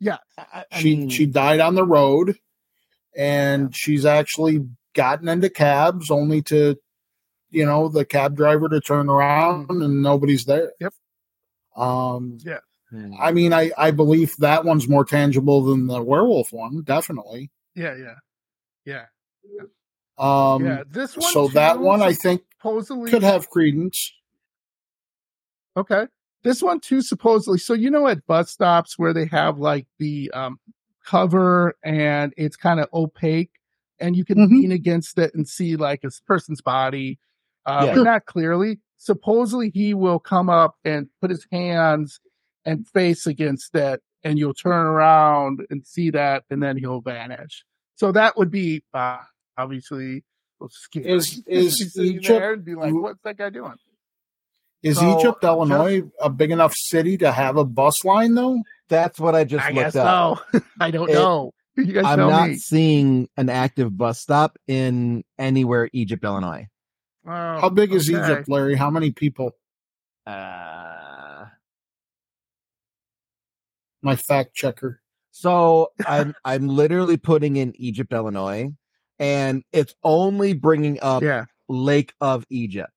Yeah. 0.00 0.16
I, 0.38 0.64
I 0.72 0.80
she 0.80 0.96
mean, 0.96 1.08
she 1.10 1.26
died 1.26 1.60
on 1.60 1.74
the 1.74 1.84
road, 1.84 2.36
and 3.16 3.74
she's 3.74 4.04
actually 4.04 4.66
gotten 4.94 5.28
into 5.28 5.50
cabs 5.50 6.10
only 6.10 6.42
to, 6.42 6.76
you 7.50 7.66
know, 7.66 7.88
the 7.88 8.04
cab 8.04 8.36
driver 8.36 8.68
to 8.68 8.80
turn 8.80 9.08
around 9.08 9.70
and 9.70 10.02
nobody's 10.02 10.46
there. 10.46 10.72
Yep. 10.80 10.94
Um, 11.76 12.38
hmm. 12.90 13.14
I 13.20 13.32
mean, 13.32 13.52
I 13.52 13.70
I 13.76 13.90
believe 13.90 14.34
that 14.38 14.64
one's 14.64 14.88
more 14.88 15.04
tangible 15.04 15.62
than 15.64 15.86
the 15.86 16.02
werewolf 16.02 16.52
one, 16.52 16.82
definitely. 16.82 17.50
Yeah, 17.74 17.94
yeah, 17.96 18.14
yeah, 18.84 19.64
Um, 20.18 20.64
yeah. 20.64 20.82
This 20.88 21.16
one, 21.16 21.32
so 21.32 21.48
that 21.48 21.78
one 21.78 22.02
I 22.02 22.12
think 22.12 22.42
supposedly 22.56 23.10
could 23.10 23.22
have 23.22 23.48
credence. 23.48 24.12
Okay. 25.76 26.06
This 26.42 26.62
one 26.62 26.80
too, 26.80 27.02
supposedly. 27.02 27.58
So 27.58 27.74
you 27.74 27.90
know, 27.90 28.06
at 28.08 28.26
bus 28.26 28.50
stops 28.50 28.98
where 28.98 29.12
they 29.12 29.26
have 29.26 29.58
like 29.58 29.86
the 29.98 30.30
um, 30.32 30.58
cover 31.04 31.74
and 31.84 32.32
it's 32.36 32.56
kind 32.56 32.80
of 32.80 32.88
opaque, 32.94 33.50
and 33.98 34.16
you 34.16 34.24
can 34.24 34.38
Mhm. 34.38 34.50
lean 34.50 34.72
against 34.72 35.18
it 35.18 35.34
and 35.34 35.46
see 35.48 35.76
like 35.76 36.02
a 36.04 36.10
person's 36.26 36.60
body, 36.62 37.18
uh, 37.66 37.84
Yeah. 37.86 37.94
but 37.96 38.02
not 38.04 38.24
clearly. 38.26 38.80
Supposedly, 38.96 39.70
he 39.70 39.94
will 39.94 40.18
come 40.18 40.48
up 40.50 40.76
and 40.84 41.08
put 41.20 41.30
his 41.30 41.46
hands 41.52 42.20
and 42.64 42.86
face 42.88 43.26
against 43.26 43.74
it, 43.74 44.02
and 44.24 44.38
you'll 44.38 44.54
turn 44.54 44.86
around 44.86 45.60
and 45.70 45.86
see 45.86 46.10
that, 46.10 46.44
and 46.50 46.62
then 46.62 46.76
he'll 46.76 47.00
vanish. 47.00 47.64
So 47.96 48.12
that 48.12 48.36
would 48.38 48.50
be 48.50 48.82
uh, 48.94 49.18
obviously 49.58 50.24
a 50.62 50.66
scary. 50.70 51.06
Is- 51.10 51.42
is 51.46 51.78
Be 51.78 51.84
sitting 51.86 52.14
Egypt- 52.16 52.28
there 52.40 52.52
and 52.54 52.64
be 52.64 52.74
like, 52.74 52.92
"What's 52.94 53.20
that 53.24 53.36
guy 53.36 53.50
doing?" 53.50 53.74
Is 54.82 54.98
So, 54.98 55.18
Egypt, 55.18 55.44
Illinois, 55.44 56.02
a 56.20 56.30
big 56.30 56.50
enough 56.50 56.74
city 56.74 57.18
to 57.18 57.30
have 57.32 57.56
a 57.56 57.64
bus 57.64 58.04
line 58.04 58.34
though? 58.34 58.58
that's 58.88 59.20
what 59.20 59.34
I 59.36 59.44
just 59.44 59.64
I 59.64 59.68
looked 59.70 59.92
guess 59.92 59.96
up. 59.96 60.42
so. 60.52 60.60
I 60.80 60.90
don't 60.90 61.08
It- 61.10 61.14
know. 61.14 61.52
You 61.76 61.92
guys 61.94 62.04
I'm 62.04 62.18
tell 62.18 62.30
not 62.30 62.48
me. 62.50 62.56
seeing 62.56 63.28
an 63.36 63.48
active 63.48 63.96
bus 63.96 64.20
stop 64.20 64.58
in 64.66 65.22
anywhere 65.38 65.88
Egypt, 65.92 66.24
Illinois. 66.24 66.66
Oh, 67.26 67.30
How 67.30 67.68
big 67.70 67.92
is. 67.94 68.10
Egypt, 68.10 68.48
Larry? 68.48 68.74
How 68.74 68.90
many 68.90 69.12
people? 69.12 69.52
Uh, 70.26 71.46
My 74.02 74.16
fact 74.16 74.54
checker. 74.54 75.00
so 75.30 75.92
I'm 76.06 76.34
I'm 76.44 76.68
literally 76.68 77.16
putting 77.16 77.56
in 77.56 77.72
Egypt, 77.76 78.12
Illinois, 78.12 78.70
and 79.18 79.62
it's 79.72 79.94
only 80.02 80.52
bringing 80.54 80.98
up 81.00 81.22
Yeah. 81.22 81.44
Lake 81.68 82.12
of 82.20 82.44
Egypt. 82.50 82.90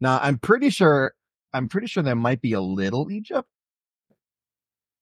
Now 0.00 0.18
I'm 0.22 0.38
pretty 0.38 0.70
sure 0.70 1.14
I'm 1.52 1.68
pretty 1.68 1.86
sure 1.86 2.02
there 2.02 2.14
might 2.14 2.40
be 2.40 2.52
a 2.52 2.60
little 2.60 3.10
Egypt. 3.10 3.48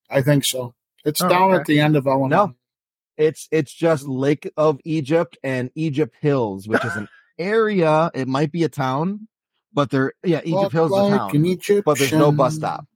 I 0.08 0.22
think 0.22 0.44
so. 0.44 0.74
It's 1.04 1.20
Oh, 1.22 1.28
down 1.28 1.50
okay. 1.52 1.60
at 1.60 1.66
the 1.66 1.80
end 1.80 1.96
of 1.96 2.06
Illinois. 2.06 2.28
No. 2.28 2.54
It's 3.16 3.48
it's 3.50 3.72
just 3.72 4.06
Lake 4.06 4.50
of 4.56 4.78
Egypt 4.84 5.38
and 5.42 5.70
Egypt 5.74 6.14
Hills, 6.20 6.68
which 6.68 6.84
is 6.84 6.94
an 6.96 7.08
area. 7.38 8.10
It 8.14 8.28
might 8.28 8.52
be 8.52 8.62
a 8.64 8.68
town, 8.68 9.26
but 9.72 9.90
there 9.90 10.12
yeah, 10.22 10.40
Egypt 10.44 10.50
Look 10.62 10.72
Hills 10.72 10.90
is 10.92 10.96
a 11.14 11.16
town. 11.18 11.30
Egyptian. 11.34 11.82
but 11.84 11.98
there's 11.98 12.12
no 12.12 12.30
bus 12.30 12.56
stop. 12.56 12.86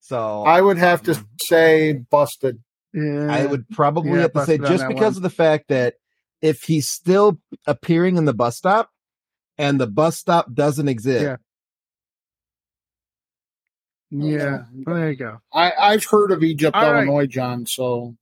So 0.00 0.42
I 0.44 0.60
would 0.60 0.78
have 0.78 1.02
to 1.04 1.20
say 1.48 1.92
busted. 1.92 2.60
Yeah. 2.94 3.26
I 3.30 3.46
would 3.46 3.68
probably 3.70 4.12
Yeah, 4.12 4.20
have 4.22 4.32
to 4.32 4.44
say 4.46 4.58
just 4.58 4.86
because 4.88 5.14
one. 5.14 5.16
of 5.18 5.22
the 5.22 5.30
fact 5.30 5.68
that 5.68 5.94
if 6.40 6.62
he's 6.62 6.88
still 6.88 7.38
appearing 7.66 8.16
in 8.16 8.24
the 8.24 8.32
bus 8.34 8.56
stop 8.56 8.90
and 9.58 9.80
the 9.80 9.86
bus 9.86 10.18
stop 10.18 10.52
doesn't 10.52 10.88
exist, 10.88 11.22
Yeah. 11.22 11.36
Yeah. 14.10 14.62
Well, 14.86 14.96
there 14.96 15.10
you 15.10 15.16
go. 15.16 15.40
I, 15.52 15.72
I've 15.78 16.04
heard 16.04 16.30
of 16.30 16.42
Egypt, 16.42 16.76
All 16.76 16.92
right. 16.92 17.06
Illinois, 17.06 17.26
John. 17.26 17.66
So 17.66 18.16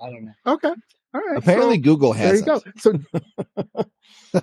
I 0.00 0.10
don't 0.10 0.26
know. 0.26 0.32
Okay. 0.46 0.74
All 1.12 1.20
right. 1.20 1.36
apparently 1.38 1.76
so 1.76 1.82
Google 1.82 2.12
has 2.12 2.42
there 2.42 2.54
has 2.54 2.64
you 2.64 2.72
go. 2.82 3.62
So, 4.32 4.42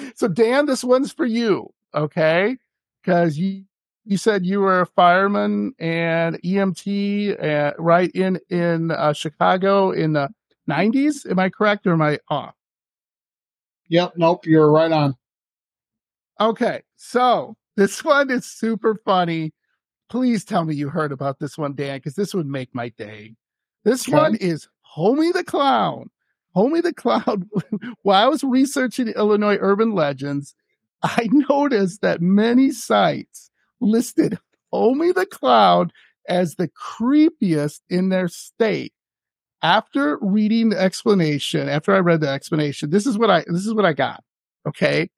so 0.14 0.28
Dan, 0.28 0.66
this 0.66 0.84
one's 0.84 1.12
for 1.12 1.26
you. 1.26 1.70
Okay. 1.94 2.56
Cause 3.04 3.38
you, 3.38 3.64
you 4.04 4.16
said 4.16 4.44
you 4.44 4.60
were 4.60 4.80
a 4.80 4.86
fireman 4.86 5.74
and 5.78 6.40
EMT, 6.42 7.42
uh, 7.42 7.72
right 7.78 8.10
in, 8.12 8.38
in 8.50 8.90
uh, 8.90 9.12
Chicago 9.12 9.90
in 9.92 10.12
the 10.12 10.28
nineties. 10.66 11.26
Am 11.28 11.38
I 11.38 11.48
correct 11.48 11.86
or 11.86 11.92
am 11.92 12.02
I 12.02 12.18
off? 12.28 12.54
Yep. 13.88 14.14
Nope. 14.16 14.46
You're 14.46 14.70
right 14.70 14.92
on. 14.92 15.16
Okay, 16.40 16.82
so 16.96 17.56
this 17.76 18.04
one 18.04 18.30
is 18.30 18.46
super 18.46 18.94
funny. 19.04 19.52
Please 20.08 20.44
tell 20.44 20.64
me 20.64 20.74
you 20.74 20.88
heard 20.88 21.12
about 21.12 21.38
this 21.38 21.58
one, 21.58 21.74
Dan, 21.74 21.98
because 21.98 22.14
this 22.14 22.32
would 22.34 22.46
make 22.46 22.74
my 22.74 22.88
day. 22.90 23.34
This 23.84 24.08
Okay. 24.08 24.16
one 24.16 24.34
is 24.36 24.68
Homie 24.96 25.32
the 25.32 25.44
Clown. 25.44 26.10
Homie 26.56 26.82
the 26.82 26.94
Clown. 26.94 27.48
While 28.02 28.24
I 28.24 28.28
was 28.28 28.42
researching 28.42 29.08
Illinois 29.08 29.58
urban 29.60 29.92
legends, 29.92 30.54
I 31.02 31.28
noticed 31.50 32.00
that 32.02 32.22
many 32.22 32.70
sites 32.70 33.50
listed 33.80 34.38
Homie 34.72 35.14
the 35.14 35.26
Clown 35.26 35.90
as 36.28 36.54
the 36.54 36.68
creepiest 36.68 37.80
in 37.90 38.08
their 38.08 38.28
state. 38.28 38.92
After 39.62 40.18
reading 40.20 40.68
the 40.68 40.80
explanation, 40.80 41.68
after 41.68 41.94
I 41.94 41.98
read 41.98 42.20
the 42.20 42.28
explanation, 42.28 42.90
this 42.90 43.06
is 43.06 43.18
what 43.18 43.30
I 43.30 43.40
this 43.48 43.66
is 43.66 43.74
what 43.74 43.84
I 43.84 43.92
got. 43.92 44.22
Okay. 44.66 45.10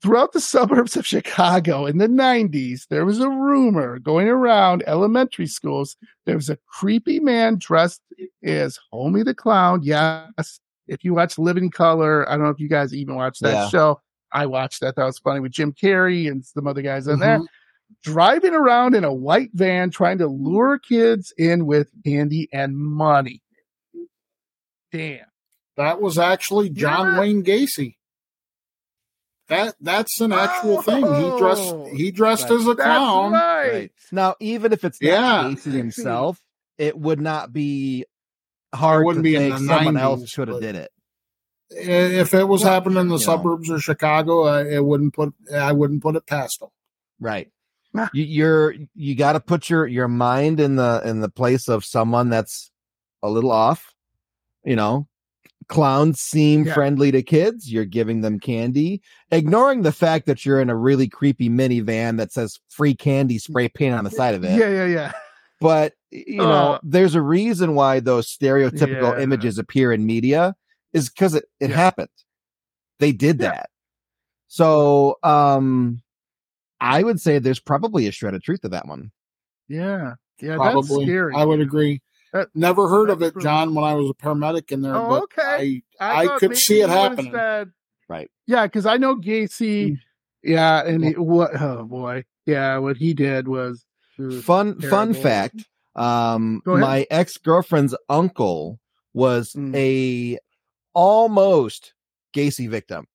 Throughout 0.00 0.32
the 0.32 0.40
suburbs 0.40 0.96
of 0.96 1.06
Chicago 1.06 1.86
in 1.86 1.98
the 1.98 2.08
90s, 2.08 2.88
there 2.88 3.04
was 3.04 3.20
a 3.20 3.28
rumor 3.30 4.00
going 4.00 4.26
around 4.28 4.82
elementary 4.88 5.46
schools. 5.46 5.96
There 6.26 6.34
was 6.34 6.50
a 6.50 6.58
creepy 6.66 7.20
man 7.20 7.56
dressed 7.58 8.02
as 8.44 8.80
Homie 8.92 9.24
the 9.24 9.34
Clown. 9.34 9.80
Yes. 9.84 10.58
If 10.88 11.04
you 11.04 11.14
watch 11.14 11.38
Living 11.38 11.70
Color, 11.70 12.28
I 12.28 12.32
don't 12.32 12.42
know 12.42 12.50
if 12.50 12.58
you 12.58 12.68
guys 12.68 12.92
even 12.92 13.14
watched 13.14 13.42
that 13.42 13.52
Yeah. 13.52 13.68
show. 13.68 14.00
I 14.32 14.46
watched 14.46 14.80
that. 14.80 14.96
That 14.96 15.04
was 15.04 15.20
funny 15.20 15.38
with 15.38 15.52
Jim 15.52 15.72
Carrey 15.72 16.28
and 16.28 16.44
some 16.44 16.66
other 16.66 16.82
guys 16.82 17.06
in 17.06 17.20
there 17.20 17.38
Mhm. 17.38 17.46
Driving 18.02 18.54
around 18.54 18.94
in 18.94 19.04
a 19.04 19.12
white 19.12 19.50
van 19.54 19.90
trying 19.90 20.18
to 20.18 20.26
lure 20.26 20.78
kids 20.78 21.32
in 21.36 21.66
with 21.66 21.88
candy 22.04 22.48
and 22.52 22.76
money. 22.76 23.42
Damn. 24.92 25.20
That 25.76 26.00
was 26.00 26.18
actually 26.18 26.70
John 26.70 27.14
Yeah. 27.14 27.20
Wayne 27.20 27.42
Gacy. 27.44 27.96
That 29.48 29.74
that's 29.80 30.20
an 30.20 30.32
actual 30.32 30.80
thing. 30.82 31.02
He 31.04 31.38
dressed 31.38 31.62
Oh, 31.62 31.88
he 31.92 32.10
dressed 32.10 32.48
right. 32.50 32.58
as 32.58 32.66
a 32.66 32.74
That's 32.74 32.82
clown. 32.86 33.32
right. 33.32 33.72
Right. 33.72 33.92
Now, 34.10 34.34
even 34.40 34.72
if 34.72 34.84
it's 34.84 35.00
not 35.00 35.08
Yeah. 35.08 35.42
Gacy 35.50 35.72
himself, 35.72 36.40
it 36.78 36.96
would 36.98 37.20
not 37.20 37.52
be 37.52 38.04
hard 38.74 39.04
wouldn't 39.04 39.24
to 39.24 39.30
be 39.30 39.36
think 39.36 39.56
someone 39.58 39.94
90s, 39.94 40.00
else 40.00 40.28
should 40.30 40.48
have 40.48 40.60
did 40.60 40.76
it. 40.76 40.90
If 41.70 42.34
it 42.34 42.44
was 42.44 42.62
Well, 42.62 42.72
happening 42.72 42.98
in 42.98 43.08
the 43.08 43.14
you 43.16 43.20
know. 43.20 43.32
suburbs 43.36 43.70
of 43.70 43.82
Chicago, 43.82 44.42
I, 44.44 44.64
it 44.66 44.84
wouldn't 44.84 45.14
put 45.14 45.34
I 45.54 45.72
wouldn't 45.72 46.02
put 46.02 46.16
it 46.16 46.26
past 46.26 46.60
them. 46.60 46.68
Right. 47.18 47.50
You, 47.94 48.24
you're 48.24 48.74
you 48.94 49.14
got 49.14 49.32
to 49.34 49.40
put 49.40 49.68
your 49.68 49.86
your 49.86 50.08
mind 50.08 50.60
in 50.60 50.76
the 50.76 51.02
in 51.04 51.20
the 51.20 51.28
place 51.28 51.68
of 51.68 51.84
someone 51.84 52.30
that's 52.30 52.70
a 53.22 53.28
little 53.28 53.50
off. 53.52 53.92
You 54.64 54.76
know, 54.76 55.08
clowns 55.68 56.20
seem 56.20 56.64
Yeah. 56.64 56.74
friendly 56.74 57.10
to 57.12 57.22
kids. 57.22 57.70
You're 57.72 57.84
giving 57.84 58.20
them 58.22 58.40
candy, 58.40 59.02
ignoring 59.30 59.82
the 59.82 59.92
fact 59.92 60.26
that 60.26 60.46
you're 60.46 60.60
in 60.60 60.70
a 60.70 60.76
really 60.76 61.08
creepy 61.08 61.48
minivan 61.50 62.16
that 62.18 62.32
says 62.32 62.58
"free 62.68 62.94
candy" 62.94 63.38
spray 63.38 63.68
paint 63.68 63.94
on 63.94 64.04
the 64.04 64.10
side 64.10 64.34
of 64.34 64.44
it. 64.44 64.58
Yeah, 64.58 64.68
yeah, 64.70 64.86
yeah. 64.86 65.12
But 65.60 65.94
you 66.10 66.38
know, 66.38 66.72
Uh, 66.74 66.78
there's 66.82 67.14
a 67.14 67.22
reason 67.22 67.74
why 67.74 68.00
those 68.00 68.26
stereotypical 68.26 69.16
Yeah. 69.16 69.22
images 69.22 69.58
appear 69.58 69.92
in 69.92 70.06
media 70.06 70.54
is 70.92 71.08
because 71.08 71.34
it, 71.34 71.44
it 71.60 71.70
Yeah. 71.70 71.76
happened. 71.76 72.08
They 73.00 73.12
did 73.12 73.38
that. 73.38 73.68
So 74.48 75.16
um 75.22 76.02
I 76.82 77.02
would 77.02 77.20
say 77.20 77.38
there's 77.38 77.60
probably 77.60 78.06
a 78.06 78.12
shred 78.12 78.34
of 78.34 78.42
truth 78.42 78.60
to 78.62 78.68
that 78.70 78.86
one. 78.86 79.10
Yeah. 79.68 80.14
Yeah, 80.40 80.56
that's 80.58 80.72
Probably, 80.72 81.04
scary. 81.06 81.34
I 81.36 81.44
would 81.44 81.60
agree. 81.60 82.02
That- 82.32 82.48
Never 82.54 82.88
heard 82.88 83.10
of 83.10 83.22
it. 83.22 83.34
John, 83.40 83.74
when 83.74 83.84
I 83.84 83.94
was 83.94 84.10
a 84.10 84.14
paramedic 84.14 84.72
in 84.72 84.82
there, 84.82 84.96
Oh, 84.96 85.08
but 85.08 85.22
okay. 85.24 85.82
I 86.00 86.22
I 86.22 86.26
thought 86.26 86.40
could 86.40 86.56
see 86.56 86.80
it 86.80 86.88
would've 86.88 86.96
happening. 86.98 87.32
said- 87.32 87.70
Right. 88.08 88.30
Yeah, 88.46 88.66
because 88.66 88.86
I 88.86 88.96
know 88.96 89.16
Gacy. 89.16 89.92
Mm. 89.92 89.98
Yeah, 90.42 90.84
and 90.84 91.04
he, 91.04 91.12
what? 91.12 91.50
Oh 91.60 91.84
boy. 91.84 92.24
Yeah, 92.46 92.78
what 92.78 92.96
he 92.96 93.14
did 93.14 93.46
was. 93.46 93.84
ugh, 94.18 94.32
Fun 94.42 94.80
fun 94.80 95.14
fact. 95.14 95.66
Um 95.94 96.62
my 96.66 97.06
ex-girlfriend's 97.10 97.94
uncle 98.08 98.80
was 99.14 99.52
Mm. 99.52 99.76
a 99.76 100.38
almost 100.94 101.94
Gacy 102.34 102.68
victim. 102.68 103.06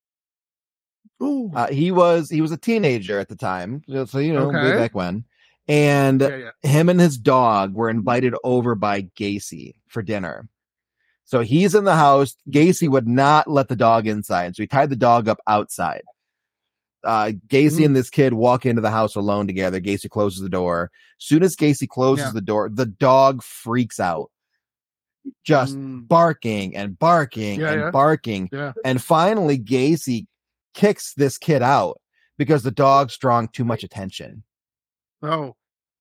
Uh, 1.19 1.67
he 1.67 1.91
was 1.91 2.29
he 2.29 2.41
was 2.41 2.51
a 2.51 2.57
teenager 2.57 3.19
at 3.19 3.27
the 3.29 3.35
time, 3.35 3.83
so 4.05 4.19
you 4.19 4.33
know, 4.33 4.47
way 4.49 4.73
back 4.73 4.93
when. 4.93 5.23
And 5.67 6.21
yeah, 6.21 6.35
yeah. 6.35 6.69
him 6.69 6.87
and 6.89 6.99
his 6.99 7.17
dog 7.17 7.73
were 7.73 7.89
invited 7.89 8.33
over 8.43 8.75
by 8.75 9.01
Gacy 9.19 9.75
for 9.87 10.01
dinner. 10.01 10.47
So 11.25 11.41
he's 11.41 11.75
in 11.75 11.83
the 11.83 11.95
house. 11.95 12.35
Gacy 12.49 12.87
would 12.87 13.07
not 13.07 13.49
let 13.49 13.67
the 13.67 13.75
dog 13.75 14.07
inside. 14.07 14.55
So 14.55 14.63
he 14.63 14.67
tied 14.67 14.89
the 14.89 14.95
dog 14.95 15.27
up 15.27 15.39
outside. 15.45 16.03
Uh, 17.03 17.31
Gacy 17.47 17.79
Mm. 17.81 17.85
and 17.87 17.95
this 17.97 18.09
kid 18.09 18.33
walk 18.33 18.65
into 18.65 18.81
the 18.81 18.91
house 18.91 19.15
alone 19.15 19.45
together. 19.45 19.81
Gacy 19.81 20.09
closes 20.09 20.41
the 20.41 20.49
door. 20.49 20.89
Soon 21.17 21.43
as 21.43 21.55
Gacy 21.55 21.87
closes 21.87 22.27
Yeah. 22.27 22.31
the 22.31 22.41
door, 22.41 22.69
the 22.69 22.85
dog 22.85 23.43
freaks 23.43 23.99
out, 23.99 24.31
just 25.43 25.75
Mm, 25.75 26.07
barking 26.07 26.75
and 26.77 26.97
barking 26.97 27.59
Yeah, 27.59 27.71
and 27.71 27.81
yeah. 27.81 27.91
barking. 27.91 28.49
yeah. 28.53 28.71
And 28.85 29.01
finally, 29.01 29.59
Gacy 29.59 30.27
kicks 30.77 31.13
this 31.15 31.37
kid 31.37 31.61
out 31.61 31.99
because 32.37 32.63
the 32.63 32.71
dog's 32.71 33.17
drawing 33.17 33.47
too 33.49 33.65
much 33.65 33.83
attention. 33.83 34.43
Oh, 35.21 35.55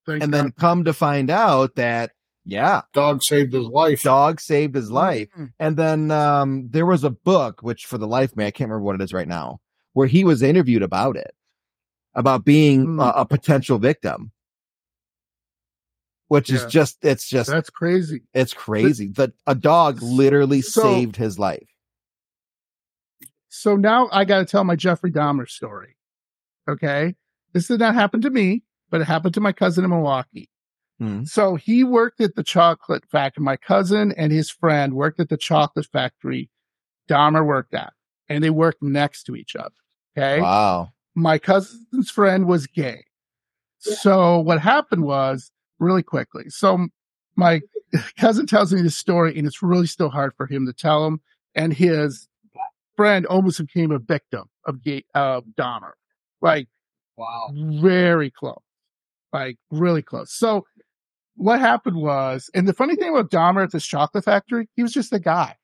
thank 0.06 0.22
And 0.22 0.30
God. 0.30 0.38
then 0.44 0.52
come 0.52 0.84
to 0.84 0.92
find 0.92 1.30
out 1.30 1.74
that, 1.76 2.10
yeah, 2.44 2.82
dog 2.92 3.22
saved 3.24 3.52
his 3.54 3.66
life. 3.66 4.02
dog 4.02 4.40
saved 4.40 4.74
his 4.74 4.90
life. 4.90 5.28
Mm. 5.36 5.52
And 5.58 5.76
then 5.76 6.10
um, 6.10 6.68
there 6.70 6.86
was 6.86 7.02
a 7.04 7.10
book, 7.10 7.62
which 7.62 7.86
for 7.86 7.98
the 7.98 8.06
life 8.06 8.32
of 8.32 8.36
me, 8.36 8.44
I 8.46 8.50
can't 8.52 8.68
remember 8.70 8.84
what 8.84 8.94
it 8.96 9.02
is 9.02 9.12
right 9.14 9.26
now, 9.26 9.60
where 9.94 10.06
he 10.06 10.22
was 10.24 10.42
interviewed 10.42 10.82
about 10.82 11.16
it, 11.16 11.34
about 12.14 12.44
being 12.44 12.86
Mm. 12.86 13.02
a, 13.04 13.20
a 13.22 13.26
potential 13.26 13.78
victim. 13.78 14.30
Which 16.28 16.50
is 16.50 16.64
just, 16.66 16.98
it's 17.04 17.28
just, 17.28 17.48
That's 17.50 17.70
crazy. 17.70 18.22
it's 18.34 18.52
crazy. 18.52 19.08
That 19.16 19.32
a 19.46 19.54
dog 19.54 20.02
literally 20.02 20.60
So- 20.60 20.82
saved 20.82 21.16
his 21.16 21.38
life. 21.38 21.68
So 23.56 23.76
now 23.76 24.08
I 24.12 24.24
got 24.24 24.38
to 24.38 24.44
tell 24.44 24.64
my 24.64 24.76
Jeffrey 24.76 25.10
Dahmer 25.10 25.48
story. 25.48 25.96
Okay. 26.68 27.14
This 27.52 27.68
did 27.68 27.80
not 27.80 27.94
happen 27.94 28.20
to 28.22 28.30
me, 28.30 28.64
but 28.90 29.00
it 29.00 29.04
happened 29.04 29.34
to 29.34 29.40
my 29.40 29.52
cousin 29.52 29.84
in 29.84 29.90
Milwaukee. 29.90 30.50
Hmm. 30.98 31.24
So 31.24 31.54
he 31.56 31.84
worked 31.84 32.20
at 32.20 32.34
the 32.34 32.42
chocolate 32.42 33.04
factory. 33.06 33.44
My 33.44 33.56
cousin 33.56 34.12
and 34.12 34.32
his 34.32 34.50
friend 34.50 34.94
worked 34.94 35.20
at 35.20 35.28
the 35.28 35.36
chocolate 35.36 35.86
factory 35.86 36.50
Dahmer 37.08 37.46
worked 37.46 37.72
at, 37.74 37.92
and 38.28 38.42
they 38.42 38.50
worked 38.50 38.82
next 38.82 39.24
to 39.24 39.36
each 39.36 39.54
other. 39.54 39.74
Okay. 40.16 40.40
Wow. 40.40 40.90
My 41.14 41.38
cousin's 41.38 42.10
friend 42.10 42.46
was 42.46 42.66
gay. 42.66 43.04
So 43.78 44.40
what 44.40 44.60
happened 44.60 45.04
was 45.04 45.50
really 45.78 46.02
quickly. 46.02 46.48
So 46.48 46.88
my 47.36 47.60
cousin 48.18 48.46
tells 48.46 48.72
me 48.72 48.82
this 48.82 48.96
story 48.96 49.38
and 49.38 49.46
it's 49.46 49.62
really 49.62 49.86
still 49.86 50.10
hard 50.10 50.34
for 50.36 50.46
him 50.46 50.66
to 50.66 50.72
tell 50.72 51.06
him. 51.06 51.20
And 51.54 51.72
his 51.72 52.28
friend 52.96 53.26
almost 53.26 53.58
became 53.58 53.90
a 53.92 53.98
victim 53.98 54.44
of 54.64 54.82
gay, 54.82 55.04
uh, 55.14 55.40
Dahmer. 55.58 55.92
Like 56.40 56.68
Wow. 57.16 57.50
very 57.54 58.30
close, 58.30 58.60
like 59.32 59.56
really 59.70 60.02
close. 60.02 60.32
So 60.32 60.66
what 61.36 61.60
happened 61.60 61.96
was, 61.96 62.50
and 62.54 62.66
the 62.68 62.72
funny 62.74 62.96
thing 62.96 63.10
about 63.10 63.30
Dahmer 63.30 63.62
at 63.64 63.72
this 63.72 63.86
chocolate 63.86 64.24
factory, 64.24 64.68
he 64.76 64.82
was 64.82 64.92
just 64.92 65.12
a 65.12 65.18
guy. 65.18 65.56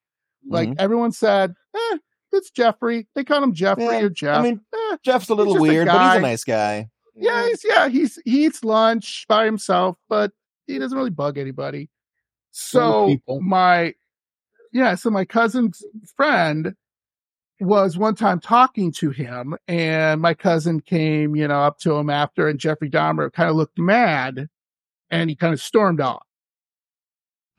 Like 0.49 0.71
Mhm. 0.71 0.77
everyone 0.79 1.13
said, 1.13 1.55
eh, 1.75 1.99
it's 2.33 2.51
Jeffrey. 2.51 3.07
They 3.15 3.25
call 3.25 3.43
him 3.43 3.53
Jeffrey 3.53 3.85
Yeah, 3.85 4.01
or 4.03 4.09
Jeff. 4.11 4.39
I 4.39 4.43
mean, 4.43 4.61
Eh, 4.75 4.97
Jeff's 5.05 5.29
a 5.29 5.35
little 5.35 5.55
just 5.55 5.61
a 5.61 5.63
weird, 5.63 5.87
but 5.89 6.01
he's 6.03 6.17
a 6.17 6.21
nice 6.21 6.45
guy. 6.45 6.89
yeah, 7.15 7.47
he's, 7.49 7.65
yeah, 7.65 7.89
he's, 7.89 8.19
he 8.25 8.47
eats 8.47 8.65
lunch 8.65 9.27
by 9.29 9.45
himself, 9.45 9.99
but 10.09 10.33
he 10.67 10.79
doesn't 10.79 10.97
really 10.97 11.11
bug 11.11 11.37
anybody. 11.39 11.91
So 12.51 13.15
my, 13.41 13.95
yeah, 14.73 14.95
so 14.95 15.11
my 15.11 15.25
cousin's 15.27 15.83
friend 16.17 16.75
was 17.65 17.97
one 17.99 18.15
time 18.15 18.41
talking 18.41 18.93
to 18.93 19.11
him 19.11 19.57
and 19.69 20.21
my 20.21 20.35
cousin 20.35 20.81
came, 20.81 21.37
you 21.37 21.49
know, 21.49 21.61
up 21.63 21.79
to 21.81 21.95
him 21.95 22.11
after 22.11 22.49
and 22.49 22.59
Jeffrey 22.59 22.91
Dahmer 22.91 23.33
kind 23.33 23.51
of 23.51 23.57
looked 23.57 23.79
mad 23.79 24.49
and 25.11 25.31
he 25.31 25.37
kind 25.37 25.53
of 25.55 25.61
stormed 25.61 26.01
off. 26.01 26.27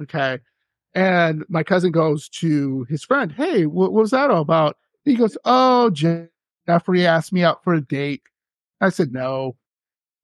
Okay. 0.01 0.39
And 0.95 1.43
my 1.49 1.63
cousin 1.63 1.91
goes 1.91 2.29
to 2.29 2.85
his 2.89 3.03
friend, 3.03 3.31
Hey, 3.31 3.65
what, 3.65 3.93
what 3.93 4.01
was 4.01 4.11
that 4.11 4.29
all 4.29 4.41
about? 4.41 4.77
He 5.05 5.15
goes, 5.15 5.37
Oh, 5.45 5.89
Jeffrey 5.89 7.05
asked 7.07 7.33
me 7.33 7.43
out 7.43 7.63
for 7.63 7.73
a 7.73 7.81
date. 7.81 8.23
I 8.81 8.89
said, 8.89 9.13
no, 9.13 9.55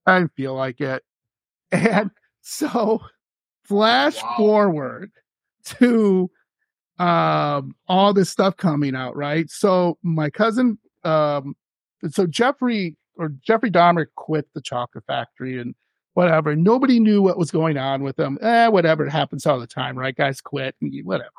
I 0.06 0.20
didn't 0.20 0.36
feel 0.36 0.56
like 0.56 0.82
it. 0.82 1.04
And 1.72 2.12
so 2.42 3.02
flash 3.64 4.22
Wow. 4.24 4.36
forward 4.38 5.12
to 5.66 6.32
um 7.00 7.76
all 7.88 8.14
this 8.14 8.30
stuff 8.30 8.58
coming 8.58 8.96
out, 8.96 9.16
right? 9.16 9.50
So 9.50 9.98
my 10.04 10.30
cousin 10.30 10.78
um 11.04 11.56
so 12.10 12.28
Jeffrey 12.28 12.96
or 13.18 13.30
Jeffrey 13.42 13.72
Dahmer 13.72 14.08
quit 14.16 14.48
the 14.54 14.62
chocolate 14.62 15.06
factory 15.06 15.60
and 15.60 15.76
whatever. 16.14 16.56
Nobody 16.56 17.00
knew 17.00 17.22
what 17.22 17.38
was 17.38 17.52
going 17.52 17.78
on 17.78 18.04
with 18.04 18.20
him. 18.20 18.38
Eh, 18.42 18.68
whatever. 18.68 19.06
It 19.06 19.12
happens 19.12 19.46
all 19.46 19.60
the 19.60 19.68
time, 19.68 19.98
right? 19.98 20.16
Guys 20.16 20.42
quit 20.42 20.76
and 20.82 20.94
whatever. 21.06 21.30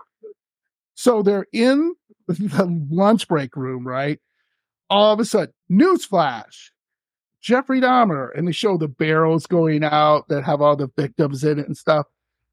So 0.94 1.22
they're 1.22 1.46
in 1.52 1.94
the 2.28 2.86
lunch 2.90 3.28
break 3.28 3.56
room, 3.56 3.86
right? 3.86 4.20
All 4.88 5.12
of 5.12 5.20
a 5.20 5.24
sudden, 5.24 5.54
newsflash. 5.70 6.70
Jeffrey 7.40 7.80
Dahmer, 7.80 8.36
and 8.36 8.46
they 8.46 8.52
show 8.52 8.76
the 8.76 8.88
barrels 8.88 9.46
going 9.46 9.82
out 9.82 10.28
that 10.28 10.44
have 10.44 10.60
all 10.60 10.76
the 10.76 10.90
victims 10.96 11.42
in 11.42 11.58
it 11.58 11.66
and 11.66 11.76
stuff. 11.76 12.06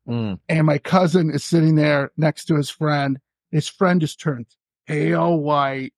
Mm. 0.07 0.39
And 0.49 0.65
my 0.65 0.77
cousin 0.77 1.29
is 1.31 1.43
sitting 1.43 1.75
there 1.75 2.11
next 2.17 2.45
to 2.45 2.55
his 2.55 2.69
friend. 2.69 3.17
His 3.51 3.67
friend 3.67 3.99
just 4.01 4.19
turns 4.19 4.55
pale 4.87 5.37
white, 5.37 5.93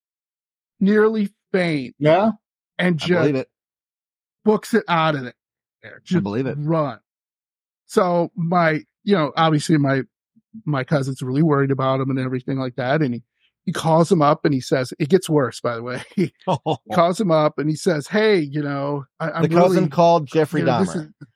nearly 0.79 1.29
faint, 1.51 1.95
Yeah. 1.99 2.31
and 2.77 2.95
I 3.01 3.05
just 3.05 3.29
it. 3.29 3.49
books 4.43 4.73
it 4.73 4.83
out 4.87 5.15
of 5.15 5.23
there. 5.83 6.01
Just 6.03 6.23
believe 6.23 6.45
it. 6.47 6.57
Run. 6.59 6.99
So 7.85 8.31
my, 8.35 8.81
you 9.03 9.15
know, 9.15 9.31
obviously 9.35 9.77
my 9.77 10.03
my 10.65 10.83
cousin's 10.83 11.21
really 11.21 11.43
worried 11.43 11.71
about 11.71 11.99
him 11.99 12.09
and 12.09 12.19
everything 12.19 12.57
like 12.57 12.75
that, 12.75 13.01
and 13.01 13.13
he 13.15 13.23
he 13.65 13.71
calls 13.71 14.11
him 14.11 14.21
up 14.21 14.45
and 14.45 14.53
he 14.53 14.61
says 14.61 14.93
it 14.99 15.09
gets 15.09 15.29
worse. 15.29 15.59
By 15.61 15.75
the 15.75 15.83
way, 15.83 16.01
he 16.15 16.33
calls 16.93 17.19
him 17.21 17.31
up 17.31 17.57
and 17.59 17.69
he 17.69 17.75
says, 17.75 18.07
"Hey, 18.07 18.39
you 18.39 18.61
know, 18.63 19.05
I, 19.19 19.31
I'm 19.31 19.41
the 19.43 19.49
cousin 19.49 19.77
really, 19.77 19.89
called 19.89 20.27
Jeffrey 20.27 20.61
you 20.61 20.65
know, 20.67 20.71
Dahmer. 20.83 20.95
is- 21.07 21.27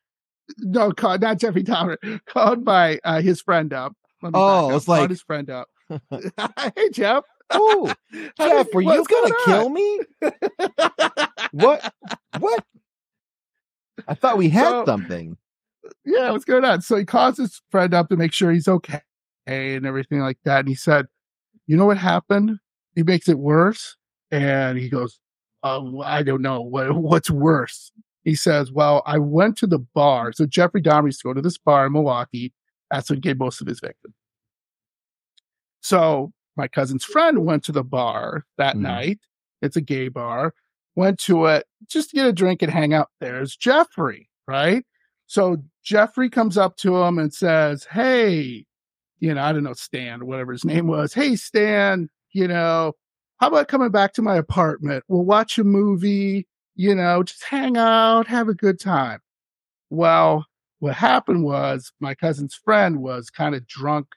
no, 0.59 0.91
called, 0.91 1.21
not 1.21 1.39
Jeffrey 1.39 1.63
Dahmer. 1.63 1.97
Called 2.25 2.63
by 2.65 2.99
uh, 3.03 3.21
his 3.21 3.41
friend 3.41 3.73
up. 3.73 3.93
Let 4.21 4.33
me 4.33 4.39
Oh, 4.39 4.75
it's 4.75 4.87
like- 4.87 5.09
his 5.09 5.21
friend 5.21 5.49
up. 5.49 5.67
hey, 6.75 6.89
Jeff. 6.91 7.23
oh, 7.51 7.93
Jeff, 8.37 8.67
were 8.73 8.81
you 8.81 9.05
gonna 9.05 9.35
kill 9.45 9.69
me? 9.69 9.99
What? 11.51 11.93
What? 12.39 12.63
I 14.07 14.13
thought 14.15 14.37
we 14.37 14.49
had 14.49 14.69
So- 14.69 14.85
something. 14.85 15.37
yeah, 16.05 16.31
what's 16.31 16.45
going 16.45 16.65
on? 16.65 16.81
So 16.81 16.95
he 16.97 17.05
calls 17.05 17.37
his 17.37 17.61
friend 17.69 17.93
up 17.93 18.09
to 18.09 18.15
make 18.17 18.33
sure 18.33 18.51
he's 18.51 18.67
okay 18.67 19.01
and 19.45 19.85
everything 19.85 20.19
like 20.19 20.37
that. 20.45 20.59
And 20.59 20.67
he 20.69 20.75
said, 20.75 21.05
You 21.67 21.77
know 21.77 21.85
what 21.85 21.97
happened? 21.97 22.57
He 22.95 23.03
makes 23.03 23.27
it 23.29 23.37
worse. 23.39 23.97
And 24.31 24.77
he 24.79 24.89
goes, 24.89 25.19
oh, 25.61 26.01
I 26.01 26.23
don't 26.23 26.41
know 26.41 26.61
what 26.61 26.93
what's 26.95 27.29
worse. 27.29 27.91
He 28.23 28.35
says, 28.35 28.71
Well, 28.71 29.03
I 29.05 29.17
went 29.17 29.57
to 29.59 29.67
the 29.67 29.79
bar. 29.79 30.31
So 30.33 30.45
Jeffrey 30.45 30.81
Dahmer 30.81 31.05
used 31.05 31.21
to 31.21 31.27
go 31.29 31.33
to 31.33 31.41
this 31.41 31.57
bar 31.57 31.87
in 31.87 31.93
Milwaukee. 31.93 32.53
That's 32.91 33.09
what 33.09 33.21
gave 33.21 33.37
most 33.39 33.61
of 33.61 33.67
his 33.67 33.79
victims. 33.79 34.13
So 35.81 36.31
my 36.55 36.67
cousin's 36.67 37.03
friend 37.03 37.45
went 37.45 37.63
to 37.65 37.71
the 37.71 37.83
bar 37.83 38.45
that 38.57 38.75
Mhm. 38.75 38.81
night. 38.81 39.19
It's 39.61 39.75
a 39.75 39.81
gay 39.81 40.07
bar. 40.07 40.53
Went 40.95 41.19
to 41.21 41.45
it 41.47 41.65
just 41.87 42.11
to 42.11 42.15
get 42.15 42.27
a 42.27 42.33
drink 42.33 42.61
and 42.61 42.71
hang 42.71 42.93
out. 42.93 43.09
There's 43.19 43.55
Jeffrey, 43.55 44.29
right? 44.47 44.85
So 45.25 45.57
Jeffrey 45.83 46.29
comes 46.29 46.57
up 46.57 46.77
to 46.77 46.97
him 46.97 47.17
and 47.17 47.33
says, 47.33 47.85
Hey, 47.85 48.65
you 49.19 49.33
know, 49.33 49.41
I 49.41 49.51
don't 49.53 49.63
know, 49.63 49.73
Stan 49.73 50.21
or 50.21 50.25
whatever 50.25 50.51
his 50.51 50.65
name 50.65 50.87
was. 50.87 51.13
Hey, 51.13 51.35
Stan, 51.35 52.09
you 52.31 52.47
know, 52.47 52.93
how 53.39 53.47
about 53.47 53.67
coming 53.67 53.89
back 53.89 54.13
to 54.13 54.21
my 54.21 54.35
apartment? 54.35 55.03
We'll 55.07 55.25
watch 55.25 55.57
a 55.57 55.63
movie, 55.63 56.47
you 56.75 56.95
know, 56.95 57.23
just 57.23 57.43
hang 57.43 57.77
out, 57.77 58.27
have 58.27 58.49
a 58.49 58.53
good 58.53 58.79
time. 58.79 59.19
Well, 59.89 60.45
what 60.79 60.95
happened 60.95 61.43
was 61.43 61.91
my 61.99 62.15
cousin's 62.15 62.55
friend 62.55 63.01
was 63.01 63.29
kind 63.29 63.55
of 63.55 63.67
drunk 63.67 64.07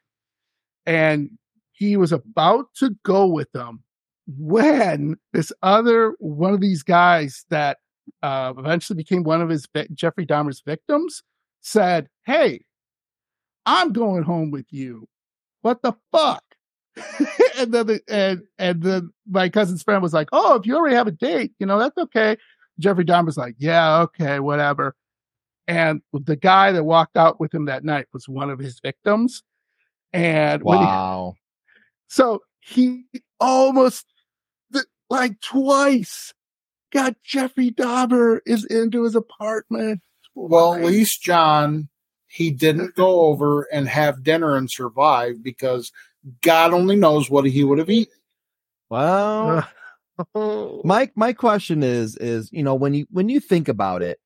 and 0.87 1.31
he 1.73 1.97
was 1.97 2.13
about 2.13 2.67
to 2.79 2.97
go 3.05 3.27
with 3.27 3.51
them 3.53 3.83
when 4.27 5.17
this 5.33 5.53
other 5.63 6.15
one 6.19 6.55
of 6.55 6.61
these 6.61 6.83
guys 6.83 7.45
that 7.51 7.79
uh, 8.23 8.53
eventually 8.57 8.97
became 8.97 9.23
one 9.23 9.43
of 9.43 9.49
his 9.49 9.67
Jeffrey 9.95 10.27
Dahmer's 10.27 10.61
victims 10.61 11.23
said, 11.61 12.09
"Hey, 12.25 12.65
I'm 13.67 13.93
going 13.93 14.23
home 14.23 14.51
with 14.51 14.67
you. 14.73 15.07
What 15.63 15.83
the 15.83 15.95
fuck?" 16.13 16.43
and 17.59 17.73
then 17.73 17.87
the, 17.87 18.01
and 18.09 18.43
and 18.59 18.83
then 18.83 19.11
my 19.29 19.49
cousin's 19.49 19.83
friend 19.83 20.03
was 20.03 20.15
like, 20.15 20.29
"Oh, 20.33 20.55
if 20.57 20.67
you 20.67 20.77
already 20.77 20.97
have 20.97 21.07
a 21.07 21.13
date, 21.13 21.53
you 21.59 21.67
know 21.67 21.79
that's 21.79 21.99
okay." 21.99 22.37
Jeffrey 22.79 23.05
Dahmer's 23.05 23.37
like, 23.37 23.55
"Yeah, 23.59 24.01
okay, 24.03 24.41
whatever." 24.41 24.95
And 25.69 26.01
the 26.13 26.37
guy 26.37 26.73
that 26.73 26.85
walked 26.85 27.17
out 27.17 27.41
with 27.41 27.53
him 27.53 27.65
that 27.67 27.85
night 27.85 28.07
was 28.13 28.29
one 28.29 28.51
of 28.51 28.59
his 28.59 28.81
victims. 28.81 29.43
And 30.13 30.63
when 30.63 30.79
he 30.79 30.85
Wow. 30.87 31.35
so 32.07 32.43
he 32.61 33.05
almost, 33.41 34.07
like 35.11 35.41
twice, 35.41 36.33
got 36.93 37.17
Jeffrey 37.23 37.71
Dahmer 37.71 38.41
is 38.47 38.65
into 38.65 39.05
his 39.05 39.15
apartment. 39.15 40.03
Well, 40.35 40.75
at 40.75 40.85
least 40.85 41.23
John, 41.23 41.89
he 42.29 42.51
didn't 42.51 42.95
go 42.95 43.23
over 43.23 43.63
and 43.73 43.89
have 43.89 44.23
dinner 44.23 44.57
and 44.57 44.71
survive 44.71 45.43
because 45.43 45.91
God 46.43 46.73
only 46.75 46.97
knows 46.97 47.31
what 47.31 47.45
he 47.45 47.63
would 47.65 47.79
have 47.79 47.91
eaten. 47.91 48.13
Well, 48.91 49.69
my 50.85 51.11
my 51.15 51.33
question 51.33 51.83
is 51.83 52.17
is 52.17 52.49
you 52.53 52.63
know 52.63 52.75
when 52.75 52.95
you 52.95 53.07
when 53.11 53.29
you 53.29 53.39
think 53.41 53.69
about 53.69 54.03
it, 54.03 54.19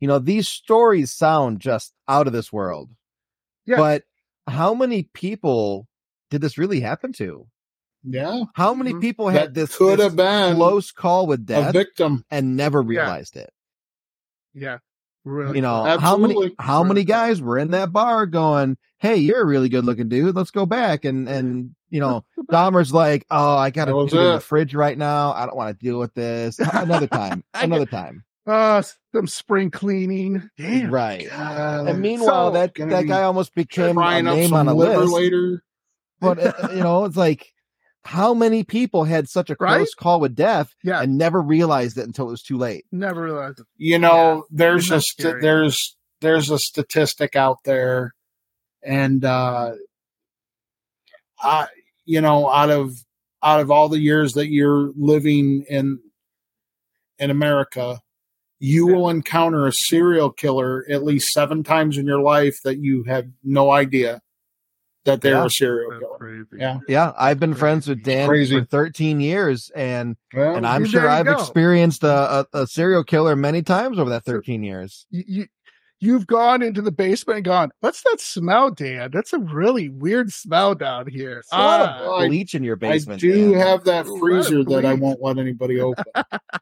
you 0.00 0.08
know 0.08 0.18
these 0.18 0.48
stories 0.48 1.12
sound 1.12 1.60
just 1.60 1.92
out 2.08 2.26
of 2.26 2.32
this 2.32 2.52
world. 2.52 2.90
Yeah. 3.64 3.76
But 3.76 4.02
how 4.48 4.74
many 4.74 5.04
people 5.14 5.86
did 6.30 6.40
this 6.40 6.58
really 6.58 6.80
happen 6.80 7.12
to? 7.14 7.46
Yeah, 8.08 8.44
How 8.54 8.72
many 8.74 8.92
Mhm. 8.92 9.00
people 9.00 9.26
that 9.26 9.32
had 9.32 9.54
this 9.54 9.76
could 9.76 9.98
this 9.98 10.04
have 10.04 10.16
been 10.16 10.54
close 10.56 10.92
call 10.92 11.26
with 11.26 11.44
death, 11.44 11.70
a 11.70 11.72
death 11.72 11.86
victim. 11.86 12.24
and 12.30 12.56
never 12.56 12.80
realized 12.80 13.34
it? 13.36 13.50
yeah, 14.54 14.78
really. 15.26 15.56
You 15.56 15.62
know, 15.62 15.82
close. 15.84 16.00
how 16.00 16.16
many 16.16 16.54
how 16.58 16.82
many 16.82 17.04
guys 17.04 17.42
were 17.42 17.58
in 17.58 17.72
that 17.72 17.92
bar 17.92 18.24
going, 18.24 18.78
"Hey, 18.98 19.16
you're 19.16 19.42
a 19.42 19.46
really 19.46 19.68
good 19.68 19.84
looking 19.84 20.08
dude. 20.08 20.34
Let's 20.34 20.50
go 20.50 20.64
back." 20.64 21.04
And 21.04 21.28
and 21.28 21.74
you 21.90 22.00
know, 22.00 22.24
Dahmer's 22.50 22.92
like, 22.94 23.26
"Oh, 23.30 23.56
I 23.56 23.70
got 23.70 23.86
to 23.86 23.92
That 23.92 24.10
put 24.10 24.12
in 24.14 24.32
the 24.34 24.40
fridge 24.40 24.74
right 24.74 24.96
now. 24.96 25.32
I 25.32 25.44
don't 25.44 25.56
want 25.56 25.78
to 25.78 25.84
deal 25.84 25.98
with 25.98 26.14
this. 26.14 26.58
Another 26.58 27.06
time. 27.06 27.44
Another 27.54 27.86
time." 27.86 28.24
Uh, 28.46 28.80
some 29.12 29.26
spring 29.26 29.72
cleaning. 29.72 30.48
Damn. 30.56 30.90
Right. 30.90 31.28
God. 31.28 31.88
And 31.88 32.00
meanwhile, 32.00 32.52
So, 32.54 32.58
that 32.60 32.74
that 32.76 33.08
guy 33.08 33.22
almost 33.22 33.54
became 33.54 33.98
a 33.98 34.22
name 34.22 34.54
on 34.54 34.68
a 34.68 34.74
list. 34.74 35.12
later. 35.12 35.64
But 36.20 36.38
uh, 36.38 36.68
you 36.70 36.80
know, 36.80 37.04
it's 37.04 37.16
like 37.16 37.52
how 38.06 38.32
many 38.32 38.64
people 38.64 39.04
had 39.04 39.28
such 39.28 39.50
a 39.50 39.56
Right? 39.60 39.76
close 39.78 39.94
call 39.94 40.20
with 40.20 40.34
death 40.34 40.74
Yeah. 40.82 41.00
and 41.02 41.18
never 41.18 41.40
realized 41.42 41.98
it 41.98 42.06
until 42.06 42.28
it 42.28 42.30
was 42.30 42.42
too 42.42 42.56
late. 42.56 42.84
Never 42.92 43.22
realized 43.22 43.60
it. 43.60 43.66
You 43.76 43.98
know, 43.98 44.36
Yeah. 44.36 44.40
there's 44.50 44.84
Isn't 44.86 44.96
a 44.96 45.00
st- 45.02 45.42
there's 45.42 45.96
there's 46.20 46.50
a 46.50 46.58
statistic 46.58 47.36
out 47.36 47.58
there, 47.64 48.14
and 48.82 49.24
uh, 49.24 49.72
I 51.40 51.66
you 52.04 52.20
know 52.20 52.48
out 52.50 52.70
of 52.70 52.92
out 53.42 53.60
of 53.60 53.70
all 53.70 53.88
the 53.88 53.98
years 54.00 54.32
that 54.34 54.48
you're 54.48 54.92
living 54.96 55.64
in 55.68 56.00
in 57.18 57.30
America, 57.30 58.00
you 58.58 58.88
Yeah. 58.90 58.96
will 58.96 59.08
encounter 59.10 59.66
a 59.66 59.72
serial 59.72 60.30
killer 60.30 60.84
at 60.90 61.04
least 61.04 61.32
seven 61.32 61.62
times 61.62 61.98
in 61.98 62.06
your 62.06 62.20
life 62.20 62.58
that 62.64 62.78
you 62.78 63.04
have 63.04 63.26
no 63.42 63.70
idea 63.70 64.20
that 65.06 65.22
they're 65.22 65.32
Yeah. 65.34 65.46
a 65.46 65.50
serial 65.50 65.90
That's 65.90 66.02
killer. 66.02 66.18
crazy. 66.18 66.46
Yeah. 66.58 66.78
Yeah, 66.88 67.12
I've 67.18 67.40
been 67.40 67.54
friends 67.54 67.88
with 67.88 68.02
Dan 68.04 68.28
Crazy. 68.28 68.58
for 68.60 68.64
13 68.66 69.20
years 69.20 69.70
and 69.74 70.16
Well, 70.34 70.54
and 70.56 70.66
I'm 70.66 70.84
sure 70.84 71.08
I've 71.08 71.26
go. 71.26 71.32
experienced 71.32 72.04
a, 72.04 72.46
a, 72.52 72.60
a 72.62 72.66
serial 72.66 73.02
killer 73.04 73.34
many 73.34 73.62
times 73.62 73.98
over 73.98 74.10
that 74.10 74.24
13 74.24 74.62
years. 74.62 75.06
You, 75.10 75.24
you, 75.26 75.46
you've 75.98 76.26
gone 76.26 76.60
into 76.62 76.82
the 76.82 76.92
basement 76.92 77.38
and 77.38 77.44
gone, 77.44 77.70
what's 77.80 78.02
that 78.02 78.20
smell, 78.20 78.70
Dan? 78.70 79.10
That's 79.12 79.32
a 79.32 79.38
really 79.38 79.88
weird 79.88 80.30
smell 80.30 80.74
down 80.74 81.06
here. 81.08 81.30
There's 81.36 81.48
a 81.52 81.56
lot 81.58 81.80
Ah, 81.80 82.04
of 82.04 82.10
I- 82.22 82.26
bleach 82.28 82.54
in 82.54 82.62
your 82.62 82.76
basement. 82.76 83.18
I 83.18 83.26
do 83.26 83.52
Dan. 83.52 83.60
have 83.60 83.84
that 83.84 84.06
A 84.06 84.18
freezer 84.18 84.62
that 84.64 84.84
I 84.84 84.92
won't 84.94 85.22
let 85.22 85.38
anybody 85.38 85.80
open. 85.80 86.04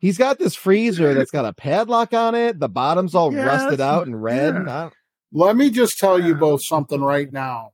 He's 0.01 0.19
got 0.19 0.39
this 0.39 0.55
freezer 0.55 1.15
that's 1.15 1.33
got 1.33 1.45
a 1.45 1.53
padlock 1.53 2.13
on 2.15 2.35
it. 2.37 2.61
The 2.61 2.69
bottom's 2.69 3.15
all 3.15 3.33
Yes, 3.33 3.45
rusted 3.47 3.81
out 3.81 4.07
and 4.07 4.23
red. 4.23 4.55
yeah. 4.67 4.91
Let 5.37 5.57
me 5.57 5.69
just 5.71 5.99
tell 5.99 6.21
you 6.21 6.37
both 6.37 6.63
something 6.65 7.01
right 7.01 7.33
now. 7.33 7.71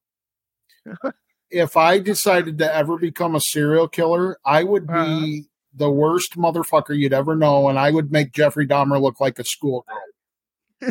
If 1.50 1.76
I 1.76 1.98
decided 1.98 2.58
to 2.58 2.74
ever 2.74 2.96
become 2.98 3.34
a 3.34 3.40
serial 3.40 3.88
killer, 3.88 4.38
I 4.44 4.62
would 4.64 4.86
be 4.86 4.92
Uh-huh. 4.92 5.26
the 5.74 5.90
worst 5.90 6.36
motherfucker 6.36 6.96
you'd 6.96 7.12
ever 7.12 7.34
know, 7.36 7.68
and 7.68 7.78
I 7.78 7.90
would 7.90 8.10
make 8.12 8.32
Jeffrey 8.32 8.66
Dahmer 8.66 9.00
look 9.00 9.20
like 9.20 9.38
a 9.38 9.44
schoolgirl. 9.44 9.84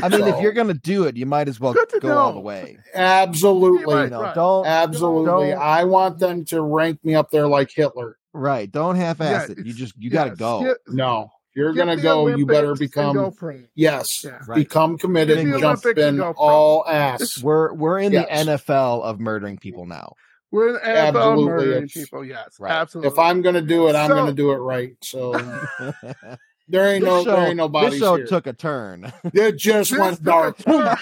I 0.04 0.10
mean, 0.10 0.22
if 0.28 0.40
you're 0.42 0.52
gonna 0.52 0.76
do 0.76 1.06
it, 1.06 1.18
you 1.18 1.26
might 1.26 1.48
as 1.48 1.60
well 1.60 1.74
Good 1.74 1.90
to 1.90 2.00
go 2.00 2.16
all 2.16 2.34
the 2.34 2.40
way. 2.40 2.78
Absolutely. 2.94 3.92
You 3.96 4.00
Right, 4.02 4.10
know, 4.12 4.22
right. 4.22 4.36
don't 4.36 4.66
Absolutely. 4.68 5.50
Don't- 5.50 5.58
I 5.60 5.84
want 5.86 6.20
them 6.20 6.46
to 6.46 6.62
rank 6.62 7.04
me 7.04 7.16
up 7.16 7.32
there 7.32 7.48
like 7.48 7.72
Hitler. 7.72 8.18
right. 8.34 8.72
Don't 8.72 8.96
half-ass 8.98 9.50
Yeah, 9.50 9.56
it. 9.58 9.66
You 9.66 9.74
just 9.74 9.96
you 9.98 10.12
yeah, 10.12 10.26
gotta 10.26 10.36
go. 10.36 10.62
skip- 10.62 10.78
No. 10.90 11.32
If 11.60 11.64
you're 11.66 11.74
going 11.74 11.90
to 11.90 11.96
the 11.98 12.02
go, 12.02 12.28
you 12.28 12.46
better 12.46 12.74
become, 12.74 13.16
go 13.16 13.34
yes, 13.76 14.24
Yeah. 14.24 14.40
Right. 14.48 14.56
become 14.56 14.98
committed 14.98 15.38
and 15.40 15.52
jump 15.60 15.64
Olympics 15.64 15.86
and 15.86 15.94
spin 15.98 16.18
go 16.18 16.34
pro. 16.34 16.42
all 16.46 16.86
ass. 16.88 17.38
We're 17.44 17.74
we're 17.74 18.00
in 18.00 18.14
Yes. 18.14 18.46
the 18.46 18.52
NFL 18.54 19.04
of 19.04 19.20
murdering 19.20 19.58
people 19.58 19.86
now. 19.86 20.14
We're 20.52 20.70
in 20.70 20.74
the 20.76 20.80
NFL 20.80 21.08
Absolutely, 21.08 21.46
murdering 21.46 21.84
it's- 21.84 21.94
people. 21.94 22.24
Yes, 22.26 22.58
Right. 22.60 22.72
absolutely. 22.72 23.12
If 23.12 23.20
I'm 23.20 23.42
going 23.42 23.56
to 23.56 23.62
do 23.62 23.88
it, 23.90 23.96
I'm 23.96 24.08
So- 24.10 24.16
going 24.16 24.28
to 24.28 24.34
do 24.34 24.52
it 24.52 24.56
right. 24.58 24.96
So 25.04 25.34
there 26.70 26.88
ain't 26.94 27.04
no, 27.04 27.24
show, 27.24 27.32
there 27.36 27.48
ain't 27.48 27.58
nobody. 27.58 27.90
this 27.90 28.00
bodies 28.00 28.00
show 28.00 28.16
here. 28.18 28.26
took 28.28 28.48
a 28.48 28.54
turn. 28.54 29.12
it 29.34 29.58
just 29.58 29.92
This 29.92 30.00
went 30.00 30.24
dark. 30.24 30.60
a 30.62 30.64
turn. 30.64 30.98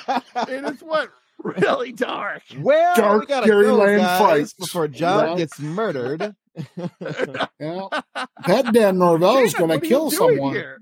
it 0.50 0.74
is 0.74 0.82
what 0.82 1.10
really 1.44 1.92
dark. 1.92 2.42
well, 2.60 2.94
we 2.96 3.02
Dark 3.02 3.28
gotta 3.28 3.48
Gary 3.48 3.66
go, 3.68 3.76
Land 3.76 4.02
guys, 4.02 4.20
fights. 4.20 4.54
before 4.54 4.88
John 4.88 5.30
Yeah. 5.32 5.36
gets 5.38 5.60
murdered 5.60 6.36
Yeah. 7.60 7.88
That 8.48 8.72
Dan 8.74 8.98
Norvell 8.98 9.38
is 9.40 9.54
going 9.54 9.70
what 9.70 9.82
to 9.82 9.86
are 9.86 9.90
kill 9.90 10.12
you 10.12 10.18
doing 10.18 10.36
someone. 10.38 10.54
here? 10.54 10.80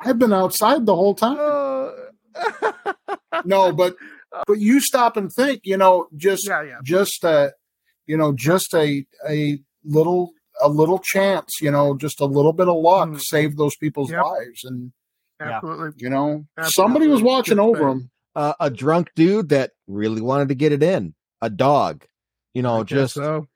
I've 0.00 0.18
been 0.18 0.32
outside 0.32 0.86
the 0.86 0.94
whole 0.94 1.14
time. 1.14 1.38
Uh, 1.40 1.90
No, 3.44 3.72
but 3.72 3.96
but 4.46 4.58
you 4.58 4.80
stop 4.80 5.16
and 5.16 5.30
think. 5.32 5.60
You 5.64 5.76
know, 5.76 6.06
just 6.16 6.46
yeah, 6.48 6.62
yeah. 6.62 6.78
just 6.84 7.24
a 7.24 7.52
you 8.06 8.16
know 8.16 8.32
just 8.32 8.72
a 8.74 9.04
a 9.28 9.58
little 9.84 10.30
a 10.62 10.68
little 10.68 10.98
chance. 11.00 11.60
You 11.60 11.70
know, 11.70 11.96
just 11.96 12.20
a 12.20 12.26
little 12.26 12.52
bit 12.52 12.68
of 12.68 12.76
luck 12.76 13.08
Mm. 13.08 13.20
saved 13.20 13.58
those 13.58 13.76
people's 13.76 14.10
Yep. 14.10 14.22
lives, 14.24 14.64
and 14.64 14.92
Absolutely. 15.40 15.90
you 15.98 16.10
know 16.10 16.44
Absolutely. 16.56 16.72
somebody 16.72 17.08
was 17.08 17.22
watching 17.22 17.56
Good 17.56 17.62
over 17.64 17.78
thing. 17.78 17.88
them. 17.88 18.10
uh, 18.36 18.54
a 18.60 18.70
drunk 18.70 19.10
dude 19.16 19.48
that 19.50 19.72
really 19.88 20.22
wanted 20.22 20.48
to 20.48 20.54
get 20.54 20.72
it 20.72 20.82
in, 20.82 21.14
a 21.42 21.50
dog, 21.50 22.04
you 22.54 22.62
know, 22.62 22.80
I 22.80 22.84
just 22.84 23.14
so. 23.14 23.46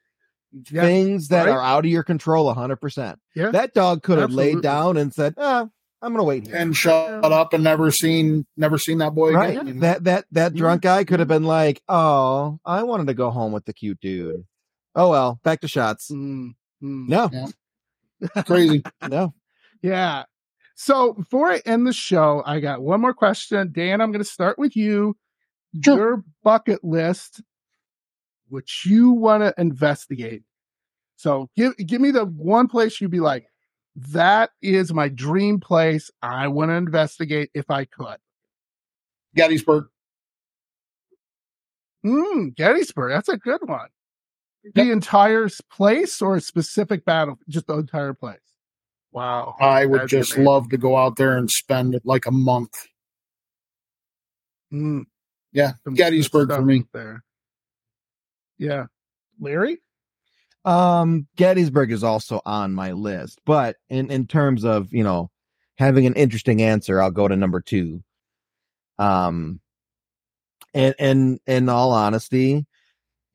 Yeah. 0.70 0.82
things 0.82 1.28
that 1.28 1.46
right. 1.46 1.52
are 1.52 1.62
out 1.62 1.84
of 1.84 1.90
your 1.90 2.02
control 2.02 2.52
100%. 2.54 3.16
Yeah. 3.34 3.50
That 3.50 3.74
dog 3.74 4.02
could 4.02 4.18
have 4.18 4.32
laid 4.32 4.62
down 4.62 4.96
and 4.96 5.12
said, 5.12 5.34
ah, 5.36 5.68
I'm 6.00 6.12
going 6.12 6.20
to 6.20 6.24
wait 6.24 6.46
here. 6.46 6.56
and 6.56 6.76
shut 6.76 7.24
up 7.24 7.52
and 7.52 7.64
never 7.64 7.90
seen 7.90 8.46
never 8.56 8.78
seen 8.78 8.98
that 8.98 9.14
boy 9.14 9.32
right. 9.32 9.50
again. 9.50 9.66
you? 9.66 9.80
That, 9.80 10.04
that, 10.04 10.24
that 10.32 10.54
drunk 10.54 10.82
guy 10.82 11.04
could 11.04 11.18
have 11.18 11.28
been 11.28 11.44
like, 11.44 11.82
oh, 11.88 12.60
I 12.64 12.84
wanted 12.84 13.08
to 13.08 13.14
go 13.14 13.30
home 13.30 13.52
with 13.52 13.64
the 13.64 13.72
cute 13.72 14.00
dude. 14.00 14.44
Oh, 14.94 15.10
well, 15.10 15.40
back 15.42 15.60
to 15.60 15.68
shots. 15.68 16.10
Mm, 16.10 16.54
mm. 16.82 17.08
No, 17.08 17.30
Crazy. 18.46 18.82
no. 19.08 19.34
Yeah. 19.82 20.24
So 20.74 21.12
before 21.12 21.50
I 21.50 21.60
end 21.64 21.86
the 21.86 21.92
show, 21.92 22.42
I 22.44 22.60
got 22.60 22.82
one 22.82 23.00
more 23.00 23.14
question. 23.14 23.72
Dan, 23.72 24.00
I'm 24.00 24.12
going 24.12 24.24
to 24.24 24.28
start 24.28 24.58
with 24.58 24.76
you. 24.76 25.16
Sure. 25.84 25.96
Your 25.96 26.24
bucket 26.42 26.82
list, 26.82 27.42
which 28.48 28.84
you 28.86 29.10
want 29.10 29.42
to 29.42 29.54
investigate. 29.58 30.42
So 31.16 31.48
give 31.56 31.76
give 31.78 32.00
me 32.00 32.10
the 32.10 32.24
one 32.24 32.68
place 32.68 33.00
you'd 33.00 33.10
be 33.10 33.20
like, 33.20 33.46
that 33.96 34.50
is 34.62 34.92
my 34.92 35.08
dream 35.08 35.58
place. 35.60 36.10
I 36.22 36.48
want 36.48 36.70
to 36.70 36.74
investigate 36.74 37.50
if 37.54 37.70
I 37.70 37.84
could. 37.84 38.16
Gettysburg. 39.34 39.86
Hmm, 42.04 42.48
Gettysburg. 42.50 43.12
That's 43.12 43.28
a 43.28 43.36
good 43.36 43.60
one. 43.64 43.88
The 44.74 44.90
entire 44.92 45.46
s- 45.46 45.60
place 45.60 46.20
or 46.22 46.36
a 46.36 46.40
specific 46.40 47.04
battle? 47.04 47.38
Just 47.48 47.66
the 47.66 47.74
entire 47.76 48.14
place. 48.14 48.38
Wow. 49.12 49.54
I 49.60 49.86
would 49.86 50.08
just 50.08 50.32
amazing. 50.32 50.44
love 50.44 50.68
to 50.70 50.76
go 50.76 50.96
out 50.96 51.16
there 51.16 51.36
and 51.36 51.50
spend 51.50 51.98
like 52.04 52.26
a 52.26 52.30
month. 52.30 52.86
Mm. 54.72 55.04
Yeah, 55.52 55.72
Some 55.84 55.94
Gettysburg 55.94 56.50
for 56.50 56.62
me. 56.62 56.84
There. 56.92 57.24
Yeah. 58.58 58.86
Larry? 59.40 59.78
Um, 60.64 61.26
Gettysburg 61.36 61.92
is 61.92 62.04
also 62.04 62.40
on 62.44 62.74
my 62.74 62.92
list, 62.92 63.40
but 63.46 63.76
in, 63.88 64.10
in 64.10 64.26
terms 64.26 64.64
of, 64.64 64.92
you 64.92 65.04
know, 65.04 65.30
having 65.78 66.06
an 66.06 66.14
interesting 66.14 66.60
answer, 66.60 67.00
I'll 67.00 67.10
go 67.10 67.28
to 67.28 67.36
number 67.36 67.60
two. 67.60 68.02
Um, 68.98 69.60
and, 70.74 70.94
and 70.98 71.40
in 71.46 71.68
all 71.68 71.92
honesty, 71.92 72.66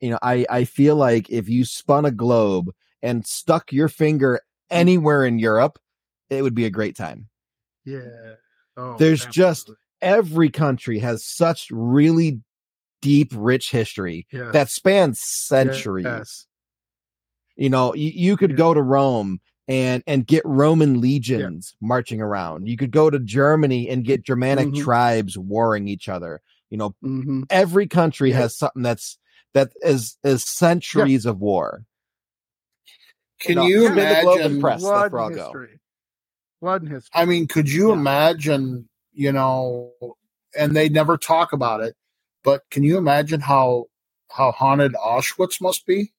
you 0.00 0.10
know, 0.10 0.18
I, 0.22 0.44
I 0.50 0.64
feel 0.64 0.96
like 0.96 1.30
if 1.30 1.48
you 1.48 1.64
spun 1.64 2.04
a 2.04 2.10
globe 2.10 2.70
and 3.02 3.26
stuck 3.26 3.72
your 3.72 3.88
finger 3.88 4.40
anywhere 4.70 5.24
in 5.24 5.38
Europe, 5.38 5.78
it 6.30 6.42
would 6.42 6.54
be 6.54 6.66
a 6.66 6.70
great 6.70 6.96
time. 6.96 7.28
Yeah. 7.84 8.34
Oh, 8.76 8.96
There's 8.98 9.24
just- 9.26 9.70
Every 10.02 10.50
country 10.50 10.98
has 10.98 11.24
such 11.24 11.68
really 11.70 12.40
deep, 13.04 13.30
rich 13.34 13.70
history 13.70 14.26
Yes. 14.32 14.52
that 14.52 14.70
spans 14.70 15.20
centuries. 15.20 16.04
Yes. 16.06 16.46
You 17.56 17.70
know, 17.70 17.94
you, 17.94 18.10
you 18.14 18.36
could 18.36 18.50
Yeah. 18.52 18.56
go 18.56 18.74
to 18.74 18.82
Rome 18.82 19.40
and 19.68 20.02
and 20.06 20.26
get 20.26 20.42
Roman 20.44 21.00
legions 21.00 21.76
marching 21.80 22.20
around. 22.20 22.66
You 22.66 22.76
could 22.76 22.90
go 22.90 23.10
to 23.10 23.18
Germany 23.18 23.88
and 23.88 24.04
get 24.04 24.24
Germanic 24.24 24.68
Mhm. 24.68 24.82
tribes 24.82 25.38
warring 25.38 25.86
each 25.86 26.08
other. 26.08 26.40
You 26.70 26.78
know, 26.78 26.94
hmm 27.00 27.42
every 27.50 27.86
country 27.86 28.30
Yeah. 28.30 28.38
has 28.38 28.58
something 28.58 28.82
that's 28.82 29.18
that 29.52 29.70
is 29.82 30.18
is 30.24 30.42
centuries 30.44 31.26
of 31.26 31.38
war. 31.40 31.84
Can 33.40 33.56
know, 33.56 33.66
you 33.66 33.84
spin 33.92 34.08
the 34.08 34.20
globe 34.22 34.36
and 34.40 34.44
imagine? 34.46 34.60
press. 34.60 34.80
Blood 34.80 35.12
where 35.12 35.20
I'll 35.22 35.30
go. 35.30 35.36
history. 35.36 35.80
Blood 36.60 36.82
and 36.82 36.90
history. 36.90 37.10
I 37.14 37.24
mean, 37.26 37.46
could 37.46 37.70
you 37.70 37.88
Yeah. 37.88 37.98
imagine? 37.98 38.88
You 39.12 39.30
know, 39.30 39.92
and 40.58 40.74
they 40.74 40.88
never 40.88 41.16
talk 41.16 41.52
about 41.52 41.80
it, 41.80 41.94
but 42.44 42.62
can 42.70 42.82
you 42.84 42.96
imagine 42.98 43.40
how 43.40 43.86
how 44.30 44.52
haunted 44.52 44.92
Auschwitz 44.94 45.60
must 45.60 45.86
be? 45.86 46.12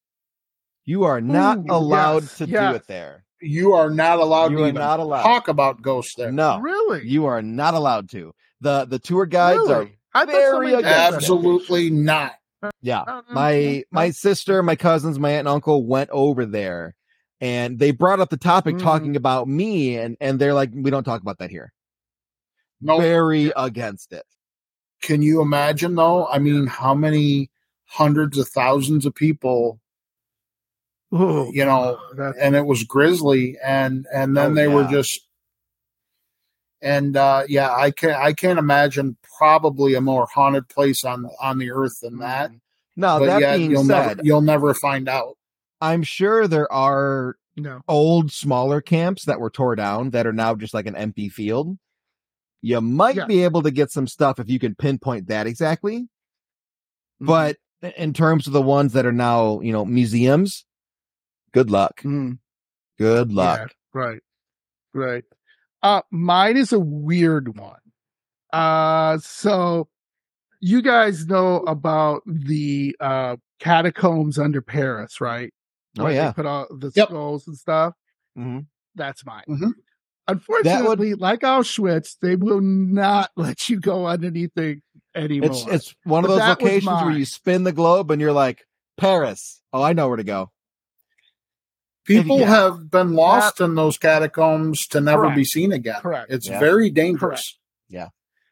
You 0.85 1.03
are 1.03 1.21
not 1.21 1.57
Ooh, 1.59 1.65
allowed 1.69 2.23
yes, 2.23 2.37
to 2.37 2.47
do 2.47 2.75
it 2.75 2.87
there. 2.87 3.25
You 3.41 3.73
are 3.73 3.89
not 3.89 4.19
allowed 4.19 4.51
You 4.51 4.57
to 4.57 4.63
are 4.63 4.67
even 4.69 4.81
not 4.81 4.99
allowed. 4.99 5.23
talk 5.23 5.47
about 5.47 5.81
ghosts 5.81 6.15
there. 6.15 6.31
No, 6.31 6.59
really? 6.59 7.05
you 7.07 7.25
are 7.25 7.41
not 7.41 7.73
allowed 7.73 8.09
to. 8.11 8.33
the 8.61 8.85
The 8.85 8.99
tour 8.99 9.25
guides 9.25 9.69
are 9.69 9.79
really? 9.79 9.97
I 10.13 10.25
thought 10.25 10.31
very 10.31 10.45
somebody 10.51 10.69
did 10.71 10.79
against 10.79 10.95
that. 10.95 11.11
it. 11.11 11.15
Absolutely 11.15 11.89
not. 11.89 12.33
Yeah. 12.81 13.01
Uh, 13.01 13.21
My 13.31 13.77
uh, 13.77 13.81
my 13.91 14.07
uh, 14.09 14.11
sister, 14.11 14.63
my 14.63 14.75
cousins, 14.75 15.19
my 15.19 15.31
aunt 15.31 15.39
and 15.39 15.47
uncle 15.49 15.85
went 15.85 16.09
over 16.11 16.45
there 16.45 16.95
and 17.41 17.77
they 17.77 17.91
brought 17.91 18.19
up 18.21 18.29
the 18.29 18.37
topic 18.37 18.75
Mhm. 18.75 18.81
talking 18.83 19.15
about 19.15 19.47
me 19.47 19.97
and 19.97 20.15
and 20.21 20.39
they're 20.39 20.53
like, 20.53 20.69
we 20.73 20.89
don't 20.89 21.03
talk 21.03 21.21
about 21.21 21.39
that 21.39 21.49
here. 21.51 21.73
No, 22.81 22.99
Very 22.99 23.51
against 23.55 24.13
it. 24.13 24.25
Can 25.01 25.21
you 25.21 25.41
imagine 25.41 25.95
though? 25.95 26.27
I 26.27 26.39
mean, 26.39 26.67
how 26.67 26.93
many 26.93 27.49
hundreds 27.85 28.37
of 28.37 28.47
thousands 28.47 29.05
of 29.05 29.13
people 29.13 29.79
oh, 31.11 31.51
you 31.51 31.63
know, 31.63 31.97
that's 32.15 32.37
and 32.37 32.55
it 32.55 32.65
was 32.65 32.83
grisly 32.83 33.57
and 33.63 34.05
and 34.13 34.35
then 34.35 34.51
Oh, 34.51 34.55
they 34.55 34.67
were 34.67 34.85
just 34.85 35.21
and 36.81 37.15
uh 37.15 37.43
yeah 37.47 37.73
i 37.73 37.89
can't 37.89 38.17
i 38.17 38.33
can't 38.33 38.59
imagine 38.59 39.15
probably 39.37 39.93
a 39.93 40.01
more 40.01 40.27
haunted 40.31 40.67
place 40.67 41.05
on 41.05 41.25
on 41.41 41.57
the 41.57 41.71
earth 41.71 42.01
than 42.01 42.19
that 42.19 42.51
no 42.97 43.17
but 43.17 43.27
that 43.27 43.39
yet 43.39 43.57
being 43.57 43.71
you'll 43.71 43.85
said, 43.85 44.17
never 44.17 44.21
you'll 44.23 44.41
never 44.41 44.73
find 44.73 45.07
out 45.07 45.37
I'm 45.81 46.03
sure 46.03 46.47
there 46.47 46.71
are 46.71 47.37
no. 47.55 47.81
old 47.87 48.31
smaller 48.31 48.81
camps 48.81 49.25
that 49.25 49.39
were 49.39 49.49
tore 49.49 49.75
down 49.75 50.11
that 50.11 50.27
are 50.27 50.33
now 50.33 50.55
just 50.55 50.73
like 50.73 50.87
an 50.87 50.95
empty 50.95 51.29
field. 51.29 51.77
You 52.65 52.81
might 52.81 53.15
Yeah. 53.15 53.25
be 53.27 53.43
able 53.43 53.61
to 53.61 53.69
get 53.69 53.91
some 53.91 54.07
stuff 54.07 54.39
if 54.39 54.49
you 54.49 54.57
can 54.57 54.73
pinpoint 54.73 55.27
that 55.27 55.45
exactly. 55.45 55.99
Mm-hmm. 57.21 57.27
But 57.27 57.57
in 57.95 58.11
terms 58.11 58.47
of 58.47 58.53
the 58.53 58.61
ones 58.61 58.93
that 58.93 59.05
are 59.05 59.11
now, 59.11 59.59
you 59.59 59.71
know, 59.71 59.85
museums, 59.85 60.65
good 61.51 61.69
luck. 61.69 62.01
Mm. 62.01 62.39
Good 62.97 63.31
luck. 63.31 63.59
Yeah, 63.93 64.01
right. 64.01 64.21
Right. 64.95 65.23
Uh 65.83 66.01
mine 66.09 66.57
is 66.57 66.73
a 66.73 66.79
weird 66.79 67.55
one. 67.55 67.77
Uh 68.51 69.19
so 69.19 69.87
you 70.59 70.81
guys 70.81 71.27
know 71.27 71.57
about 71.67 72.23
the 72.25 72.95
uh 72.99 73.35
catacombs 73.59 74.39
under 74.39 74.63
Paris, 74.63 75.21
right? 75.21 75.53
Oh 75.99 76.05
Where 76.05 76.13
they 76.13 76.17
yeah. 76.19 76.31
put 76.31 76.47
all 76.47 76.65
the 76.71 76.91
Yep. 76.95 77.09
skulls 77.09 77.45
and 77.47 77.55
stuff. 77.55 77.93
hmm 78.35 78.61
That's 78.95 79.23
mine. 79.23 79.43
Mhm. 79.47 79.73
Unfortunately, 80.27 81.13
like 81.13 81.41
Auschwitz, 81.41 82.15
they 82.21 82.35
will 82.35 82.61
not 82.61 83.29
let 83.37 83.69
you 83.69 83.79
go 83.79 84.07
underneath 84.07 84.57
it 84.57 84.79
anymore. 85.15 85.51
It's 85.51 85.65
it's 85.67 85.95
one 86.03 86.23
of 86.25 86.29
But 86.29 86.37
those 86.39 86.47
locations 86.49 87.01
where 87.03 87.11
you 87.11 87.25
spin 87.25 87.63
the 87.63 87.71
globe 87.71 88.09
and 88.11 88.19
you're 88.21 88.31
like, 88.33 88.65
Paris. 88.97 89.61
Oh, 89.71 89.81
I 89.83 89.93
know 89.93 90.07
where 90.07 90.17
to 90.17 90.23
go. 90.23 90.51
people 92.05 92.39
Yeah. 92.39 92.47
have 92.49 92.89
been 92.91 93.13
lost 93.13 93.59
in 93.61 93.75
those 93.75 93.97
catacombs 93.97 94.85
to 94.87 95.01
never 95.01 95.29
be 95.31 95.43
seen 95.43 95.71
again 95.71 96.01
Correct. 96.01 96.31
it's 96.31 96.47
Yeah. 96.47 96.59
very 96.59 96.89
dangerous 96.91 97.19
Correct. 97.19 97.57
Yeah. 97.89 98.09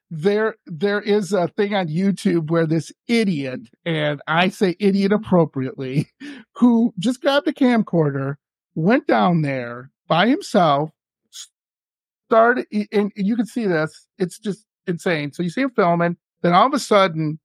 there 0.09 0.55
there 0.65 0.99
is 1.01 1.33
a 1.33 1.47
thing 1.49 1.73
on 1.75 1.87
YouTube 1.87 2.49
where 2.49 2.65
this 2.65 2.91
idiot, 3.07 3.61
and 3.85 4.21
I 4.27 4.49
say 4.49 4.75
idiot 4.79 5.11
appropriately, 5.11 6.07
who 6.57 6.93
just 6.99 7.21
grabbed 7.21 7.47
a 7.47 7.53
camcorder, 7.53 8.35
went 8.75 9.05
down 9.07 9.41
there 9.43 9.91
by 10.07 10.27
himself, 10.27 10.89
started, 12.33 12.65
and 12.91 13.11
you 13.15 13.35
can 13.35 13.45
see 13.45 13.65
this. 13.67 14.07
It's 14.17 14.39
just 14.39 14.65
insane. 14.87 15.31
So 15.31 15.43
you 15.43 15.49
see 15.49 15.61
him 15.61 15.71
filming, 15.75 16.17
then 16.41 16.53
all 16.53 16.65
of 16.65 16.73
a 16.73 16.79
sudden 16.79 17.39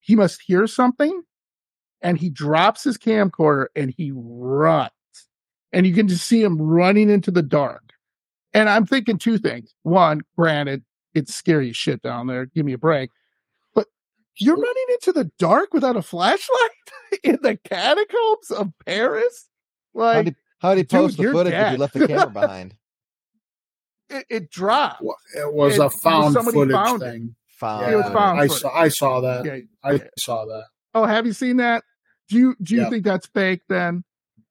he 0.00 0.16
must 0.16 0.40
hear 0.40 0.66
something, 0.66 1.22
and 2.00 2.16
he 2.16 2.30
drops 2.30 2.82
his 2.84 2.96
camcorder 2.96 3.66
and 3.76 3.92
he 3.94 4.12
runs, 4.14 4.90
and 5.72 5.86
you 5.86 5.94
can 5.94 6.08
just 6.08 6.26
see 6.26 6.42
him 6.42 6.60
running 6.60 7.10
into 7.10 7.30
the 7.30 7.42
dark. 7.42 7.82
And 8.54 8.68
I'm 8.68 8.86
thinking 8.86 9.18
two 9.18 9.38
things. 9.38 9.74
One, 9.82 10.22
granted, 10.36 10.82
it's 11.14 11.34
scary 11.34 11.70
as 11.70 11.76
shit 11.76 12.02
down 12.02 12.26
there. 12.26 12.46
Give 12.46 12.64
me 12.64 12.72
a 12.72 12.78
break. 12.78 13.10
But 13.74 13.86
you're 14.36 14.56
running 14.56 14.86
into 14.90 15.12
the 15.12 15.30
dark 15.38 15.72
without 15.74 15.96
a 15.96 16.02
flashlight 16.02 16.70
in 17.22 17.38
the 17.42 17.58
catacombs 17.58 18.50
of 18.50 18.72
Paris? 18.86 19.48
How 20.12 20.22
Like 20.22 20.24
did 20.24 20.36
how 20.58 20.70
did 20.70 20.78
he 20.78 20.82
dude, 20.84 20.90
post 20.90 21.16
the 21.18 21.22
you're 21.24 21.32
footage 21.32 21.52
if 21.54 21.72
you 21.72 21.78
left 21.78 21.94
the 21.94 22.08
camera 22.08 22.30
behind? 22.30 22.74
It, 24.10 24.26
it 24.28 24.50
dropped. 24.50 25.02
It 25.34 25.52
was 25.52 25.76
It- 25.76 25.80
a 25.82 25.90
found 25.90 26.34
somebody 26.34 26.54
footage 26.56 26.74
found 26.74 27.02
it. 27.02 27.10
thing 27.12 27.34
Found 27.58 27.92
It 27.92 27.96
was 27.96 28.04
found 28.06 28.40
i 28.40 28.46
footage. 28.48 28.62
saw 28.62 28.74
i 28.74 28.88
saw 28.88 29.20
that 29.20 29.44
Yeah. 29.44 29.58
i 29.84 29.92
yeah. 29.92 29.98
saw 30.18 30.44
that 30.46 30.64
Oh, 30.94 31.04
have 31.04 31.24
you 31.26 31.32
seen 31.32 31.58
that? 31.58 31.84
Do 32.28 32.36
you 32.38 32.56
do 32.62 32.74
you 32.74 32.80
Yeah. 32.82 32.90
think 32.90 33.04
that's 33.04 33.26
fake 33.28 33.62
then? 33.68 34.02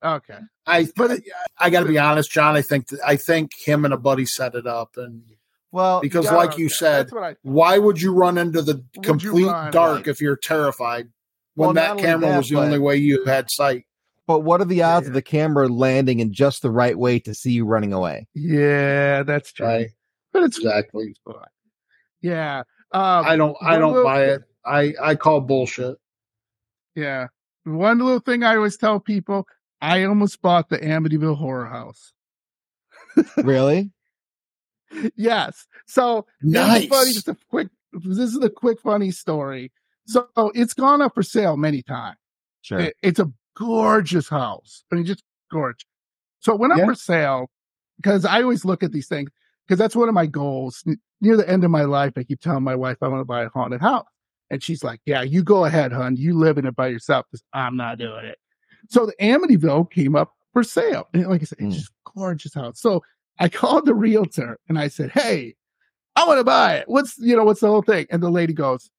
Okay. 0.04 0.38
I 0.66 0.88
but 0.96 1.20
I 1.58 1.70
got 1.70 1.82
to 1.82 1.86
be 1.88 1.98
honest, 1.98 2.32
John. 2.32 2.56
I 2.56 2.62
think 2.62 2.86
I 3.06 3.16
think 3.16 3.52
him 3.66 3.84
and 3.86 3.94
a 3.94 3.98
buddy 3.98 4.26
set 4.26 4.56
it 4.56 4.66
up, 4.68 4.92
and 4.96 5.24
Well, 5.72 6.00
because 6.02 6.26
Yeah, 6.26 6.36
like 6.36 6.58
you 6.58 6.70
said, 6.70 7.10
I 7.14 7.36
why 7.42 7.78
would 7.78 8.02
you 8.02 8.14
run 8.14 8.38
into 8.38 8.62
the 8.62 8.84
Would 8.96 9.04
complete 9.06 9.46
run, 9.48 9.72
dark 9.72 9.96
right. 9.98 10.08
if 10.08 10.22
you're 10.22 10.38
terrified 10.38 11.10
when 11.56 11.74
Well, 11.74 11.74
that 11.74 11.98
camera 11.98 12.30
that, 12.30 12.38
was 12.38 12.50
the 12.50 12.58
only 12.58 12.80
way 12.80 12.96
you 12.98 13.26
had 13.26 13.50
sight? 13.52 13.86
But 14.30 14.42
what 14.42 14.62
are 14.62 14.66
the 14.66 14.84
odds 14.84 15.06
Yeah. 15.06 15.10
of 15.10 15.14
the 15.16 15.24
camera 15.24 15.68
landing 15.68 16.20
in 16.20 16.32
just 16.32 16.62
the 16.62 16.70
right 16.70 16.96
way 16.96 17.18
to 17.22 17.34
see 17.34 17.52
you 17.52 17.66
running 17.66 17.94
away? 17.94 18.28
Yeah, 18.36 19.24
that's 19.24 19.52
true. 19.52 19.66
Right. 19.66 19.90
But 20.32 20.44
it's 20.44 20.60
Exactly. 20.60 21.16
yeah. 22.22 22.60
Um, 22.92 23.26
I 23.26 23.36
don't. 23.36 23.58
I 23.60 23.80
don't 23.80 23.94
little- 23.94 24.06
buy 24.06 24.26
it. 24.26 24.42
I 24.64 24.94
I 25.02 25.16
call 25.16 25.42
bullshit. 25.42 25.98
Yeah. 26.94 27.28
One 27.64 27.98
little 27.98 28.20
thing 28.20 28.44
I 28.44 28.56
always 28.56 28.78
tell 28.78 29.00
people: 29.00 29.48
I 29.82 30.04
almost 30.04 30.42
bought 30.44 30.70
the 30.70 30.78
Amityville 30.78 31.38
Horror 31.38 31.66
House. 31.66 32.14
really? 33.38 33.92
yes. 35.16 35.66
So 35.88 36.28
this 36.42 36.50
is 36.62 36.68
Nice. 36.68 36.88
funny. 36.88 37.14
Just 37.14 37.28
a 37.30 37.38
quick. 37.50 37.70
This 37.94 38.20
is 38.20 38.38
a 38.44 38.50
quick 38.52 38.80
funny 38.82 39.10
story. 39.10 39.72
So 40.06 40.28
it's 40.54 40.76
gone 40.76 41.02
up 41.02 41.16
for 41.16 41.24
sale 41.24 41.58
many 41.58 41.82
times. 41.82 42.18
Sure. 42.62 42.80
It- 42.80 42.96
it's 43.02 43.20
a 43.20 43.32
gorgeous 43.58 44.30
house. 44.30 44.84
I 44.92 44.96
mean, 44.96 45.06
just 45.06 45.24
gorgeous. 45.52 45.86
So 46.40 46.54
it 46.54 46.60
went 46.60 46.74
up 46.74 46.80
Yeah. 46.80 46.86
for 46.86 46.96
sale 46.96 47.50
because 47.98 48.26
I 48.26 48.42
always 48.42 48.64
look 48.66 48.84
at 48.84 48.92
these 48.92 49.08
things 49.08 49.30
because 49.68 49.78
that's 49.78 49.96
one 49.96 50.08
of 50.08 50.16
my 50.16 50.26
goals. 50.26 50.84
Near 51.22 51.36
the 51.36 51.50
end 51.50 51.64
of 51.66 51.72
my 51.72 51.84
life, 51.84 52.14
I 52.16 52.24
keep 52.24 52.40
telling 52.40 52.64
my 52.64 52.76
wife 52.76 52.98
I 53.02 53.08
want 53.10 53.22
to 53.22 53.26
buy 53.26 53.44
a 53.44 53.50
haunted 53.50 53.82
house. 53.82 54.06
And 54.50 54.64
she's 54.64 54.84
like, 54.84 55.02
yeah, 55.06 55.22
you 55.22 55.44
go 55.44 55.66
ahead, 55.66 55.92
hun. 55.92 56.16
You 56.16 56.34
live 56.38 56.58
in 56.58 56.66
it 56.66 56.76
by 56.76 56.88
yourself 56.88 57.26
because 57.30 57.44
I'm 57.54 57.76
not 57.78 57.98
doing 58.00 58.26
it. 58.26 58.38
So 58.90 59.06
the 59.06 59.14
Amityville 59.22 59.92
came 59.92 60.16
up 60.16 60.34
for 60.54 60.64
sale. 60.64 61.08
And 61.14 61.28
like 61.28 61.42
I 61.42 61.46
said, 61.46 61.60
Mm. 61.60 61.68
it's 61.68 61.76
just 61.78 61.92
a 62.08 62.12
gorgeous 62.18 62.54
house. 62.54 62.82
So 62.82 63.04
I 63.40 63.50
called 63.50 63.86
the 63.86 63.94
realtor 63.94 64.58
and 64.70 64.80
I 64.80 64.88
said, 64.88 65.12
Hey, 65.12 65.56
I 66.16 66.26
want 66.26 66.40
to 66.40 66.44
buy 66.44 66.78
it. 66.78 66.86
What's, 66.88 67.18
you 67.20 67.36
know, 67.36 67.44
what's 67.44 67.60
the 67.60 67.68
whole 67.68 67.82
thing? 67.84 68.08
And 68.10 68.24
the 68.24 68.32
lady 68.32 68.54
goes, 68.54 68.90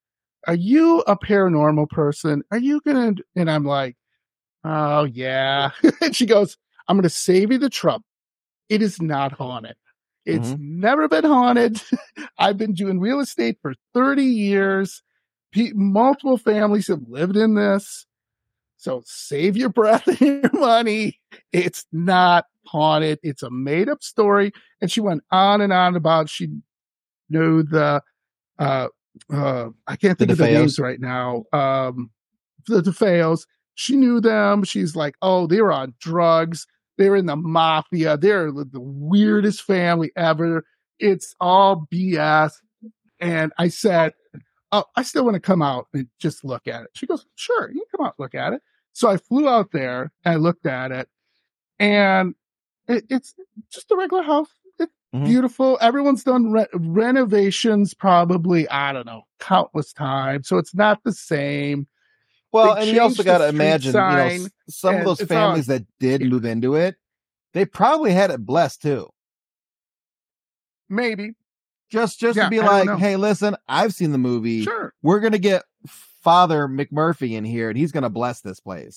Are 0.46 0.54
you 0.54 1.00
a 1.06 1.16
paranormal 1.16 1.88
person? 1.88 2.42
Are 2.52 2.58
you 2.58 2.80
going 2.82 3.16
to, 3.16 3.24
and 3.34 3.50
I'm 3.50 3.64
like, 3.64 3.96
Oh 4.64 5.04
yeah. 5.04 5.70
and 6.00 6.14
she 6.14 6.26
goes, 6.26 6.56
I'm 6.88 6.96
going 6.96 7.02
to 7.02 7.10
save 7.10 7.52
you 7.52 7.58
the 7.58 7.70
trouble. 7.70 8.04
It 8.68 8.82
is 8.82 9.00
not 9.00 9.32
haunted. 9.32 9.76
It's 10.26 10.54
never 10.58 11.08
been 11.08 11.24
haunted. 11.24 11.82
I've 12.38 12.56
been 12.56 12.74
doing 12.74 13.00
real 13.00 13.20
estate 13.20 13.58
for 13.62 13.74
30 13.94 14.22
years. 14.22 15.02
Pe- 15.52 15.72
multiple 15.74 16.36
families 16.36 16.88
have 16.88 17.02
lived 17.08 17.36
in 17.36 17.54
this. 17.54 18.06
So 18.76 19.02
save 19.04 19.56
your 19.56 19.70
breath 19.70 20.06
and 20.20 20.20
your 20.20 20.52
money. 20.52 21.20
It's 21.52 21.84
not 21.92 22.44
haunted. 22.66 23.18
It's 23.22 23.42
a 23.42 23.50
made 23.50 23.88
up 23.88 24.02
story. 24.02 24.52
And 24.80 24.90
she 24.90 25.00
went 25.00 25.22
on 25.30 25.60
and 25.60 25.72
on 25.72 25.96
about 25.96 26.28
she 26.28 26.48
knew 27.28 27.62
the, 27.62 28.02
uh, 28.58 28.88
uh, 29.32 29.68
I 29.86 29.96
can't 29.96 30.18
The 30.18 30.26
think 30.26 30.32
of 30.32 30.38
the 30.38 30.46
names 30.46 30.78
right 30.78 31.00
now. 31.00 31.44
Um, 31.52 32.10
the 32.66 32.82
DeFeos. 32.82 33.46
She 33.74 33.96
knew 33.96 34.20
them. 34.20 34.64
She's 34.64 34.94
like, 34.96 35.14
oh, 35.22 35.46
they 35.46 35.60
were 35.60 35.72
on 35.72 35.94
drugs. 36.00 36.66
They're 36.98 37.16
in 37.16 37.26
the 37.26 37.36
mafia. 37.36 38.16
They're 38.16 38.52
the 38.52 38.80
weirdest 38.80 39.62
family 39.62 40.12
ever. 40.16 40.64
It's 40.98 41.34
all 41.40 41.86
BS. 41.92 42.52
And 43.20 43.52
I 43.58 43.68
said, 43.68 44.12
Oh, 44.72 44.84
I 44.94 45.02
still 45.02 45.24
want 45.24 45.34
to 45.34 45.40
come 45.40 45.62
out 45.62 45.88
and 45.92 46.06
just 46.20 46.44
look 46.44 46.68
at 46.68 46.82
it. 46.84 46.90
She 46.94 47.06
goes, 47.06 47.26
Sure, 47.34 47.70
you 47.72 47.80
can 47.90 47.98
come 47.98 48.06
out 48.06 48.14
and 48.18 48.22
look 48.22 48.34
at 48.34 48.52
it. 48.52 48.62
So 48.92 49.08
I 49.08 49.16
flew 49.16 49.48
out 49.48 49.72
there 49.72 50.12
and 50.24 50.34
I 50.34 50.36
looked 50.36 50.66
at 50.66 50.92
it, 50.92 51.08
and 51.78 52.34
it, 52.88 53.04
it's 53.08 53.34
just 53.72 53.90
a 53.90 53.96
regular 53.96 54.22
house. 54.22 54.48
It's 54.78 54.92
Mhm. 55.14 55.24
beautiful. 55.24 55.78
Everyone's 55.80 56.22
done 56.24 56.52
re- 56.52 56.66
renovations 56.74 57.94
probably, 57.94 58.68
I 58.68 58.92
don't 58.92 59.06
know, 59.06 59.22
countless 59.40 59.92
times. 59.92 60.48
So 60.48 60.58
it's 60.58 60.74
not 60.74 61.02
the 61.04 61.12
same. 61.12 61.86
Well, 62.52 62.74
and 62.74 62.88
you 62.90 63.00
also 63.00 63.22
got 63.22 63.38
to 63.38 63.44
street 63.48 63.54
imagine, 63.60 63.94
you 63.94 64.00
know, 64.00 64.46
some 64.68 64.96
of 64.96 65.04
those 65.04 65.20
it's 65.20 65.30
all- 65.30 65.36
families 65.36 65.66
that 65.66 65.84
did 66.00 66.22
move 66.22 66.44
into 66.44 66.74
it, 66.74 66.96
they 67.54 67.64
probably 67.64 68.12
had 68.12 68.30
it 68.30 68.44
blessed 68.44 68.82
too. 68.82 69.08
Maybe. 70.88 71.34
Just, 71.90 72.18
just 72.20 72.36
Yeah, 72.36 72.44
to 72.44 72.50
be 72.50 72.60
I 72.60 72.82
like, 72.82 72.98
hey, 72.98 73.16
listen, 73.16 73.56
I've 73.68 73.92
seen 73.92 74.12
the 74.12 74.18
movie. 74.18 74.62
Sure. 74.62 74.92
We're 75.02 75.20
gonna 75.20 75.38
get 75.38 75.62
Father 76.22 76.68
McMurphy 76.68 77.32
in 77.32 77.44
here, 77.44 77.68
and 77.68 77.78
he's 77.78 77.92
gonna 77.92 78.10
bless 78.10 78.40
this 78.40 78.60
place. 78.60 78.96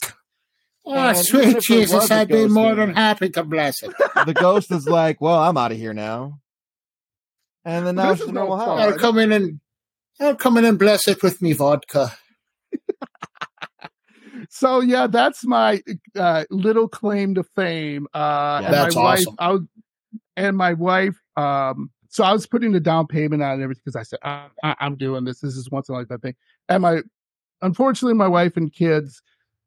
Oh, 0.85 0.93
And 0.93 1.17
sweet 1.17 1.59
Jesus, 1.61 1.93
was 1.93 2.11
a 2.11 2.15
I'd 2.15 2.27
be 2.27 2.47
more 2.47 2.67
here- 2.67 2.75
than 2.75 2.93
happy 2.95 3.30
to 3.30 3.43
bless 3.43 3.84
it. 3.84 3.93
the 4.25 4.34
ghost 4.34 4.71
is 4.71 4.88
like, 4.88 5.21
well, 5.21 5.39
I'm 5.41 5.57
out 5.57 5.71
of 5.71 5.77
here 5.77 5.93
now. 5.93 6.39
And 7.65 7.88
then 7.88 7.95
now 7.95 8.09
This 8.09 8.19
it's 8.19 8.23
is 8.23 8.30
a 8.30 8.34
normal 8.34 8.57
fun. 8.57 8.67
house. 8.77 8.80
I'll 8.93 8.99
come 8.99 9.17
in 9.19 9.31
and 9.31 9.59
I'll 10.19 10.35
come 10.35 10.57
in 10.57 10.65
and 10.65 10.77
bless 10.77 11.07
it 11.07 11.23
with 11.23 11.41
me 11.41 11.53
vodka. 11.53 12.11
So 14.55 14.81
yeah, 14.81 15.07
that's 15.07 15.43
my 15.43 15.81
uh, 16.15 16.43
little 16.51 16.88
claim 16.88 17.34
to 17.34 17.43
fame. 17.43 18.07
Uh, 18.13 18.59
Yeah. 18.61 18.71
That's 18.71 18.95
my 18.95 19.01
wife, 19.01 19.19
awesome. 19.21 19.35
I 19.39 19.51
was, 19.51 19.61
and 20.38 20.55
my 20.55 20.73
wife. 20.73 21.19
Um, 21.35 21.89
so 22.09 22.23
I 22.23 22.31
was 22.31 22.45
putting 22.45 22.71
the 22.71 22.80
down 22.80 23.07
payment 23.07 23.41
on 23.41 23.63
everything 23.63 23.81
because 23.84 23.95
I 23.95 24.03
said 24.03 24.19
I, 24.21 24.45
I, 24.63 24.75
I'm 24.80 24.95
doing 24.95 25.23
this. 25.23 25.39
This 25.39 25.55
is 25.55 25.71
once 25.71 25.89
in 25.89 25.95
a 25.95 25.97
lifetime 25.97 26.19
thing. 26.19 26.35
And 26.69 26.84
my, 26.84 27.01
unfortunately, 27.63 28.13
my 28.13 28.27
wife 28.27 28.55
and 28.55 28.71
kids. 28.71 29.23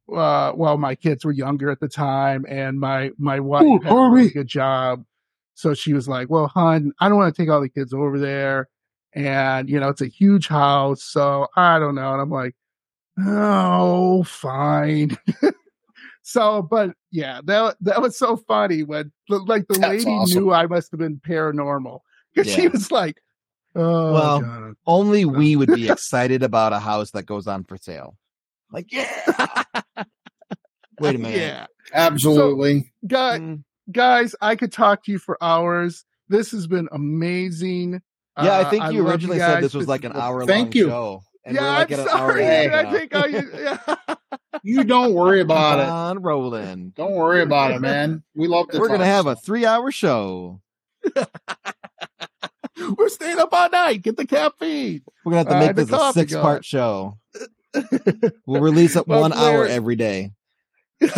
Uh, 0.08 0.52
well, 0.54 0.78
my 0.78 0.94
kids 0.94 1.24
were 1.24 1.32
younger 1.32 1.68
at 1.68 1.80
the 1.80 1.88
time, 1.88 2.46
and 2.48 2.78
my 2.78 3.10
my 3.18 3.40
wife 3.40 3.64
Ooh, 3.64 3.80
had 3.80 3.92
a 3.92 4.08
really 4.08 4.30
good 4.30 4.46
job. 4.46 5.04
So 5.54 5.74
she 5.74 5.94
was 5.94 6.06
like, 6.06 6.30
"Well, 6.30 6.46
hon, 6.46 6.92
I 7.00 7.08
don't 7.08 7.18
want 7.18 7.34
to 7.34 7.42
take 7.42 7.50
all 7.50 7.60
the 7.60 7.68
kids 7.68 7.92
over 7.92 8.20
there, 8.20 8.68
and 9.14 9.68
you 9.68 9.80
know 9.80 9.88
it's 9.88 10.00
a 10.00 10.06
huge 10.06 10.46
house, 10.46 11.02
so 11.02 11.48
I 11.56 11.80
don't 11.80 11.96
know." 11.96 12.12
And 12.12 12.22
I'm 12.22 12.30
like, 12.30 12.54
"Oh, 13.18 14.22
fine." 14.24 15.16
so, 16.22 16.62
but 16.62 16.93
yeah, 17.10 17.40
that 17.44 17.76
that 17.80 18.02
was 18.02 18.18
so 18.18 18.36
funny 18.36 18.82
when 18.82 19.12
like 19.28 19.66
the 19.68 19.78
That's 19.78 20.05
lady 20.05 20.10
awesome. 20.10 20.44
knew 20.44 20.52
I 20.52 20.66
must 20.66 20.90
have 20.90 21.01
been 21.01 21.20
paranormal 21.20 22.01
because 22.34 22.52
she 22.52 22.68
was 22.68 22.90
like, 22.90 23.22
"Oh, 23.74 24.12
Well, 24.12 24.40
God." 24.40 24.74
Only 24.86 25.24
we 25.24 25.56
would 25.56 25.72
be 25.74 25.88
excited 25.90 26.43
about 26.43 26.72
a 26.72 26.78
house 26.78 27.10
that 27.12 27.24
goes 27.26 27.47
on 27.47 27.64
for 27.64 27.76
sale. 27.76 28.16
Like, 28.72 28.93
yeah. 28.93 29.62
Wait 31.01 31.14
a 31.14 31.18
minute. 31.18 31.38
yeah." 31.38 31.66
Absolutely. 31.94 32.93
Guy, 33.06 33.38
Mm. 33.38 33.62
guys, 33.93 34.34
I 34.40 34.56
could 34.56 34.72
talk 34.72 35.05
to 35.05 35.12
you 35.12 35.18
for 35.18 35.38
hours. 35.40 36.05
This 36.28 36.51
has 36.51 36.66
been 36.66 36.88
amazing. 36.90 38.02
Yeah, 38.43 38.52
I 38.59 38.62
Uh, 38.64 38.70
think 38.70 38.93
you 38.93 39.02
love 39.02 39.12
originally 39.12 39.38
said 39.38 39.62
this 39.62 39.72
was 39.72 39.86
like 39.86 40.02
an 40.05 40.12
is- 40.12 40.18
hour 40.18 40.38
long 40.40 40.48
Thank 40.48 40.74
you. 40.74 40.88
show. 40.88 41.22
Yeah, 41.55 41.78
like 41.78 41.93
I'm 41.93 42.01
at 42.01 42.06
an 42.06 42.09
hour 42.09 42.18
sorry. 42.31 42.44
and 42.44 42.73
a 42.73 42.77
half 42.77 42.86
I 42.86 42.93
think 42.93 43.14
I, 43.14 43.27
yeah. 44.06 44.14
you 44.62 44.85
don't 44.85 45.12
worry 45.14 45.40
about 45.40 45.78
it. 45.81 45.89
on 45.89 46.23
rolling. 46.23 46.90
Don't 46.97 47.12
worry 47.12 47.43
about 47.43 47.73
it, 47.73 47.81
man. 47.81 48.23
We 48.35 48.47
love 48.48 48.68
to 48.70 48.78
We're 48.78 48.89
gonna 48.89 49.05
have 49.05 49.27
a 49.27 49.36
three 49.36 49.66
hour 49.66 49.90
show. 49.93 50.60
We're 52.98 53.09
staying 53.09 53.39
up 53.39 53.48
all 53.52 53.70
night. 53.70 54.02
Get 54.02 54.16
the 54.16 54.27
caffeine. 54.27 55.02
We're 55.24 55.32
gonna 55.32 55.39
have 55.39 55.48
to 55.48 55.56
Uh, 55.56 55.60
make 55.66 55.77
this 55.77 55.89
a 55.89 55.93
coffee 55.93 56.20
six 56.20 56.35
part 56.35 56.64
show. 56.64 57.18
We'll 58.47 58.62
release 58.62 58.97
it 58.97 59.06
one 59.06 59.32
hour 59.35 59.66
every 59.66 59.97
day. 59.97 60.32
this 61.01 61.12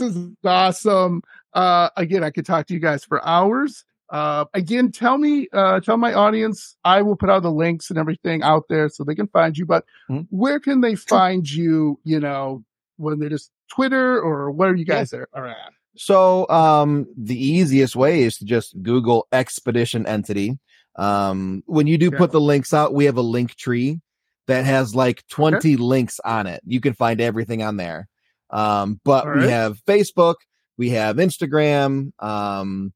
is 0.00 0.28
awesome. 0.44 1.22
Uh, 1.52 1.88
again, 1.96 2.22
I 2.24 2.30
could 2.30 2.46
talk 2.46 2.66
to 2.66 2.74
you 2.74 2.80
guys 2.80 3.04
for 3.04 3.24
hours. 3.26 3.84
Uh, 4.10 4.44
again, 4.54 4.92
tell 4.92 5.18
me, 5.18 5.48
uh, 5.52 5.80
tell 5.80 5.96
my 5.96 6.12
audience, 6.12 6.76
I 6.84 7.02
will 7.02 7.16
put 7.16 7.30
all 7.30 7.40
the 7.40 7.50
links 7.50 7.90
and 7.90 7.98
everything 7.98 8.42
out 8.42 8.64
there 8.68 8.88
so 8.88 9.02
they 9.02 9.14
can 9.14 9.28
find 9.28 9.56
you. 9.56 9.64
But 9.66 9.84
Mhm. 10.10 10.26
where 10.30 10.60
can 10.60 10.80
they 10.82 10.94
find 10.94 11.50
you? 11.50 11.98
You 12.04 12.20
know, 12.20 12.62
when 12.96 13.18
they're 13.18 13.30
just 13.30 13.50
Twitter 13.70 14.20
or 14.20 14.50
where 14.50 14.74
you 14.74 14.84
Yeah. 14.86 14.96
guys 14.98 15.12
are, 15.14 15.28
are 15.32 15.46
at? 15.46 15.72
So 15.96 16.48
um 16.48 17.06
the 17.16 17.36
easiest 17.38 17.94
way 17.96 18.22
is 18.22 18.36
to 18.38 18.44
just 18.44 18.80
Google 18.82 19.26
expedition 19.32 20.06
entity. 20.06 20.58
Um 20.96 21.62
when 21.66 21.86
you 21.86 21.96
do 21.98 22.10
Yeah. 22.12 22.18
put 22.18 22.30
the 22.32 22.40
links 22.40 22.74
out, 22.74 22.94
we 22.94 23.04
have 23.06 23.16
a 23.16 23.22
link 23.22 23.54
tree 23.56 24.00
that 24.46 24.64
has 24.64 24.94
like 24.94 25.26
20 25.28 25.76
links 25.76 26.20
on 26.24 26.46
it. 26.46 26.60
You 26.66 26.80
can 26.80 26.92
find 26.94 27.20
everything 27.20 27.62
on 27.62 27.76
there. 27.78 28.08
Um 28.50 29.00
but 29.04 29.26
All 29.26 29.34
we 29.34 29.46
have 29.48 29.78
Facebook, 29.86 30.36
we 30.76 30.90
have 30.90 31.16
Instagram, 31.16 32.10
um 32.22 32.92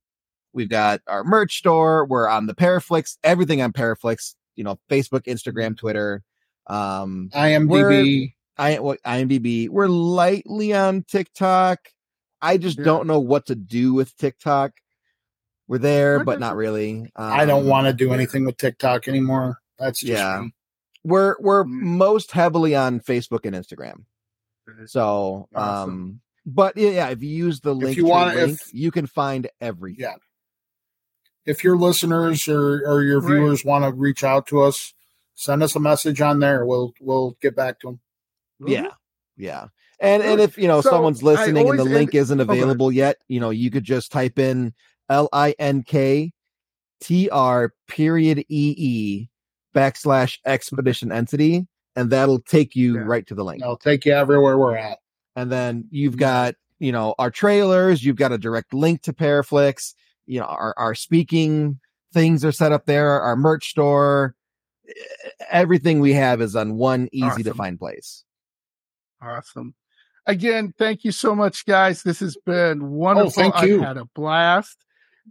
we've 0.53 0.69
got 0.69 1.01
our 1.07 1.25
merch 1.25 1.59
store, 1.59 2.07
we're 2.07 2.29
on 2.29 2.47
the 2.47 2.55
Paraflix, 2.55 3.17
everything 3.25 3.61
on 3.63 3.73
Paraflix, 3.73 4.35
you 4.57 4.65
know, 4.65 4.79
Facebook, 4.91 5.23
Instagram, 5.25 5.77
Twitter. 5.77 6.23
Um 6.67 7.31
IMDb. 7.35 8.35
I 8.57 8.79
what 8.81 9.03
IMDb. 9.03 9.69
We're 9.69 9.87
lightly 9.89 10.73
on 10.75 11.05
TikTok. 11.05 11.79
I 12.43 12.57
just 12.59 12.79
Yeah. 12.79 12.85
don't 12.85 13.07
know 13.07 13.21
what 13.21 13.47
to 13.47 13.55
do 13.55 13.95
with 13.95 14.17
TikTok. 14.17 14.73
We're 15.67 15.79
there, 15.79 16.25
but 16.25 16.41
not 16.41 16.57
really. 16.57 17.01
Um, 17.15 17.33
I 17.33 17.45
don't 17.45 17.67
want 17.67 17.87
to 17.87 17.93
do 17.93 18.13
anything 18.13 18.45
with 18.47 18.57
TikTok 18.57 19.07
anymore. 19.09 19.59
That's 19.79 20.01
just 20.01 20.13
Yeah. 20.13 20.41
me. 20.43 20.55
We're 21.05 21.37
we're 21.41 21.65
Mm. 21.65 21.69
most 21.69 22.33
heavily 22.33 22.75
on 22.75 23.01
Facebook 23.01 23.45
and 23.45 23.55
Instagram. 23.55 24.05
So, 24.87 25.49
Awesome. 25.55 25.91
um, 25.91 26.21
but 26.45 26.77
yeah, 26.77 27.09
if 27.09 27.23
you 27.23 27.31
use 27.31 27.61
the 27.61 27.75
link, 27.75 27.97
you 27.97 28.07
wanna- 28.07 28.35
link, 28.35 28.61
if- 28.61 28.75
you 28.75 28.91
can 28.91 29.07
find 29.07 29.49
everything. 29.61 30.01
Yeah. 30.01 30.17
If 31.49 31.65
your 31.65 31.77
listeners 31.77 32.47
or, 32.47 32.83
or 32.87 33.03
your 33.03 33.21
Right. 33.21 33.35
viewers 33.35 33.65
want 33.65 33.85
to 33.85 33.93
reach 33.93 34.23
out 34.23 34.47
to 34.49 34.61
us, 34.63 34.93
send 35.35 35.63
us 35.63 35.75
a 35.75 35.81
message 35.81 36.21
on 36.21 36.41
there. 36.41 36.65
We'll 36.67 36.93
we'll 37.01 37.37
get 37.41 37.57
back 37.57 37.81
to 37.81 37.87
them. 37.89 38.01
Mm-hmm. 38.63 38.73
Yeah. 38.73 38.91
Yeah. 39.37 39.67
And 40.01 40.23
and 40.23 40.41
if 40.41 40.59
you 40.59 40.69
know 40.69 40.81
So, 40.81 40.91
someone's 40.91 41.23
I 41.23 41.27
listening 41.27 41.69
and 41.69 41.79
the 41.79 41.83
always 41.83 41.93
link 41.93 42.15
end- 42.15 42.23
isn't 42.23 42.41
okay. 42.41 42.53
available 42.59 42.93
yet, 42.93 43.17
you 43.29 43.41
know, 43.41 43.51
you 43.51 43.71
could 43.71 43.85
just 43.85 44.13
type 44.13 44.39
in 44.39 44.75
L 45.09 45.29
I 45.33 45.55
N 45.59 45.83
K 45.83 46.33
T 47.01 47.31
R 47.31 47.73
period 47.89 48.39
E 48.49 48.75
E 48.77 49.29
backslash 49.75 50.39
expedition 50.45 51.11
entity, 51.13 51.67
and 51.97 52.11
that'll 52.11 52.41
take 52.41 52.77
you 52.77 52.97
Yeah. 52.97 53.03
right 53.07 53.27
to 53.27 53.35
the 53.35 53.45
link. 53.45 53.63
I'll 53.63 53.77
take 53.77 54.05
you 54.05 54.13
everywhere 54.13 54.59
we're 54.59 54.77
at. 54.77 54.99
And 55.37 55.51
then 55.53 55.87
you've 55.91 56.13
mm-hmm. 56.15 56.21
got, 56.21 56.55
you 56.79 56.91
know, 56.93 57.15
our 57.19 57.31
trailers, 57.31 58.05
you've 58.05 58.17
got 58.17 58.33
a 58.33 58.39
direct 58.39 58.75
link 58.75 59.03
to 59.03 59.13
Paraflix, 59.13 59.95
you 60.29 60.39
know, 60.39 60.47
our, 60.47 60.75
our 60.77 60.95
speaking 60.95 61.81
things 62.13 62.45
are 62.45 62.53
set 62.53 62.73
up 62.73 62.87
there, 62.87 63.21
our 63.21 63.37
merch 63.37 63.71
store. 63.71 64.35
Everything 65.51 66.01
we 66.01 66.13
have 66.13 66.41
is 66.41 66.55
on 66.55 66.77
one 66.77 67.09
easy 67.13 67.43
to 67.43 67.55
find 67.55 67.79
place. 67.79 68.25
Awesome. 69.21 69.75
Again, 70.27 70.75
thank 70.79 71.05
you 71.05 71.13
so 71.13 71.35
much, 71.35 71.65
guys. 71.67 72.03
This 72.03 72.21
has 72.21 72.37
been 72.45 72.91
wonderful. 72.91 73.29
Oh, 73.29 73.51
thank 73.51 73.63
you. 73.63 73.77
You. 73.77 73.83
had 73.83 73.97
a 73.97 74.05
blast. 74.05 74.85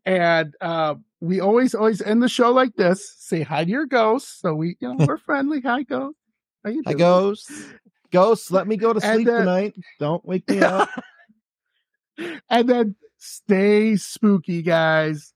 And 0.06 0.56
uh, 0.60 0.95
we 1.22 1.40
always, 1.40 1.76
always 1.76 2.02
end 2.02 2.22
the 2.22 2.30
show 2.30 2.52
like 2.52 2.76
this. 2.76 3.15
Say 3.18 3.41
hi 3.41 3.64
to 3.64 3.69
your 3.69 3.86
ghosts. 3.86 4.40
So 4.41 4.53
we, 4.56 4.76
you 4.80 4.94
know, 4.94 5.06
we're 5.07 5.18
friendly. 5.18 5.61
Hi, 5.61 5.84
ghost. 5.84 6.18
How 6.64 6.72
you 6.72 6.84
Hi, 6.86 6.91
doing? 6.91 6.99
ghosts. 6.99 7.64
Ghosts, 8.11 8.52
let 8.52 8.68
me 8.68 8.78
go 8.78 8.94
to 8.94 8.99
And 9.03 9.15
sleep 9.15 9.28
tonight. 9.28 9.76
Don't 9.99 10.26
wake 10.26 10.49
me 10.49 10.61
up. 10.61 10.90
and 12.49 12.68
then 12.69 12.95
stay 13.18 13.95
spooky, 13.98 14.61
guys. 14.61 15.34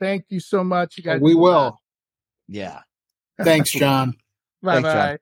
Thank 0.00 0.26
you 0.28 0.40
so 0.40 0.62
much. 0.62 0.96
You 0.98 1.04
guys, 1.04 1.20
We 1.20 1.34
will. 1.34 1.78
Yeah. 2.46 2.80
Thanks, 3.42 3.70
John. 3.72 4.14
Bye 4.62 4.74
Thanks, 4.74 4.88
John. 4.88 4.96
bye. 4.96 5.18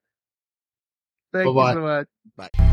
Thank 1.32 1.54
Bye-bye. 1.54 1.68
you 1.70 1.74
so 1.76 1.80
much. 1.82 2.08
Bye. 2.36 2.65